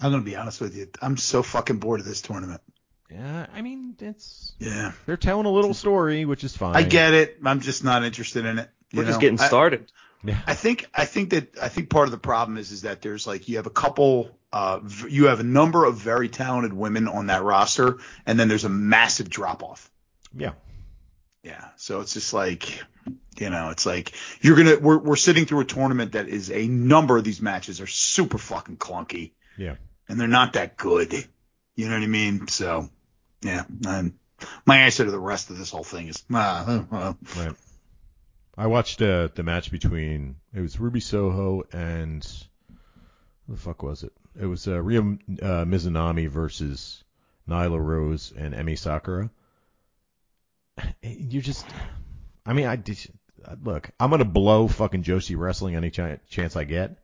I'm 0.00 0.10
gonna 0.10 0.22
be 0.24 0.34
honest 0.36 0.60
with 0.60 0.76
you. 0.76 0.88
I'm 1.00 1.16
so 1.16 1.42
fucking 1.42 1.78
bored 1.78 2.00
of 2.00 2.06
this 2.06 2.20
tournament. 2.20 2.62
Yeah, 3.10 3.46
I 3.52 3.62
mean 3.62 3.94
it's 4.00 4.54
Yeah. 4.58 4.92
they're 5.06 5.16
telling 5.16 5.46
a 5.46 5.50
little 5.50 5.74
story, 5.74 6.24
which 6.24 6.42
is 6.44 6.56
fine. 6.56 6.76
I 6.76 6.82
get 6.82 7.14
it. 7.14 7.38
I'm 7.44 7.60
just 7.60 7.84
not 7.84 8.04
interested 8.04 8.44
in 8.44 8.58
it. 8.58 8.70
you 8.90 8.98
We're 8.98 9.04
just 9.06 9.16
know? 9.18 9.20
getting 9.20 9.40
I- 9.40 9.46
started. 9.46 9.90
Yeah. 10.24 10.38
I 10.46 10.54
think 10.54 10.86
I 10.94 11.04
think 11.04 11.30
that 11.30 11.58
I 11.62 11.68
think 11.68 11.90
part 11.90 12.08
of 12.08 12.12
the 12.12 12.18
problem 12.18 12.58
is 12.58 12.72
is 12.72 12.82
that 12.82 13.02
there's 13.02 13.26
like 13.26 13.48
you 13.48 13.56
have 13.56 13.66
a 13.66 13.70
couple 13.70 14.30
uh 14.52 14.80
v- 14.82 15.10
you 15.10 15.26
have 15.26 15.40
a 15.40 15.44
number 15.44 15.84
of 15.84 15.96
very 15.96 16.28
talented 16.28 16.72
women 16.72 17.06
on 17.06 17.26
that 17.26 17.42
roster 17.42 17.98
and 18.26 18.38
then 18.38 18.48
there's 18.48 18.64
a 18.64 18.68
massive 18.68 19.30
drop 19.30 19.62
off. 19.62 19.90
Yeah. 20.34 20.52
Yeah. 21.42 21.68
So 21.76 22.00
it's 22.00 22.14
just 22.14 22.32
like 22.32 22.82
you 23.38 23.50
know, 23.50 23.70
it's 23.70 23.86
like 23.86 24.12
you're 24.40 24.56
gonna 24.56 24.78
we're 24.78 24.98
we're 24.98 25.16
sitting 25.16 25.46
through 25.46 25.60
a 25.60 25.64
tournament 25.64 26.12
that 26.12 26.28
is 26.28 26.50
a 26.50 26.66
number 26.66 27.16
of 27.16 27.24
these 27.24 27.40
matches 27.40 27.80
are 27.80 27.86
super 27.86 28.38
fucking 28.38 28.76
clunky. 28.76 29.32
Yeah. 29.56 29.76
And 30.08 30.20
they're 30.20 30.26
not 30.28 30.54
that 30.54 30.76
good. 30.76 31.12
You 31.76 31.88
know 31.88 31.94
what 31.94 32.02
I 32.02 32.08
mean? 32.08 32.48
So 32.48 32.88
yeah, 33.42 33.64
and 33.86 34.14
my 34.66 34.78
answer 34.78 35.04
to 35.04 35.10
the 35.10 35.18
rest 35.18 35.50
of 35.50 35.58
this 35.58 35.70
whole 35.70 35.84
thing 35.84 36.08
is 36.08 36.24
uh, 36.32 36.82
uh, 36.90 37.12
Right. 37.36 37.54
I 38.58 38.66
watched 38.66 39.00
uh, 39.00 39.28
the 39.36 39.44
match 39.44 39.70
between 39.70 40.34
it 40.52 40.60
was 40.60 40.80
Ruby 40.80 40.98
Soho 40.98 41.62
and 41.72 42.26
who 43.46 43.54
the 43.54 43.60
fuck 43.60 43.84
was 43.84 44.02
it? 44.02 44.12
It 44.38 44.46
was 44.46 44.66
uh, 44.66 44.82
Ryo 44.82 45.16
uh, 45.40 45.64
Mizunami 45.64 46.28
versus 46.28 47.04
Nyla 47.48 47.80
Rose 47.80 48.32
and 48.36 48.54
Emi 48.54 48.76
Sakura. 48.76 49.30
You 51.02 51.40
just, 51.40 51.66
I 52.44 52.52
mean, 52.52 52.66
I 52.66 52.76
just, 52.76 53.08
look. 53.62 53.90
I'm 54.00 54.10
gonna 54.10 54.24
blow 54.24 54.66
fucking 54.66 55.04
Joshi 55.04 55.38
Wrestling 55.38 55.76
any 55.76 55.90
ch- 55.90 56.20
chance 56.28 56.56
I 56.56 56.64
get. 56.64 56.98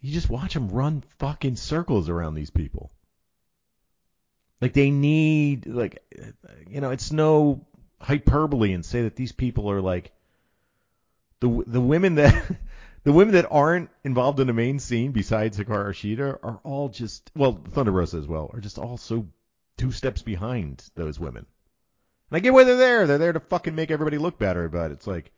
You 0.00 0.12
just 0.12 0.30
watch 0.30 0.54
them 0.54 0.68
run 0.68 1.02
fucking 1.18 1.56
circles 1.56 2.08
around 2.08 2.34
these 2.34 2.50
people. 2.50 2.92
Like 4.60 4.72
they 4.74 4.90
need, 4.90 5.66
like, 5.66 6.02
you 6.68 6.80
know, 6.80 6.90
it's 6.90 7.10
no 7.10 7.66
hyperbole 8.00 8.72
and 8.72 8.84
say 8.84 9.02
that 9.02 9.16
these 9.16 9.32
people 9.32 9.70
are 9.70 9.80
like 9.80 10.12
the 11.40 11.64
the 11.66 11.80
women 11.80 12.16
that 12.16 12.56
the 13.04 13.12
women 13.12 13.34
that 13.34 13.48
aren't 13.50 13.90
involved 14.04 14.40
in 14.40 14.46
the 14.46 14.52
main 14.52 14.78
scene 14.78 15.12
besides 15.12 15.58
Hikaru 15.58 15.90
Shida 15.90 16.38
are 16.42 16.60
all 16.64 16.88
just 16.88 17.30
well 17.34 17.60
Thunder 17.72 17.92
Rosa 17.92 18.18
as 18.18 18.26
well 18.26 18.50
are 18.52 18.60
just 18.60 18.78
all 18.78 18.96
so 18.96 19.26
two 19.76 19.90
steps 19.90 20.22
behind 20.22 20.84
those 20.94 21.18
women. 21.18 21.46
And 22.30 22.36
I 22.36 22.40
get 22.40 22.52
why 22.52 22.64
they're 22.64 22.76
there. 22.76 23.06
They're 23.06 23.18
there 23.18 23.32
to 23.32 23.40
fucking 23.40 23.74
make 23.74 23.90
everybody 23.90 24.18
look 24.18 24.38
better, 24.38 24.68
but 24.68 24.90
it's 24.92 25.06
like, 25.06 25.32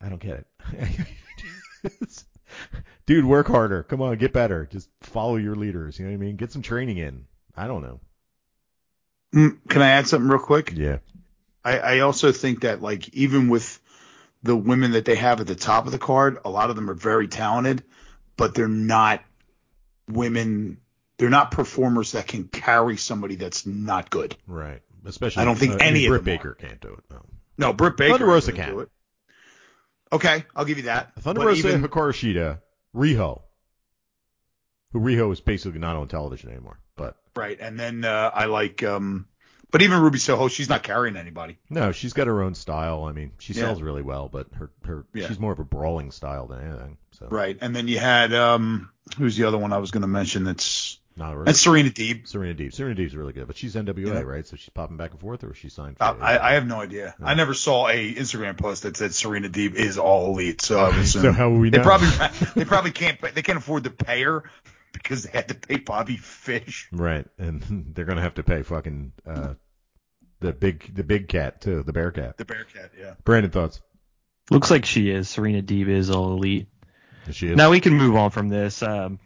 I 0.00 0.08
don't 0.08 0.20
get 0.20 0.44
it. 0.72 2.24
Dude, 3.06 3.24
work 3.24 3.46
harder. 3.46 3.84
Come 3.84 4.02
on, 4.02 4.18
get 4.18 4.32
better. 4.32 4.68
Just 4.70 4.88
follow 5.00 5.36
your 5.36 5.54
leaders. 5.54 5.98
You 5.98 6.04
know 6.04 6.10
what 6.10 6.16
I 6.16 6.18
mean? 6.18 6.36
Get 6.36 6.52
some 6.52 6.62
training 6.62 6.98
in. 6.98 7.26
I 7.56 7.68
don't 7.68 7.82
know. 7.82 8.00
Mm, 9.34 9.58
Can 9.68 9.82
I 9.82 9.90
add 9.90 10.08
something 10.08 10.28
real 10.28 10.40
quick? 10.40 10.72
Yeah. 10.74 10.98
I, 11.64 11.78
I 11.78 11.98
also 12.00 12.32
think 12.32 12.62
that 12.62 12.82
like 12.82 13.08
even 13.14 13.48
with 13.48 13.80
the 14.42 14.56
women 14.56 14.92
that 14.92 15.04
they 15.04 15.14
have 15.14 15.40
at 15.40 15.46
the 15.46 15.54
top 15.54 15.86
of 15.86 15.92
the 15.92 15.98
card, 15.98 16.38
a 16.44 16.50
lot 16.50 16.70
of 16.70 16.76
them 16.76 16.90
are 16.90 16.94
very 16.94 17.28
talented, 17.28 17.84
but 18.36 18.54
they're 18.54 18.68
not 18.68 19.22
women. 20.08 20.78
They're 21.18 21.30
not 21.30 21.50
performers 21.52 22.12
that 22.12 22.26
can 22.26 22.48
carry 22.48 22.96
somebody 22.96 23.36
that's 23.36 23.64
not 23.66 24.10
good. 24.10 24.36
Right. 24.46 24.80
Especially. 25.04 25.42
I 25.42 25.44
don't 25.44 25.56
think 25.56 25.74
uh, 25.74 25.78
any 25.80 26.06
of 26.06 26.10
Britt 26.10 26.24
them 26.24 26.36
Baker 26.36 26.54
can't 26.54 26.80
do 26.80 26.88
it. 26.94 27.04
No. 27.10 27.22
No, 27.58 27.72
Britt 27.72 27.96
Baker. 27.96 28.12
Thunder 28.12 28.26
Rosa 28.26 28.52
can. 28.52 28.70
do 28.70 28.80
it. 28.80 28.88
Okay, 30.12 30.44
I'll 30.54 30.64
give 30.64 30.78
you 30.78 30.84
that. 30.84 31.14
Thunder 31.20 31.40
But 31.40 31.46
Rosa, 31.48 31.68
even- 31.68 31.82
Hikaru 31.82 32.12
Shida, 32.12 32.60
Riho. 32.94 33.42
Who 34.92 35.00
Riho 35.00 35.32
is 35.32 35.40
basically 35.40 35.78
not 35.78 35.96
on 35.96 36.06
television 36.08 36.50
anymore. 36.50 36.78
But 36.96 37.16
right, 37.34 37.58
and 37.58 37.78
then 37.80 38.04
uh, 38.04 38.30
I 38.34 38.44
like, 38.44 38.82
um, 38.82 39.26
but 39.72 39.82
even 39.82 40.00
Ruby 40.00 40.18
Soho, 40.20 40.46
she's 40.46 40.68
not 40.68 40.84
carrying 40.84 41.16
anybody. 41.16 41.58
no, 41.68 41.90
she's 41.90 42.12
got 42.12 42.28
her 42.28 42.42
own 42.42 42.54
style. 42.54 43.04
I 43.04 43.12
mean, 43.12 43.32
she 43.38 43.52
Yeah. 43.54 43.62
sells 43.64 43.82
really 43.82 44.02
well, 44.02 44.28
but 44.28 44.46
her 44.54 44.70
her 44.84 45.04
Yeah. 45.12 45.26
she's 45.26 45.40
more 45.40 45.52
of 45.52 45.58
a 45.58 45.64
brawling 45.64 46.12
style 46.12 46.46
than 46.46 46.60
anything. 46.60 46.98
So 47.18 47.26
Right, 47.28 47.58
and 47.60 47.74
then 47.74 47.88
you 47.88 47.98
had 47.98 48.32
um, 48.32 48.90
who's 49.18 49.36
the 49.36 49.44
other 49.44 49.58
one 49.58 49.72
I 49.72 49.78
was 49.78 49.90
going 49.90 50.02
to 50.02 50.08
mention? 50.08 50.44
That's 50.44 50.98
not 51.14 51.32
really. 51.34 51.44
that's 51.44 51.60
Serena 51.60 51.90
Deeb. 51.90 52.26
Serena 52.26 52.54
Deeb. 52.54 52.72
Serena 52.72 52.94
Deeb's 52.98 53.14
really 53.14 53.34
good, 53.34 53.46
but 53.46 53.56
she's 53.56 53.74
NWA, 53.76 54.14
Yeah. 54.14 54.20
right? 54.20 54.46
So 54.46 54.56
she's 54.56 54.70
popping 54.70 54.96
back 54.96 55.10
and 55.10 55.20
forth, 55.20 55.44
or 55.44 55.50
is 55.50 55.58
she 55.58 55.68
signed? 55.68 55.98
For 55.98 56.04
Uh, 56.04 56.16
I, 56.20 56.50
I 56.50 56.52
have 56.54 56.66
no 56.66 56.80
idea. 56.80 57.14
Yeah. 57.20 57.26
I 57.26 57.34
never 57.34 57.52
saw 57.52 57.88
a 57.88 58.14
Instagram 58.14 58.56
post 58.56 58.84
that 58.84 58.96
said 58.96 59.12
Serena 59.14 59.50
Deeb 59.50 59.74
is 59.74 59.98
all 59.98 60.32
elite. 60.32 60.62
So 60.62 60.78
I 60.78 60.88
would 60.88 60.96
assume 61.04 61.22
So 61.22 61.32
how 61.32 61.50
will 61.50 61.58
we 61.58 61.68
they 61.70 61.80
probably 61.80 62.08
they 62.56 62.64
probably 62.64 62.92
can't 62.92 63.20
pay- 63.20 63.30
they 63.32 63.42
can't 63.42 63.58
afford 63.58 63.84
to 63.84 63.90
pay 63.90 64.22
her 64.22 64.44
because 64.92 65.24
they 65.24 65.30
had 65.30 65.48
to 65.48 65.54
pay 65.54 65.76
Bobby 65.78 66.16
Fish. 66.16 66.88
Right, 66.92 67.26
and 67.38 67.90
they're 67.94 68.04
gonna 68.04 68.20
have 68.22 68.34
to 68.34 68.42
pay 68.42 68.62
fucking 68.62 69.12
uh, 69.26 69.54
the 70.40 70.52
big 70.52 70.94
the 70.94 71.04
big 71.04 71.28
cat 71.28 71.60
too, 71.60 71.82
the 71.82 71.92
bear 71.92 72.10
cat. 72.10 72.36
The 72.36 72.44
Bearcat, 72.44 72.90
yeah. 72.98 73.14
Brandon 73.24 73.50
thoughts? 73.50 73.80
Looks 74.50 74.70
like 74.70 74.84
she 74.84 75.08
is. 75.10 75.28
Serena 75.28 75.62
Deeb 75.62 75.88
is 75.88 76.10
all 76.10 76.32
elite. 76.32 76.68
She 77.30 77.48
is. 77.48 77.56
Now 77.56 77.70
we 77.70 77.80
can 77.80 77.94
move 77.94 78.16
on 78.16 78.30
from 78.30 78.48
this. 78.48 78.82
Um, 78.82 79.20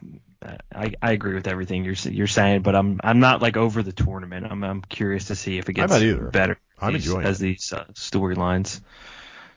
I, 0.72 0.92
I 1.02 1.12
agree 1.12 1.34
with 1.34 1.48
everything 1.48 1.84
you're 1.84 1.94
you're 1.94 2.26
saying, 2.26 2.60
but 2.62 2.76
I'm 2.76 3.00
I'm 3.02 3.18
not 3.20 3.40
like 3.42 3.56
over 3.56 3.82
the 3.82 3.92
tournament. 3.92 4.46
I'm 4.48 4.62
I'm 4.62 4.82
curious 4.82 5.24
to 5.26 5.34
see 5.34 5.56
if 5.58 5.68
it 5.68 5.72
gets 5.72 5.90
not 5.92 6.02
either. 6.02 6.28
better 6.30 6.58
I'm 6.78 6.92
these- 6.92 7.06
enjoying 7.06 7.26
as 7.26 7.40
it. 7.40 7.44
these 7.44 7.72
uh, 7.72 7.84
storylines 7.94 8.80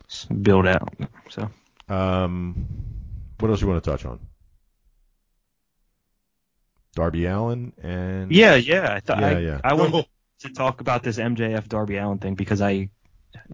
s- 0.10 0.26
build 0.26 0.66
out. 0.66 0.94
So 1.30 1.50
Um, 1.90 2.66
what 3.40 3.52
else 3.52 3.62
you 3.62 3.68
want 3.68 3.84
to 3.84 3.92
touch 3.92 4.06
on? 4.06 4.20
Darby 6.96 7.26
Allin 7.26 7.74
and 7.82 8.32
yeah, 8.32 8.56
yeah. 8.56 8.94
I 8.94 9.00
thought 9.00 9.20
Yeah, 9.20 9.28
I, 9.28 9.40
yeah. 9.40 9.62
I 9.64 9.74
wanted 9.74 10.06
to 10.42 10.50
talk 10.50 10.82
about 10.82 11.04
this 11.04 11.18
MJF 11.18 11.68
Darby 11.68 11.98
Allin 11.98 12.18
thing 12.18 12.36
because 12.36 12.62
I 12.62 12.90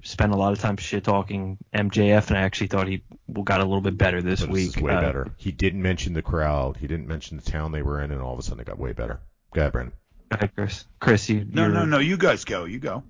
spent 0.03 0.32
a 0.34 0.38
lot 0.38 0.53
of 0.53 0.60
time 0.60 0.78
shit 0.78 1.03
talking 1.03 1.57
MJF, 1.74 2.28
and 2.30 2.38
I 2.38 2.41
actually 2.41 2.68
thought 2.68 2.88
he 2.88 3.03
got 3.44 3.60
a 3.60 3.64
little 3.64 3.82
bit 3.82 3.98
better 3.98 4.22
this 4.22 4.41
But 4.41 4.49
week. 4.49 4.74
This 4.74 4.82
way 4.82 4.94
Uh, 4.94 5.02
better. 5.02 5.32
He 5.38 5.52
didn't 5.52 5.82
mention 5.82 6.14
the 6.14 6.22
crowd. 6.22 6.78
He 6.78 6.88
didn't 6.88 7.07
mention 7.07 7.38
the 7.38 7.44
town 7.44 7.72
they 7.72 7.82
were 7.82 8.02
in, 8.02 8.12
and 8.12 8.22
all 8.22 8.34
of 8.34 8.40
a 8.40 8.44
sudden 8.44 8.60
it 8.62 8.68
got 8.68 8.80
way 8.80 8.94
better. 8.94 9.20
Go 9.53 9.62
ahead, 9.62 9.74
Brandon. 9.74 9.94
go 10.30 10.36
ahead, 10.36 10.56
Chris. 10.56 10.86
Chris, 10.99 11.30
you 11.30 11.45
No, 11.49 11.68
no, 11.68 11.86
no. 11.86 11.99
You 11.99 12.18
guys 12.18 12.45
go. 12.45 12.66
You 12.66 12.80
go. 12.80 13.03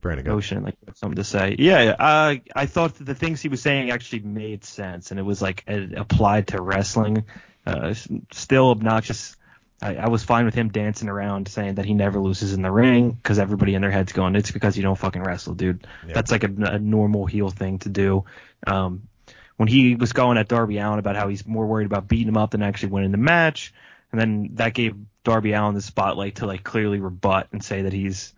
Brandon, 0.00 0.24
go. 0.24 0.34
motion 0.34 0.62
like 0.62 0.76
you 0.80 0.86
have 0.86 0.96
something 0.96 1.16
to 1.16 1.24
say. 1.24 1.56
Yeah, 1.58 1.96
uh, 1.98 2.36
I 2.54 2.66
thought 2.66 2.94
that 2.96 3.04
the 3.04 3.16
things 3.16 3.40
he 3.40 3.48
was 3.48 3.60
saying 3.60 3.90
actually 3.90 4.20
made 4.20 4.64
sense, 4.64 5.10
and 5.10 5.18
it 5.18 5.24
was 5.24 5.42
like 5.42 5.64
it 5.66 5.92
applied 5.94 6.48
to 6.48 6.62
wrestling. 6.62 7.24
Uh, 7.66 7.94
still 8.32 8.70
obnoxious. 8.70 9.36
I, 9.80 9.96
I 9.96 10.08
was 10.08 10.24
fine 10.24 10.44
with 10.44 10.54
him 10.54 10.70
dancing 10.70 11.08
around 11.08 11.48
saying 11.48 11.76
that 11.76 11.84
he 11.84 11.94
never 11.94 12.18
loses 12.18 12.52
in 12.52 12.62
the 12.62 12.70
ring 12.70 13.10
because 13.10 13.38
everybody 13.38 13.74
in 13.74 13.82
their 13.82 13.90
heads 13.90 14.12
going, 14.12 14.34
it's 14.34 14.50
because 14.50 14.76
you 14.76 14.82
don't 14.82 14.98
fucking 14.98 15.22
wrestle, 15.22 15.54
dude. 15.54 15.86
Yeah. 16.06 16.14
That's 16.14 16.30
like 16.30 16.44
a, 16.44 16.50
a 16.62 16.78
normal 16.78 17.26
heel 17.26 17.50
thing 17.50 17.78
to 17.80 17.88
do. 17.88 18.24
Um, 18.66 19.08
when 19.56 19.68
he 19.68 19.94
was 19.94 20.12
going 20.12 20.38
at 20.38 20.48
Darby 20.48 20.78
Allin 20.78 20.98
about 20.98 21.16
how 21.16 21.28
he's 21.28 21.46
more 21.46 21.66
worried 21.66 21.86
about 21.86 22.08
beating 22.08 22.28
him 22.28 22.36
up 22.36 22.52
than 22.52 22.62
actually 22.62 22.90
winning 22.90 23.12
the 23.12 23.18
match, 23.18 23.72
and 24.10 24.20
then 24.20 24.50
that 24.54 24.74
gave 24.74 24.96
Darby 25.24 25.52
Allin 25.52 25.74
the 25.74 25.82
spotlight 25.82 26.36
to 26.36 26.46
like 26.46 26.64
clearly 26.64 27.00
rebut 27.00 27.48
and 27.52 27.62
say 27.62 27.82
that 27.82 27.92
he's 27.92 28.32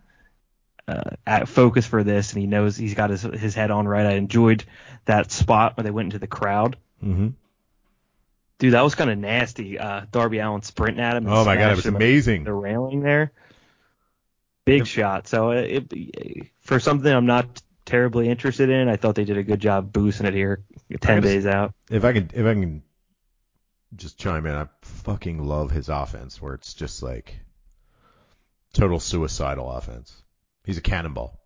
uh, 0.87 1.11
at 1.25 1.47
focus 1.47 1.85
for 1.85 2.03
this 2.03 2.33
and 2.33 2.41
he 2.41 2.47
knows 2.47 2.75
he's 2.75 2.95
got 2.95 3.11
his 3.11 3.21
his 3.21 3.55
head 3.55 3.71
on 3.71 3.87
right. 3.87 4.05
I 4.05 4.13
enjoyed 4.13 4.65
that 5.05 5.31
spot 5.31 5.77
where 5.77 5.83
they 5.83 5.91
went 5.91 6.07
into 6.07 6.19
the 6.19 6.27
crowd. 6.27 6.77
Mm-hmm. 7.03 7.29
Dude, 8.61 8.73
that 8.73 8.83
was 8.83 8.93
kind 8.93 9.09
of 9.09 9.17
nasty. 9.17 9.79
Uh, 9.79 10.01
Darby 10.11 10.37
Allin 10.37 10.61
sprinting 10.61 11.03
at 11.03 11.17
him. 11.17 11.25
Oh 11.25 11.43
my 11.43 11.55
god, 11.55 11.71
it 11.71 11.77
was 11.77 11.87
amazing. 11.87 12.43
the 12.43 12.53
railing 12.53 13.01
there. 13.01 13.31
Big 14.65 14.85
shot. 14.85 15.27
So 15.27 15.49
uh, 15.49 15.55
it, 15.55 16.51
for 16.59 16.79
something 16.79 17.11
I'm 17.11 17.25
not 17.25 17.59
terribly 17.85 18.29
interested 18.29 18.69
in, 18.69 18.87
I 18.87 18.97
thought 18.97 19.15
they 19.15 19.23
did 19.25 19.39
a 19.39 19.41
good 19.41 19.59
job 19.59 19.91
boosting 19.91 20.27
it 20.27 20.35
here. 20.35 20.63
Ten 20.99 21.23
days 21.23 21.47
out. 21.47 21.73
If 21.89 22.05
I 22.05 22.13
can, 22.13 22.29
if 22.35 22.45
I 22.45 22.53
can, 22.53 22.83
just 23.95 24.19
chime 24.19 24.45
in. 24.45 24.53
I 24.53 24.67
fucking 24.83 25.43
love 25.43 25.71
his 25.71 25.89
offense, 25.89 26.39
where 26.39 26.53
it's 26.53 26.75
just 26.75 27.01
like 27.01 27.39
total 28.73 28.99
suicidal 28.99 29.71
offense. 29.71 30.21
He's 30.65 30.77
a 30.77 30.81
cannonball. 30.81 31.39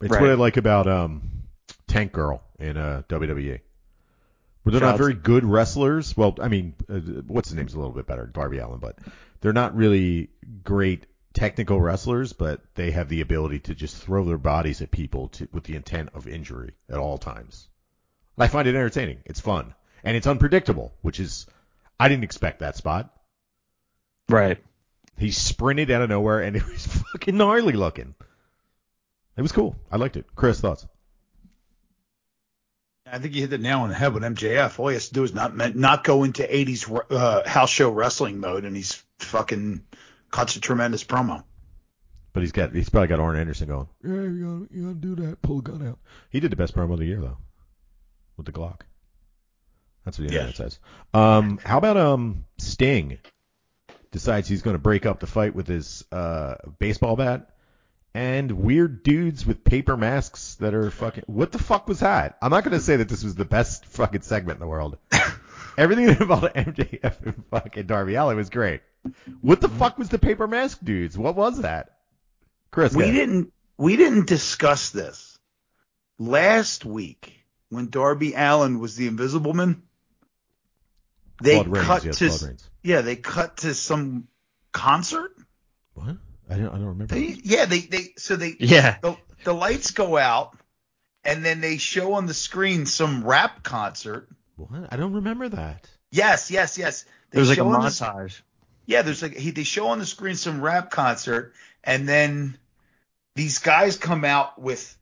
It's 0.00 0.10
what 0.10 0.30
I 0.30 0.32
like 0.32 0.56
about 0.56 0.86
um 0.86 1.42
Tank 1.88 2.12
Girl 2.12 2.42
in 2.58 2.78
uh, 2.78 3.02
WWE. 3.10 3.60
Where 4.64 4.72
they're 4.72 4.80
not 4.80 4.98
very 4.98 5.14
good 5.14 5.44
wrestlers. 5.44 6.16
Well, 6.16 6.36
I 6.40 6.48
mean, 6.48 6.74
uh, 6.88 6.98
what's 7.26 7.50
his 7.50 7.56
name's 7.56 7.74
a 7.74 7.78
little 7.78 7.92
bit 7.92 8.06
better, 8.06 8.26
Darby 8.26 8.58
Allin, 8.58 8.80
but 8.80 8.98
they're 9.40 9.52
not 9.52 9.76
really 9.76 10.30
great 10.62 11.06
technical 11.34 11.80
wrestlers, 11.80 12.32
but 12.32 12.62
they 12.74 12.90
have 12.92 13.10
the 13.10 13.20
ability 13.20 13.58
to 13.58 13.74
just 13.74 13.96
throw 13.96 14.24
their 14.24 14.38
bodies 14.38 14.80
at 14.80 14.90
people 14.90 15.28
to, 15.28 15.48
with 15.52 15.64
the 15.64 15.76
intent 15.76 16.08
of 16.14 16.26
injury 16.26 16.72
at 16.88 16.96
all 16.96 17.18
times. 17.18 17.68
I 18.38 18.48
find 18.48 18.66
it 18.66 18.74
entertaining. 18.74 19.18
It's 19.26 19.40
fun. 19.40 19.74
And 20.02 20.16
it's 20.16 20.26
unpredictable, 20.26 20.94
which 21.02 21.20
is 21.20 21.46
I 22.00 22.08
didn't 22.08 22.24
expect 22.24 22.60
that 22.60 22.76
spot. 22.76 23.14
Right. 24.30 24.58
He 25.18 25.30
sprinted 25.30 25.90
out 25.90 26.02
of 26.02 26.08
nowhere 26.08 26.40
and 26.40 26.56
it 26.56 26.66
was 26.66 26.86
fucking 26.86 27.36
gnarly 27.36 27.74
looking. 27.74 28.14
It 29.36 29.42
was 29.42 29.52
cool. 29.52 29.76
I 29.90 29.96
liked 29.96 30.16
it. 30.16 30.26
Chris, 30.34 30.60
thoughts? 30.60 30.86
I 33.06 33.18
think 33.18 33.34
you 33.34 33.42
hit 33.42 33.50
the 33.50 33.58
nail 33.58 33.80
on 33.80 33.90
the 33.90 33.94
head 33.94 34.14
with 34.14 34.22
MJF. 34.22 34.78
All 34.78 34.88
he 34.88 34.94
has 34.94 35.08
to 35.08 35.14
do 35.14 35.24
is 35.24 35.34
not 35.34 35.54
not 35.76 36.04
go 36.04 36.24
into 36.24 36.42
80s 36.42 37.04
uh, 37.10 37.46
house 37.48 37.70
show 37.70 37.90
wrestling 37.90 38.40
mode, 38.40 38.64
and 38.64 38.74
he's 38.74 39.02
fucking 39.18 39.84
cuts 40.30 40.56
a 40.56 40.60
tremendous 40.60 41.04
promo. 41.04 41.44
But 42.32 42.42
he's 42.42 42.52
got 42.52 42.74
he's 42.74 42.88
probably 42.88 43.08
got 43.08 43.20
Arn 43.20 43.36
Anderson 43.36 43.68
going. 43.68 43.88
Yeah, 44.02 44.10
you 44.10 44.68
gotta, 44.68 44.74
you 44.74 44.82
gotta 44.84 44.94
do 44.94 45.14
that. 45.26 45.42
Pull 45.42 45.60
the 45.60 45.70
gun 45.70 45.86
out. 45.86 45.98
He 46.30 46.40
did 46.40 46.50
the 46.50 46.56
best 46.56 46.74
promo 46.74 46.94
of 46.94 46.98
the 46.98 47.04
year 47.04 47.20
though, 47.20 47.36
with 48.36 48.46
the 48.46 48.52
Glock. 48.52 48.80
That's 50.04 50.18
what 50.18 50.28
the 50.28 50.34
internet 50.34 50.56
says. 50.56 50.78
Um, 51.12 51.58
how 51.62 51.78
about 51.78 51.96
um 51.98 52.46
Sting 52.58 53.18
decides 54.12 54.48
he's 54.48 54.62
going 54.62 54.74
to 54.74 54.82
break 54.82 55.04
up 55.06 55.20
the 55.20 55.26
fight 55.26 55.54
with 55.54 55.66
his 55.66 56.04
uh 56.10 56.54
baseball 56.78 57.16
bat 57.16 57.50
and 58.14 58.52
weird 58.52 59.02
dudes 59.02 59.44
with 59.44 59.64
paper 59.64 59.96
masks 59.96 60.54
that 60.56 60.72
are 60.72 60.90
fucking. 60.90 61.24
What 61.26 61.52
the 61.52 61.58
fuck 61.58 61.88
was 61.88 62.00
that? 62.00 62.38
I'm 62.40 62.50
not 62.50 62.64
going 62.64 62.78
to 62.78 62.84
say 62.84 62.96
that 62.96 63.08
this 63.08 63.24
was 63.24 63.34
the 63.34 63.44
best 63.44 63.84
fucking 63.86 64.22
segment 64.22 64.56
in 64.56 64.60
the 64.60 64.68
world. 64.68 64.98
Everything 65.78 66.10
about 66.22 66.54
MJF 66.54 67.26
and 67.26 67.44
fucking 67.50 67.86
Darby 67.86 68.14
Allin 68.14 68.36
was 68.36 68.50
great. 68.50 68.82
What 69.40 69.60
the 69.60 69.68
fuck 69.68 69.98
was 69.98 70.08
the 70.08 70.18
paper 70.18 70.46
mask 70.46 70.78
dudes? 70.82 71.18
What 71.18 71.34
was 71.34 71.62
that? 71.62 71.98
Chris, 72.70 72.94
We 72.94 73.10
didn't 73.10 73.52
we 73.76 73.96
didn't 73.96 74.26
discuss 74.26 74.90
this 74.90 75.38
last 76.18 76.84
week 76.84 77.44
when 77.68 77.88
Darby 77.88 78.34
Allin 78.34 78.78
was 78.78 78.96
the 78.96 79.08
Invisible 79.08 79.52
Man. 79.52 79.82
They 81.42 81.54
Claude 81.54 81.68
Rains, 81.68 81.86
cut 81.86 82.04
yes, 82.04 82.18
to 82.18 82.56
yeah, 82.82 83.00
they 83.00 83.16
cut 83.16 83.58
to 83.58 83.74
some 83.74 84.28
concert. 84.72 85.32
What? 85.94 86.16
I 86.50 86.56
don't. 86.56 86.68
I 86.68 86.72
don't 86.72 86.86
remember. 86.86 87.14
They, 87.14 87.36
yeah, 87.42 87.64
they 87.64 87.80
they 87.80 88.14
so 88.16 88.36
they 88.36 88.54
Yeah. 88.58 88.98
the, 89.02 89.16
the 89.44 89.54
lights 89.54 89.90
go 89.92 90.16
out 90.16 90.56
and 91.24 91.44
then 91.44 91.60
they 91.60 91.78
show 91.78 92.14
on 92.14 92.26
the 92.26 92.34
screen 92.34 92.86
some 92.86 93.24
rap 93.24 93.62
concert. 93.62 94.28
What? 94.56 94.92
I 94.92 94.96
don't 94.96 95.14
remember 95.14 95.48
that. 95.48 95.88
Yes, 96.10 96.50
yes, 96.50 96.76
yes. 96.78 97.04
They 97.30 97.36
There 97.36 97.40
was 97.40 97.48
like 97.48 97.58
a 97.58 97.62
show 97.62 97.68
on 97.68 97.82
the- 97.82 98.34
Yeah, 98.86 99.02
there's 99.02 99.22
like 99.22 99.34
he, 99.36 99.50
they 99.50 99.64
show 99.64 99.88
on 99.88 99.98
the 99.98 100.06
screen 100.06 100.36
some 100.36 100.60
rap 100.60 100.90
concert, 100.90 101.54
and 101.82 102.08
then 102.08 102.58
these 103.34 103.58
guys 103.58 103.96
come 103.96 104.24
out 104.24 104.60
with 104.60 104.96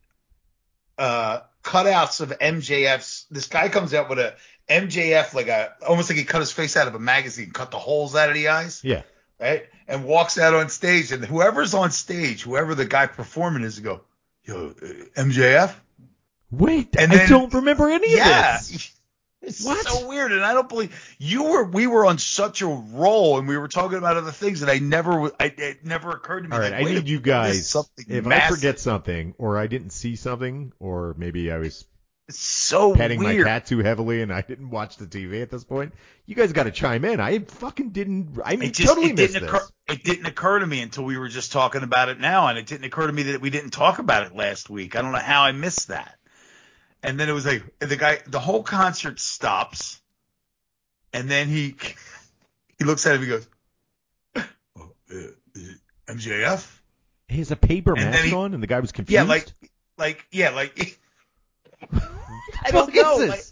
uh 0.97 1.41
cutouts 1.63 2.21
of 2.21 2.29
MJF's. 2.39 3.25
This 3.29 3.47
guy 3.47 3.69
comes 3.69 3.93
out 3.93 4.09
with 4.09 4.19
a 4.19 4.35
MJF 4.69 5.33
like 5.33 5.47
a 5.49 5.73
almost 5.87 6.09
like 6.09 6.17
he 6.17 6.23
cut 6.23 6.39
his 6.39 6.51
face 6.51 6.77
out 6.77 6.87
of 6.87 6.95
a 6.95 6.99
magazine, 6.99 7.51
cut 7.51 7.71
the 7.71 7.77
holes 7.79 8.15
out 8.15 8.29
of 8.29 8.35
the 8.35 8.47
eyes, 8.47 8.81
Yeah. 8.83 9.01
Right? 9.39 9.63
And 9.87 10.05
walks 10.05 10.37
out 10.37 10.53
on 10.53 10.69
stage, 10.69 11.11
and 11.11 11.23
whoever's 11.23 11.73
on 11.73 11.91
stage, 11.91 12.43
whoever 12.43 12.75
the 12.75 12.85
guy 12.85 13.07
performing 13.07 13.63
is, 13.63 13.79
go, 13.79 14.01
yo, 14.43 14.69
uh, 14.69 14.85
MJF. 15.21 15.73
Wait, 16.51 16.95
And 16.97 17.11
I 17.11 17.17
then- 17.17 17.29
don't 17.29 17.53
remember 17.53 17.89
any 17.89 18.15
Yeah. 18.15 18.55
of 18.57 18.67
this. 18.67 18.91
It's 19.45 19.65
What? 19.65 19.85
so 19.85 20.07
weird, 20.07 20.31
and 20.31 20.41
I 20.41 20.53
don't 20.53 20.69
believe 20.69 20.95
you 21.19 21.43
were. 21.43 21.65
We 21.65 21.85
were 21.85 22.05
on 22.05 22.17
such 22.17 22.61
a 22.61 22.65
roll, 22.67 23.37
and 23.37 23.45
we 23.45 23.57
were 23.57 23.67
talking 23.67 23.97
about 23.97 24.15
other 24.15 24.31
things, 24.31 24.61
and 24.61 24.71
I 24.71 24.79
never, 24.79 25.31
I, 25.37 25.53
it 25.57 25.83
never 25.83 26.11
occurred 26.11 26.43
to 26.43 26.47
me. 26.47 26.55
All 26.55 26.61
right, 26.61 26.71
like, 26.71 26.79
I 26.79 26.83
need 26.93 27.09
you 27.09 27.19
minute, 27.19 27.43
this 27.47 27.55
is 27.57 27.63
guys. 27.63 27.67
something 27.67 28.05
If 28.07 28.25
I 28.25 28.47
forget 28.47 28.79
something, 28.79 29.35
or 29.37 29.57
I 29.57 29.67
didn't 29.67 29.89
see 29.89 30.15
something, 30.15 30.71
or 30.79 31.13
maybe 31.17 31.51
I 31.51 31.57
was 31.57 31.83
so 32.29 32.95
petting 32.95 33.19
weird. 33.19 33.45
my 33.45 33.51
cat 33.51 33.65
too 33.65 33.79
heavily 33.79 34.21
and 34.21 34.31
I 34.33 34.41
didn't 34.41 34.69
watch 34.69 34.97
the 34.97 35.05
TV 35.05 35.41
at 35.41 35.49
this 35.49 35.63
point, 35.63 35.93
you 36.25 36.35
guys 36.35 36.53
got 36.53 36.63
to 36.63 36.71
chime 36.71 37.03
in. 37.05 37.19
I 37.19 37.39
fucking 37.39 37.89
didn't. 37.89 38.39
I 38.43 38.55
mean, 38.55 38.69
It 38.69 38.73
just 38.75 38.87
totally 38.87 39.09
it 39.11 39.15
missed 39.17 39.33
didn't 39.33 39.51
this. 39.51 39.55
occur. 39.61 39.67
It 39.89 40.03
didn't 40.03 40.25
occur 40.25 40.59
to 40.59 40.65
me 40.65 40.81
until 40.81 41.03
we 41.03 41.17
were 41.17 41.27
just 41.27 41.51
talking 41.51 41.83
about 41.83 42.07
it 42.09 42.19
now, 42.19 42.47
and 42.47 42.57
it 42.57 42.65
didn't 42.65 42.85
occur 42.85 43.07
to 43.07 43.13
me 43.13 43.23
that 43.23 43.41
we 43.41 43.49
didn't 43.49 43.71
talk 43.71 43.99
about 43.99 44.25
it 44.25 44.35
last 44.35 44.69
week. 44.69 44.95
I 44.95 45.01
don't 45.01 45.11
know 45.11 45.17
how 45.17 45.43
I 45.43 45.51
missed 45.51 45.89
that. 45.89 46.15
And 47.03 47.19
then 47.19 47.27
it 47.27 47.33
was 47.33 47.45
like 47.45 47.63
the 47.79 47.97
guy. 47.97 48.19
The 48.25 48.39
whole 48.39 48.63
concert 48.63 49.19
stops, 49.19 50.01
and 51.11 51.29
then 51.29 51.49
he 51.49 51.75
he 52.79 52.85
looks 52.85 53.05
at 53.05 53.15
him. 53.15 53.21
He 53.23 53.27
goes, 53.27 53.45
oh, 54.37 54.41
uh, 55.11 55.15
is 55.53 55.81
"MJF." 56.07 56.79
He 57.27 57.39
has 57.39 57.51
a 57.51 57.57
paper 57.57 57.91
And 57.97 58.11
mask 58.11 58.23
he- 58.23 58.33
on, 58.33 58.53
and 58.53 58.63
the 58.63 58.67
guy 58.67 58.79
was 58.79 58.93
confused. 58.93 59.13
Yeah, 59.15 59.23
like 59.23 59.47
like 59.97 60.25
yeah, 60.31 60.51
like 60.51 60.97
I 62.65 62.71
don't 62.71 62.93
know. 62.93 63.15
Like, 63.27 63.43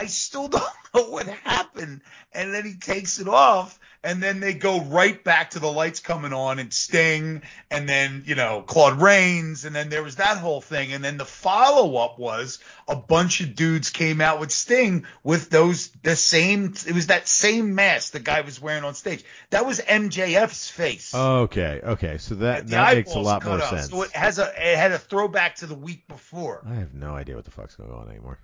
I 0.00 0.06
still 0.06 0.48
don't 0.48 0.64
know 0.94 1.10
what 1.10 1.26
happened. 1.26 2.00
And 2.32 2.54
then 2.54 2.64
he 2.64 2.74
takes 2.74 3.18
it 3.20 3.28
off, 3.28 3.78
and 4.02 4.22
then 4.22 4.40
they 4.40 4.54
go 4.54 4.80
right 4.80 5.22
back 5.22 5.50
to 5.50 5.58
the 5.58 5.70
lights 5.70 6.00
coming 6.00 6.32
on 6.32 6.58
and 6.58 6.72
Sting, 6.72 7.42
and 7.70 7.86
then 7.88 8.22
you 8.24 8.34
know 8.34 8.62
Claude 8.66 9.00
Rains, 9.00 9.64
and 9.64 9.76
then 9.76 9.90
there 9.90 10.02
was 10.02 10.16
that 10.16 10.38
whole 10.38 10.60
thing, 10.62 10.92
and 10.92 11.04
then 11.04 11.18
the 11.18 11.24
follow 11.26 11.96
up 11.96 12.18
was 12.18 12.60
a 12.88 12.96
bunch 12.96 13.40
of 13.40 13.54
dudes 13.54 13.90
came 13.90 14.20
out 14.20 14.40
with 14.40 14.52
Sting 14.52 15.04
with 15.22 15.50
those 15.50 15.88
the 16.02 16.16
same. 16.16 16.72
It 16.86 16.94
was 16.94 17.08
that 17.08 17.28
same 17.28 17.74
mask 17.74 18.12
the 18.12 18.20
guy 18.20 18.40
was 18.40 18.60
wearing 18.60 18.84
on 18.84 18.94
stage. 18.94 19.22
That 19.50 19.66
was 19.66 19.80
MJF's 19.80 20.70
face. 20.70 21.12
okay, 21.14 21.80
okay, 21.84 22.16
so 22.18 22.36
that 22.36 22.68
that 22.68 22.94
makes 22.94 23.12
a 23.14 23.18
lot 23.18 23.44
more 23.44 23.60
off. 23.60 23.68
sense. 23.68 23.90
So 23.90 24.02
it 24.02 24.12
has 24.12 24.38
a 24.38 24.46
it 24.56 24.78
had 24.78 24.92
a 24.92 24.98
throwback 24.98 25.56
to 25.56 25.66
the 25.66 25.74
week 25.74 26.08
before. 26.08 26.64
I 26.66 26.76
have 26.76 26.94
no 26.94 27.14
idea 27.14 27.36
what 27.36 27.44
the 27.44 27.50
fuck's 27.50 27.76
going 27.76 27.90
on 27.90 28.08
anymore. 28.08 28.38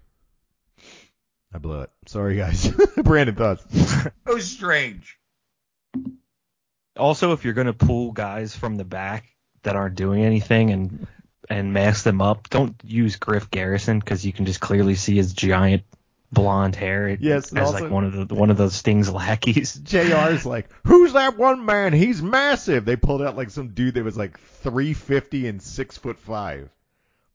I 1.57 1.59
blew 1.59 1.81
it. 1.81 1.91
Sorry, 2.05 2.37
guys. 2.37 2.69
Brandon 3.03 3.35
thoughts. 3.35 3.65
So 4.28 4.39
strange. 4.41 5.19
Also, 6.99 7.33
if 7.33 7.47
you're 7.47 7.55
going 7.55 7.66
to 7.66 7.73
pull 7.73 8.12
guys 8.12 8.55
from 8.55 8.77
the 8.77 8.85
back 8.85 9.24
that 9.62 9.74
aren't 9.74 9.95
doing 9.95 10.23
anything 10.23 10.70
and 10.70 11.07
and 11.49 11.73
mask 11.73 12.05
them 12.05 12.20
up, 12.20 12.51
don't 12.51 12.74
use 12.85 13.16
Griff 13.16 13.51
Garrison 13.51 14.01
because 14.01 14.27
you 14.27 14.35
can 14.35 14.45
just 14.45 14.61
clearly 14.61 14.97
see 14.97 15.16
his 15.16 15.33
giant 15.33 15.85
blonde 16.31 16.77
hair 16.77 17.09
Yes, 17.09 17.51
and 17.53 17.61
as 17.61 17.69
also- 17.69 17.85
like 17.85 17.91
one 17.91 18.05
of 18.05 18.28
the 18.28 18.35
one 18.35 18.51
of 18.51 18.59
those 18.59 18.74
Sting's 18.74 19.11
lackeys. 19.11 19.73
JR's 19.83 20.45
like, 20.45 20.69
who's 20.85 21.15
that 21.15 21.39
one 21.39 21.65
man? 21.65 21.95
He's 21.95 22.20
massive. 22.20 22.85
They 22.85 22.97
pulled 22.97 23.23
out 23.23 23.35
like 23.35 23.49
some 23.49 23.69
dude 23.69 23.95
that 23.95 24.05
was 24.05 24.19
like 24.19 24.39
350 24.39 25.49
and 25.49 25.62
six 25.62 25.97
foot 25.97 26.19
five. 26.19 26.69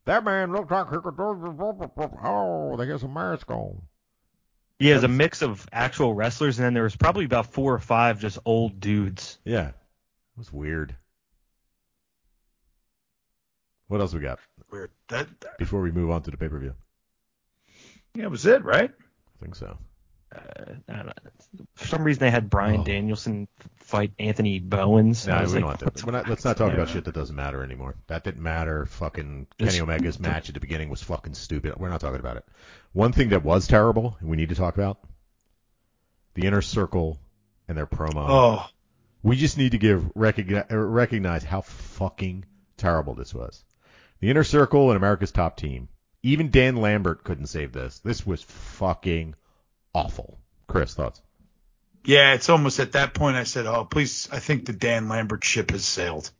That 0.06 0.24
man 0.24 0.52
looked 0.54 0.70
like 0.70 0.92
he 0.92 0.98
could 0.98 1.18
do. 1.18 1.92
Oh, 2.24 2.76
they 2.78 2.86
got 2.86 3.00
some 3.00 3.16
mask 3.16 3.50
on. 3.50 3.82
Yeah, 4.82 4.94
it 4.94 4.96
was 4.96 5.04
a 5.04 5.10
mix 5.10 5.44
of 5.44 5.70
actual 5.72 6.16
wrestlers, 6.16 6.58
and 6.58 6.66
then 6.66 6.74
there 6.74 6.82
was 6.82 6.96
probably 6.96 7.26
about 7.26 7.46
four 7.46 7.72
or 7.72 7.78
five 7.78 8.20
just 8.20 8.40
old 8.46 8.80
dudes. 8.80 9.38
Yeah, 9.46 9.68
it 9.68 9.76
was 10.36 10.52
weird. 10.52 10.96
What 13.90 14.02
else 14.02 14.12
we 14.12 14.22
got 14.22 14.40
Weird. 14.72 14.90
That, 15.10 15.28
that 15.42 15.60
before 15.60 15.82
we 15.82 15.92
move 15.92 16.10
on 16.10 16.24
to 16.24 16.32
the 16.32 16.38
pay 16.38 16.48
per 16.48 16.58
view? 16.58 16.74
yeah, 18.16 18.24
it 18.24 18.32
was 18.32 18.48
it 18.48 18.64
right? 18.64 18.90
I 18.90 19.40
think 19.40 19.54
so. 19.54 19.78
Uh, 20.34 20.74
I 20.90 20.94
don't 20.96 21.06
know. 21.08 21.66
For 21.76 21.88
some 21.88 22.04
reason, 22.04 22.20
they 22.22 22.32
had 22.32 22.50
Bryan 22.50 22.82
Oh. 22.82 22.84
Danielson 22.84 23.48
fight 23.78 24.14
Anthony 24.20 24.60
Bowens. 24.60 25.28
I 25.28 25.44
No, 25.44 25.48
we 25.48 25.54
like, 25.62 25.80
don't 25.80 25.82
have 25.82 25.94
to. 25.96 26.06
We're 26.06 26.12
not, 26.14 26.30
let's 26.30 26.46
not 26.46 26.56
talk 26.58 26.70
Yeah. 26.70 26.76
about 26.76 26.90
shit 26.90 27.04
that 27.06 27.14
doesn't 27.14 27.36
matter 27.36 27.64
anymore. 27.64 27.96
That 28.08 28.24
didn't 28.24 28.42
matter. 28.42 28.86
Fucking 28.86 29.48
This- 29.58 29.70
Kenny 29.74 29.82
Omega's 29.82 30.20
match 30.20 30.48
at 30.50 30.54
the 30.54 30.62
beginning 30.62 30.90
was 30.90 31.04
fucking 31.04 31.34
stupid. 31.34 31.76
We're 31.78 31.90
not 31.90 32.00
talking 32.02 32.20
about 32.20 32.38
it. 32.38 32.46
One 32.94 33.12
thing 33.12 33.30
that 33.30 33.44
was 33.44 33.68
terrible, 33.68 34.16
and 34.22 34.30
we 34.30 34.38
need 34.38 34.50
to 34.50 34.56
talk 34.56 34.76
about, 34.76 35.00
the 36.36 36.46
inner 36.48 36.62
circle 36.62 37.20
and 37.68 37.78
their 37.78 37.88
promo. 37.88 38.26
Oh, 38.30 38.66
We 39.24 39.36
just 39.36 39.58
need 39.58 39.74
to 39.74 39.78
give 39.78 40.02
recogni- 40.16 40.72
uh, 40.72 40.78
recognize 40.78 41.44
how 41.44 41.62
fucking 41.62 42.46
terrible 42.78 43.14
this 43.14 43.34
was. 43.36 43.64
The 44.20 44.30
inner 44.32 44.44
circle 44.44 44.90
and 44.90 44.98
America's 44.98 45.32
top 45.32 45.58
team. 45.58 45.90
Even 46.24 46.50
Dan 46.52 46.76
Lambert 46.78 47.24
couldn't 47.24 47.48
save 47.48 47.72
this. 47.72 48.00
This 48.00 48.26
was 48.26 48.42
fucking 48.44 49.36
awful. 49.94 50.38
Chris, 50.68 50.94
thoughts? 50.94 51.22
yeah. 52.06 52.34
It's 52.34 52.50
almost 52.50 52.80
at 52.80 52.94
that 52.94 53.14
point. 53.14 53.36
I 53.36 53.44
said, 53.44 53.66
"Oh, 53.66 53.86
please." 53.86 54.30
I 54.32 54.40
think 54.40 54.66
the 54.66 54.74
Dan 54.74 55.10
Lambert 55.10 55.44
ship 55.44 55.72
has 55.72 55.84
sailed. 55.86 56.32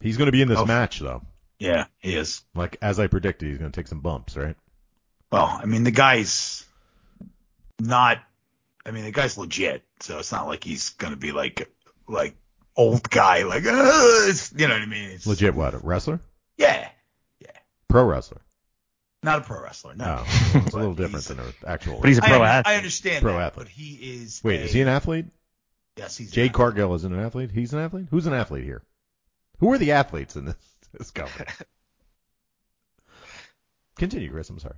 He's 0.00 0.16
going 0.16 0.26
to 0.26 0.32
be 0.32 0.42
in 0.42 0.48
this 0.48 0.58
Oh. 0.58 0.66
match 0.66 1.00
though. 1.00 1.22
Yeah, 1.58 1.86
he 1.98 2.14
is. 2.14 2.42
Like 2.54 2.76
as 2.80 2.98
I 3.00 3.08
predicted, 3.08 3.48
he's 3.48 3.58
going 3.58 3.70
to 3.72 3.78
take 3.80 3.88
some 3.88 4.00
bumps, 4.00 4.36
right? 4.36 4.56
Well, 5.32 5.44
I 5.60 5.66
mean, 5.66 5.84
the 5.84 5.90
guy's 5.90 6.64
not. 7.78 8.18
I 8.86 8.90
mean, 8.92 9.04
the 9.04 9.10
guy's 9.10 9.36
legit, 9.36 9.82
so 10.00 10.18
it's 10.18 10.32
not 10.32 10.46
like 10.46 10.64
he's 10.64 10.90
gonna 10.90 11.16
be 11.16 11.32
like 11.32 11.70
like 12.08 12.34
old 12.74 13.10
guy, 13.10 13.42
like 13.42 13.64
uh, 13.66 14.32
you 14.56 14.66
know 14.66 14.72
what 14.74 14.82
I 14.82 14.86
mean? 14.86 15.10
It's, 15.10 15.26
Legit 15.26 15.54
what? 15.54 15.74
A 15.74 15.78
wrestler? 15.78 16.20
Yeah. 16.56 16.88
Yeah, 17.40 17.50
Pro 17.88 18.04
wrestler? 18.04 18.40
Not 19.22 19.38
a 19.38 19.42
pro 19.42 19.62
wrestler. 19.62 19.94
No, 19.96 20.04
No, 20.04 20.22
it's 20.26 20.74
a 20.74 20.76
little 20.76 20.94
different 20.94 21.24
than 21.26 21.40
an 21.40 21.52
actual. 21.66 22.00
But 22.00 22.08
he's 22.08 22.18
a 22.18 22.22
pro 22.22 22.34
under- 22.34 22.44
athlete. 22.46 22.72
I 22.74 22.76
understand 22.76 23.22
Pro 23.22 23.32
that, 23.34 23.46
athlete. 23.52 23.66
but 23.66 23.68
he 23.72 23.94
is. 23.94 24.40
Wait, 24.44 24.60
a, 24.60 24.64
is 24.64 24.72
he 24.72 24.80
an 24.80 24.88
athlete? 24.88 25.26
Yes, 25.96 26.16
he's. 26.16 26.30
Jade. 26.30 26.52
Cargill 26.52 26.94
isn't 26.94 27.12
an 27.12 27.18
athlete. 27.20 27.50
He's 27.52 27.72
an 27.72 27.80
athlete. 27.80 28.06
Who's 28.10 28.26
an 28.26 28.32
athlete 28.34 28.64
here? 28.64 28.82
Who 29.58 29.72
are 29.72 29.78
the 29.78 29.92
athletes 29.92 30.36
in 30.36 30.44
this 30.46 30.56
this 30.98 31.10
company? 31.10 31.46
Continue, 33.98 34.30
Chris. 34.30 34.48
I'm 34.50 34.58
sorry. 34.58 34.76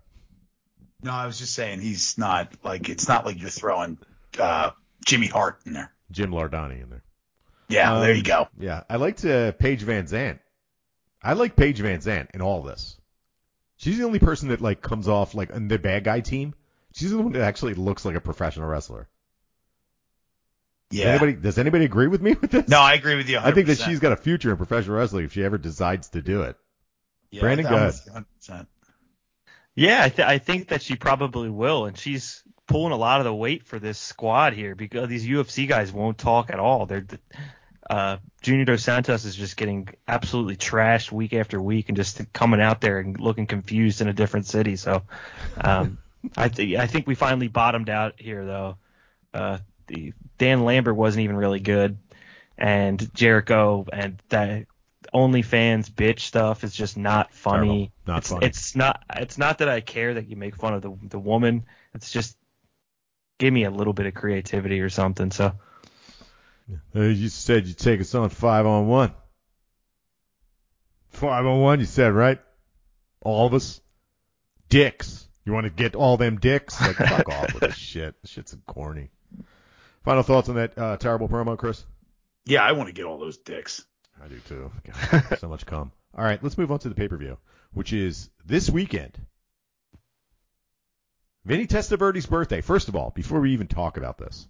No, 1.03 1.13
I 1.13 1.27
was 1.27 1.39
just 1.39 1.55
saying 1.55 1.81
he's 1.81 2.17
not 2.19 2.53
like 2.65 2.89
it's 2.89 3.09
not 3.09 3.25
like 3.27 3.41
you're 3.41 3.51
throwing 3.51 3.99
uh, 4.39 4.71
Jimmy 5.05 5.27
Hart 5.27 5.61
in 5.67 5.73
there. 5.73 5.93
Jim 6.11 6.31
Lardani 6.31 6.83
in 6.83 6.91
there. 6.91 7.03
Yeah, 7.69 7.95
Um, 7.95 8.01
there 8.03 8.15
you 8.15 8.23
go. 8.23 8.49
Yeah, 8.59 8.83
I 8.91 8.97
liked 8.97 9.25
uh, 9.25 9.53
Paige 9.53 9.83
Van 9.83 10.07
Zant. 10.07 10.41
I 11.23 11.35
like 11.35 11.55
Paige 11.57 11.81
Van 11.81 12.01
Zant 12.01 12.29
in 12.35 12.43
all 12.43 12.63
this. 12.63 12.97
She's 13.81 13.97
the 13.97 14.05
only 14.05 14.19
person 14.19 14.51
that 14.51 14.61
like 14.61 14.83
comes 14.83 15.09
off 15.09 15.35
like 15.35 15.49
in 15.49 15.69
the 15.69 15.79
bad 15.79 16.05
guy 16.05 16.21
team. 16.21 16.55
She's 16.93 17.13
the 17.13 17.17
one 17.19 17.33
that 17.33 17.41
actually 17.41 17.73
looks 17.73 18.05
like 18.05 18.15
a 18.15 18.21
professional 18.21 18.69
wrestler. 18.69 19.09
Does 20.91 20.99
Yeah. 21.01 21.07
Anybody, 21.07 21.33
does 21.33 21.57
anybody 21.57 21.87
agree 21.87 22.07
with 22.07 22.21
me 22.21 22.35
with 22.35 22.51
this? 22.51 22.69
no, 22.69 22.79
I 22.79 22.93
agree 22.93 23.17
with 23.17 23.31
you. 23.31 23.39
100%. 23.39 23.43
I 23.43 23.53
think 23.53 23.69
that 23.69 23.79
she's 23.79 23.99
got 23.99 24.13
a 24.13 24.17
future 24.17 24.51
in 24.51 24.59
professional 24.59 24.99
wrestling 24.99 25.25
if 25.25 25.33
she 25.33 25.43
ever 25.43 25.57
decides 25.57 26.11
to 26.11 26.21
do 26.21 26.43
it. 26.43 26.57
yeah, 27.31 27.41
Brandon, 27.41 27.67
go 27.67 27.91
100%. 28.47 28.67
Yeah, 29.77 30.03
I, 30.03 30.09
th- 30.11 30.29
I 30.29 30.37
think 30.37 30.69
that 30.69 30.83
she 30.83 30.97
probably 30.97 31.49
will, 31.49 31.87
and 31.87 31.97
she's 31.97 32.43
pulling 32.67 32.93
a 32.93 32.97
lot 32.97 33.21
of 33.21 33.25
the 33.25 33.35
weight 33.35 33.65
for 33.65 33.79
this 33.79 33.97
squad 33.99 34.53
here 34.53 34.75
because 34.75 35.09
these 35.09 35.27
UFC 35.27 35.67
guys 35.67 35.91
won't 35.91 36.19
talk 36.19 36.51
at 36.51 36.61
all. 36.61 36.85
They're 36.85 37.07
uh, 37.91 38.19
Junior 38.41 38.65
Dos 38.65 38.85
Santos 38.85 39.25
is 39.25 39.35
just 39.35 39.57
getting 39.57 39.89
absolutely 40.07 40.57
trashed 40.57 41.11
week 41.11 41.33
after 41.33 41.61
week, 41.61 41.89
and 41.89 41.97
just 41.97 42.33
coming 42.33 42.61
out 42.61 42.81
there 42.81 43.01
and 43.01 43.19
looking 43.19 43.49
confused 43.49 44.01
in 44.01 44.07
a 44.07 44.13
different 44.13 44.47
city. 44.47 44.77
So, 44.77 45.03
um, 45.61 45.99
I 46.37 46.49
th- 46.49 46.79
I 46.79 46.87
think 46.87 47.09
we 47.09 47.17
finally 47.17 47.49
bottomed 47.49 47.91
out 47.91 48.15
here 48.17 48.47
though. 48.47 48.77
Uh, 49.35 49.59
the 49.89 50.13
Dan 50.39 50.65
Lambert 50.65 50.95
wasn't 50.95 51.25
even 51.25 51.35
really 51.35 51.59
good, 51.59 51.99
and 52.57 53.13
Jericho 53.13 53.85
and 53.93 54.23
that 54.29 54.67
OnlyFans 55.13 55.91
bitch 55.91 56.21
stuff 56.21 56.63
is 56.63 56.73
just 56.73 56.97
not 56.97 57.35
funny. 57.35 57.91
Not 58.07 58.19
it's, 58.19 58.29
funny. 58.29 58.47
It's 58.47 58.77
not. 58.77 59.03
It's 59.17 59.37
not 59.37 59.59
that 59.59 59.69
I 59.69 59.81
care 59.81 60.15
that 60.15 60.29
you 60.29 60.37
make 60.37 60.55
fun 60.55 60.75
of 60.75 60.83
the 60.83 60.97
the 61.09 61.19
woman. 61.19 61.67
It's 61.95 62.13
just 62.13 62.37
give 63.39 63.53
me 63.53 63.65
a 63.65 63.71
little 63.71 63.95
bit 63.95 64.07
of 64.07 64.15
creativity 64.15 64.81
or 64.81 64.91
something. 64.91 65.33
So 65.33 65.55
you 66.95 67.29
said 67.29 67.67
you'd 67.67 67.79
take 67.79 68.01
us 68.01 68.15
on 68.15 68.29
five 68.29 68.67
on 68.67 68.87
one. 68.87 69.13
Five 71.09 71.47
on 71.47 71.61
one, 71.61 71.81
you 71.81 71.87
said, 71.87 72.13
right? 72.13 72.41
All 73.23 73.47
of 73.47 73.55
us? 73.55 73.81
Dicks. 74.69 75.29
You 75.45 75.53
want 75.53 75.65
to 75.65 75.71
get 75.71 75.95
all 75.95 76.17
them 76.17 76.39
dicks? 76.39 76.81
Like, 76.81 76.97
fuck 76.97 77.29
off 77.29 77.55
with 77.55 77.63
this 77.63 77.75
shit. 77.75 78.15
This 78.23 78.31
shit's 78.31 78.57
corny. 78.67 79.11
Final 80.05 80.23
thoughts 80.23 80.49
on 80.49 80.57
that 80.57 80.79
uh, 80.79 80.97
terrible 80.97 81.29
promo, 81.29 81.59
Chris? 81.59 81.85
Yeah, 82.45 82.63
I 82.63 82.73
want 82.73 82.89
to 82.89 82.93
get 82.93 83.05
all 83.05 83.19
those 83.19 83.39
dicks. 83.39 83.85
I 84.23 84.29
do 84.29 84.39
too. 84.49 84.71
God, 84.85 85.39
so 85.39 85.49
much 85.49 85.67
cum. 85.67 85.93
All 86.17 86.25
right, 86.25 86.43
let's 86.43 86.59
move 86.59 86.73
on 86.73 86.79
to 86.81 86.89
the 86.89 86.95
pay 86.95 87.09
per 87.09 87.17
view, 87.17 87.39
which 87.73 87.93
is 87.93 88.29
this 88.45 88.69
weekend. 88.69 89.17
Vinny 91.45 91.67
Testaverde's 91.67 92.27
birthday. 92.27 92.61
First 92.61 92.89
of 92.89 92.97
all, 92.97 93.11
before 93.11 93.41
we 93.41 93.53
even 93.53 93.67
talk 93.67 93.97
about 93.97 94.19
this, 94.19 94.47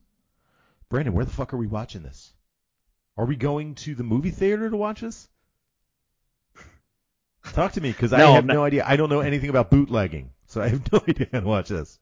Brandon, 0.91 1.15
where 1.15 1.25
the 1.25 1.31
fuck 1.31 1.55
are 1.55 1.57
we 1.57 1.67
watching 1.69 2.03
this? 2.03 2.33
Are 3.17 3.25
we 3.25 3.37
going 3.37 3.75
to 3.77 3.95
the 3.95 4.03
movie 4.03 4.31
theater 4.31 4.69
to 4.69 4.77
watch 4.77 5.01
this? 5.01 5.29
Talk 7.53 7.73
to 7.73 7.81
me 7.81 7.91
because 7.91 8.13
I 8.13 8.19
No, 8.19 8.33
have 8.35 8.43
I'm 8.43 8.47
not- 8.47 8.55
no 8.55 8.65
idea. 8.65 8.85
I 8.87 8.97
don't 8.97 9.09
know 9.09 9.21
anything 9.21 9.49
about 9.51 9.71
bootlegging, 9.71 10.31
so 10.47 10.61
I 10.61 10.69
have 10.69 10.93
no 10.93 11.01
idea 11.09 11.29
how 11.33 11.41
to 11.41 11.47
watch 11.47 11.69
this. 11.69 11.99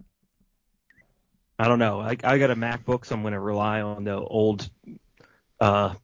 I 1.59 1.69
don't 1.69 1.79
know. 1.79 2.01
I, 2.01 2.17
I 2.25 2.39
got 2.39 2.51
a 2.51 2.57
MacBook, 2.57 3.05
so 3.05 3.15
I'm 3.15 3.23
going 3.23 3.33
to 3.35 3.41
rely 3.41 3.81
on 3.83 4.05
the 4.05 4.17
old 4.17 4.69
uh, 5.61 5.95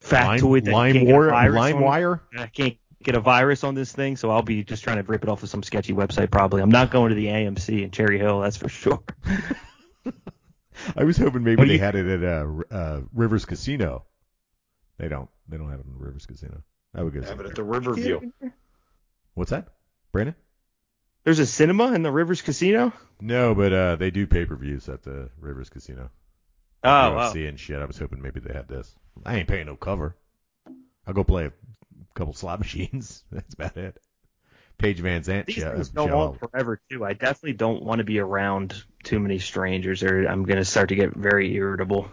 factoid 0.00 0.64
that 0.64 0.72
Lime, 0.72 0.92
can't 0.94 1.06
get 1.06 1.14
a 1.14 1.18
Wire, 1.18 1.30
virus 1.30 1.54
Lime 1.56 1.76
on. 1.76 1.82
Wire. 1.82 2.22
I 2.38 2.46
can't 2.46 2.76
get 3.02 3.14
a 3.16 3.20
virus 3.20 3.64
on 3.64 3.74
this 3.74 3.92
thing, 3.92 4.16
so 4.16 4.30
I'll 4.30 4.42
be 4.42 4.62
just 4.62 4.84
trying 4.84 4.96
to 4.98 5.02
rip 5.02 5.22
it 5.24 5.28
off 5.28 5.42
of 5.42 5.48
some 5.48 5.62
sketchy 5.62 5.92
website. 5.92 6.30
Probably. 6.30 6.62
I'm 6.62 6.70
not 6.70 6.90
going 6.92 7.08
to 7.10 7.16
the 7.16 7.26
AMC 7.26 7.82
in 7.82 7.90
Cherry 7.90 8.18
Hill. 8.18 8.40
That's 8.40 8.56
for 8.56 8.68
sure. 8.68 9.02
I 10.96 11.04
was 11.04 11.16
hoping 11.16 11.42
maybe 11.44 11.56
What 11.60 11.68
they 11.68 11.74
you- 11.74 11.80
had 11.80 11.94
it 11.94 12.06
at 12.06 12.24
uh, 12.24 12.46
uh, 12.74 13.00
Rivers 13.12 13.44
Casino. 13.44 14.04
They 14.98 15.08
don't. 15.08 15.28
They 15.48 15.56
don't 15.56 15.70
have 15.70 15.80
it 15.80 15.86
in 15.86 15.98
Rivers 15.98 16.26
Casino. 16.26 16.62
I 16.94 17.02
would 17.02 17.14
go. 17.14 17.20
see 17.20 17.28
Have 17.28 17.40
it 17.40 17.46
it 17.46 17.50
at 17.50 17.54
the 17.56 17.62
Riverview. 17.64 18.30
What's 19.34 19.50
that, 19.50 19.68
Brandon? 20.12 20.34
There's 21.24 21.38
a 21.38 21.46
cinema 21.46 21.92
in 21.92 22.02
the 22.02 22.10
Rivers 22.10 22.42
Casino. 22.42 22.92
No, 23.20 23.54
but 23.54 23.72
uh, 23.72 23.96
they 23.96 24.10
do 24.10 24.26
pay 24.26 24.44
per 24.46 24.56
views 24.56 24.88
at 24.88 25.02
the 25.02 25.30
Rivers 25.38 25.68
Casino. 25.68 26.10
Oh 26.84 26.88
wow. 27.14 27.32
UFC 27.32 27.48
and 27.48 27.58
shit. 27.58 27.80
I 27.80 27.84
was 27.84 27.98
hoping 27.98 28.22
maybe 28.22 28.40
they 28.40 28.52
had 28.54 28.68
this. 28.68 28.94
I 29.24 29.36
ain't 29.36 29.48
paying 29.48 29.66
no 29.66 29.76
cover. 29.76 30.16
I'll 31.06 31.14
go 31.14 31.24
play 31.24 31.46
a 31.46 31.52
couple 32.14 32.34
slot 32.34 32.58
machines. 32.60 33.24
That's 33.30 33.54
about 33.54 33.76
it. 33.76 33.98
Paige 34.78 35.00
Van 35.00 35.22
Zant 35.22 35.46
These 35.46 35.56
show. 35.56 35.72
things 35.74 35.90
uh, 35.90 35.92
go 35.94 36.06
show 36.06 36.18
on 36.18 36.38
forever 36.38 36.80
too. 36.90 37.04
I 37.04 37.12
definitely 37.12 37.54
don't 37.54 37.82
want 37.82 37.98
to 37.98 38.04
be 38.04 38.18
around 38.20 38.82
too 39.02 39.18
many 39.18 39.38
strangers, 39.38 40.02
or 40.02 40.26
I'm 40.26 40.44
gonna 40.44 40.64
start 40.64 40.90
to 40.90 40.94
get 40.94 41.14
very 41.14 41.52
irritable. 41.54 42.10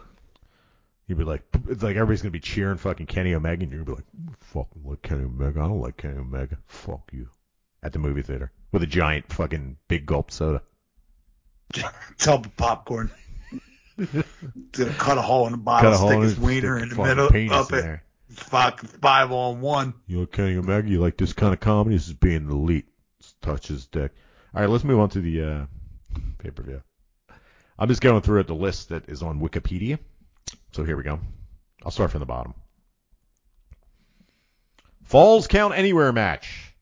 You'd 1.06 1.18
be 1.18 1.24
like, 1.24 1.42
it's 1.68 1.82
like 1.82 1.94
everybody's 1.96 2.22
gonna 2.22 2.32
be 2.32 2.40
cheering 2.40 2.78
fucking 2.78 3.06
Kenny 3.06 3.34
Omega, 3.34 3.62
and 3.62 3.72
you're 3.72 3.84
gonna 3.84 3.96
be 3.96 4.02
like, 4.02 4.38
fucking 4.40 4.82
like 4.84 5.02
Kenny 5.02 5.24
Omega. 5.24 5.60
I 5.60 5.68
don't 5.68 5.80
like 5.80 5.96
Kenny 5.96 6.18
Omega. 6.18 6.58
Fuck 6.66 7.10
you. 7.12 7.28
At 7.82 7.92
the 7.92 7.98
movie 8.00 8.22
theater 8.22 8.50
with 8.72 8.82
a 8.82 8.86
giant 8.86 9.32
fucking 9.32 9.76
big 9.86 10.06
gulp 10.06 10.30
soda. 10.32 10.62
Tub 12.18 12.46
of 12.46 12.56
popcorn. 12.56 13.10
Gonna 13.96 14.92
cut 14.98 15.18
a 15.18 15.22
hole 15.22 15.46
in 15.46 15.52
the 15.52 15.58
bottle, 15.58 15.92
Cut 15.92 16.02
a 16.02 16.06
stick 16.06 16.20
his 16.22 16.32
his 16.32 16.40
wiener 16.40 16.78
in 16.78 16.88
the 16.90 16.96
middle 16.96 17.28
penis 17.30 17.52
up 17.52 17.72
in 17.72 17.78
it. 17.78 17.82
there. 17.82 18.02
Fuck 18.28 18.80
five 18.80 19.30
on 19.30 19.60
one. 19.60 19.94
You 20.06 20.20
like 20.20 20.32
Kenny 20.32 20.56
Omega? 20.56 20.88
You 20.88 21.00
like 21.00 21.16
this 21.16 21.32
kind 21.32 21.54
of 21.54 21.60
comedy? 21.60 21.96
This 21.96 22.08
is 22.08 22.14
being 22.14 22.50
elite. 22.50 22.86
Touch 23.40 23.68
his 23.68 23.86
dick. 23.86 24.12
All 24.54 24.60
right, 24.60 24.70
let's 24.70 24.84
move 24.84 24.98
on 24.98 25.10
to 25.10 25.20
the 25.20 25.42
uh, 25.42 25.66
pay 26.38 26.50
per 26.50 26.62
view. 26.62 26.82
I'm 27.78 27.88
just 27.88 28.00
going 28.00 28.20
through 28.22 28.42
the 28.44 28.54
list 28.54 28.88
that 28.88 29.08
is 29.08 29.22
on 29.22 29.40
Wikipedia. 29.40 29.98
So 30.72 30.84
here 30.84 30.96
we 30.96 31.02
go. 31.02 31.20
I'll 31.84 31.90
start 31.90 32.10
from 32.10 32.20
the 32.20 32.26
bottom. 32.26 32.54
Falls 35.04 35.46
Count 35.46 35.74
Anywhere 35.74 36.12
match. 36.12 36.74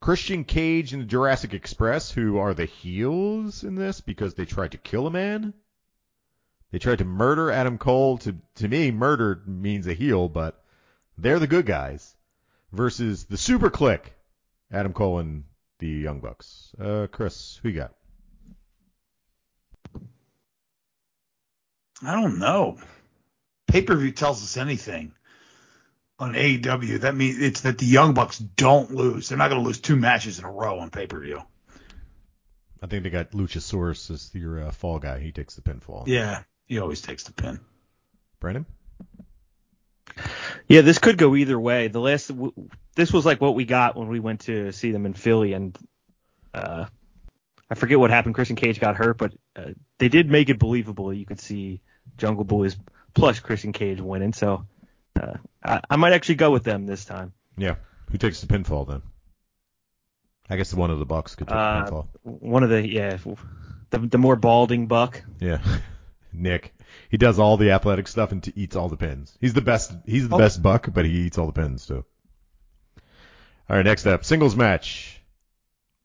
Christian 0.00 0.44
Cage 0.44 0.92
and 0.92 1.02
the 1.02 1.06
Jurassic 1.06 1.54
Express, 1.54 2.10
who 2.10 2.38
are 2.38 2.54
the 2.54 2.64
heels 2.64 3.64
in 3.64 3.74
this 3.74 4.00
because 4.00 4.34
they 4.34 4.44
tried 4.44 4.72
to 4.72 4.78
kill 4.78 5.06
a 5.06 5.10
man. 5.10 5.54
They 6.70 6.78
tried 6.78 6.98
to 6.98 7.04
murder 7.04 7.50
Adam 7.50 7.78
Cole. 7.78 8.18
To 8.18 8.36
to 8.56 8.68
me, 8.68 8.90
murder 8.90 9.42
means 9.46 9.86
a 9.86 9.94
heel, 9.94 10.28
but 10.28 10.62
they're 11.16 11.38
the 11.38 11.46
good 11.46 11.66
guys. 11.66 12.14
Versus 12.72 13.24
the 13.24 13.36
SuperKliq, 13.36 14.00
Adam 14.72 14.92
Cole 14.92 15.20
and 15.20 15.44
the 15.78 15.88
Young 15.88 16.20
Bucks. 16.20 16.74
Uh, 16.78 17.06
Chris, 17.10 17.58
who 17.62 17.68
you 17.68 17.76
got? 17.80 17.94
I 22.02 22.12
don't 22.20 22.38
know. 22.38 22.78
Pay 23.66 23.82
per 23.82 23.96
view 23.96 24.12
tells 24.12 24.42
us 24.42 24.56
anything 24.56 25.12
on 26.18 26.34
AEW. 26.34 27.00
That 27.00 27.14
means 27.14 27.38
it's 27.38 27.62
that 27.62 27.78
the 27.78 27.86
Young 27.86 28.14
Bucks 28.14 28.38
don't 28.38 28.90
lose. 28.90 29.28
They're 29.28 29.38
not 29.38 29.48
going 29.48 29.60
to 29.60 29.66
lose 29.66 29.80
two 29.80 29.96
matches 29.96 30.38
in 30.38 30.44
a 30.44 30.50
row 30.50 30.80
on 30.80 30.90
pay 30.90 31.06
per 31.06 31.20
view. 31.20 31.42
I 32.82 32.86
think 32.86 33.04
they 33.04 33.10
got 33.10 33.30
Luchasaurus 33.30 34.10
as 34.10 34.34
your 34.34 34.66
uh, 34.66 34.70
fall 34.70 34.98
guy. 34.98 35.20
He 35.20 35.32
takes 35.32 35.54
the 35.54 35.62
pinfall. 35.62 36.06
Yeah, 36.06 36.42
he 36.66 36.78
always 36.78 37.00
takes 37.02 37.24
the 37.24 37.32
pin. 37.32 37.60
Brandon? 38.40 38.66
Yeah, 40.68 40.80
this 40.80 40.98
could 40.98 41.18
go 41.18 41.34
either 41.36 41.58
way. 41.58 41.88
The 41.88 42.00
last, 42.00 42.28
w- 42.28 42.52
this 42.94 43.12
was 43.12 43.24
like 43.26 43.40
what 43.40 43.54
we 43.54 43.64
got 43.64 43.96
when 43.96 44.08
we 44.08 44.18
went 44.20 44.40
to 44.42 44.72
see 44.72 44.90
them 44.90 45.06
in 45.06 45.14
Philly, 45.14 45.52
and 45.52 45.76
uh, 46.54 46.86
I 47.70 47.74
forget 47.74 47.98
what 47.98 48.10
happened. 48.10 48.34
Christian 48.34 48.56
Cage 48.56 48.80
got 48.80 48.96
hurt, 48.96 49.18
but 49.18 49.32
uh, 49.54 49.70
they 49.98 50.08
did 50.08 50.30
make 50.30 50.48
it 50.48 50.58
believable. 50.58 51.12
You 51.12 51.26
could 51.26 51.40
see 51.40 51.80
Jungle 52.16 52.44
Boys 52.44 52.76
plus 53.14 53.38
Christian 53.40 53.72
Cage 53.72 54.00
winning, 54.00 54.32
so 54.32 54.66
uh, 55.20 55.34
I, 55.62 55.80
I 55.90 55.96
might 55.96 56.12
actually 56.14 56.36
go 56.36 56.50
with 56.50 56.64
them 56.64 56.86
this 56.86 57.04
time. 57.04 57.32
Yeah. 57.56 57.76
Who 58.10 58.18
takes 58.18 58.40
the 58.40 58.46
pinfall 58.46 58.88
then? 58.88 59.02
I 60.48 60.56
guess 60.56 60.72
one 60.72 60.90
of 60.90 60.98
the 60.98 61.06
Bucks 61.06 61.34
could 61.34 61.48
take 61.48 61.56
Uh, 61.56 61.84
the 61.84 61.90
pinfall. 61.90 62.06
One 62.22 62.62
of 62.62 62.70
the 62.70 62.86
yeah, 62.88 63.18
the 63.90 63.98
the 63.98 64.18
more 64.18 64.36
balding 64.36 64.86
buck. 64.86 65.22
Yeah. 65.40 65.58
Nick. 66.36 66.74
He 67.10 67.16
does 67.16 67.38
all 67.38 67.56
the 67.56 67.70
athletic 67.72 68.08
stuff 68.08 68.32
and 68.32 68.42
t- 68.42 68.52
eats 68.56 68.76
all 68.76 68.88
the 68.88 68.96
pins. 68.96 69.36
He's 69.40 69.54
the 69.54 69.60
best. 69.62 69.92
He's 70.06 70.28
the 70.28 70.34
Oh. 70.36 70.38
best 70.38 70.62
buck, 70.62 70.88
but 70.92 71.04
he 71.04 71.12
eats 71.12 71.38
all 71.38 71.46
the 71.46 71.52
pins 71.52 71.86
too. 71.86 72.04
All 73.68 73.76
right, 73.76 73.84
next 73.84 74.06
up, 74.06 74.24
singles 74.24 74.54
match. 74.56 75.20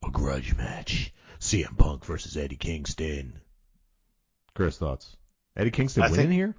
A 0.06 0.10
grudge 0.10 0.56
match. 0.56 1.14
CM 1.40 1.78
Punk 1.78 2.06
versus 2.06 2.36
Eddie 2.38 2.56
Kingston. 2.56 3.40
Chris, 4.56 4.78
thoughts? 4.78 5.16
Eddie 5.56 5.72
Kingston 5.72 6.04
I 6.04 6.08
winning 6.10 6.28
think- 6.28 6.34
here? 6.34 6.56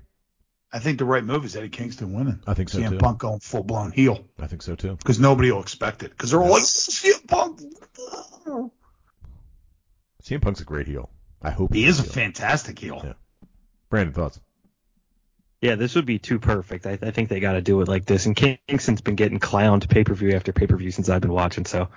I 0.75 0.79
think 0.79 0.99
the 0.99 1.05
right 1.05 1.23
move 1.23 1.45
is 1.45 1.55
Eddie 1.55 1.69
Kingston 1.69 2.15
winning. 2.15 2.41
I 2.47 2.55
think 2.55 2.71
so 2.71 2.79
CM 2.79 2.91
too. 2.93 2.97
Punk 2.99 3.19
going 3.19 3.41
full 3.41 3.63
blown 3.63 3.93
heel 3.93 4.25
I 4.39 4.47
think 4.47 4.63
so 4.63 4.75
too. 4.75 4.97
because 4.97 5.21
nobody 5.21 5.53
will 5.53 5.61
expect 5.61 6.03
it 6.03 6.11
because 6.11 6.31
they're 6.31 6.41
all 6.41 6.49
like 6.51 6.63
oh, 6.63 6.65
CM 6.65 7.27
Punk. 7.29 8.71
CM 10.23 10.41
Punk's 10.41 10.61
a 10.61 10.65
great 10.65 10.87
heel. 10.87 11.11
I 11.43 11.51
hope 11.51 11.75
He 11.75 11.85
is 11.85 11.99
a 11.99 12.03
heel. 12.05 12.13
fantastic 12.13 12.79
heel. 12.79 13.01
Yeah. 13.05 13.13
Brandon, 13.93 14.15
thoughts? 14.15 14.41
Yeah, 15.61 15.75
this 15.75 15.95
would 15.97 16.07
be 16.07 16.19
too 16.19 16.39
perfect. 16.39 16.87
I, 16.87 16.93
I 17.03 17.11
think 17.11 17.29
they 17.29 17.41
got 17.41 17.53
to 17.53 17.61
do 17.61 17.83
it 17.83 17.89
like 17.89 18.07
this. 18.07 18.25
And 18.25 18.35
Kingston's 18.35 19.03
been 19.03 19.17
getting 19.17 19.39
clowned 19.39 19.87
pay 19.87 20.03
per 20.03 20.15
view 20.15 20.35
after 20.35 20.51
pay 20.51 20.67
per 20.67 20.79
view 20.79 20.91
since 20.91 21.11
I've 21.11 21.21
been 21.21 21.31
watching, 21.35 21.67
so 21.67 21.89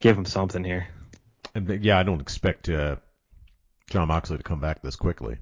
give 0.00 0.18
him 0.18 0.24
something 0.24 0.64
here. 0.64 0.88
And 1.54 1.68
th- 1.68 1.80
yeah, 1.82 1.96
I 1.96 2.02
don't 2.02 2.20
expect 2.20 2.68
uh, 2.68 2.96
Jon 3.88 4.08
Moxley 4.08 4.36
to 4.38 4.42
come 4.42 4.58
back 4.60 4.82
this 4.82 4.96
quickly. 4.96 5.36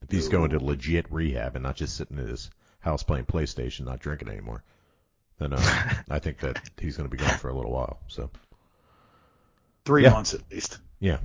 If 0.00 0.10
he's 0.10 0.28
going 0.28 0.48
to 0.52 0.64
legit 0.64 1.12
rehab 1.12 1.56
and 1.56 1.62
not 1.62 1.76
just 1.76 1.94
sitting 1.94 2.16
in 2.18 2.26
his 2.26 2.48
house 2.80 3.02
playing 3.02 3.26
PlayStation, 3.26 3.84
not 3.84 4.00
drinking 4.00 4.28
anymore, 4.30 4.64
then 5.38 5.52
uh, 5.52 5.92
I 6.10 6.20
think 6.20 6.38
that 6.38 6.58
he's 6.80 6.96
going 6.96 7.08
to 7.10 7.14
be 7.14 7.22
gone 7.22 7.36
for 7.36 7.50
a 7.50 7.54
little 7.54 7.70
while. 7.70 7.98
So 8.08 8.30
Three 9.84 10.04
Yeah. 10.04 10.10
months 10.12 10.32
at 10.32 10.40
least. 10.50 10.78
yeah, 11.00 11.18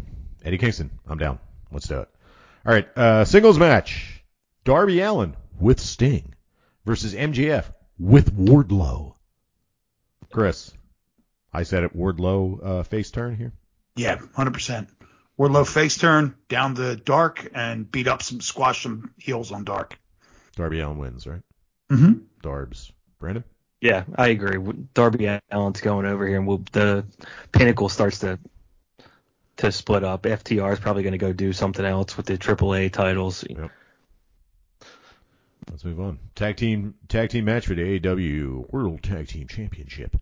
Eddie 0.43 0.57
Kingston, 0.57 0.91
I'm 1.07 1.18
down. 1.18 1.39
Let's 1.72 1.88
do 1.88 2.02
it. 2.02 2.10
All 2.65 2.73
right, 2.73 2.88
uh, 2.97 3.25
singles 3.25 3.57
match: 3.57 4.23
Darby 4.63 5.01
Allin 5.01 5.35
with 5.59 5.79
Sting 5.79 6.33
versus 6.85 7.13
MJF 7.13 7.65
with 7.97 8.35
Wardlow. 8.35 9.15
Chris, 10.31 10.71
I 11.51 11.63
said 11.63 11.83
it. 11.83 11.95
Wardlow 11.95 12.59
uh, 12.63 12.83
face 12.83 13.11
turn 13.11 13.35
here. 13.35 13.53
Yeah, 13.95 14.19
hundred 14.35 14.53
percent. 14.53 14.89
Wardlow 15.39 15.67
face 15.67 15.97
turn 15.97 16.35
down 16.49 16.75
the 16.75 16.95
dark 16.95 17.49
and 17.55 17.91
beat 17.91 18.07
up 18.07 18.21
some 18.21 18.41
squash 18.41 18.83
some 18.83 19.13
heels 19.17 19.51
on 19.51 19.63
dark. 19.63 19.97
Darby 20.55 20.81
Allin 20.81 20.99
wins, 20.99 21.25
right? 21.25 21.41
Mm-hmm. 21.91 22.13
Darbs. 22.43 22.91
Brandon. 23.19 23.43
Yeah, 23.79 24.03
I 24.15 24.27
agree. 24.27 24.59
Darby 24.93 25.39
Allin's 25.49 25.81
going 25.81 26.05
over 26.05 26.27
here, 26.27 26.38
and 26.38 26.47
we'll, 26.47 26.63
the 26.71 27.05
pinnacle 27.51 27.89
starts 27.89 28.19
to 28.19 28.38
to 29.61 29.71
split 29.71 30.03
up. 30.03 30.23
FTR 30.23 30.73
is 30.73 30.79
probably 30.79 31.03
going 31.03 31.13
to 31.13 31.17
go 31.17 31.33
do 31.33 31.53
something 31.53 31.85
else 31.85 32.17
with 32.17 32.25
the 32.25 32.38
AAA 32.38 32.91
titles. 32.91 33.43
Let's 35.69 35.85
move 35.85 35.99
on. 35.99 36.19
Tag 36.35 36.57
team 36.57 36.95
tag 37.07 37.29
team 37.29 37.45
match 37.45 37.67
for 37.67 37.75
the 37.75 37.99
AEW 37.99 38.71
World 38.71 39.03
Tag 39.03 39.27
Team 39.27 39.47
Championship. 39.47 40.17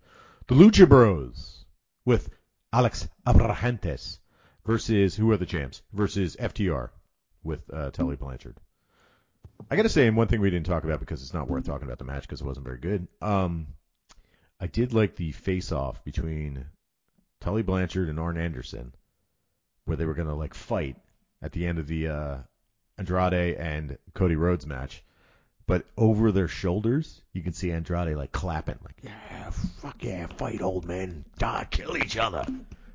The 0.47 0.55
Lucha 0.55 0.87
Bros 0.87 1.65
with 2.05 2.29
Alex 2.71 3.07
Abrahantes 3.25 4.19
versus 4.65 5.15
who 5.15 5.31
are 5.31 5.37
the 5.37 5.45
champs? 5.45 5.81
Versus 5.93 6.35
FTR 6.35 6.89
with 7.43 7.61
uh, 7.73 7.91
Tully 7.91 8.15
Blanchard. 8.15 8.57
I 9.69 9.75
gotta 9.75 9.89
say, 9.89 10.07
and 10.07 10.15
one 10.15 10.27
thing 10.27 10.41
we 10.41 10.49
didn't 10.49 10.65
talk 10.65 10.83
about 10.83 10.99
because 10.99 11.21
it's 11.21 11.33
not 11.33 11.49
worth 11.49 11.65
talking 11.65 11.87
about 11.87 11.99
the 11.99 12.05
match 12.05 12.23
because 12.23 12.41
it 12.41 12.47
wasn't 12.47 12.65
very 12.65 12.79
good. 12.79 13.07
Um, 13.21 13.67
I 14.59 14.67
did 14.67 14.93
like 14.93 15.15
the 15.15 15.31
face 15.31 15.71
off 15.71 16.03
between 16.03 16.65
Tully 17.39 17.61
Blanchard 17.61 18.09
and 18.09 18.19
Arn 18.19 18.37
Anderson, 18.37 18.93
where 19.89 19.97
they 19.97 20.05
were 20.05 20.13
gonna 20.13 20.35
like 20.35 20.53
fight 20.53 20.95
at 21.41 21.51
the 21.51 21.67
end 21.67 21.79
of 21.79 21.87
the 21.87 22.07
uh, 22.07 22.37
Andrade 22.97 23.57
and 23.57 23.97
Cody 24.13 24.35
Rhodes 24.35 24.65
match 24.65 25.03
but 25.69 25.85
over 25.95 26.31
their 26.31 26.47
shoulders, 26.47 27.21
you 27.31 27.43
can 27.43 27.53
see 27.53 27.71
Andrade 27.71 28.17
like 28.17 28.31
clapping, 28.31 28.79
like, 28.83 28.95
yeah, 29.03 29.51
fuck 29.51 30.03
yeah, 30.03 30.25
fight, 30.25 30.63
old 30.63 30.85
man, 30.85 31.25
die, 31.37 31.67
kill 31.69 31.95
each 31.95 32.17
other. 32.17 32.43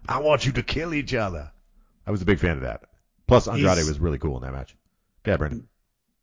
I 0.08 0.18
want 0.18 0.44
you 0.44 0.50
to 0.54 0.62
kill 0.64 0.92
each 0.92 1.14
other. 1.14 1.52
I 2.04 2.10
was 2.10 2.20
a 2.20 2.24
big 2.24 2.40
fan 2.40 2.56
of 2.56 2.62
that. 2.62 2.82
Plus, 3.28 3.46
Andrade 3.46 3.76
He's- 3.76 3.86
was 3.86 4.00
really 4.00 4.18
cool 4.18 4.36
in 4.38 4.42
that 4.42 4.52
match. 4.52 4.74
Yeah, 5.24 5.36
Brandon. 5.36 5.68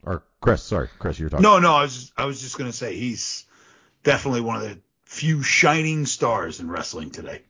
Or 0.03 0.25
Chris, 0.41 0.61
sorry, 0.61 0.89
Chris, 0.99 1.17
you 1.19 1.27
were 1.27 1.29
talking. 1.29 1.43
No, 1.43 1.59
no, 1.59 1.73
I 1.73 1.83
was 1.83 1.95
just, 1.95 2.13
I 2.17 2.25
was 2.25 2.41
just 2.41 2.57
gonna 2.57 2.73
say 2.73 2.97
he's 2.97 3.45
definitely 4.03 4.41
one 4.41 4.57
of 4.57 4.63
the 4.63 4.77
few 5.05 5.43
shining 5.43 6.05
stars 6.05 6.59
in 6.59 6.69
wrestling 6.69 7.11
today. 7.11 7.43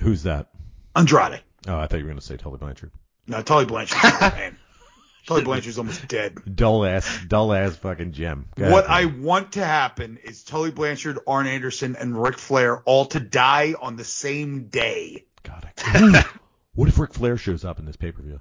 Who's 0.00 0.22
that? 0.22 0.50
Andrade. 0.94 1.40
Oh, 1.68 1.78
I 1.78 1.86
thought 1.86 1.98
you 1.98 2.04
were 2.04 2.08
going 2.08 2.18
to 2.18 2.24
say 2.24 2.38
Tully 2.38 2.56
Blanchard. 2.56 2.90
No, 3.26 3.42
Tully 3.42 3.66
Blanchard. 3.66 4.02
man. 4.20 4.56
Tully 5.26 5.44
Blanchard's 5.44 5.76
almost 5.76 6.08
dead. 6.08 6.38
Dull 6.54 6.86
ass, 6.86 7.20
dull 7.28 7.52
ass 7.52 7.76
fucking 7.76 8.12
Jim. 8.12 8.46
Go 8.56 8.70
What 8.72 8.88
I 8.88 9.04
want 9.04 9.52
to 9.52 9.64
happen 9.64 10.18
is 10.24 10.42
Tully 10.42 10.70
Blanchard, 10.70 11.18
Arn 11.26 11.46
Anderson, 11.46 11.96
and 11.96 12.20
Ric 12.20 12.38
Flair 12.38 12.78
all 12.86 13.04
to 13.06 13.20
die 13.20 13.74
on 13.78 13.96
the 13.96 14.04
same 14.04 14.68
day. 14.68 15.26
God, 15.42 15.70
I, 15.84 16.00
Ooh, 16.00 16.38
what 16.74 16.88
if 16.88 16.98
Ric 16.98 17.12
Flair 17.12 17.36
shows 17.36 17.66
up 17.66 17.78
in 17.78 17.84
this 17.84 17.96
pay 17.96 18.12
per 18.12 18.22
view? 18.22 18.40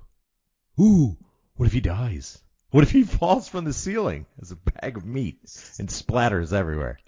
Ooh, 0.79 1.17
what 1.57 1.65
if 1.65 1.73
he 1.73 1.81
dies? 1.81 2.41
What 2.69 2.83
if 2.83 2.91
he 2.91 3.03
falls 3.19 3.49
from 3.49 3.65
the 3.65 3.73
ceiling 3.73 4.25
as 4.41 4.51
a 4.51 4.55
bag 4.55 4.95
of 4.95 5.05
meat 5.05 5.39
and 5.79 5.89
splatters 5.89 6.53
everywhere, 6.53 6.99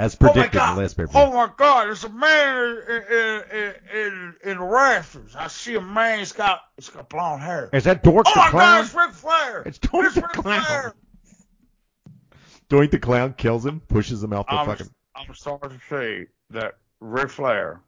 as 0.00 0.14
oh 0.14 0.18
predicted 0.18 0.60
in 0.62 0.74
the 0.74 0.80
last 0.80 0.96
pay 0.96 1.02
per 1.02 1.08
view? 1.08 1.20
Oh 1.20 1.32
my 1.32 1.50
God! 1.56 1.86
There's 1.86 2.04
a 2.04 2.08
man 2.08 2.82
in 2.88 3.02
in 3.12 3.74
in, 3.94 4.34
in 4.44 4.58
the 4.58 4.64
rafters. 4.64 5.36
I 5.36 5.48
see 5.48 5.74
a 5.74 5.80
man. 5.80 6.20
He's 6.20 6.32
got 6.32 6.60
he's 6.76 6.88
got 6.88 7.08
blonde 7.10 7.42
hair. 7.42 7.68
Is 7.72 7.84
that 7.84 8.02
Doink 8.02 8.22
Oh 8.26 8.32
the 8.34 8.40
my? 8.40 8.50
God! 8.50 8.84
It's 8.84 8.94
Ric 8.94 9.12
Flair. 9.12 9.62
It's 9.66 9.78
Doink 9.78 10.06
It's 10.06 10.14
the 10.14 10.22
Ric 10.22 10.32
clown. 10.32 10.62
Flair. 10.62 10.94
Doink 12.70 12.90
the 12.92 12.98
clown 12.98 13.34
kills 13.34 13.66
him, 13.66 13.80
pushes 13.80 14.22
him 14.22 14.32
out 14.32 14.46
the 14.46 14.54
I'm, 14.54 14.66
fucking. 14.66 14.88
I'm 15.14 15.34
sorry 15.34 15.68
to 15.68 15.80
say 15.90 16.26
that 16.50 16.76
Ric 17.00 17.28
Flair 17.30 17.82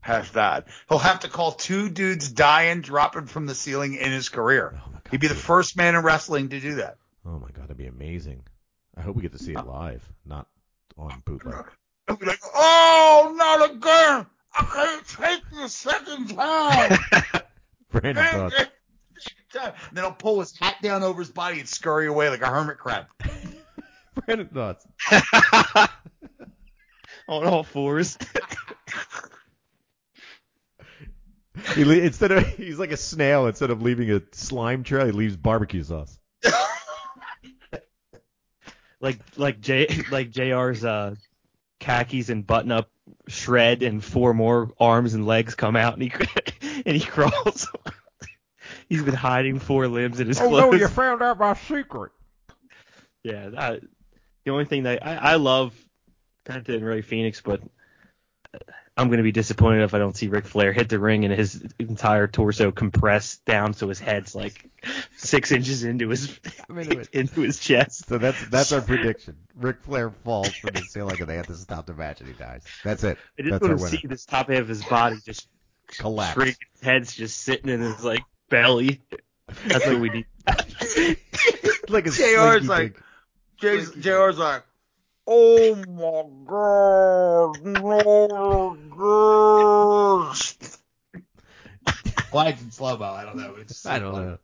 has 0.00 0.30
died. 0.30 0.64
He'll 0.88 0.98
have 0.98 1.20
to 1.20 1.28
call 1.28 1.52
two 1.52 1.90
dudes 1.90 2.30
dying, 2.30 2.80
dropping 2.80 3.26
from 3.26 3.46
the 3.46 3.54
ceiling 3.54 3.94
in 3.94 4.10
his 4.10 4.28
career. 4.30 4.72
Oh 4.74 4.90
God, 4.90 5.02
He'd 5.10 5.20
be 5.20 5.28
the 5.28 5.34
first 5.34 5.76
man 5.76 5.96
in 5.96 6.02
wrestling 6.02 6.48
to 6.50 6.60
do 6.60 6.76
that. 6.76 6.96
Oh 7.26 7.38
my 7.38 7.48
god, 7.50 7.64
that'd 7.64 7.76
be 7.76 7.88
amazing. 7.88 8.42
I 8.96 9.02
hope 9.02 9.16
we 9.16 9.22
get 9.22 9.32
to 9.32 9.38
see 9.38 9.52
it 9.52 9.58
uh, 9.58 9.64
live, 9.64 10.02
not 10.24 10.46
on 10.98 11.22
bootleg. 11.24 11.66
He'll 12.06 12.16
be 12.16 12.26
like, 12.26 12.40
"Oh, 12.54 13.34
not 13.36 13.70
again! 13.70 14.26
I 14.54 14.64
can't 14.64 15.06
take 15.06 15.42
the 15.50 15.68
second 15.68 16.28
time." 16.36 16.98
Brandon 17.90 18.24
thoughts. 18.24 18.54
then 19.52 20.04
he'll 20.04 20.12
pull 20.12 20.40
his 20.40 20.56
hat 20.58 20.76
down 20.82 21.02
over 21.02 21.20
his 21.20 21.30
body 21.30 21.60
and 21.60 21.68
scurry 21.68 22.06
away 22.06 22.28
like 22.30 22.42
a 22.42 22.46
hermit 22.46 22.78
crab. 22.78 23.06
Brandon 24.26 24.48
thoughts. 24.48 24.86
On 27.28 27.44
all 27.46 27.62
fours. 27.64 28.18
He 31.74 31.82
instead 32.00 32.32
of 32.32 32.46
he's 32.46 32.78
like 32.78 32.92
a 32.92 32.96
snail. 32.96 33.46
Instead 33.46 33.70
of 33.70 33.82
leaving 33.82 34.10
a 34.10 34.20
slime 34.32 34.82
trail, 34.82 35.06
he 35.06 35.12
leaves 35.12 35.36
barbecue 35.36 35.82
sauce. 35.82 36.18
Like 39.00 39.18
like 39.36 39.60
J 39.60 39.86
like 40.10 40.30
JR's 40.30 40.84
uh 40.84 41.14
khakis 41.80 42.28
and 42.30 42.46
button 42.46 42.72
up 42.72 42.90
shred 43.28 43.82
and 43.82 44.02
four 44.02 44.34
more 44.34 44.72
arms 44.80 45.14
and 45.14 45.26
legs 45.26 45.54
come 45.54 45.76
out 45.76 45.94
and 45.94 46.02
he 46.02 46.12
and 46.86 46.96
he 46.96 47.04
crawls. 47.06 47.68
He's 48.88 49.02
been 49.02 49.14
hiding 49.14 49.58
four 49.58 49.88
limbs 49.88 50.20
in 50.20 50.28
his 50.28 50.40
Oh 50.40 50.48
clothes. 50.48 50.72
no, 50.72 50.78
you 50.78 50.88
found 50.88 51.22
out 51.22 51.38
my 51.38 51.54
secret. 51.54 52.12
Yeah, 53.22 53.48
that, 53.50 53.80
the 54.44 54.50
only 54.52 54.64
thing 54.64 54.84
that 54.84 55.04
I, 55.04 55.16
I 55.16 55.34
love, 55.36 55.74
of 56.48 56.64
didn't 56.64 56.84
really 56.84 57.02
Fenix, 57.02 57.40
but 57.40 57.60
I'm 58.96 59.10
gonna 59.10 59.22
be 59.22 59.32
disappointed 59.32 59.82
if 59.84 59.92
I 59.92 59.98
don't 59.98 60.16
see 60.16 60.28
Ric 60.28 60.46
Flair 60.46 60.72
hit 60.72 60.88
the 60.88 60.98
ring 60.98 61.24
and 61.24 61.34
his 61.34 61.62
entire 61.78 62.26
torso 62.26 62.72
compressed 62.72 63.44
down 63.44 63.74
so 63.74 63.88
his 63.88 63.98
head's 63.98 64.34
like 64.34 64.70
six 65.16 65.52
inches 65.52 65.84
into 65.84 66.08
his 66.08 66.38
I'm 66.70 66.78
into 66.78 67.06
into 67.18 67.42
his 67.42 67.58
chest. 67.58 68.06
So 68.08 68.16
that's 68.18 68.48
that's 68.48 68.72
our 68.72 68.80
prediction. 68.80 69.36
Ric 69.54 69.82
Flair 69.82 70.10
falls 70.24 70.48
from 70.54 70.74
the 70.74 70.80
ceiling 70.82 71.16
and 71.20 71.28
they 71.28 71.36
have 71.36 71.46
to 71.48 71.54
stop 71.54 71.84
the 71.86 71.94
match 71.94 72.20
and 72.20 72.28
he 72.28 72.34
dies. 72.34 72.62
That's 72.84 73.04
it. 73.04 73.18
I 73.38 73.42
just 73.42 73.50
That's 73.60 73.62
want 73.68 73.78
to 73.80 73.86
see 73.98 74.06
this 74.06 74.24
top 74.24 74.48
half 74.48 74.60
of 74.60 74.68
his 74.68 74.82
body 74.84 75.16
just 75.24 75.48
Collapse. 75.88 76.32
shrink. 76.34 76.56
His 76.72 76.80
head's 76.82 77.14
just 77.14 77.38
sitting 77.42 77.68
in 77.70 77.80
his 77.80 78.02
like 78.02 78.22
belly. 78.48 79.02
That's 79.66 79.86
what 79.86 80.00
we 80.00 80.08
need. 80.10 80.26
like 81.88 82.06
a 82.06 82.10
JR's 82.10 82.66
like- 82.68 82.94
pig. 82.94 83.02
Jay's, 83.58 83.90
JR's 83.92 84.36
like, 84.36 84.64
"Oh 85.26 85.74
my 85.74 86.24
God, 86.46 87.64
no, 87.64 88.76
no." 88.96 90.32
Why 92.30 92.48
it's 92.48 92.62
in 92.62 92.70
slow 92.70 92.96
mo? 92.98 93.04
I 93.04 93.24
don't 93.24 93.36
know. 93.36 93.54
It's 93.58 93.86
I 93.86 93.98
don't 93.98 94.14
know. 94.14 94.38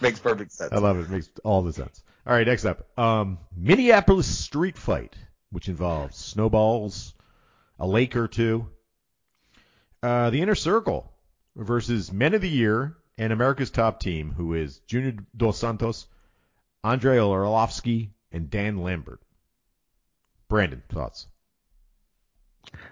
Makes 0.00 0.20
perfect 0.20 0.52
sense. 0.52 0.72
I 0.72 0.78
love 0.78 0.98
it. 0.98 1.02
It 1.02 1.10
makes 1.10 1.30
all 1.44 1.62
the 1.62 1.72
sense. 1.72 2.02
All 2.26 2.32
right, 2.32 2.46
next 2.46 2.64
up, 2.64 2.86
um, 2.98 3.38
Minneapolis 3.56 4.26
street 4.26 4.76
fight, 4.76 5.16
which 5.50 5.68
involves 5.68 6.16
snowballs, 6.16 7.14
a 7.78 7.86
lake 7.86 8.16
or 8.16 8.28
two, 8.28 8.68
uh, 10.02 10.30
the 10.30 10.42
inner 10.42 10.54
circle 10.54 11.12
versus 11.56 12.12
Men 12.12 12.34
of 12.34 12.40
the 12.40 12.48
Year 12.48 12.96
and 13.18 13.32
America's 13.32 13.70
top 13.70 14.00
team, 14.00 14.32
who 14.32 14.54
is 14.54 14.78
Junior 14.86 15.14
Dos 15.36 15.58
Santos, 15.58 16.06
Andrei 16.82 17.16
Arlovski, 17.18 18.10
and 18.32 18.50
Dan 18.50 18.78
Lambert. 18.78 19.20
Brandon, 20.50 20.82
thoughts? 20.90 21.28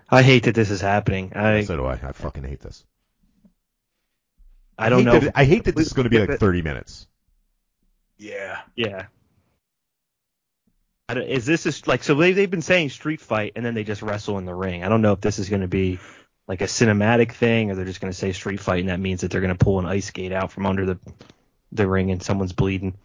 I 0.09 0.23
hate 0.23 0.45
that 0.45 0.55
this 0.55 0.71
is 0.71 0.81
happening. 0.81 1.33
I 1.35 1.65
so 1.65 1.77
do 1.77 1.85
I. 1.85 1.93
I 2.03 2.13
fucking 2.13 2.45
hate 2.45 2.61
this. 2.61 2.85
I 4.79 4.89
don't 4.89 5.01
hate 5.01 5.05
know. 5.05 5.19
That, 5.19 5.33
I 5.35 5.45
hate 5.45 5.65
that 5.65 5.77
this 5.77 5.89
is 5.89 5.93
going 5.93 6.05
to 6.05 6.11
be 6.11 6.25
like 6.25 6.39
30 6.39 6.63
minutes. 6.63 7.07
Yeah. 8.17 8.61
Yeah. 8.75 9.07
I 11.11 11.15
don't, 11.15 11.27
is 11.27 11.45
this 11.45 11.67
is 11.67 11.87
like 11.87 12.05
so 12.05 12.15
they 12.15 12.33
they've 12.33 12.51
been 12.51 12.63
saying 12.63 12.91
street 12.91 13.21
fight 13.21 13.53
and 13.57 13.65
then 13.65 13.75
they 13.75 13.85
just 13.85 14.03
wrestle 14.03 14.39
in 14.39 14.45
the 14.45 14.55
ring. 14.55 14.85
I 14.85 14.89
don't 14.89 15.03
know 15.03 15.13
if 15.13 15.21
this 15.21 15.39
is 15.39 15.49
going 15.49 15.63
to 15.63 15.69
be 15.69 15.99
like 16.47 16.61
a 16.61 16.65
cinematic 16.65 17.33
thing 17.33 17.71
or 17.71 17.75
they're 17.75 17.85
just 17.85 18.01
going 18.01 18.13
to 18.13 18.19
say 18.19 18.33
street 18.33 18.61
fight 18.61 18.81
and 18.81 18.91
that 18.91 19.01
means 19.01 19.23
that 19.23 19.31
they're 19.31 19.41
going 19.41 19.57
to 19.57 19.65
pull 19.65 19.79
an 19.79 19.87
ice 19.87 20.07
skate 20.07 20.33
out 20.33 20.53
from 20.53 20.67
under 20.67 20.87
the 20.87 20.99
the 21.73 21.87
ring 21.87 22.11
and 22.11 22.23
someone's 22.23 22.53
bleeding. 22.53 22.97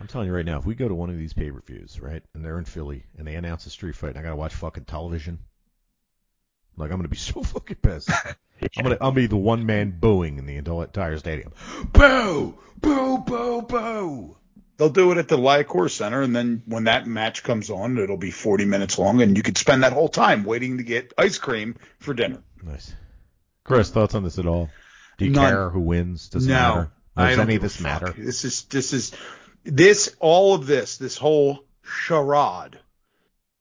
I'm 0.00 0.06
telling 0.06 0.26
you 0.28 0.34
right 0.34 0.46
now, 0.46 0.58
if 0.58 0.64
we 0.64 0.74
go 0.74 0.88
to 0.88 0.94
one 0.94 1.10
of 1.10 1.18
these 1.18 1.34
pay-per-views, 1.34 2.00
right, 2.00 2.22
and 2.34 2.42
they're 2.42 2.58
in 2.58 2.64
Philly 2.64 3.04
and 3.18 3.26
they 3.26 3.34
announce 3.34 3.66
a 3.66 3.70
street 3.70 3.94
fight, 3.94 4.10
and 4.10 4.18
I 4.18 4.22
gotta 4.22 4.36
watch 4.36 4.54
fucking 4.54 4.84
television, 4.84 5.40
like 6.76 6.90
I'm 6.90 6.96
gonna 6.96 7.08
be 7.08 7.16
so 7.18 7.42
fucking 7.42 7.76
pissed. 7.76 8.10
I'm 8.76 8.82
gonna, 8.82 8.98
I'll 9.00 9.12
be 9.12 9.26
the 9.26 9.36
one 9.36 9.66
man 9.66 9.96
booing 9.98 10.38
in 10.38 10.46
the 10.46 10.56
entire 10.56 11.18
stadium. 11.18 11.52
Boo, 11.92 12.58
boo, 12.80 13.18
boo, 13.18 13.62
boo. 13.62 14.36
They'll 14.78 14.88
do 14.88 15.12
it 15.12 15.18
at 15.18 15.28
the 15.28 15.36
Liacouras 15.36 15.90
Center, 15.90 16.22
and 16.22 16.34
then 16.34 16.62
when 16.64 16.84
that 16.84 17.06
match 17.06 17.42
comes 17.42 17.68
on, 17.68 17.98
it'll 17.98 18.16
be 18.16 18.30
40 18.30 18.64
minutes 18.64 18.98
long, 18.98 19.20
and 19.20 19.36
you 19.36 19.42
could 19.42 19.58
spend 19.58 19.82
that 19.82 19.92
whole 19.92 20.08
time 20.08 20.42
waiting 20.44 20.78
to 20.78 20.82
get 20.82 21.12
ice 21.18 21.36
cream 21.36 21.76
for 21.98 22.14
dinner. 22.14 22.42
Nice. 22.62 22.94
Chris, 23.62 23.90
thoughts 23.90 24.14
on 24.14 24.24
this 24.24 24.38
at 24.38 24.46
all? 24.46 24.70
Do 25.18 25.26
you 25.26 25.32
None. 25.32 25.50
care 25.50 25.68
who 25.68 25.80
wins? 25.80 26.30
Does 26.30 26.46
it 26.46 26.48
no, 26.48 26.54
matter? 26.54 26.92
I 27.14 27.28
Does 27.28 27.36
don't 27.36 27.46
any 27.46 27.56
of 27.56 27.62
this 27.62 27.76
fuck. 27.76 28.02
matter? 28.02 28.14
This 28.16 28.46
is 28.46 28.62
this 28.64 28.94
is 28.94 29.12
this 29.64 30.14
all 30.20 30.54
of 30.54 30.66
this 30.66 30.96
this 30.98 31.16
whole 31.16 31.64
charade 31.82 32.78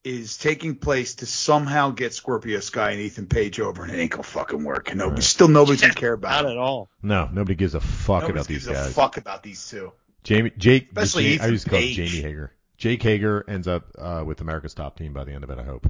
is 0.04 0.38
taking 0.38 0.76
place 0.76 1.16
to 1.16 1.26
somehow 1.26 1.90
get 1.92 2.14
Scorpio 2.14 2.62
Sky 2.62 2.92
and 2.92 3.02
Ethan 3.02 3.28
Page 3.28 3.60
over, 3.60 3.84
and 3.84 3.92
it 3.94 3.98
ain't 4.00 4.12
gonna 4.12 4.24
fucking 4.24 4.64
work. 4.64 4.90
And 4.90 5.00
nobody, 5.00 5.16
Right. 5.16 5.24
still 5.24 5.50
nobody's 5.50 5.82
gonna 5.82 5.94
care 5.94 6.14
about 6.14 6.44
Not 6.44 6.52
it. 6.52 6.54
at 6.54 6.58
all. 6.58 6.90
No, 7.04 7.28
nobody 7.32 7.56
gives 7.56 7.76
a 7.76 7.82
fuck 7.82 8.22
Nobody 8.22 8.32
about 8.40 8.48
these 8.48 8.66
gives 8.66 8.80
a 8.80 8.84
guys. 8.86 8.94
fuck 8.94 9.18
about 9.18 9.44
these 9.44 9.68
two. 9.70 9.92
Jamie, 10.24 10.52
Jake, 10.58 10.88
Especially 10.90 11.24
Jake- 11.24 11.32
I 11.42 11.44
Ethan 11.44 11.52
used 11.52 11.64
to 11.66 11.70
call 11.70 11.80
Page. 11.80 11.96
Jamie 11.96 12.22
Hager. 12.22 12.54
Jake 12.78 13.04
Hager 13.04 13.44
ends 13.50 13.68
up 13.68 13.88
uh, 13.98 14.24
with 14.26 14.40
America's 14.42 14.74
top 14.74 14.98
team 14.98 15.12
by 15.14 15.26
the 15.26 15.34
end 15.34 15.44
of 15.44 15.50
it. 15.50 15.60
I 15.60 15.64
hope. 15.64 15.86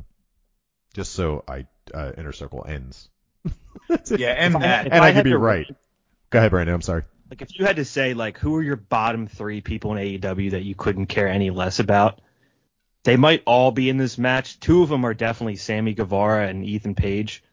Just 0.95 1.13
so 1.13 1.43
I 1.47 1.67
uh, 1.93 2.11
inner 2.17 2.31
circle 2.31 2.65
ends. 2.67 3.09
Yeah, 4.07 4.29
and 4.31 4.55
I- 4.57 4.59
that. 4.59 4.85
and 4.85 4.95
I, 4.95 5.07
had 5.11 5.15
could 5.17 5.23
be 5.25 5.29
to 5.31 5.37
right. 5.37 5.67
Go 6.31 6.39
ahead, 6.39 6.49
Brandon. 6.51 6.73
I'm 6.73 6.81
sorry. 6.81 7.03
Like 7.29 7.41
if 7.41 7.57
you 7.57 7.65
had 7.65 7.75
to 7.75 7.85
say 7.85 8.13
like 8.13 8.37
who 8.37 8.55
are 8.55 8.63
your 8.63 8.75
bottom 8.75 9.27
three 9.27 9.61
people 9.61 9.95
in 9.95 10.19
AEW 10.19 10.51
that 10.51 10.63
you 10.63 10.75
couldn't 10.75 11.07
care 11.07 11.27
any 11.27 11.51
less 11.51 11.79
about, 11.79 12.21
they 13.03 13.17
might 13.17 13.43
all 13.45 13.71
be 13.71 13.89
in 13.89 13.97
this 13.97 14.17
match. 14.17 14.59
Two 14.59 14.81
of 14.83 14.89
them 14.89 15.05
are 15.05 15.13
definitely 15.13 15.55
Sammy 15.55 15.93
Guevara 15.93 16.47
and 16.47 16.65
Ethan 16.65 16.95
Page. 16.95 17.43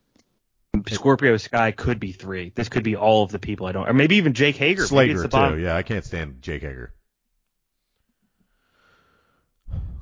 Scorpio 0.88 1.36
Sky 1.36 1.72
could 1.72 1.98
be 1.98 2.12
three. 2.12 2.52
This 2.54 2.68
could 2.68 2.84
be 2.84 2.96
all 2.96 3.22
of 3.22 3.30
the 3.30 3.38
people 3.38 3.66
I 3.66 3.72
don't, 3.72 3.88
or 3.88 3.94
maybe 3.94 4.16
even 4.16 4.34
Jake 4.34 4.56
Hager. 4.56 4.86
Slater 4.86 5.26
too. 5.26 5.58
Yeah, 5.58 5.74
I 5.74 5.82
can't 5.82 6.04
stand 6.04 6.42
Jake 6.42 6.62
Hager. 6.62 6.92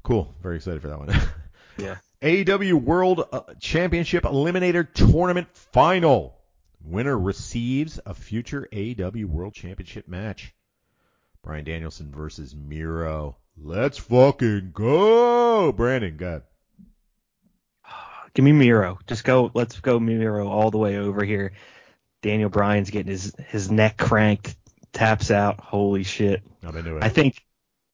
Cool. 0.02 0.34
Very 0.42 0.56
excited 0.56 0.82
for 0.82 0.88
that 0.88 0.98
one. 0.98 1.14
Yeah. 1.78 1.96
AEW 2.22 2.74
World 2.74 3.26
uh, 3.32 3.42
Championship 3.60 4.24
Eliminator 4.24 4.86
Tournament 4.92 5.48
Final. 5.72 6.34
Winner 6.85 7.19
receives 7.19 7.98
a 8.05 8.15
future 8.15 8.69
AEW 8.73 9.24
World 9.24 9.55
Championship 9.55 10.06
match. 10.06 10.55
Bryan 11.43 11.65
Danielson 11.65 12.11
versus 12.11 12.55
Miro. 12.55 13.36
Let's 13.56 13.98
fucking 13.98 14.70
go, 14.73 15.73
Brandon. 15.73 16.16
God. 16.16 16.43
Give 18.35 18.44
me 18.44 18.52
Miro. 18.52 18.98
Just 19.06 19.24
go. 19.24 19.51
Let's 19.55 19.81
go 19.81 19.98
Miro 19.98 20.48
all 20.48 20.70
the 20.70 20.78
way 20.78 20.98
over 20.98 21.24
here. 21.24 21.52
Daniel 22.23 22.51
Bryan's 22.51 22.90
getting 22.90 23.12
his 23.12 23.35
his 23.48 23.70
neck 23.70 23.97
cranked, 23.97 24.56
taps 24.93 25.31
out. 25.31 25.61
Holy 25.61 26.02
shit. 26.02 26.43
I'm 26.62 26.77
into 26.77 26.97
it. 26.97 27.05
I 27.05 27.09
think 27.09 27.44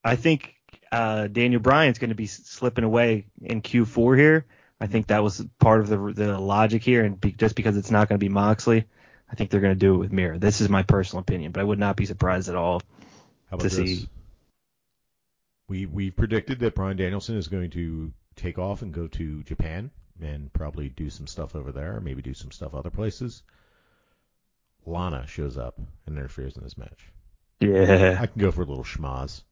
I 0.04 0.16
think 0.16 0.54
uh, 0.90 1.26
Daniel 1.26 1.60
Bryan's 1.60 1.98
going 1.98 2.10
to 2.10 2.16
be 2.16 2.26
slipping 2.26 2.84
away 2.84 3.26
in 3.42 3.62
Q4 3.62 4.18
here. 4.18 4.46
I 4.80 4.86
think 4.86 5.08
that 5.08 5.22
was 5.22 5.44
part 5.58 5.80
of 5.80 5.88
the 5.88 5.98
the 6.12 6.38
logic 6.38 6.82
here, 6.82 7.04
and 7.04 7.20
be, 7.20 7.32
just 7.32 7.54
because 7.54 7.76
it's 7.76 7.90
not 7.90 8.08
going 8.08 8.18
to 8.18 8.24
be 8.24 8.28
Moxley, 8.30 8.86
I 9.30 9.34
think 9.34 9.50
they're 9.50 9.60
going 9.60 9.74
to 9.74 9.78
do 9.78 9.94
it 9.94 9.98
with 9.98 10.12
Miro. 10.12 10.38
This 10.38 10.60
is 10.60 10.68
my 10.68 10.82
personal 10.82 11.20
opinion, 11.20 11.52
but 11.52 11.60
I 11.60 11.64
would 11.64 11.78
not 11.78 11.96
be 11.96 12.06
surprised 12.06 12.48
at 12.48 12.54
all 12.56 12.82
How 13.50 13.56
to 13.58 13.66
about 13.66 13.70
this? 13.70 13.92
see. 13.98 14.08
We 15.68 15.86
we 15.86 16.10
predicted 16.10 16.58
that 16.60 16.74
Bryan 16.74 16.96
Danielson 16.96 17.36
is 17.36 17.48
going 17.48 17.70
to 17.70 18.12
take 18.36 18.58
off 18.58 18.82
and 18.82 18.92
go 18.92 19.06
to 19.08 19.42
Japan 19.44 19.90
and 20.20 20.52
probably 20.52 20.88
do 20.88 21.10
some 21.10 21.26
stuff 21.26 21.54
over 21.54 21.72
there, 21.72 22.00
maybe 22.00 22.22
do 22.22 22.34
some 22.34 22.50
stuff 22.50 22.74
other 22.74 22.90
places. 22.90 23.42
Lana 24.86 25.26
shows 25.26 25.56
up 25.58 25.78
and 26.06 26.16
interferes 26.18 26.56
in 26.56 26.62
this 26.62 26.78
match. 26.78 27.12
Yeah, 27.60 28.18
I 28.20 28.26
can 28.26 28.40
go 28.40 28.50
for 28.50 28.62
a 28.62 28.66
little 28.66 28.84
schmaz. 28.84 29.42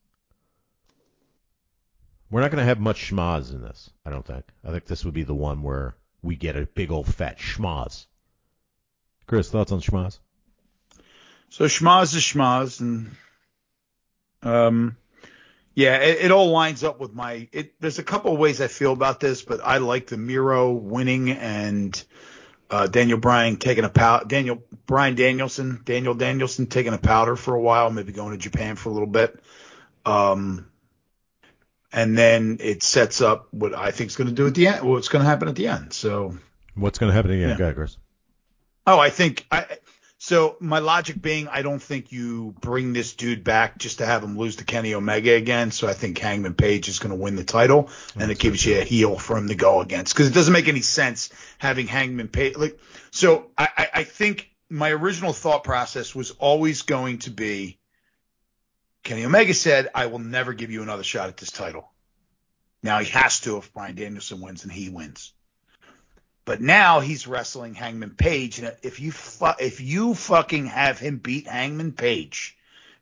We're 2.31 2.41
not 2.41 2.51
going 2.51 2.61
to 2.61 2.65
have 2.65 2.79
much 2.79 3.09
schmaz 3.09 3.51
in 3.51 3.61
this, 3.61 3.89
I 4.05 4.11
don't 4.11 4.25
think. 4.25 4.45
I 4.63 4.71
think 4.71 4.85
this 4.85 5.03
would 5.03 5.13
be 5.13 5.23
the 5.23 5.33
one 5.33 5.63
where 5.63 5.95
we 6.21 6.35
get 6.35 6.55
a 6.55 6.65
big 6.65 6.91
old 6.91 7.13
fat 7.13 7.39
schmaz. 7.39 8.05
Chris, 9.25 9.49
thoughts 9.49 9.71
on 9.71 9.81
schmaz? 9.81 10.19
So 11.49 11.65
schmaz 11.65 12.15
is 12.15 12.21
schmaz, 12.21 12.79
and 12.79 13.15
um, 14.43 14.97
yeah, 15.73 15.97
it, 15.97 16.25
it 16.25 16.31
all 16.31 16.49
lines 16.49 16.83
up 16.83 16.99
with 16.99 17.13
my. 17.13 17.47
It, 17.51 17.79
there's 17.79 17.99
a 17.99 18.03
couple 18.03 18.33
of 18.33 18.39
ways 18.39 18.61
I 18.61 18.67
feel 18.67 18.93
about 18.93 19.19
this, 19.19 19.41
but 19.41 19.59
I 19.63 19.77
like 19.77 20.07
the 20.07 20.17
Miro 20.17 20.71
winning 20.71 21.31
and 21.31 22.03
uh, 22.69 22.87
Daniel 22.87 23.17
Bryan 23.17 23.57
taking 23.57 23.83
a 23.83 23.89
pow. 23.89 24.19
Daniel 24.19 24.63
Bryan 24.85 25.15
Danielson, 25.15 25.81
Daniel 25.83 26.13
Danielson 26.13 26.67
taking 26.67 26.93
a 26.93 26.99
powder 26.99 27.35
for 27.35 27.55
a 27.55 27.61
while, 27.61 27.89
maybe 27.89 28.11
going 28.11 28.31
to 28.31 28.37
Japan 28.37 28.75
for 28.75 28.89
a 28.89 28.91
little 28.91 29.07
bit. 29.07 29.39
Um, 30.05 30.67
and 31.91 32.17
then 32.17 32.57
it 32.59 32.83
sets 32.83 33.21
up 33.21 33.47
what 33.51 33.73
I 33.73 33.91
think 33.91 34.09
is 34.09 34.15
going 34.15 34.29
to 34.29 34.35
do 34.35 34.47
at 34.47 34.55
the 34.55 34.67
end. 34.67 34.87
What's 34.87 35.09
going 35.09 35.23
to 35.23 35.29
happen 35.29 35.47
at 35.47 35.55
the 35.55 35.67
end. 35.67 35.93
So 35.93 36.37
What's 36.75 36.99
going 36.99 37.09
to 37.09 37.15
happen 37.15 37.31
again, 37.31 37.49
Yeah. 37.49 37.57
Go 37.57 37.63
ahead, 37.65 37.75
Chris? 37.75 37.97
Oh, 38.87 38.99
I 38.99 39.09
think 39.09 39.45
I. 39.51 39.65
So 40.21 40.57
my 40.59 40.79
logic 40.79 41.21
being, 41.21 41.47
I 41.47 41.61
don't 41.61 41.81
think 41.81 42.11
you 42.11 42.53
bring 42.59 42.91
this 42.91 43.13
dude 43.13 43.45
back 43.45 43.77
just 43.77 43.99
to 43.99 44.05
have 44.05 44.21
him 44.21 44.37
lose 44.37 44.57
to 44.57 44.65
Kenny 44.65 44.93
Omega 44.93 45.33
again. 45.33 45.71
So 45.71 45.87
I 45.87 45.93
think 45.93 46.17
Hangman 46.17 46.55
Page 46.55 46.89
is 46.89 46.99
going 46.99 47.11
to 47.11 47.15
win 47.15 47.37
the 47.37 47.45
title, 47.45 47.89
and 48.17 48.29
it 48.29 48.37
gives 48.37 48.65
you 48.65 48.79
a 48.79 48.83
heel 48.83 49.17
for 49.17 49.37
him 49.37 49.47
to 49.47 49.55
go 49.55 49.79
against 49.79 50.13
because 50.13 50.27
it 50.27 50.33
doesn't 50.33 50.51
make 50.51 50.67
any 50.67 50.81
sense 50.81 51.29
having 51.57 51.87
Hangman 51.87 52.27
Page. 52.27 52.57
Like, 52.57 52.79
so 53.11 53.51
I, 53.57 53.69
I, 53.77 53.89
I 53.93 54.03
think 54.03 54.49
my 54.69 54.91
original 54.91 55.31
thought 55.31 55.63
process 55.63 56.13
was 56.13 56.31
always 56.31 56.81
going 56.81 57.19
to 57.19 57.31
be. 57.31 57.78
Kenny 59.03 59.25
Omega 59.25 59.53
said, 59.53 59.89
"I 59.95 60.07
will 60.07 60.19
never 60.19 60.53
give 60.53 60.71
you 60.71 60.83
another 60.83 61.03
shot 61.03 61.29
at 61.29 61.37
this 61.37 61.51
title." 61.51 61.89
Now 62.83 62.99
he 62.99 63.09
has 63.11 63.41
to 63.41 63.57
if 63.57 63.73
Bryan 63.73 63.95
Danielson 63.95 64.39
wins 64.41 64.63
and 64.63 64.71
he 64.71 64.89
wins. 64.89 65.33
But 66.45 66.61
now 66.61 66.99
he's 66.99 67.27
wrestling 67.27 67.75
Hangman 67.75 68.11
Page, 68.11 68.59
and 68.59 68.75
if 68.81 68.99
you 68.99 69.11
fu- 69.11 69.45
if 69.59 69.81
you 69.81 70.15
fucking 70.15 70.67
have 70.67 70.97
him 70.99 71.17
beat 71.17 71.47
Hangman 71.47 71.91
Page, 71.91 72.57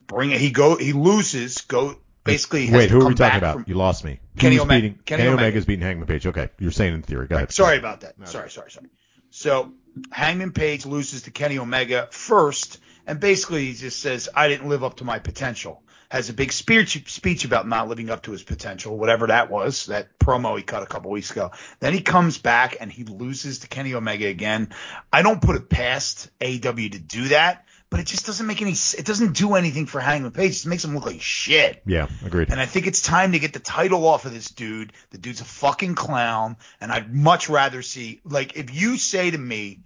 bring 0.06 0.32
it. 0.32 0.42
He 0.42 0.52
go 0.52 0.76
he 0.78 0.94
loses. 0.94 1.62
Go 1.62 1.98
basically. 2.24 2.66
Has 2.68 2.76
Wait, 2.76 2.90
who 2.90 3.02
are 3.02 3.08
we 3.10 3.16
talking 3.16 3.38
about? 3.38 3.54
from- 3.54 3.66
You 3.68 3.76
lost 3.76 4.04
me. 4.04 4.20
Kenny 4.38 4.60
Omega- 4.60 4.82
beating 4.82 5.00
Kenny 5.06 5.22
Kenny 5.22 5.30
Omega. 5.30 5.46
Omega's 5.48 5.66
beating 5.66 5.86
Hangman 5.86 6.08
Page. 6.08 6.28
Okay, 6.28 6.50
you're 6.60 6.72
saying 6.72 6.94
in 6.94 7.02
theory. 7.04 7.28
Go 7.28 7.36
ahead. 7.38 7.52
Sorry 7.52 7.78
about 7.78 8.02
that. 8.02 8.20
No, 8.20 8.26
sorry, 8.26 8.50
sorry, 8.50 8.72
sorry. 8.72 8.88
So 9.30 9.74
Hangman 10.12 10.52
Page 10.52 10.86
loses 10.86 11.24
to 11.24 11.32
Kenny 11.32 11.58
Omega 11.58 12.08
first, 12.12 12.80
and 13.06 13.20
basically 13.20 13.66
he 13.68 13.74
just 13.76 14.00
says, 14.02 14.28
"I 14.36 14.48
didn't 14.50 14.68
live 14.68 14.84
up 14.84 14.98
to 14.98 15.06
my 15.06 15.20
potential." 15.20 15.84
Has 16.10 16.30
a 16.30 16.34
big 16.34 16.54
speech 16.54 17.12
speech 17.12 17.44
about 17.44 17.68
not 17.68 17.90
living 17.90 18.10
up 18.10 18.24
to 18.24 18.32
his 18.32 18.42
potential, 18.42 18.98
whatever 18.98 19.28
that 19.28 19.50
was. 19.50 19.88
That 19.88 20.18
promo 20.20 20.56
he 20.56 20.64
cut 20.64 20.82
a 20.82 20.86
couple 20.86 21.12
weeks 21.12 21.32
ago. 21.32 21.52
Then 21.82 21.94
he 21.94 22.02
comes 22.02 22.38
back 22.38 22.78
and 22.80 22.90
he 22.90 23.04
loses 23.04 23.60
to 23.60 23.68
Kenny 23.68 23.94
Omega 23.94 24.28
again. 24.28 24.70
I 25.12 25.22
don't 25.22 25.42
put 25.42 25.58
it 25.58 25.70
past 25.70 26.30
AEW 26.40 26.94
to 26.94 27.00
do 27.00 27.28
that, 27.30 27.66
but 27.90 28.00
it 28.00 28.06
just 28.06 28.26
doesn't 28.26 28.46
make 28.46 28.62
any. 28.62 28.72
It 28.72 29.06
doesn't 29.06 29.34
do 29.34 29.56
anything 29.56 29.86
for 29.86 30.00
Hangman 30.00 30.32
Page. 30.32 30.52
It 30.52 30.54
just 30.54 30.68
makes 30.68 30.84
him 30.84 30.94
look 30.94 31.06
like 31.06 31.22
shit. 31.22 31.82
Yeah, 31.86 32.08
agreed. 32.26 32.52
And 32.52 32.60
I 32.60 32.66
think 32.66 32.88
it's 32.88 33.02
time 33.02 33.34
to 33.34 33.40
get 33.40 33.54
the 33.54 33.60
title 33.60 34.06
off 34.08 34.26
of 34.26 34.34
this 34.34 34.50
dude. 34.50 34.94
The 35.12 35.18
dude's 35.18 35.42
a 35.42 35.46
fucking 35.46 35.96
clown, 35.96 36.58
and 36.82 36.92
I'd 36.92 37.14
much 37.14 37.50
rather 37.50 37.82
see 37.82 38.22
like 38.24 38.58
if 38.58 38.74
you 38.74 38.98
say 38.98 39.32
to 39.32 39.38
me, 39.38 39.82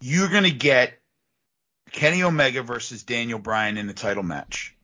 you're 0.00 0.28
gonna 0.28 0.50
get 0.50 0.98
Kenny 1.92 2.22
Omega 2.22 2.62
versus 2.62 3.02
Daniel 3.02 3.38
Bryan 3.38 3.76
in 3.76 3.86
the 3.86 3.94
title 3.94 4.22
match. 4.22 4.74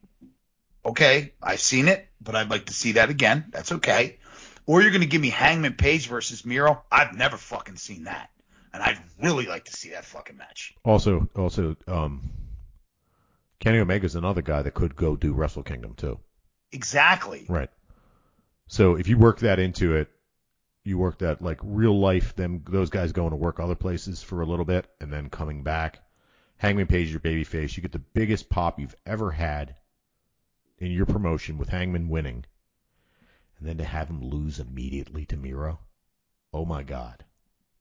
Okay, 0.85 1.32
I've 1.43 1.61
seen 1.61 1.89
it, 1.89 2.06
but 2.20 2.35
I'd 2.35 2.51
like 2.51 2.66
to 2.66 2.74
see 2.74 2.93
that 2.93 3.11
again. 3.11 3.47
That's 3.51 3.73
okay. 3.73 4.19
Or 4.66 4.82
you're 4.82 4.93
gonna 4.93 5.06
give 5.06 5.20
me 5.20 5.31
Hangman 5.31 5.74
Page 5.74 6.09
versus 6.09 6.44
Miro. 6.44 6.82
I've 6.90 7.15
never 7.15 7.36
fucking 7.36 7.77
seen 7.77 8.05
that, 8.05 8.31
and 8.73 8.82
I'd 8.82 8.98
really 9.23 9.47
like 9.47 9.65
to 9.66 9.73
see 9.73 9.90
that 9.90 10.05
fucking 10.05 10.36
match. 10.36 10.74
Also, 10.85 11.28
also, 11.36 11.77
um, 11.86 12.31
Kenny 13.61 13.78
Omega's 13.78 14.15
another 14.15 14.43
guy 14.43 14.62
that 14.62 14.74
could 14.74 14.97
go 14.97 15.16
do 15.16 15.32
Wrestle 15.32 15.62
Kingdom 15.62 15.94
too. 15.94 16.19
Exactly. 16.73 17.47
Right. 17.48 17.70
So 18.66 18.97
if 18.97 19.09
you 19.09 19.16
work 19.16 19.40
that 19.40 19.59
into 19.59 19.97
it, 19.97 20.09
you 20.85 20.98
work 20.98 21.19
that 21.19 21.40
like 21.40 21.61
real 21.62 21.98
life, 21.98 22.35
them 22.36 22.62
those 22.69 22.90
guys 22.90 23.12
going 23.12 23.31
to 23.31 23.36
work 23.36 23.61
other 23.61 23.74
places 23.74 24.23
for 24.23 24.43
a 24.43 24.47
little 24.47 24.65
bit 24.65 24.86
and 25.01 25.12
then 25.12 25.31
coming 25.31 25.62
back. 25.62 26.01
Hangman 26.56 26.86
Page, 26.86 27.11
your 27.11 27.20
baby 27.20 27.44
face, 27.44 27.77
you 27.77 27.82
get 27.82 27.93
the 27.93 27.98
biggest 27.98 28.48
pop 28.48 28.78
you've 28.78 28.94
ever 29.06 29.31
had 29.31 29.77
in 30.78 30.90
your 30.90 31.06
promotion 31.06 31.59
with 31.59 31.68
Hangman 31.68 32.09
winning, 32.09 32.44
and 33.59 33.68
then 33.68 33.78
to 33.78 33.84
have 33.84 34.09
him 34.09 34.22
lose 34.22 34.59
immediately 34.60 35.24
to 35.26 35.36
Miro. 35.36 35.78
Oh 36.52 36.64
my 36.64 36.82
God, 36.82 37.24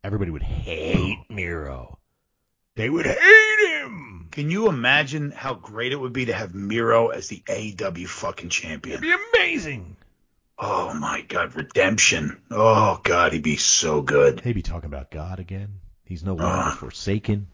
everybody 0.04 0.32
would 0.32 0.44
hate 0.44 1.20
Miro. 1.30 2.00
They 2.76 2.90
would 2.90 3.06
hate 3.06 3.82
him. 3.82 4.28
Can 4.32 4.50
you 4.50 4.68
imagine 4.68 5.30
how 5.32 5.54
great 5.54 5.92
it 5.92 6.00
would 6.00 6.14
be 6.14 6.26
to 6.26 6.34
have 6.34 6.56
Miro 6.56 7.10
as 7.10 7.28
the 7.28 7.44
AEW 7.46 8.08
fucking 8.08 8.50
champion? 8.50 8.98
It'd 8.98 9.02
be 9.02 9.16
amazing. 9.38 9.96
Oh 10.58 10.94
my 10.94 11.22
God, 11.22 11.56
redemption. 11.56 12.42
Oh 12.50 13.00
God, 13.04 13.34
he'd 13.34 13.44
be 13.44 13.58
so 13.58 14.02
good. 14.02 14.40
They 14.40 14.54
be 14.54 14.62
talking 14.64 14.88
about 14.88 15.12
God 15.12 15.40
again. 15.40 15.80
He's 16.06 16.24
no 16.24 16.34
longer 16.36 16.70
Ah. 16.70 16.76
forsaken. 16.80 17.48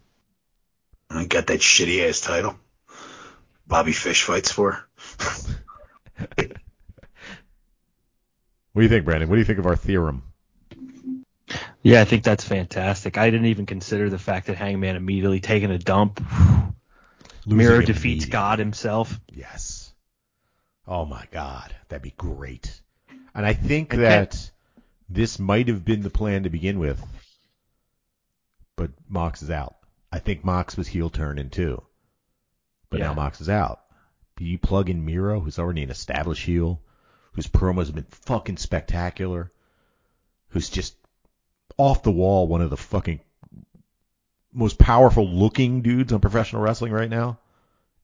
I 1.10 1.26
got 1.26 1.48
that 1.48 1.60
shitty 1.60 2.08
ass 2.08 2.22
title. 2.22 2.58
Bobby 3.70 3.94
Fish 3.94 4.24
fights 4.24 4.52
for. 4.52 4.86
What 8.74 8.82
do 8.82 8.86
you 8.86 8.90
think, 8.90 9.06
Brandon? 9.06 9.28
What 9.28 9.36
do 9.36 9.40
you 9.40 9.46
think 9.46 9.60
of 9.60 9.66
our 9.66 9.76
theorem? 9.76 10.24
yeah, 11.82 12.02
I 12.02 12.06
think 12.06 12.24
that's 12.24 12.44
fantastic. 12.44 13.18
I 13.18 13.30
didn't 13.30 13.48
even 13.48 13.66
consider 13.66 14.10
the 14.10 14.20
fact 14.20 14.48
that 14.48 14.58
Hangman 14.58 14.96
immediately 14.96 15.40
taking 15.40 15.72
a 15.72 15.78
dump. 15.78 16.22
Losing 17.46 17.58
Miro 17.58 17.82
defeats. 17.82 18.26
God 18.26 18.60
himself. 18.60 19.20
Yes. 19.28 19.92
Oh 20.88 21.04
my 21.04 21.26
God, 21.32 21.76
that'd 21.90 22.04
be 22.04 22.14
great. 22.16 22.80
And 23.34 23.46
I 23.46 23.54
think 23.54 23.94
And 23.94 24.04
that 24.04 24.52
this 25.10 25.40
might 25.40 25.68
have 25.68 25.84
been 25.84 26.02
the 26.02 26.10
plan 26.10 26.44
to 26.44 26.50
begin 26.50 26.80
with, 26.80 27.04
but 28.76 28.92
Mox 29.08 29.42
is 29.42 29.50
out. 29.50 29.76
I 30.12 30.20
think 30.20 30.46
Mox 30.46 30.78
was 30.78 30.88
heel 30.88 31.10
turning 31.10 31.50
too, 31.50 31.82
but 32.90 33.00
now 33.00 33.10
Yeah. 33.10 33.16
Mox 33.16 33.42
is 33.42 33.50
out. 33.50 33.82
You 34.40 34.58
plug 34.58 34.90
in 34.90 35.06
Miro, 35.06 35.42
who's 35.42 35.60
already 35.60 35.84
an 35.84 35.90
established 35.90 36.46
heel, 36.46 36.82
whose 37.34 37.48
promos 37.48 37.88
have 37.88 37.96
been 37.96 38.06
fucking 38.06 38.58
spectacular, 38.58 39.52
who's 40.50 40.70
just 40.70 40.96
off 41.78 42.04
the 42.04 42.12
wall, 42.12 42.48
one 42.48 42.62
of 42.62 42.70
the 42.70 42.78
fucking 42.78 43.20
most 44.54 44.80
powerful 44.80 45.28
looking 45.28 45.82
dudes 45.82 46.14
on 46.14 46.20
professional 46.22 46.62
wrestling 46.62 46.92
right 46.92 47.10
now. 47.10 47.38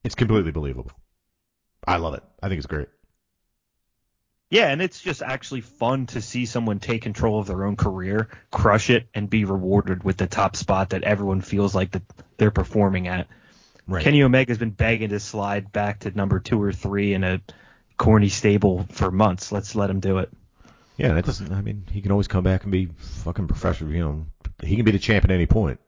It's 0.04 0.16
completely 0.16 0.52
believable. 0.52 0.92
I 1.88 1.98
love 1.98 2.14
it. 2.14 2.24
I 2.42 2.50
think 2.50 2.58
it's 2.60 2.68
great. 2.68 2.90
Yeah, 4.50 4.68
and 4.68 4.82
it's 4.82 5.02
just 5.02 5.24
actually 5.24 5.62
fun 5.62 6.06
to 6.08 6.22
see 6.22 6.46
someone 6.46 6.80
take 6.80 7.02
control 7.02 7.40
of 7.40 7.48
their 7.48 7.66
own 7.66 7.76
career, 7.76 8.30
crush 8.52 8.90
it, 8.90 9.08
and 9.14 9.30
be 9.30 9.44
rewarded 9.44 10.04
with 10.04 10.18
the 10.18 10.28
top 10.28 10.56
spot 10.56 10.92
that 10.92 11.04
everyone 11.04 11.42
feels 11.42 11.74
like 11.74 11.92
that 11.92 12.04
they're 12.38 12.52
performing 12.52 13.08
at. 13.08 13.28
Right. 13.88 14.04
Kenny 14.04 14.24
Omega's 14.24 14.58
been 14.58 14.72
begging 14.72 15.10
to 15.10 15.20
slide 15.20 15.72
back 15.72 16.00
to 16.00 16.12
number 16.12 16.40
two 16.40 16.62
or 16.62 16.74
three 16.74 17.14
in 17.14 17.24
a 17.24 17.42
corny 17.98 18.30
stable 18.30 18.86
for 18.92 19.12
months. 19.12 19.52
Let's 19.52 19.76
let 19.76 19.90
him 19.90 20.00
do 20.00 20.18
it. 20.18 20.32
yeah, 20.98 21.14
that 21.14 21.26
doesn't. 21.26 21.52
I 21.52 21.62
mean, 21.62 21.86
he 21.92 22.02
can 22.02 22.12
always 22.12 22.28
come 22.28 22.44
back 22.44 22.64
and 22.64 22.72
be 22.72 22.90
fucking 22.98 23.48
professional. 23.48 23.92
You 23.92 24.00
know, 24.00 24.26
he 24.64 24.76
can 24.76 24.86
be 24.86 24.92
the 24.92 25.00
champ 25.00 25.24
at 25.24 25.32
any 25.32 25.46
point. 25.46 25.80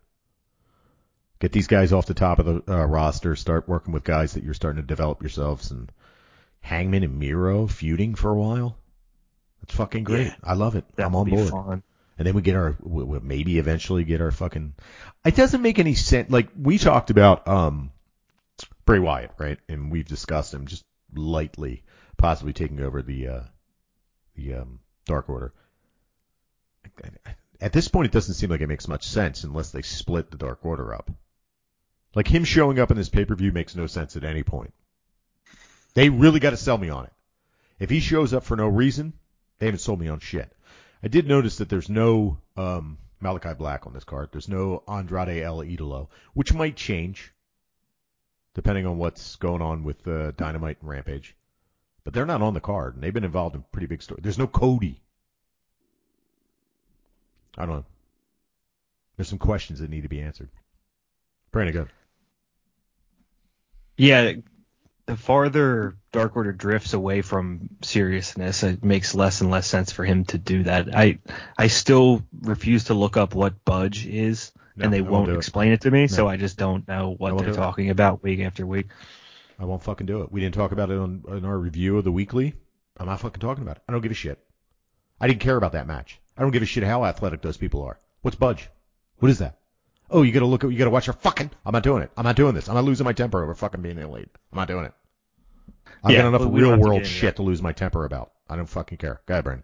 Get 1.39 1.51
these 1.51 1.67
guys 1.67 1.93
off 1.93 2.05
the 2.05 2.13
top 2.13 2.39
of 2.39 2.45
the 2.45 2.73
uh, 2.73 2.85
roster. 2.85 3.35
Start 3.35 3.67
working 3.67 3.93
with 3.93 4.03
guys 4.03 4.33
that 4.33 4.43
you're 4.43 4.53
starting 4.53 4.81
to 4.81 4.87
develop 4.87 5.21
yourselves. 5.21 5.71
And 5.71 5.91
Hangman 6.61 7.03
and 7.03 7.19
Miro 7.19 7.67
feuding 7.67 8.15
for 8.15 8.31
a 8.31 8.35
while. 8.35 8.77
That's 9.61 9.75
fucking 9.75 10.03
great. 10.03 10.27
Yeah. 10.27 10.35
I 10.43 10.53
love 10.53 10.75
it. 10.75 10.85
I'm 10.97 11.15
on 11.15 11.29
board. 11.29 11.49
fun. 11.49 11.83
And 12.17 12.25
then 12.25 12.33
we 12.33 12.41
get 12.41 12.55
our 12.55 12.77
we, 12.81 13.03
we 13.03 13.19
maybe 13.19 13.59
eventually 13.59 14.03
get 14.03 14.21
our 14.21 14.31
fucking. 14.31 14.73
It 15.25 15.35
doesn't 15.35 15.61
make 15.61 15.79
any 15.79 15.93
sense. 15.93 16.31
Like 16.31 16.49
we 16.59 16.77
talked 16.77 17.09
about 17.09 17.47
um 17.47 17.91
Bray 18.85 18.99
Wyatt, 18.99 19.31
right? 19.37 19.59
And 19.69 19.91
we've 19.91 20.07
discussed 20.07 20.53
him 20.53 20.65
just 20.65 20.83
lightly, 21.13 21.83
possibly 22.17 22.53
taking 22.53 22.81
over 22.81 23.01
the 23.01 23.27
uh 23.27 23.43
the 24.35 24.55
um 24.55 24.79
Dark 25.05 25.29
Order. 25.29 25.53
at 27.61 27.73
this 27.73 27.87
point, 27.87 28.07
it 28.07 28.11
doesn't 28.11 28.33
seem 28.33 28.49
like 28.49 28.61
it 28.61 28.67
makes 28.67 28.87
much 28.87 29.07
sense 29.07 29.43
unless 29.43 29.71
they 29.71 29.81
split 29.81 30.31
the 30.31 30.37
Dark 30.37 30.65
Order 30.65 30.93
up. 30.93 31.11
Like 32.15 32.27
him 32.27 32.43
showing 32.43 32.79
up 32.79 32.89
in 32.89 32.97
this 32.97 33.09
pay 33.09 33.25
per 33.25 33.35
view 33.35 33.51
makes 33.51 33.75
no 33.75 33.85
sense 33.85 34.15
at 34.15 34.23
any 34.23 34.43
point. 34.43 34.73
They 35.93 36.09
really 36.09 36.39
got 36.39 36.51
to 36.51 36.57
sell 36.57 36.77
me 36.77 36.89
on 36.89 37.05
it. 37.05 37.13
If 37.79 37.89
he 37.89 37.99
shows 37.99 38.33
up 38.33 38.43
for 38.43 38.55
no 38.55 38.67
reason, 38.67 39.13
they 39.59 39.67
haven't 39.67 39.79
sold 39.79 39.99
me 39.99 40.07
on 40.07 40.19
shit. 40.19 40.51
I 41.03 41.07
did 41.07 41.27
notice 41.27 41.57
that 41.57 41.69
there's 41.69 41.89
no 41.89 42.39
um, 42.55 42.97
Malachi 43.19 43.53
Black 43.53 43.85
on 43.85 43.93
this 43.93 44.03
card. 44.03 44.29
There's 44.31 44.49
no 44.49 44.83
Andrade 44.87 45.43
El 45.43 45.59
Idolo, 45.59 46.07
which 46.33 46.53
might 46.53 46.75
change 46.75 47.33
depending 48.53 48.87
on 48.87 48.97
what's 48.97 49.35
going 49.35 49.61
on 49.61 49.83
with 49.83 50.07
uh, 50.07 50.31
Dynamite 50.31 50.77
and 50.81 50.89
Rampage. 50.89 51.35
But 52.03 52.13
they're 52.13 52.25
not 52.25 52.41
on 52.41 52.55
the 52.55 52.59
card, 52.59 52.95
and 52.95 53.03
they've 53.03 53.13
been 53.13 53.23
involved 53.23 53.55
in 53.55 53.63
pretty 53.71 53.85
big 53.85 54.01
stories. 54.01 54.23
There's 54.23 54.39
no 54.39 54.47
Cody. 54.47 54.99
I 57.55 57.65
don't 57.65 57.75
know. 57.75 57.85
There's 59.15 59.27
some 59.27 59.37
questions 59.37 59.79
that 59.79 59.91
need 59.91 60.03
to 60.03 60.09
be 60.09 60.21
answered. 60.21 60.49
Brandon, 61.51 61.73
go. 61.75 61.87
Yeah, 63.95 64.33
the 65.07 65.17
farther 65.17 65.97
Dark 66.11 66.35
Order 66.35 66.51
drifts 66.53 66.93
away 66.93 67.21
from 67.21 67.69
seriousness, 67.81 68.61
it 68.63 68.83
makes 68.83 69.15
less 69.15 69.41
and 69.41 69.49
less 69.49 69.65
sense 69.65 69.91
for 69.91 70.05
him 70.05 70.25
to 70.25 70.37
do 70.37 70.63
that. 70.63 70.95
I 70.95 71.19
I 71.57 71.67
still 71.67 72.23
refuse 72.41 72.85
to 72.85 72.93
look 72.93 73.17
up 73.17 73.33
what 73.33 73.65
Budge 73.65 74.05
is, 74.05 74.51
No, 74.75 74.85
and 74.85 74.93
they 74.93 75.01
won't 75.01 75.11
won't 75.13 75.25
do 75.27 75.33
it. 75.33 75.37
explain 75.37 75.71
it 75.71 75.81
to 75.81 75.91
me, 75.91 76.07
so 76.07 76.27
I 76.27 76.37
just 76.37 76.57
don't 76.57 76.87
know 76.87 77.15
what 77.17 77.35
they're 77.37 77.47
do 77.47 77.53
it. 77.53 77.55
talking 77.55 77.89
about 77.89 78.21
week 78.21 78.41
after 78.41 78.65
week. 78.67 78.87
I 79.59 79.65
won't 79.65 79.81
fucking 79.83 80.05
do 80.05 80.21
it. 80.21 80.31
We 80.31 80.41
didn't 80.41 80.55
talk 80.55 80.71
about 80.71 80.91
it 80.91 80.97
on, 80.99 81.23
on 81.27 81.43
our 81.45 81.57
review 81.57 81.97
of 81.97 82.03
the 82.03 82.11
weekly. 82.11 82.53
I'm 82.97 83.07
not 83.07 83.19
fucking 83.21 83.39
talking 83.39 83.63
about 83.63 83.77
it. 83.77 83.83
I 83.87 83.91
don't 83.91 84.01
give 84.01 84.11
a 84.11 84.15
shit. 84.15 84.39
I 85.19 85.27
didn't 85.27 85.39
care 85.39 85.57
about 85.57 85.71
that 85.71 85.87
match. 85.87 86.19
I 86.37 86.41
don't 86.41 86.51
give 86.51 86.61
a 86.61 86.65
shit 86.67 86.83
how 86.83 87.05
athletic 87.05 87.41
those 87.41 87.57
people 87.57 87.81
are. 87.83 87.99
What's 88.21 88.35
Budge? 88.37 88.69
What 89.17 89.31
is 89.31 89.39
that? 89.39 89.57
Oh, 90.09 90.21
you 90.23 90.31
gotta 90.31 90.45
look 90.45 90.63
at, 90.63 90.71
you 90.71 90.77
gotta 90.77 90.89
watch 90.89 91.07
your 91.07 91.13
fucking. 91.13 91.51
I'm 91.65 91.73
not 91.73 91.83
doing 91.83 92.03
it. 92.03 92.11
I'm 92.15 92.23
not 92.23 92.35
doing 92.35 92.55
this. 92.55 92.69
I'm 92.69 92.75
not 92.75 92.83
losing 92.85 93.03
my 93.05 93.13
temper 93.13 93.43
over 93.43 93.53
fucking 93.55 93.81
being 93.81 93.97
elite. 93.97 94.29
I'm 94.51 94.57
not 94.57 94.67
doing 94.67 94.85
it. 94.85 94.93
I've 96.03 96.11
Yeah, 96.11 96.21
got 96.21 96.27
enough 96.29 96.41
but 96.41 96.49
we 96.49 96.61
don't 96.61 96.71
real 96.71 96.77
to 96.79 96.83
world 96.83 97.01
get 97.03 97.07
shit 97.07 97.35
to 97.37 97.41
lose 97.43 97.61
my 97.61 97.73
temper 97.73 98.05
about. 98.05 98.31
I 98.49 98.55
don't 98.55 98.67
fucking 98.69 98.97
care. 98.97 99.21
Go 99.25 99.33
ahead, 99.33 99.43
Brandon. 99.43 99.63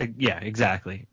Uh, 0.00 0.06
Yeah, 0.16 0.38
exactly. 0.40 1.06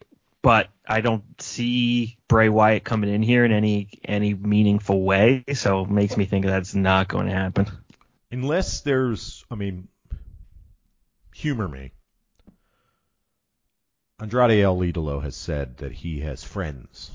But 0.44 0.70
I 0.88 1.02
don't 1.02 1.24
see 1.42 2.18
Bray 2.28 2.48
Wyatt 2.48 2.84
coming 2.84 3.14
in 3.14 3.22
here 3.24 3.44
in 3.44 3.52
any 3.52 3.90
any 4.06 4.34
meaningful 4.34 5.02
way, 5.02 5.44
so 5.54 5.82
it 5.82 5.90
makes 5.90 6.16
me 6.16 6.26
think 6.26 6.46
that's 6.46 6.76
not 6.76 7.08
going 7.08 7.26
to 7.26 7.34
happen. 7.34 7.68
Unless 8.32 8.82
there's, 8.82 9.44
I 9.50 9.56
mean, 9.56 9.88
humor 11.34 11.68
me. 11.68 11.92
Andrade 14.20 14.64
El 14.64 14.78
Idolo 14.78 15.22
has 15.22 15.36
said 15.36 15.78
that 15.78 15.92
he 15.92 16.22
has 16.22 16.44
friends. 16.44 17.12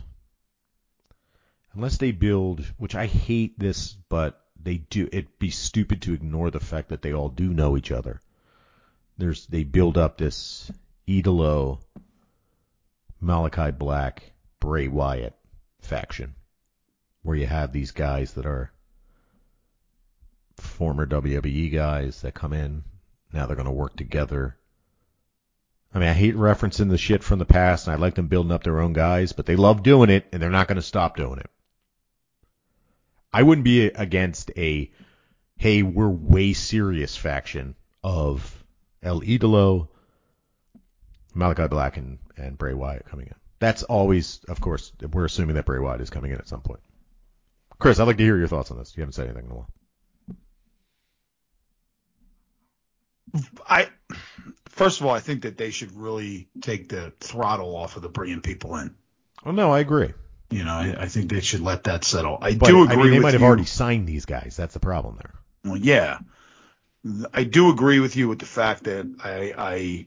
Unless 1.75 1.97
they 1.99 2.13
build, 2.13 2.65
which 2.79 2.95
I 2.95 3.07
hate 3.07 3.59
this, 3.59 3.95
but 4.09 4.41
they 4.63 4.77
do. 4.79 5.09
It'd 5.11 5.39
be 5.39 5.51
stupid 5.51 6.03
to 6.03 6.15
ignore 6.15 6.51
the 6.51 6.61
fact 6.61 6.91
that 6.91 7.03
they 7.03 7.13
all 7.13 7.29
do 7.29 7.53
know 7.53 7.77
each 7.77 7.91
other. 7.91 8.21
There's 9.19 9.47
they 9.47 9.65
build 9.65 9.99
up 9.99 10.17
this 10.17 10.71
Idolo, 11.09 11.81
Malachi 13.21 13.73
Black, 13.73 14.33
Bray 14.61 14.87
Wyatt 14.87 15.35
faction, 15.81 16.35
where 17.23 17.37
you 17.37 17.47
have 17.47 17.73
these 17.73 17.91
guys 17.91 18.35
that 18.35 18.47
are 18.47 18.71
former 20.57 21.07
WWE 21.07 21.73
guys 21.73 22.23
that 22.23 22.35
come 22.35 22.53
in. 22.53 22.85
Now 23.33 23.47
they're 23.47 23.57
going 23.57 23.67
to 23.67 23.73
work 23.73 23.97
together. 23.97 24.57
I 25.95 25.99
mean, 25.99 26.09
I 26.09 26.15
hate 26.15 26.37
referencing 26.37 26.89
the 26.89 26.99
shit 26.99 27.23
from 27.23 27.39
the 27.39 27.45
past, 27.45 27.87
and 27.87 27.95
I 27.95 27.99
like 27.99 28.15
them 28.15 28.29
building 28.29 28.53
up 28.53 28.65
their 28.65 28.81
own 28.81 28.93
guys, 28.93 29.33
but 29.33 29.45
they 29.45 29.57
love 29.57 29.83
doing 29.83 30.09
it, 30.09 30.27
and 30.33 30.41
they're 30.41 30.51
not 30.51 30.69
going 30.69 30.77
to 30.77 30.83
stop 30.83 31.17
doing 31.17 31.39
it. 31.39 31.51
I 33.33 33.43
wouldn't 33.43 33.65
be 33.65 33.87
against 33.87 34.51
a, 34.57 34.91
hey, 35.57 35.83
we're 35.83 36.09
way 36.09 36.55
serious 36.55 37.17
faction 37.17 37.77
of 38.03 38.65
El 39.03 39.21
Idolo, 39.21 39.89
Malachi 41.35 41.69
Black, 41.69 41.97
and, 41.99 42.19
and 42.37 42.57
Bray 42.57 42.75
Wyatt 42.75 43.07
coming 43.07 43.27
in. 43.27 43.35
That's 43.59 43.83
always, 43.83 44.41
of 44.49 44.61
course, 44.61 44.93
we're 45.13 45.27
assuming 45.27 45.57
that 45.57 45.67
Bray 45.67 45.79
Wyatt 45.79 46.01
is 46.01 46.11
coming 46.11 46.33
in 46.33 46.39
at 46.39 46.49
some 46.49 46.63
point. 46.63 46.81
Chris, 47.79 48.01
I'd 48.01 48.07
like 48.07 48.17
to 48.17 48.25
hear 48.25 48.39
your 48.39 48.49
thoughts 48.49 48.71
on 48.71 48.79
this. 48.79 48.97
You 48.97 49.03
haven't 49.03 49.15
said 49.15 49.27
anything 49.27 49.47
in 49.47 49.53
a 49.53 49.55
while. 49.55 49.71
I 53.69 53.89
first 54.71 55.01
of 55.01 55.07
all, 55.07 55.13
I 55.13 55.21
think 55.21 55.43
that 55.43 55.57
they 55.57 55.71
should 55.71 55.95
really 55.97 56.49
take 56.61 56.89
the 56.89 57.13
throttle 57.21 57.77
off 57.77 57.97
of 57.97 58.03
the 58.03 58.09
bringing 58.09 58.41
people 58.41 58.77
in. 58.77 58.95
Well, 59.45 59.55
no, 59.55 59.73
I 59.73 59.81
agree. 59.81 60.13
You 60.51 60.65
know, 60.65 60.73
I, 60.73 60.95
I 61.03 61.09
think 61.09 61.31
they 61.31 61.41
should 61.41 61.61
let 61.61 61.85
that 61.85 62.05
settle. 62.05 62.39
I 62.41 62.55
But 62.55 62.67
do 62.67 62.83
agree 62.85 62.95
I 62.95 62.97
mean, 62.97 63.11
they 63.11 63.19
might 63.19 63.33
have 63.35 63.43
you. 63.43 63.47
already 63.47 63.65
signed 63.65 64.07
these 64.07 64.27
guys. 64.27 64.55
That's 64.57 64.75
the 64.75 64.81
problem 64.81 65.17
there. 65.17 65.35
Well, 65.65 65.77
yeah, 65.77 66.19
I 67.33 67.45
do 67.45 67.71
agree 67.71 68.01
with 68.01 68.17
you 68.17 68.29
with 68.29 68.39
the 68.39 68.47
fact 68.47 68.85
that 68.85 69.07
I 69.23 69.55
I 69.57 70.07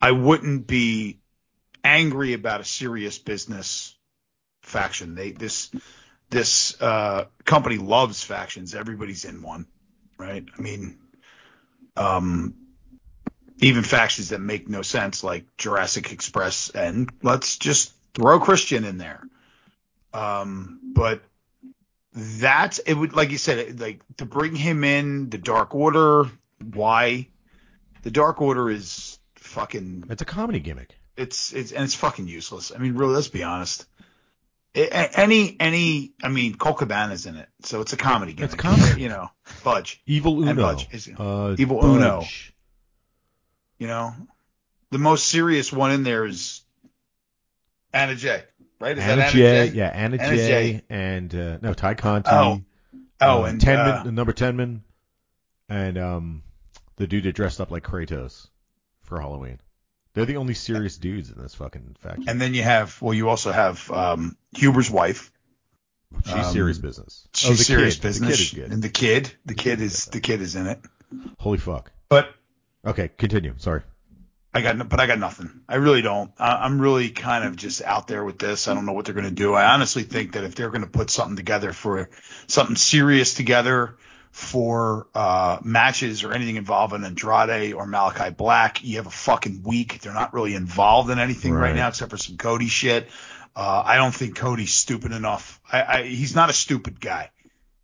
I 0.00 0.12
wouldn't 0.12 0.66
be 0.66 1.20
angry 1.84 2.32
about 2.32 2.60
a 2.60 2.64
serious 2.64 3.18
business 3.18 3.96
faction. 4.62 5.14
They 5.14 5.32
this 5.32 5.70
this 6.30 6.80
uh, 6.80 7.26
company 7.44 7.78
loves 7.78 8.22
factions. 8.22 8.74
Everybody's 8.74 9.24
in 9.24 9.42
one, 9.42 9.66
right? 10.18 10.44
I 10.56 10.60
mean, 10.60 10.98
um, 11.96 12.54
even 13.60 13.82
factions 13.82 14.28
that 14.30 14.40
make 14.40 14.68
no 14.68 14.82
sense, 14.82 15.24
like 15.24 15.44
Jurassic 15.56 16.12
Express, 16.12 16.70
and 16.70 17.10
let's 17.22 17.56
just 17.56 17.92
throw 18.14 18.38
Christian 18.40 18.84
in 18.84 18.98
there. 18.98 19.22
Um, 20.12 20.80
but 20.94 21.22
that's 22.14 22.78
it 22.80 22.94
would 22.94 23.12
like 23.12 23.30
you 23.30 23.38
said 23.38 23.78
like 23.78 24.00
to 24.16 24.24
bring 24.24 24.56
him 24.56 24.82
in 24.82 25.28
the 25.30 25.38
dark 25.38 25.74
order 25.74 26.24
why 26.72 27.28
the 28.02 28.10
dark 28.10 28.40
order 28.40 28.68
is 28.70 29.18
fucking 29.36 30.04
It's 30.10 30.22
a 30.22 30.24
comedy 30.24 30.58
gimmick. 30.58 30.98
it's 31.16 31.52
it's 31.52 31.70
and 31.70 31.84
it's 31.84 31.94
fucking 31.94 32.26
useless 32.26 32.72
i 32.74 32.78
mean 32.78 32.94
really 32.94 33.14
let's 33.14 33.28
be 33.28 33.44
honest 33.44 33.86
any 34.74 35.56
any 35.58 36.12
i 36.22 36.28
mean 36.28 36.54
Colt 36.54 36.78
Cabana's 36.78 37.26
in 37.26 37.36
it 37.36 37.48
so 37.62 37.80
it's 37.80 37.92
a 37.92 37.96
comedy 37.96 38.32
gimmick 38.34 38.52
It's 38.52 38.60
comedy. 38.60 39.02
you 39.02 39.08
know 39.08 39.30
budge 39.64 40.00
Evil 40.06 40.40
Uno. 40.42 40.50
And 40.50 40.58
Budge 40.58 40.88
is- 40.92 41.08
uh, 41.08 41.56
Evil 41.58 41.80
Budge. 41.80 41.96
Uno. 41.96 42.22
you 43.78 43.86
know 43.86 44.12
the 44.90 44.98
most 44.98 45.26
serious 45.28 45.72
one 45.72 45.90
in 45.92 46.02
there 46.02 46.24
is 46.26 46.62
Anna 47.92 48.14
Jay 48.14 48.42
right 48.80 48.96
is 48.96 49.02
Anna 49.04 49.16
that 49.16 49.32
J. 49.32 49.46
Anna 49.58 49.70
Jay 49.70 49.76
Yeah, 49.76 49.86
Anna, 49.88 50.16
Anna 50.18 50.36
Jay. 50.36 50.72
J. 50.72 50.82
And 50.90 51.34
uh, 51.34 51.58
no, 51.62 51.74
Tay 51.74 51.94
Conti. 51.94 52.30
Oh. 52.30 52.60
oh 53.20 53.42
uh, 53.42 53.46
and 53.46 53.60
Tenman, 53.60 54.00
uh, 54.00 54.02
the 54.04 54.12
number 54.12 54.32
Tenman, 54.32 54.80
and 55.68 55.98
um, 55.98 56.42
the 56.96 57.06
dude 57.06 57.24
that 57.24 57.32
dressed 57.32 57.60
up 57.60 57.70
like 57.70 57.82
Kratos 57.82 58.48
for 59.02 59.20
Halloween. 59.20 59.58
They're 60.14 60.26
the 60.26 60.36
only 60.36 60.54
serious 60.54 60.96
dudes 60.98 61.30
in 61.30 61.40
this 61.40 61.54
fucking 61.54 61.96
faction. 62.00 62.28
and 62.28 62.40
then 62.40 62.54
you 62.54 62.62
have 62.62 63.00
well 63.00 63.14
you 63.14 63.28
also 63.28 63.52
have 63.52 63.90
um 63.90 64.36
Huber's 64.56 64.90
wife 64.90 65.30
She's 66.24 66.32
um, 66.34 66.52
serious 66.52 66.78
business. 66.78 67.28
She's 67.34 67.50
oh, 67.50 67.54
serious 67.54 67.96
kid. 67.96 68.02
business. 68.02 68.30
The 68.30 68.34
kid 68.36 68.40
is 68.40 68.52
good. 68.52 68.72
And 68.72 68.82
the 68.82 68.88
kid, 68.88 69.32
the 69.44 69.54
kid 69.54 69.80
is 69.82 70.06
the 70.06 70.20
kid 70.20 70.40
is 70.40 70.56
in 70.56 70.66
it. 70.66 70.80
Holy 71.38 71.58
fuck. 71.58 71.92
But 72.08 72.30
Okay, 72.86 73.08
continue. 73.18 73.54
Sorry. 73.58 73.82
I 74.54 74.62
got, 74.62 74.76
no- 74.78 74.84
but 74.84 74.98
I 74.98 75.06
got 75.06 75.18
nothing. 75.18 75.60
I 75.68 75.76
really 75.76 76.00
don't. 76.00 76.32
I, 76.38 76.64
I'm 76.64 76.80
really 76.80 77.10
kind 77.10 77.44
of 77.44 77.56
just 77.56 77.82
out 77.82 78.08
there 78.08 78.24
with 78.24 78.38
this. 78.38 78.66
I 78.66 78.74
don't 78.74 78.86
know 78.86 78.92
what 78.92 79.04
they're 79.04 79.14
going 79.14 79.28
to 79.28 79.30
do. 79.30 79.52
I 79.52 79.74
honestly 79.74 80.02
think 80.04 80.32
that 80.32 80.44
if 80.44 80.54
they're 80.54 80.70
going 80.70 80.82
to 80.84 80.88
put 80.90 81.10
something 81.10 81.36
together 81.36 81.72
for 81.72 82.08
something 82.46 82.76
serious 82.76 83.34
together 83.34 83.96
for 84.30 85.06
uh, 85.14 85.58
matches 85.62 86.24
or 86.24 86.32
anything 86.32 86.56
involving 86.56 87.04
Andrade 87.04 87.72
or 87.74 87.86
Malachi 87.86 88.30
Black, 88.30 88.84
you 88.84 88.96
have 88.96 89.06
a 89.06 89.10
fucking 89.10 89.62
week. 89.64 90.00
They're 90.00 90.14
not 90.14 90.32
really 90.34 90.54
involved 90.54 91.10
in 91.10 91.18
anything 91.18 91.52
right, 91.52 91.68
Right. 91.70 91.76
now 91.76 91.88
except 91.88 92.10
for 92.10 92.16
some 92.18 92.36
Cody 92.36 92.68
shit. 92.68 93.08
Uh, 93.56 93.82
I 93.84 93.96
don't 93.96 94.14
think 94.14 94.36
Cody's 94.36 94.72
stupid 94.72 95.12
enough. 95.12 95.60
I, 95.72 95.82
I, 95.82 96.02
he's 96.04 96.34
not 96.34 96.48
a 96.50 96.52
stupid 96.52 97.00
guy, 97.00 97.30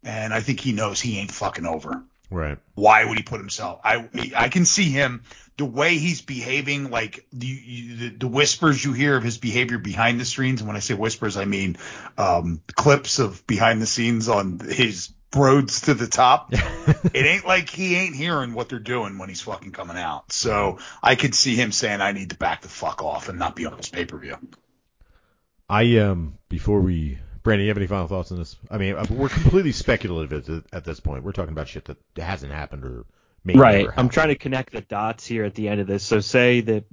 and 0.04 0.32
I 0.32 0.40
think 0.40 0.60
he 0.60 0.72
knows 0.72 1.00
he 1.00 1.18
ain't 1.18 1.32
fucking 1.32 1.66
over. 1.66 2.04
Right. 2.30 2.58
Why 2.74 3.04
would 3.04 3.16
he 3.18 3.22
put 3.24 3.38
himself? 3.40 3.80
I 3.84 4.08
I 4.36 4.48
can 4.48 4.64
see 4.64 4.90
him 4.90 5.22
the 5.56 5.64
way 5.66 5.98
he's 5.98 6.20
behaving, 6.20 6.90
like 6.90 7.26
the 7.32 7.46
you, 7.46 7.96
the, 7.96 8.08
the 8.16 8.26
whispers 8.28 8.84
you 8.84 8.92
hear 8.92 9.16
of 9.16 9.22
his 9.22 9.38
behavior 9.38 9.78
behind 9.78 10.20
the 10.20 10.24
scenes. 10.24 10.60
And 10.60 10.66
when 10.66 10.76
I 10.76 10.80
say 10.80 10.94
whispers, 10.94 11.36
I 11.36 11.44
mean 11.44 11.76
um, 12.18 12.60
clips 12.74 13.18
of 13.20 13.46
behind 13.46 13.80
the 13.80 13.86
scenes 13.86 14.28
on 14.28 14.58
his 14.58 15.10
Rhodes 15.34 15.82
to 15.82 15.94
the 15.94 16.06
Top. 16.06 16.52
it 16.52 17.14
ain't 17.14 17.46
like 17.46 17.70
he 17.70 17.96
ain't 17.96 18.14
hearing 18.14 18.54
what 18.54 18.68
they're 18.68 18.78
doing 18.78 19.18
when 19.18 19.28
he's 19.28 19.40
fucking 19.40 19.72
coming 19.72 19.96
out. 19.96 20.32
So 20.32 20.78
I 21.02 21.14
could 21.14 21.34
see 21.34 21.56
him 21.56 21.72
saying, 21.72 22.00
"I 22.00 22.12
need 22.12 22.30
to 22.30 22.36
back 22.36 22.62
the 22.62 22.68
fuck 22.68 23.02
off 23.02 23.28
and 23.28 23.38
not 23.38 23.56
be 23.56 23.66
on 23.66 23.76
this 23.76 23.88
pay 23.88 24.04
per 24.04 24.18
view." 24.18 24.36
I 25.68 25.98
um 25.98 26.38
before 26.48 26.80
we 26.80 27.18
Brandon, 27.44 27.64
you 27.64 27.70
have 27.70 27.76
any 27.76 27.86
final 27.86 28.08
thoughts 28.08 28.32
on 28.32 28.38
this? 28.38 28.56
I 28.70 28.78
mean, 28.78 28.96
uh, 28.96 29.04
we're 29.10 29.28
completely 29.28 29.72
speculative 29.72 30.64
at, 30.72 30.84
this 30.84 30.98
point. 30.98 31.24
We're 31.24 31.32
talking 31.32 31.52
about 31.52 31.68
shit 31.68 31.84
that 31.84 31.98
hasn't 32.16 32.52
happened 32.52 32.84
or 32.84 33.04
may 33.44 33.54
right. 33.54 33.84
never 33.84 33.94
I'm 33.98 34.08
trying 34.08 34.28
to 34.28 34.34
connect 34.34 34.72
the 34.72 34.80
dots 34.80 35.26
here 35.26 35.44
at 35.44 35.54
the 35.54 35.68
end 35.68 35.82
of 35.82 35.86
this. 35.86 36.02
So 36.02 36.20
say 36.20 36.62
that 36.62 36.84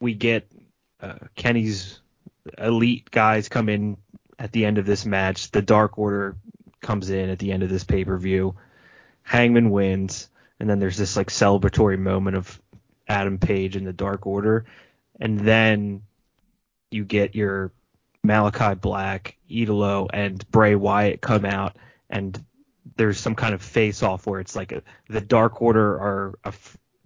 we 0.00 0.14
get 0.14 0.46
uh, 1.00 1.14
Kenny's 1.34 2.00
elite 2.56 3.10
guys 3.10 3.48
come 3.48 3.68
in 3.68 3.96
at 4.38 4.52
the 4.52 4.64
end 4.64 4.78
of 4.78 4.86
this 4.86 5.04
match. 5.04 5.50
The 5.50 5.60
Dark 5.60 5.98
Order 5.98 6.36
comes 6.80 7.10
in 7.10 7.30
at 7.30 7.38
the 7.38 7.52
end 7.52 7.62
of 7.62 7.68
this 7.68 7.84
pay 7.84 8.04
per 8.04 8.16
view. 8.16 8.54
Hangman 9.22 9.70
wins, 9.70 10.28
and 10.58 10.68
then 10.68 10.78
there's 10.78 10.96
this 10.96 11.16
like 11.16 11.28
celebratory 11.28 11.98
moment 11.98 12.36
of 12.36 12.60
Adam 13.08 13.38
Page 13.38 13.76
and 13.76 13.86
the 13.86 13.92
Dark 13.92 14.26
Order, 14.26 14.66
and 15.20 15.40
then 15.40 16.02
you 16.90 17.04
get 17.04 17.34
your 17.34 17.72
Malachi 18.22 18.74
Black, 18.74 19.36
Idolo, 19.50 20.08
and 20.12 20.48
Bray 20.50 20.74
Wyatt 20.74 21.20
come 21.20 21.44
out, 21.44 21.76
and 22.08 22.42
there's 22.96 23.18
some 23.18 23.34
kind 23.34 23.54
of 23.54 23.62
face 23.62 24.02
off 24.02 24.26
where 24.26 24.40
it's 24.40 24.56
like 24.56 24.72
a, 24.72 24.82
the 25.08 25.20
Dark 25.20 25.62
Order 25.62 25.94
are 25.94 26.38
a 26.44 26.52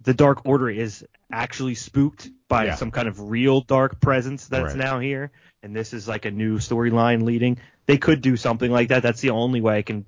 the 0.05 0.13
Dark 0.13 0.45
Order 0.45 0.69
is 0.69 1.05
actually 1.31 1.75
spooked 1.75 2.29
by 2.47 2.65
Yeah. 2.65 2.75
some 2.75 2.91
kind 2.91 3.07
of 3.07 3.19
real 3.29 3.61
dark 3.61 3.99
presence 3.99 4.47
that's 4.47 4.73
Right. 4.73 4.77
now 4.77 4.99
here, 4.99 5.31
and 5.61 5.75
this 5.75 5.93
is 5.93 6.07
like 6.07 6.25
a 6.25 6.31
new 6.31 6.57
storyline 6.59 7.23
leading. 7.23 7.57
They 7.87 7.97
could 7.97 8.21
do 8.21 8.37
something 8.37 8.71
like 8.71 8.89
that. 8.89 9.03
That's 9.03 9.21
the 9.21 9.31
only 9.31 9.61
way 9.61 9.77
I 9.77 9.81
can 9.81 10.05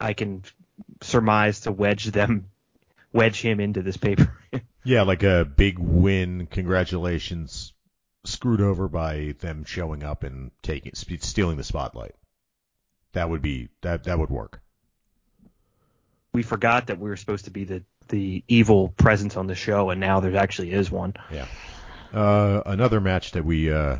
I 0.00 0.12
can 0.12 0.44
surmise 1.02 1.60
to 1.60 1.72
wedge 1.72 2.04
them 2.06 2.50
wedge 3.12 3.40
him 3.40 3.58
into 3.60 3.82
this 3.82 3.96
paper. 3.96 4.32
Yeah, 4.84 5.02
like 5.02 5.22
a 5.22 5.44
big 5.44 5.78
win. 5.78 6.46
Congratulations. 6.46 7.74
Screwed 8.24 8.62
over 8.62 8.88
by 8.88 9.34
them 9.40 9.64
showing 9.64 10.02
up 10.02 10.22
and 10.22 10.50
taking 10.62 10.92
stealing 10.94 11.58
the 11.58 11.64
spotlight. 11.64 12.14
That 13.12 13.28
would 13.28 13.42
be 13.42 13.68
that 13.82 14.04
that 14.04 14.18
would 14.18 14.30
work. 14.30 14.62
we 16.32 16.42
forgot 16.42 16.86
that 16.86 16.98
we 16.98 17.08
were 17.10 17.16
supposed 17.16 17.46
to 17.46 17.50
be 17.50 17.64
the 17.64 17.82
the 18.08 18.42
evil 18.48 18.88
presence 18.90 19.36
on 19.36 19.46
the 19.46 19.54
show, 19.54 19.90
and 19.90 20.00
now 20.00 20.20
there 20.20 20.36
actually 20.36 20.72
is 20.72 20.90
one. 20.90 21.14
Yeah. 21.32 21.46
Uh, 22.12 22.62
another 22.66 23.00
match 23.00 23.32
that 23.32 23.44
we 23.44 23.72
uh, 23.72 23.98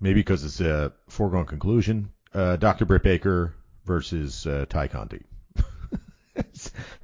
maybe 0.00 0.20
because 0.20 0.44
it's 0.44 0.60
a 0.60 0.92
foregone 1.08 1.46
conclusion. 1.46 2.10
Uh, 2.32 2.56
Dr. 2.56 2.84
Britt 2.86 3.02
Baker 3.02 3.54
versus 3.84 4.46
uh, 4.46 4.66
Tay 4.68 4.88
Conti. 4.88 5.24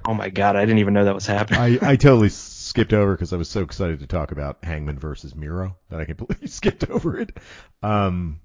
Oh 0.05 0.13
my 0.13 0.29
god, 0.29 0.55
I 0.55 0.61
didn't 0.61 0.79
even 0.79 0.93
know 0.93 1.03
that 1.05 1.13
was 1.13 1.27
happening. 1.27 1.59
I, 1.59 1.91
I 1.91 1.95
totally 1.95 2.29
skipped 2.29 2.93
over 2.93 3.13
because 3.13 3.33
I 3.33 3.37
was 3.37 3.49
so 3.49 3.61
excited 3.61 3.99
to 3.99 4.07
talk 4.07 4.31
about 4.31 4.63
Hangman 4.63 4.97
versus 4.97 5.35
Miro 5.35 5.75
that 5.89 5.99
I 5.99 6.05
completely 6.05 6.47
skipped 6.47 6.89
over 6.89 7.19
it. 7.19 7.37
Um, 7.83 8.39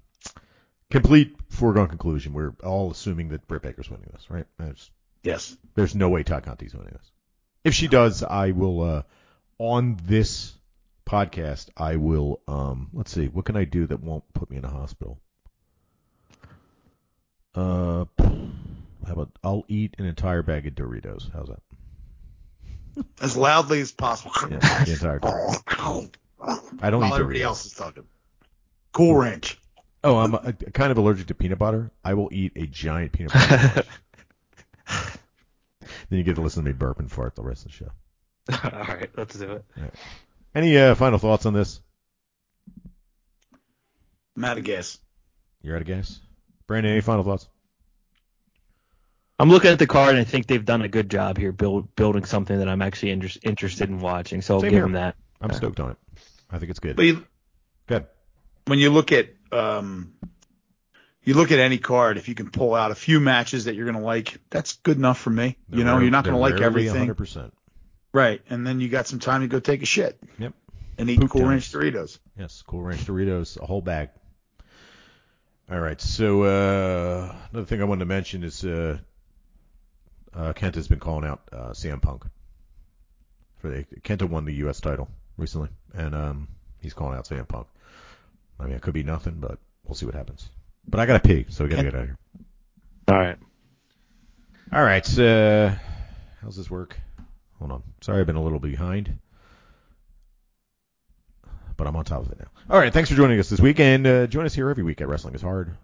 complete 0.91 1.35
foregone 1.49 1.87
conclusion. 1.87 2.33
We're 2.33 2.53
all 2.63 2.91
assuming 2.91 3.29
that 3.29 3.47
Britt 3.47 3.63
Baker's 3.63 3.89
winning 3.89 4.09
this, 4.11 4.29
right? 4.29 4.45
There's, 4.59 4.91
Yes. 5.23 5.55
there's 5.75 5.95
no 5.95 6.09
way 6.09 6.21
Tay 6.23 6.41
Conti's 6.41 6.73
winning 6.75 6.93
this. 6.93 7.11
If 7.63 7.73
she 7.73 7.87
does, 7.87 8.23
I 8.23 8.51
will 8.51 8.81
uh, 8.81 9.01
on 9.57 9.97
this 10.03 10.53
podcast. 11.05 11.69
I 11.77 11.95
will. 11.95 12.41
Um, 12.47 12.89
let's 12.93 13.11
see. 13.11 13.27
What 13.27 13.45
can 13.45 13.55
I 13.55 13.63
do 13.65 13.87
that 13.87 14.01
won't 14.01 14.23
put 14.33 14.49
me 14.49 14.57
in 14.57 14.65
a 14.65 14.69
hospital? 14.69 15.19
Uh, 17.55 18.05
how 18.17 19.13
about 19.13 19.29
I'll 19.43 19.63
eat 19.67 19.95
an 19.99 20.05
entire 20.05 20.41
bag 20.41 20.65
of 20.67 20.73
Doritos. 20.73 21.31
How's 21.31 21.49
that? 21.49 21.61
As 23.21 23.37
loudly 23.37 23.79
as 23.81 23.91
possible. 23.91 24.31
Yeah, 24.49 24.83
the 24.83 24.91
entire 24.93 25.19
time. 25.19 26.09
I 26.81 26.89
don't 26.89 27.01
While 27.01 27.09
eat 27.11 27.13
everybody 27.19 27.39
Doritos. 27.39 27.43
else 27.43 27.65
is 27.65 27.73
talking. 27.73 28.03
Cool 28.91 29.15
Ranch. 29.15 29.59
Oh, 30.03 30.17
I'm 30.17 30.35
uh 30.35 30.51
kind 30.73 30.91
of 30.91 30.97
allergic 30.97 31.27
to 31.27 31.35
peanut 31.35 31.59
butter. 31.59 31.91
I 32.03 32.13
will 32.15 32.29
eat 32.31 32.53
a 32.55 32.67
giant 32.67 33.13
peanut 33.13 33.33
butter. 33.33 33.83
sandwich. 36.13 36.17
then 36.17 36.17
you 36.19 36.23
get 36.23 36.35
to 36.35 36.41
listen 36.41 36.63
to 36.63 36.69
me 36.69 36.73
burp 36.73 36.99
and 36.99 37.11
fart 37.11 37.35
the 37.35 37.43
rest 37.43 37.65
of 37.65 37.71
the 37.71 37.77
show. 37.77 37.91
All 38.77 38.95
right, 38.95 39.09
let's 39.17 39.35
do 39.35 39.51
it. 39.53 39.65
Any 40.55 40.77
uh, 40.77 40.95
final 40.95 41.19
thoughts 41.19 41.45
on 41.45 41.53
this? 41.53 41.81
I'm 44.35 44.43
out 44.45 44.57
of 44.57 44.63
gas. 44.63 44.99
You're 45.61 45.75
out 45.75 45.81
of 45.81 45.87
gas. 45.87 46.19
Brandon, 46.67 46.91
any 46.91 47.01
final 47.01 47.23
thoughts? 47.23 47.47
I'm 49.39 49.49
looking 49.49 49.71
at 49.71 49.79
the 49.79 49.87
card, 49.87 50.11
and 50.11 50.19
I 50.19 50.23
think 50.23 50.47
they've 50.47 50.63
done 50.63 50.81
a 50.83 50.87
good 50.87 51.09
job 51.09 51.37
here 51.37 51.51
build, 51.51 51.95
building 51.95 52.25
something 52.25 52.59
that 52.59 52.69
I'm 52.69 52.81
actually 52.81 53.11
inter- 53.11 53.39
interested 53.41 53.89
in 53.89 53.99
watching. 53.99 54.41
So 54.41 54.55
I'll 54.55 54.61
Same 54.61 54.69
give 54.69 54.77
here. 54.77 54.83
them 54.83 54.93
that. 54.93 55.15
I'm 55.41 55.51
stoked 55.51 55.79
on 55.79 55.91
it. 55.91 55.97
I 56.51 56.59
think 56.59 56.69
it's 56.69 56.79
good. 56.79 56.95
But 56.95 57.05
you, 57.05 57.25
Good. 57.87 58.05
when 58.65 58.79
you 58.79 58.91
look 58.91 59.11
at 59.11 59.29
um, 59.51 60.13
you 61.27 61.33
look 61.35 61.51
at 61.51 61.59
any 61.59 61.77
card, 61.77 62.17
if 62.17 62.27
you 62.27 62.35
can 62.35 62.49
pull 62.49 62.73
out 62.75 62.91
a 62.91 62.95
few 62.95 63.19
matches 63.19 63.65
that 63.65 63.75
you're 63.75 63.85
going 63.85 63.97
to 63.97 64.03
like, 64.03 64.39
that's 64.49 64.73
good 64.77 64.97
enough 64.97 65.19
for 65.19 65.29
me. 65.29 65.57
you 65.69 65.83
know, 65.83 65.99
you're 65.99 66.11
not 66.11 66.23
going 66.25 66.35
to 66.35 66.39
like 66.39 66.61
everything, 66.61 67.07
100%. 67.07 67.51
right? 68.11 68.41
And 68.49 68.65
then 68.67 68.79
you 68.79 68.89
got 68.89 69.07
some 69.07 69.19
time 69.19 69.41
to 69.41 69.47
go 69.47 69.59
take 69.59 69.81
a 69.81 69.85
shit 69.85 70.19
Yep. 70.39 70.53
and 70.97 71.09
eat 71.09 71.19
Poop 71.19 71.31
Cool. 71.31 71.45
Ranch 71.45 71.71
Doritos. 71.71 72.19
Yes, 72.37 72.61
Cool 72.65 72.81
Ranch 72.83 73.05
Doritos, 73.05 73.59
a 73.61 73.65
whole 73.65 73.81
bag. 73.81 74.09
All 75.71 75.79
right, 75.79 75.99
so 76.01 76.43
uh, 76.43 77.35
another 77.51 77.65
thing 77.65 77.81
I 77.81 77.85
wanted 77.85 77.99
to 77.99 78.05
mention 78.05 78.43
is 78.43 78.65
uh, 78.65 78.97
uh, 80.33 80.51
Kenta 80.53 80.75
has 80.75 80.87
been 80.89 80.99
calling 80.99 81.25
out 81.27 81.41
uh, 81.53 81.69
CM 81.69 82.01
Punk. 82.01 82.25
For 83.59 83.69
the 83.69 83.85
Kenta 84.01 84.27
won 84.27 84.43
the 84.43 84.53
U.S. 84.55 84.81
title 84.81 85.07
recently, 85.37 85.69
and 85.93 86.13
um, 86.13 86.47
he's 86.81 86.93
calling 86.93 87.17
out 87.17 87.25
CM 87.25 87.47
Punk. 87.47 87.67
I 88.59 88.65
mean, 88.65 88.73
it 88.73 88.81
could 88.81 88.93
be 88.93 89.03
nothing, 89.03 89.35
but 89.39 89.57
we'll 89.85 89.95
see 89.95 90.05
what 90.05 90.15
happens. 90.15 90.49
But 90.87 90.99
I 90.99 91.05
got 91.05 91.21
to 91.21 91.27
pee, 91.27 91.45
so 91.49 91.63
we 91.63 91.69
got 91.69 91.77
to 91.77 91.83
get 91.83 91.95
out 91.95 92.01
of 92.01 92.07
here. 92.07 92.17
All 93.07 93.15
right. 93.15 93.37
All 94.71 94.83
right, 94.83 95.19
uh, 95.19 95.75
how's 96.41 96.55
this 96.55 96.69
work? 96.69 96.97
Hold 97.59 97.71
on. 97.71 97.83
Sorry, 98.01 98.19
I've 98.19 98.25
been 98.25 98.35
a 98.35 98.43
little 98.43 98.59
behind, 98.59 99.19
but 101.77 101.85
I'm 101.85 101.95
on 101.95 102.05
top 102.05 102.25
of 102.25 102.31
it 102.31 102.39
now. 102.39 102.47
All 102.71 102.79
right, 102.79 102.91
thanks 102.91 103.09
for 103.09 103.15
joining 103.15 103.39
us 103.39 103.49
this 103.49 103.59
week, 103.59 103.79
and 103.79 104.07
uh, 104.07 104.25
join 104.25 104.45
us 104.45 104.53
here 104.55 104.69
every 104.69 104.83
week 104.83 104.99
at 104.99 105.07
Wrestling 105.07 105.35
is 105.35 105.43
Hard. 105.43 105.77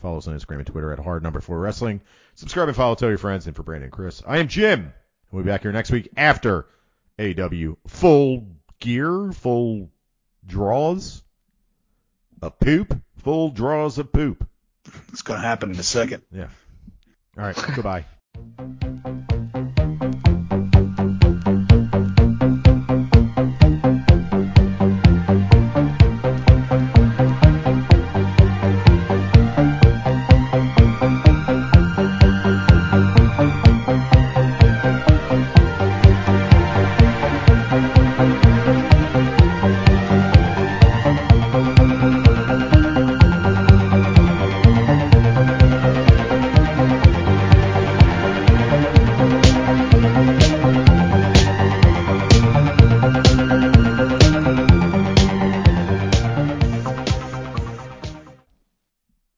Follow 0.00 0.16
us 0.16 0.28
on 0.28 0.38
Instagram 0.38 0.58
and 0.58 0.66
Twitter 0.66 0.92
at 0.92 0.98
Hard 0.98 1.22
Number 1.22 1.40
Four 1.40 1.60
Wrestling. 1.60 2.00
Subscribe 2.34 2.68
and 2.68 2.76
follow, 2.76 2.94
tell 2.94 3.10
your 3.10 3.18
friends, 3.18 3.46
and 3.46 3.54
for 3.54 3.62
Brandon 3.62 3.84
and 3.84 3.92
Chris, 3.92 4.22
I 4.26 4.38
am 4.38 4.48
Jim. 4.48 4.94
We'll 5.30 5.42
be 5.42 5.50
back 5.50 5.62
here 5.62 5.72
next 5.72 5.90
week 5.90 6.08
after 6.16 6.66
AEW 7.18 7.76
full 7.86 8.46
gear, 8.80 9.30
full 9.32 9.90
draws 10.46 11.22
a 12.40 12.50
poop, 12.50 12.98
full 13.22 13.50
draws 13.50 13.98
of 13.98 14.12
poop. 14.12 14.46
It's 15.08 15.22
going 15.22 15.40
to 15.40 15.46
happen 15.46 15.70
in 15.70 15.78
a 15.78 15.82
second. 15.82 16.22
Yeah. 16.32 16.48
All 17.38 17.44
right. 17.44 17.56
goodbye. 17.74 18.04